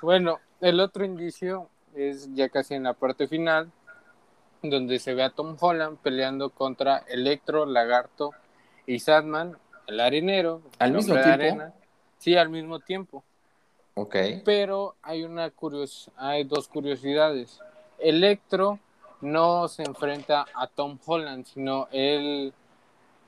Bueno, 0.01 0.39
el 0.61 0.79
otro 0.79 1.05
indicio 1.05 1.69
es 1.95 2.33
ya 2.33 2.49
casi 2.49 2.75
en 2.75 2.83
la 2.83 2.93
parte 2.93 3.27
final, 3.27 3.71
donde 4.61 4.99
se 4.99 5.13
ve 5.13 5.23
a 5.23 5.29
Tom 5.29 5.55
Holland 5.59 5.97
peleando 5.99 6.49
contra 6.49 6.97
Electro, 7.07 7.65
Lagarto 7.65 8.31
y 8.85 8.99
Sadman, 8.99 9.57
el 9.87 9.99
arenero. 9.99 10.61
¿Al 10.79 10.89
el 10.89 10.97
mismo 10.97 11.13
tiempo? 11.13 11.31
arena. 11.31 11.73
Sí, 12.17 12.35
al 12.35 12.49
mismo 12.49 12.79
tiempo. 12.79 13.23
ok. 13.95 14.15
Pero 14.43 14.95
hay 15.01 15.23
una 15.23 15.49
curios 15.51 16.11
hay 16.17 16.43
dos 16.43 16.67
curiosidades. 16.67 17.59
Electro 17.99 18.79
no 19.21 19.67
se 19.67 19.83
enfrenta 19.83 20.45
a 20.53 20.67
Tom 20.67 20.99
Holland, 21.05 21.45
sino 21.45 21.87
él 21.91 22.53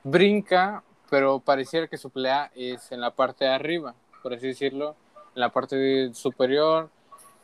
brinca, 0.04 0.84
pero 1.10 1.40
pareciera 1.40 1.88
que 1.88 1.98
su 1.98 2.10
pelea 2.10 2.52
es 2.56 2.92
en 2.92 3.02
la 3.02 3.12
parte 3.12 3.46
de 3.46 3.52
arriba, 3.52 3.96
por 4.22 4.34
así 4.34 4.48
decirlo, 4.48 4.96
en 5.36 5.42
la 5.42 5.50
parte 5.50 6.14
superior 6.14 6.90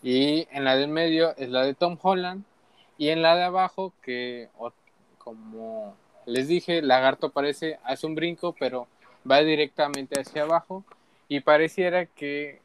y 0.03 0.47
en 0.51 0.65
la 0.65 0.75
del 0.75 0.89
medio 0.89 1.35
es 1.37 1.49
la 1.49 1.63
de 1.63 1.73
Tom 1.73 1.97
Holland 2.01 2.43
y 2.97 3.09
en 3.09 3.21
la 3.21 3.35
de 3.35 3.43
abajo 3.43 3.93
que 4.01 4.49
como 5.17 5.95
les 6.25 6.47
dije, 6.47 6.81
Lagarto 6.81 7.27
aparece, 7.27 7.79
hace 7.83 8.05
un 8.05 8.15
brinco, 8.15 8.53
pero 8.59 8.87
va 9.29 9.39
directamente 9.39 10.19
hacia 10.19 10.43
abajo 10.43 10.83
y 11.27 11.39
pareciera 11.39 12.05
que 12.05 12.61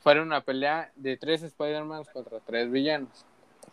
fuera 0.00 0.22
una 0.22 0.42
pelea 0.42 0.90
de 0.96 1.16
tres 1.16 1.42
Spider-Man 1.42 2.04
contra 2.12 2.40
tres 2.40 2.70
villanos. 2.70 3.24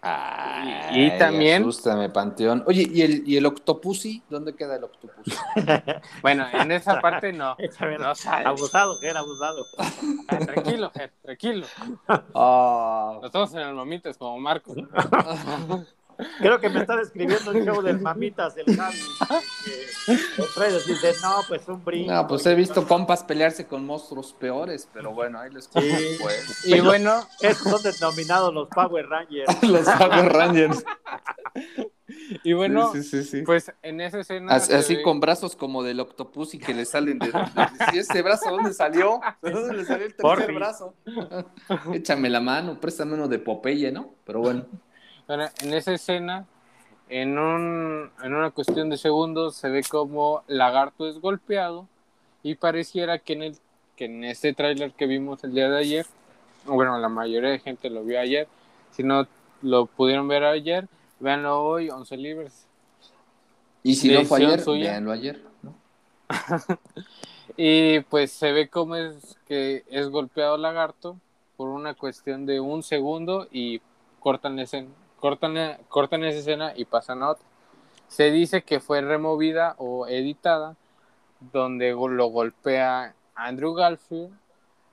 Ay, 0.01 1.05
Y 1.07 1.17
también- 1.17 1.61
Asústame, 1.63 2.09
Panteón. 2.09 2.63
Oye, 2.67 2.87
¿y 2.89 3.01
el, 3.01 3.27
¿y 3.27 3.35
el 3.35 3.45
Octopussy? 3.45 4.23
¿Dónde 4.29 4.55
queda 4.55 4.77
el 4.77 4.85
Octopussy? 4.85 5.31
Bueno, 6.21 6.45
en 6.53 6.71
esa 6.71 7.01
parte 7.01 7.33
no. 7.33 7.57
No 7.99 8.13
abusado, 8.45 8.99
que 8.99 9.07
era 9.09 9.19
abusado. 9.19 9.65
Ah, 10.29 10.37
tranquilo, 10.37 10.91
Ger, 10.95 11.11
tranquilo. 11.21 11.65
Ah, 12.33 13.13
Nosotros 13.21 13.53
en 13.55 13.59
el 13.61 13.73
Mamitas 13.75 14.17
como 14.17 14.39
Marco. 14.39 14.73
Creo 16.39 16.59
que 16.59 16.69
me 16.69 16.81
está 16.81 16.95
describiendo 16.97 17.51
el 17.51 17.65
show 17.65 17.81
del 17.81 17.99
Mamitas, 17.99 18.55
el 18.57 18.75
Javi. 18.75 18.97
los 20.71 20.85
dicen, 20.85 21.15
no, 21.21 21.35
pues 21.47 21.67
un 21.67 21.83
brinco. 21.83 22.11
no, 22.11 22.27
pues 22.27 22.45
he 22.45 22.55
visto 22.55 22.87
compas 22.87 23.23
pelearse 23.23 23.65
con 23.67 23.85
monstruos 23.85 24.33
peores, 24.33 24.87
pero 24.93 25.11
bueno, 25.11 25.39
ahí 25.39 25.51
les 25.51 25.67
cuento 25.67 25.95
Sí. 25.97 26.17
pues. 26.19 26.65
Y 26.67 26.79
bueno, 26.81 27.25
Estos 27.41 27.71
son 27.71 27.81
denominados 27.83 28.53
los 28.53 28.67
Power 28.69 29.07
Rangers. 29.07 29.63
Los 29.63 29.87
Power 29.87 30.31
Rangers. 30.33 30.83
y 32.43 32.53
bueno, 32.53 32.91
sí, 32.91 33.03
sí, 33.03 33.23
sí, 33.23 33.37
sí. 33.39 33.41
pues 33.43 33.71
en 33.81 34.01
esa 34.01 34.19
escena. 34.19 34.53
Así, 34.55 34.71
se 34.71 34.77
así 34.77 34.95
ve- 34.97 35.01
con 35.03 35.19
brazos 35.19 35.55
como 35.55 35.83
del 35.83 35.99
Octopussy 35.99 36.59
que 36.59 36.73
le 36.73 36.85
salen 36.85 37.19
de... 37.19 37.27
de- 37.27 37.33
¿Y 37.93 37.99
ese 37.99 38.21
brazo 38.21 38.49
dónde 38.49 38.73
salió? 38.73 39.19
¿De 39.41 39.51
dónde 39.51 39.73
le 39.75 39.85
salió 39.85 40.05
el 40.05 40.15
tercer 40.15 40.53
brazo? 40.53 40.93
Échame 41.93 42.29
la 42.29 42.39
mano, 42.41 42.79
préstame 42.79 43.13
uno 43.13 43.27
de 43.27 43.39
Popeye, 43.39 43.91
¿no? 43.91 44.13
Pero 44.25 44.39
bueno. 44.41 44.65
Bueno, 45.29 45.45
en 45.61 45.75
esa 45.75 45.93
escena, 45.93 46.47
en, 47.07 47.37
un, 47.37 48.09
en 48.23 48.33
una 48.33 48.49
cuestión 48.49 48.89
de 48.89 48.97
segundos, 48.97 49.55
se 49.55 49.69
ve 49.69 49.83
como 49.83 50.41
Lagarto 50.47 51.07
es 51.07 51.19
golpeado 51.19 51.87
y 52.41 52.55
pareciera 52.55 53.19
que 53.19 53.33
en, 53.33 53.43
el, 53.43 53.57
que 53.95 54.05
en 54.05 54.23
este 54.23 54.55
tráiler 54.55 54.91
que 54.91 55.05
vimos 55.05 55.43
el 55.43 55.53
día 55.53 55.69
de 55.69 55.77
ayer, 55.77 56.07
bueno, 56.65 56.97
la 56.97 57.09
mayoría 57.09 57.51
de 57.51 57.59
gente 57.59 57.91
lo 57.91 58.03
vio 58.03 58.19
ayer, 58.19 58.47
si 58.89 59.03
no 59.03 59.27
lo 59.61 59.85
pudieron 59.85 60.27
ver 60.27 60.45
ayer, 60.45 60.87
véanlo 61.19 61.63
hoy, 61.63 61.91
11 61.91 62.17
libres. 62.17 62.65
Y 63.83 63.97
si 63.97 64.11
no 64.11 64.25
fue 64.25 64.43
ayer, 64.43 64.59
suya. 64.59 64.89
véanlo 64.89 65.11
ayer. 65.11 65.43
¿no? 65.61 65.75
Y 67.55 67.99
pues 67.99 68.31
se 68.31 68.51
ve 68.51 68.67
como 68.67 68.95
es 68.95 69.37
que 69.47 69.83
es 69.91 70.09
golpeado 70.09 70.57
Lagarto 70.57 71.17
por 71.55 71.69
una 71.69 71.93
cuestión 71.93 72.47
de 72.47 72.59
un 72.59 72.81
segundo 72.81 73.47
y 73.51 73.81
cortan 74.19 74.55
la 74.55 74.63
escena, 74.63 74.89
cortan, 75.19 75.77
cortan 75.87 76.23
esa 76.23 76.39
escena 76.39 76.73
y 76.75 76.85
pasan 76.85 77.23
a 77.23 77.31
otra. 77.31 77.45
Se 78.07 78.31
dice 78.31 78.63
que 78.63 78.79
fue 78.79 79.01
removida 79.01 79.75
o 79.77 80.07
editada 80.07 80.75
donde 81.39 81.91
lo 81.91 82.25
golpea 82.27 83.13
Andrew 83.35 83.73
Garfield, 83.73 84.31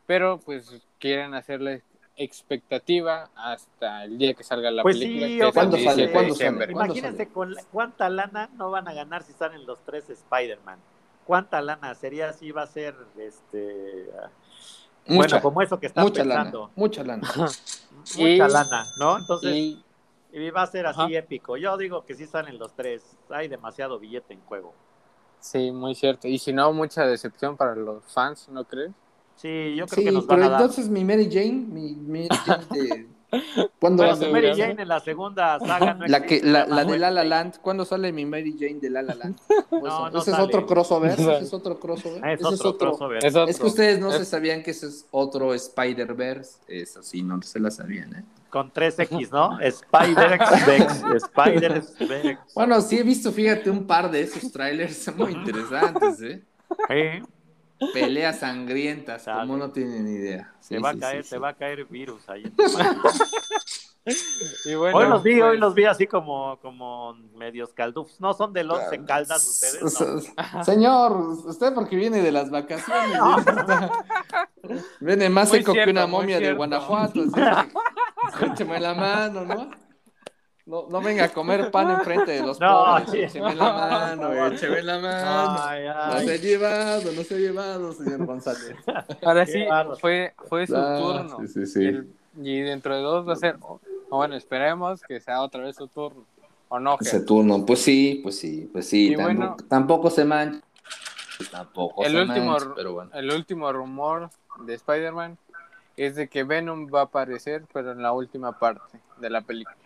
pero 0.06 0.38
pues 0.38 0.82
quieren 0.98 1.34
hacerle 1.34 1.82
expectativa 2.16 3.28
hasta 3.36 4.04
el 4.04 4.16
día 4.18 4.34
que 4.34 4.42
salga 4.44 4.70
la 4.70 4.82
Pues 4.82 4.96
película. 4.98 5.26
sí, 5.26 5.32
que 5.38 5.42
es 5.42 5.46
el 5.48 5.52
¿Cuándo 5.54 5.76
sale? 5.76 5.84
17 5.84 6.06
de 6.06 6.12
¿Cuándo 6.12 6.32
diciembre. 6.32 6.64
sale? 6.66 6.72
¿Cuándo 6.74 6.94
Imagínense 6.94 7.28
con 7.32 7.54
la- 7.54 7.64
cuánta 7.72 8.08
lana 8.10 8.48
no 8.56 8.70
van 8.70 8.88
a 8.88 8.94
ganar 8.94 9.22
si 9.22 9.32
salen 9.32 9.66
los 9.66 9.80
tres 9.84 10.08
Spider-Man. 10.08 10.78
¿Cuánta 11.26 11.60
lana 11.60 11.94
sería 11.94 12.32
si 12.32 12.52
va 12.52 12.62
a 12.62 12.66
ser 12.66 12.94
este 13.18 14.06
Mucha, 15.08 15.16
bueno, 15.16 15.42
como 15.42 15.62
eso 15.62 15.78
que 15.80 15.86
están 15.86 16.04
mucha 16.04 16.24
lana, 16.24 16.44
pensando? 16.44 16.70
mucha 16.76 17.02
lana. 17.04 17.28
Mucha 18.16 18.20
Y- 18.22 18.38
lana, 18.38 18.84
¿no? 18.98 19.18
Entonces, 19.18 19.54
Y 19.54 19.84
Y 20.38 20.50
va 20.50 20.62
a 20.62 20.66
ser 20.66 20.86
así 20.86 21.00
Ajá. 21.00 21.10
épico. 21.10 21.56
Yo 21.56 21.76
digo 21.78 22.04
que 22.04 22.14
sí 22.14 22.26
salen 22.26 22.58
los 22.58 22.74
tres. 22.74 23.16
Hay 23.30 23.48
demasiado 23.48 23.98
billete 23.98 24.34
en 24.34 24.40
juego. 24.42 24.74
Sí, 25.40 25.70
muy 25.72 25.94
cierto. 25.94 26.28
Y 26.28 26.38
si 26.38 26.52
no, 26.52 26.70
mucha 26.74 27.06
decepción 27.06 27.56
para 27.56 27.74
los 27.74 28.04
fans, 28.12 28.48
¿no 28.50 28.64
crees? 28.64 28.90
Sí, 29.36 29.74
yo 29.76 29.86
creo 29.86 29.98
Sí, 29.98 30.04
que 30.04 30.12
nos 30.12 30.26
van 30.26 30.36
pero 30.36 30.46
a 30.48 30.50
dar. 30.50 30.60
entonces 30.60 30.90
mi 30.90 31.04
Mary 31.04 31.28
Jane, 31.32 31.52
mi 31.68 31.94
Mary 31.94 32.28
Jane 32.44 32.66
de... 32.70 33.08
¿Cuándo 33.80 34.04
va 34.04 34.12
a 34.12 34.16
ser? 34.16 34.30
Mary. 34.30 34.48
Jane 34.54 34.82
en 34.82 34.88
la 34.88 35.00
segunda 35.00 35.58
saga 35.60 35.94
no 35.94 36.06
La, 36.06 36.22
que, 36.22 36.40
la, 36.42 36.66
la 36.66 36.84
de 36.84 36.98
La 36.98 37.10
La. 37.10 37.24
Land, 37.24 37.60
¿cuándo 37.60 37.84
sale 37.86 38.12
mi 38.12 38.24
Mary 38.26 38.56
Jane 38.58 38.78
de 38.80 38.90
La 38.90 39.02
La 39.02 39.14
Land? 39.14 39.38
No, 39.70 40.10
no 40.10 40.18
ese 40.20 40.30
es 40.32 40.38
otro 40.38 40.66
crossover, 40.66 41.12
ese 41.12 41.38
es 41.38 41.52
otro 41.54 41.78
crossover. 41.78 42.24
Ah, 42.24 42.32
Es 42.32 42.40
ese 42.40 42.66
otro, 42.66 42.76
crossover. 42.90 43.24
Es 43.24 43.34
otro. 43.34 43.50
Es 43.50 43.58
que 43.58 43.66
ustedes 43.66 43.98
no 44.00 44.10
Es- 44.10 44.16
se 44.18 44.24
sabían 44.26 44.62
que 44.62 44.70
ese 44.72 44.86
es 44.86 45.06
otro 45.10 45.52
Spider-Verse, 45.54 46.60
eso 46.68 47.02
sí, 47.02 47.22
no 47.22 47.40
se 47.42 47.58
la 47.60 47.70
sabían, 47.70 48.14
¿eh? 48.16 48.24
Con 48.56 48.72
3X, 48.72 49.30
¿no? 49.32 49.60
Spider-X, 49.60 51.04
Spider-X. 51.14 52.38
Bueno, 52.54 52.80
sí 52.80 52.98
he 52.98 53.02
visto, 53.02 53.30
fíjate, 53.30 53.68
un 53.68 53.86
par 53.86 54.10
de 54.10 54.22
esos 54.22 54.50
trailers, 54.50 54.96
son 54.96 55.18
muy 55.18 55.32
interesantes, 55.32 56.22
¿eh? 56.22 56.42
Sí, 56.88 57.86
Peleas 57.92 58.38
sangrientas, 58.38 59.24
Sabe. 59.24 59.40
como 59.42 59.58
no 59.58 59.70
tienen 59.70 60.08
idea. 60.08 60.54
se 60.60 60.76
Sí, 60.76 60.80
va 60.82 60.88
a 60.90 60.96
caer, 60.96 61.24
sí. 61.24 61.36
va 61.36 61.50
a 61.50 61.54
caer 61.54 61.84
virus 61.84 62.26
ahí. 62.30 62.44
Y 64.64 64.74
bueno, 64.76 64.96
hoy 64.98 65.08
los 65.08 65.22
vi, 65.22 65.34
hoy 65.40 65.48
pues, 65.50 65.60
los 65.60 65.74
vi 65.74 65.84
así 65.84 66.06
como, 66.06 66.58
como 66.60 67.14
medios 67.34 67.72
caldufs. 67.72 68.20
No 68.20 68.34
son 68.34 68.52
del 68.52 68.70
11 68.70 69.04
caldas 69.04 69.44
ustedes, 69.46 70.00
no. 70.54 70.64
Señor, 70.64 71.12
usted 71.46 71.74
porque 71.74 71.96
viene 71.96 72.22
de 72.22 72.30
las 72.30 72.50
vacaciones. 72.50 73.18
¿sí? 74.62 74.74
Viene 75.00 75.28
más 75.28 75.48
Muy 75.48 75.58
seco 75.58 75.72
que 75.72 75.90
una 75.90 76.06
momia 76.06 76.38
de. 76.38 76.52
Guanajuato. 76.52 77.20
así 77.22 78.38
que 78.38 78.46
Écheme 78.46 78.78
la 78.80 78.94
mano, 78.94 79.44
¿no? 79.44 79.70
No, 80.66 80.86
no 80.90 81.00
venga 81.00 81.24
a 81.26 81.28
comer 81.28 81.70
pan 81.70 81.90
enfrente 81.90 82.32
de 82.32 82.40
los 82.44 82.58
No, 82.58 82.84
pobres. 82.84 83.10
sí. 83.10 83.18
Écheme 83.22 83.54
la 83.54 83.72
mano, 83.72 84.46
écheme 84.46 84.82
la 84.82 84.98
mano. 84.98 85.56
Ay, 85.62 85.84
No 85.86 86.20
se 86.20 86.32
ha 86.32 86.36
llevado, 86.36 87.12
no 87.12 87.22
se 87.22 87.34
ha 87.34 87.38
llevado, 87.38 87.92
señor 87.92 88.26
González. 88.26 88.74
Ahora 89.24 89.46
sí, 89.46 89.64
fue, 90.00 90.34
fue 90.48 90.66
su 90.66 90.76
Ah, 90.76 90.98
turno. 91.00 91.38
sí, 91.40 91.48
sí, 91.48 91.66
sí. 91.66 91.84
El- 91.84 92.12
y 92.38 92.60
dentro 92.60 92.94
de 92.94 93.00
dos 93.00 93.26
va 93.26 93.32
a 93.32 93.36
ser, 93.36 93.56
bueno, 94.10 94.34
esperemos 94.36 95.02
que 95.02 95.20
sea 95.20 95.42
otra 95.42 95.62
vez 95.62 95.76
su 95.76 95.88
turno. 95.88 96.24
¿O 96.68 96.80
no? 96.80 96.96
Ese 97.00 97.20
turno, 97.20 97.64
pues 97.64 97.80
sí, 97.82 98.20
pues 98.22 98.38
sí, 98.38 98.68
pues 98.72 98.88
sí. 98.88 99.12
Y 99.12 99.16
tampoco, 99.16 99.34
bueno- 99.36 99.56
tampoco 99.68 100.10
se 100.10 100.24
mancha. 100.24 100.60
Tampoco 101.50 102.04
El 102.04 102.12
se 102.12 102.22
último, 102.22 102.46
mancha, 102.52 102.72
pero 102.74 102.92
bueno. 102.94 103.10
el 103.14 103.30
último 103.30 103.72
rumor 103.72 104.30
de 104.64 104.74
Spider-Man 104.74 105.36
es 105.96 106.16
de 106.16 106.28
que 106.28 106.44
Venom 106.44 106.88
va 106.92 107.00
a 107.00 107.04
aparecer, 107.04 107.64
pero 107.72 107.92
en 107.92 108.02
la 108.02 108.12
última 108.12 108.58
parte 108.58 108.98
de 109.18 109.30
la 109.30 109.42
película. 109.42 109.76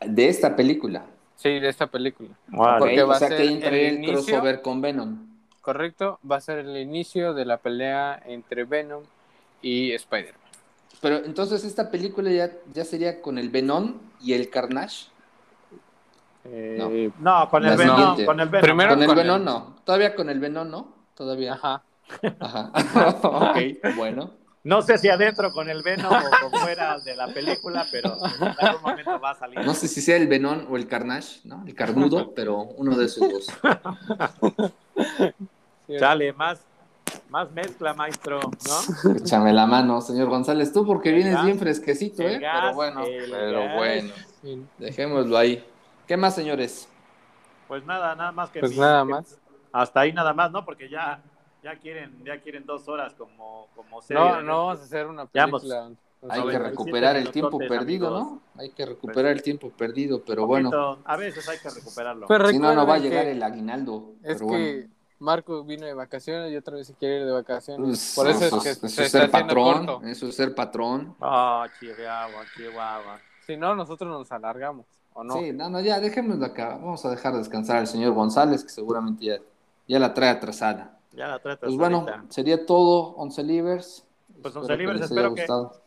De 0.00 0.28
esta 0.28 0.54
película. 0.54 1.04
Sí, 1.36 1.58
de 1.58 1.68
esta 1.68 1.86
película. 1.86 2.30
Porque 2.78 3.02
va 3.02 3.16
o 3.16 3.18
sea 3.18 3.26
a 3.28 3.30
ser 3.30 3.38
que 3.38 3.48
entraría 3.48 3.80
el 3.80 3.86
el 3.86 3.94
inicio. 4.04 4.14
crossover 4.14 4.62
con 4.62 4.80
Venom. 4.80 5.26
¿Correcto? 5.60 6.18
Va 6.30 6.36
a 6.36 6.40
ser 6.40 6.58
el 6.58 6.76
inicio 6.76 7.34
de 7.34 7.44
la 7.46 7.56
pelea 7.56 8.22
entre 8.26 8.64
Venom 8.64 9.02
y 9.60 9.92
Spider-Man. 9.92 10.40
Pero 11.00 11.16
entonces 11.24 11.64
esta 11.64 11.90
película 11.90 12.30
ya, 12.30 12.50
ya 12.72 12.84
sería 12.84 13.20
con 13.20 13.38
el 13.38 13.50
Venom 13.50 13.94
y 14.20 14.32
el 14.32 14.48
Carnage. 14.50 15.06
Eh, 16.44 17.10
No, 17.18 17.48
con 17.50 17.64
el 17.64 17.76
Venom, 17.76 17.96
siguiente. 17.96 18.24
con 18.26 18.40
el 18.40 18.48
Venom. 18.48 18.62
Primero 18.62 18.90
con 18.94 19.02
el 19.02 19.06
con 19.08 19.16
Venom 19.16 19.36
el- 19.38 19.44
no. 19.44 19.76
Todavía 19.84 20.14
con 20.14 20.30
el 20.30 20.38
Venom 20.40 20.70
no. 20.70 20.94
Todavía. 21.14 21.54
Ajá. 21.54 21.82
Ajá. 22.40 22.70
ok, 23.22 23.56
bueno. 23.96 24.30
No 24.62 24.82
sé 24.82 24.98
si 24.98 25.08
adentro 25.08 25.52
con 25.52 25.68
el 25.68 25.82
Venom 25.82 26.12
o 26.12 26.50
con 26.50 26.60
fuera 26.60 26.98
de 26.98 27.14
la 27.14 27.28
película, 27.28 27.86
pero 27.90 28.16
en 28.16 28.66
algún 28.66 28.82
momento 28.82 29.20
va 29.20 29.30
a 29.30 29.34
salir. 29.38 29.64
No 29.64 29.74
sé 29.74 29.86
si 29.86 30.00
sea 30.00 30.16
el 30.16 30.26
Venom 30.26 30.66
o 30.70 30.76
el 30.76 30.88
Carnage, 30.88 31.40
¿no? 31.44 31.62
El 31.66 31.74
Carnudo, 31.74 32.32
pero 32.34 32.62
uno 32.62 32.96
de 32.96 33.04
esos 33.04 33.28
dos. 33.30 33.46
Sale, 35.98 36.32
más, 36.32 36.60
más 37.28 37.50
mezcla, 37.52 37.92
maestro, 37.94 38.40
¿no? 38.40 39.12
Échame 39.16 39.52
la 39.52 39.66
mano, 39.66 40.00
señor 40.00 40.28
González, 40.28 40.72
tú 40.72 40.86
porque 40.86 41.08
El 41.10 41.16
vienes 41.16 41.34
gas, 41.34 41.44
bien 41.44 41.58
fresquecito, 41.58 42.22
¿eh? 42.22 42.38
gas, 42.38 42.60
pero 42.60 42.74
bueno, 42.74 43.02
pero 43.30 43.60
gas. 43.64 43.74
bueno, 43.76 44.14
sí. 44.42 44.64
dejémoslo 44.78 45.36
ahí. 45.36 45.64
¿Qué 46.06 46.16
más, 46.16 46.34
señores? 46.34 46.88
Pues 47.68 47.84
nada, 47.84 48.14
nada 48.14 48.32
más 48.32 48.50
que 48.50 48.60
Pues 48.60 48.72
mi- 48.72 48.78
nada 48.78 49.04
que- 49.04 49.10
más. 49.10 49.38
Hasta 49.72 50.00
ahí 50.00 50.12
nada 50.12 50.32
más, 50.32 50.50
¿no? 50.52 50.64
Porque 50.64 50.88
ya, 50.88 51.20
ya 51.62 51.76
quieren, 51.78 52.22
ya 52.24 52.40
quieren 52.40 52.64
dos 52.64 52.88
horas 52.88 53.12
como, 53.14 53.66
como 53.74 54.00
serie 54.00 54.22
No, 54.22 54.40
no 54.42 54.66
vamos 54.66 54.80
a 54.80 54.84
hacer 54.84 55.06
una 55.06 55.26
película. 55.26 55.90
Hay 56.28 56.40
que 56.42 56.58
97 56.58 56.70
recuperar 56.70 57.16
el 57.16 57.30
tiempo 57.30 57.58
perdido, 57.58 58.08
amigos. 58.16 58.32
¿no? 58.54 58.60
Hay 58.62 58.70
que 58.70 58.86
recuperar 58.86 59.32
el 59.32 59.42
tiempo 59.42 59.70
perdido, 59.70 60.22
pero 60.24 60.46
Poquito, 60.46 60.70
bueno, 60.70 60.98
A 61.04 61.16
veces 61.16 61.46
hay 61.48 61.58
que 61.58 61.68
recuperarlo. 61.70 62.26
Pero 62.26 62.48
si 62.48 62.58
no, 62.58 62.72
no 62.74 62.86
va 62.86 62.94
a 62.94 62.98
llegar 62.98 63.24
que 63.24 63.32
el 63.32 63.42
aguinaldo. 63.42 64.14
Es 64.22 64.38
pero 64.38 64.38
que 64.38 64.44
bueno. 64.46 64.88
Marco 65.18 65.64
vino 65.64 65.86
de 65.86 65.94
vacaciones 65.94 66.52
y 66.52 66.56
otra 66.56 66.76
vez 66.76 66.86
se 66.88 66.94
quiere 66.94 67.20
ir 67.20 67.26
de 67.26 67.32
vacaciones. 67.32 67.86
Pues, 67.86 68.12
Por 68.14 68.28
eso, 68.28 68.44
eso 68.44 68.56
es 68.58 68.62
que 68.62 68.68
es, 68.70 68.76
eso 68.76 68.88
se 68.88 69.02
es 69.02 69.06
está 69.06 69.18
ser 69.20 69.28
haciendo 69.30 69.54
patrón, 69.54 69.86
corto. 69.86 70.06
eso 70.06 70.26
es 70.28 70.36
ser 70.36 70.54
patrón. 70.54 71.16
Ah, 71.20 71.66
Chihuahua, 71.80 72.44
Chihuahua. 72.56 73.20
Si 73.46 73.56
no, 73.56 73.74
nosotros 73.74 74.10
nos 74.10 74.30
alargamos, 74.32 74.84
¿o 75.14 75.24
no? 75.24 75.34
Sí, 75.38 75.52
no, 75.52 75.70
no, 75.70 75.80
ya, 75.80 76.00
dejémoslo 76.00 76.44
acá. 76.44 76.70
Vamos 76.70 77.04
a 77.06 77.10
dejar 77.10 77.34
descansar 77.36 77.76
al 77.76 77.86
señor 77.86 78.12
González, 78.12 78.62
que 78.64 78.70
seguramente 78.70 79.24
ya, 79.24 79.36
ya 79.88 79.98
la 79.98 80.12
trae 80.12 80.30
atrasada. 80.30 80.98
Ya 81.12 81.28
la 81.28 81.38
tratas 81.38 81.68
Pues 81.68 81.76
bueno, 81.76 82.04
sería 82.28 82.66
todo, 82.66 83.14
Once 83.16 83.42
Livers. 83.42 84.04
Pues, 84.42 84.54
Espero 84.54 84.60
Once 84.60 84.76
Livers, 84.76 85.00
les 85.00 85.10
espero 85.10 85.26
haya 85.28 85.34
que- 85.34 85.40
gustado. 85.42 85.80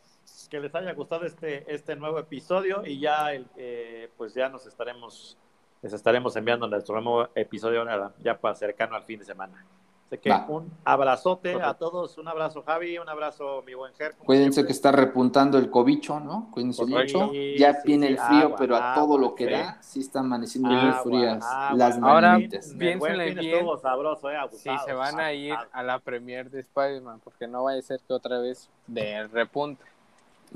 que 0.50 0.58
les 0.60 0.74
haya 0.74 0.92
gustado 0.94 1.24
este, 1.24 1.72
este 1.72 1.94
nuevo 1.94 2.18
episodio 2.18 2.84
y 2.84 2.98
ya 2.98 3.32
el, 3.32 3.46
eh, 3.56 4.10
pues 4.16 4.34
ya 4.34 4.48
nos 4.48 4.66
estaremos 4.66 5.36
les 5.82 5.92
estaremos 5.92 6.34
enviando 6.36 6.66
nuestro 6.68 7.00
nuevo 7.00 7.28
episodio 7.34 7.80
ahora 7.80 8.12
ya 8.22 8.38
para 8.38 8.54
cercano 8.54 8.96
al 8.96 9.04
fin 9.04 9.18
de 9.18 9.24
semana. 9.24 9.64
Así 10.06 10.18
que 10.18 10.28
Va. 10.28 10.44
un 10.48 10.68
abrazote 10.84 11.54
a 11.62 11.72
todos, 11.74 12.18
un 12.18 12.26
abrazo 12.26 12.64
Javi, 12.66 12.98
un 12.98 13.08
abrazo 13.08 13.62
mi 13.64 13.74
buen 13.74 13.94
Ger. 13.94 14.16
Cuídense 14.16 14.54
siempre. 14.54 14.66
que 14.66 14.72
está 14.72 14.90
repuntando 14.90 15.56
el 15.56 15.70
cobicho, 15.70 16.18
¿no? 16.18 16.48
Cuídense 16.50 16.84
mucho. 16.84 17.30
Ya 17.56 17.74
sí, 17.74 17.80
viene 17.86 18.08
sí, 18.08 18.12
el 18.14 18.18
frío, 18.18 18.42
agua, 18.46 18.56
pero 18.58 18.74
a 18.76 18.92
agua, 18.94 18.94
todo 19.06 19.18
lo 19.18 19.34
que 19.36 19.44
sí. 19.46 19.52
da, 19.52 19.78
sí 19.80 20.00
está 20.00 20.18
amaneciendo 20.18 20.68
Agua, 20.68 20.82
muy 21.04 21.12
frías 21.20 21.44
agua. 21.44 21.76
las 21.78 21.96
Ahora, 22.02 22.32
mañanitas. 22.32 22.74
Piénsenle 22.76 23.24
buen 23.24 23.38
bien. 23.38 23.54
estuvo 23.54 23.76
sabroso, 23.78 24.30
eh, 24.32 24.36
se 24.84 24.92
van 24.92 25.20
a 25.20 25.32
ir 25.32 25.54
a 25.70 25.82
la 25.84 26.00
premier 26.00 26.50
de 26.50 26.58
Spider-Man, 26.60 27.20
porque 27.22 27.46
no 27.46 27.62
vaya 27.62 27.78
a 27.78 27.82
ser 27.82 28.00
que 28.00 28.12
otra 28.12 28.40
vez 28.40 28.68
de 28.88 29.28
repunte. 29.28 29.84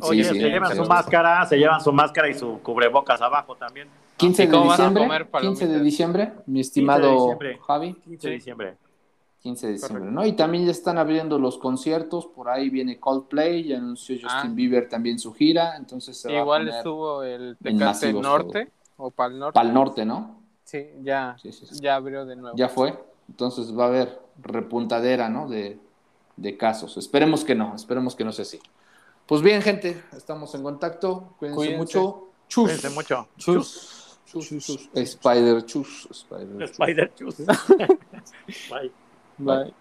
Oye, 0.01 0.25
Sí, 0.25 0.35
sí, 0.35 0.41
se 0.41 0.49
llevan 0.51 0.75
su 0.75 0.85
máscara, 0.85 1.47
se 1.47 1.57
llevan 1.57 1.81
su 1.81 1.93
máscara 1.93 2.29
y 2.29 2.35
su 2.35 2.61
cubrebocas 2.61 3.23
abajo 3.23 3.55
también. 3.55 3.89
15 4.17 4.43
¿Y 4.43 4.47
de 4.47 4.53
cómo 4.53 4.65
van 4.67 4.73
a 4.73 4.77
diciembre, 4.77 5.03
comer 5.05 5.31
palomitas? 5.31 5.59
15 5.61 5.75
de 5.79 5.85
diciembre, 5.85 6.33
mi 6.47 6.61
estimado 6.61 7.13
diciembre. 7.15 7.59
Javi, 7.67 7.95
15 7.95 8.29
de 8.29 8.35
diciembre. 8.35 8.77
15 9.43 9.67
de 9.67 9.73
diciembre, 9.75 9.99
Correcto. 10.01 10.21
¿no? 10.21 10.27
Y 10.27 10.33
también 10.33 10.65
ya 10.65 10.71
están 10.71 10.97
abriendo 10.99 11.39
los 11.39 11.59
conciertos, 11.59 12.27
por 12.27 12.49
ahí 12.49 12.71
viene 12.71 12.99
Coldplay, 12.99 13.65
ya 13.65 13.77
anunció 13.79 14.15
Justin 14.17 14.51
Ah. 14.53 14.55
Bieber 14.55 14.89
también 14.89 15.19
su 15.19 15.35
gira, 15.35 15.77
entonces 15.77 16.17
se 16.17 16.33
va 16.33 16.39
Igual 16.41 16.63
a 16.63 16.65
poner 16.65 16.79
estuvo 16.79 17.23
el 17.23 17.57
Tecate 17.63 18.13
Norte 18.15 18.71
o 18.97 19.11
Pal 19.11 19.39
Norte. 19.39 19.55
para 19.55 19.69
el 19.69 19.75
norte, 19.75 20.05
¿no? 20.07 20.41
Sí, 20.65 20.87
ya, 21.03 21.37
Sí, 21.43 21.53
sí, 21.53 21.67
sí. 21.67 21.75
ya 21.83 21.97
abrió 21.97 22.25
de 22.25 22.37
nuevo. 22.37 22.57
Ya 22.57 22.69
fue, 22.71 22.99
entonces 23.29 23.77
va 23.77 23.85
a 23.85 23.89
haber 23.89 24.19
repuntadera, 24.41 25.29
¿no? 25.29 25.47
De, 25.49 25.79
de 26.37 26.57
casos. 26.57 26.97
Esperemos 26.97 27.45
que 27.45 27.55
no, 27.55 27.75
esperemos 27.75 28.15
que 28.17 28.25
no 28.25 28.33
sea 28.33 28.45
así. 28.45 28.61
Pues 29.27 29.43
bien, 29.43 29.61
gente, 29.61 30.03
estamos 30.17 30.55
en 30.55 30.63
contacto, 30.63 31.35
cuídense, 31.39 31.57
Cuídense. 31.57 31.79
mucho. 31.79 32.29
Chus. 32.49 32.65
Cuídense 32.65 32.91
mucho. 32.91 33.29
Chus. 33.37 34.01
Chus, 34.35 34.55
chus. 34.59 34.89
Spider 35.13 35.61
chus. 35.63 36.09
Spider 36.13 36.63
chus. 36.63 36.75
Spider 36.75 37.09
Chus. 37.17 37.41
Bye. 38.69 38.91
Bye. 39.39 39.73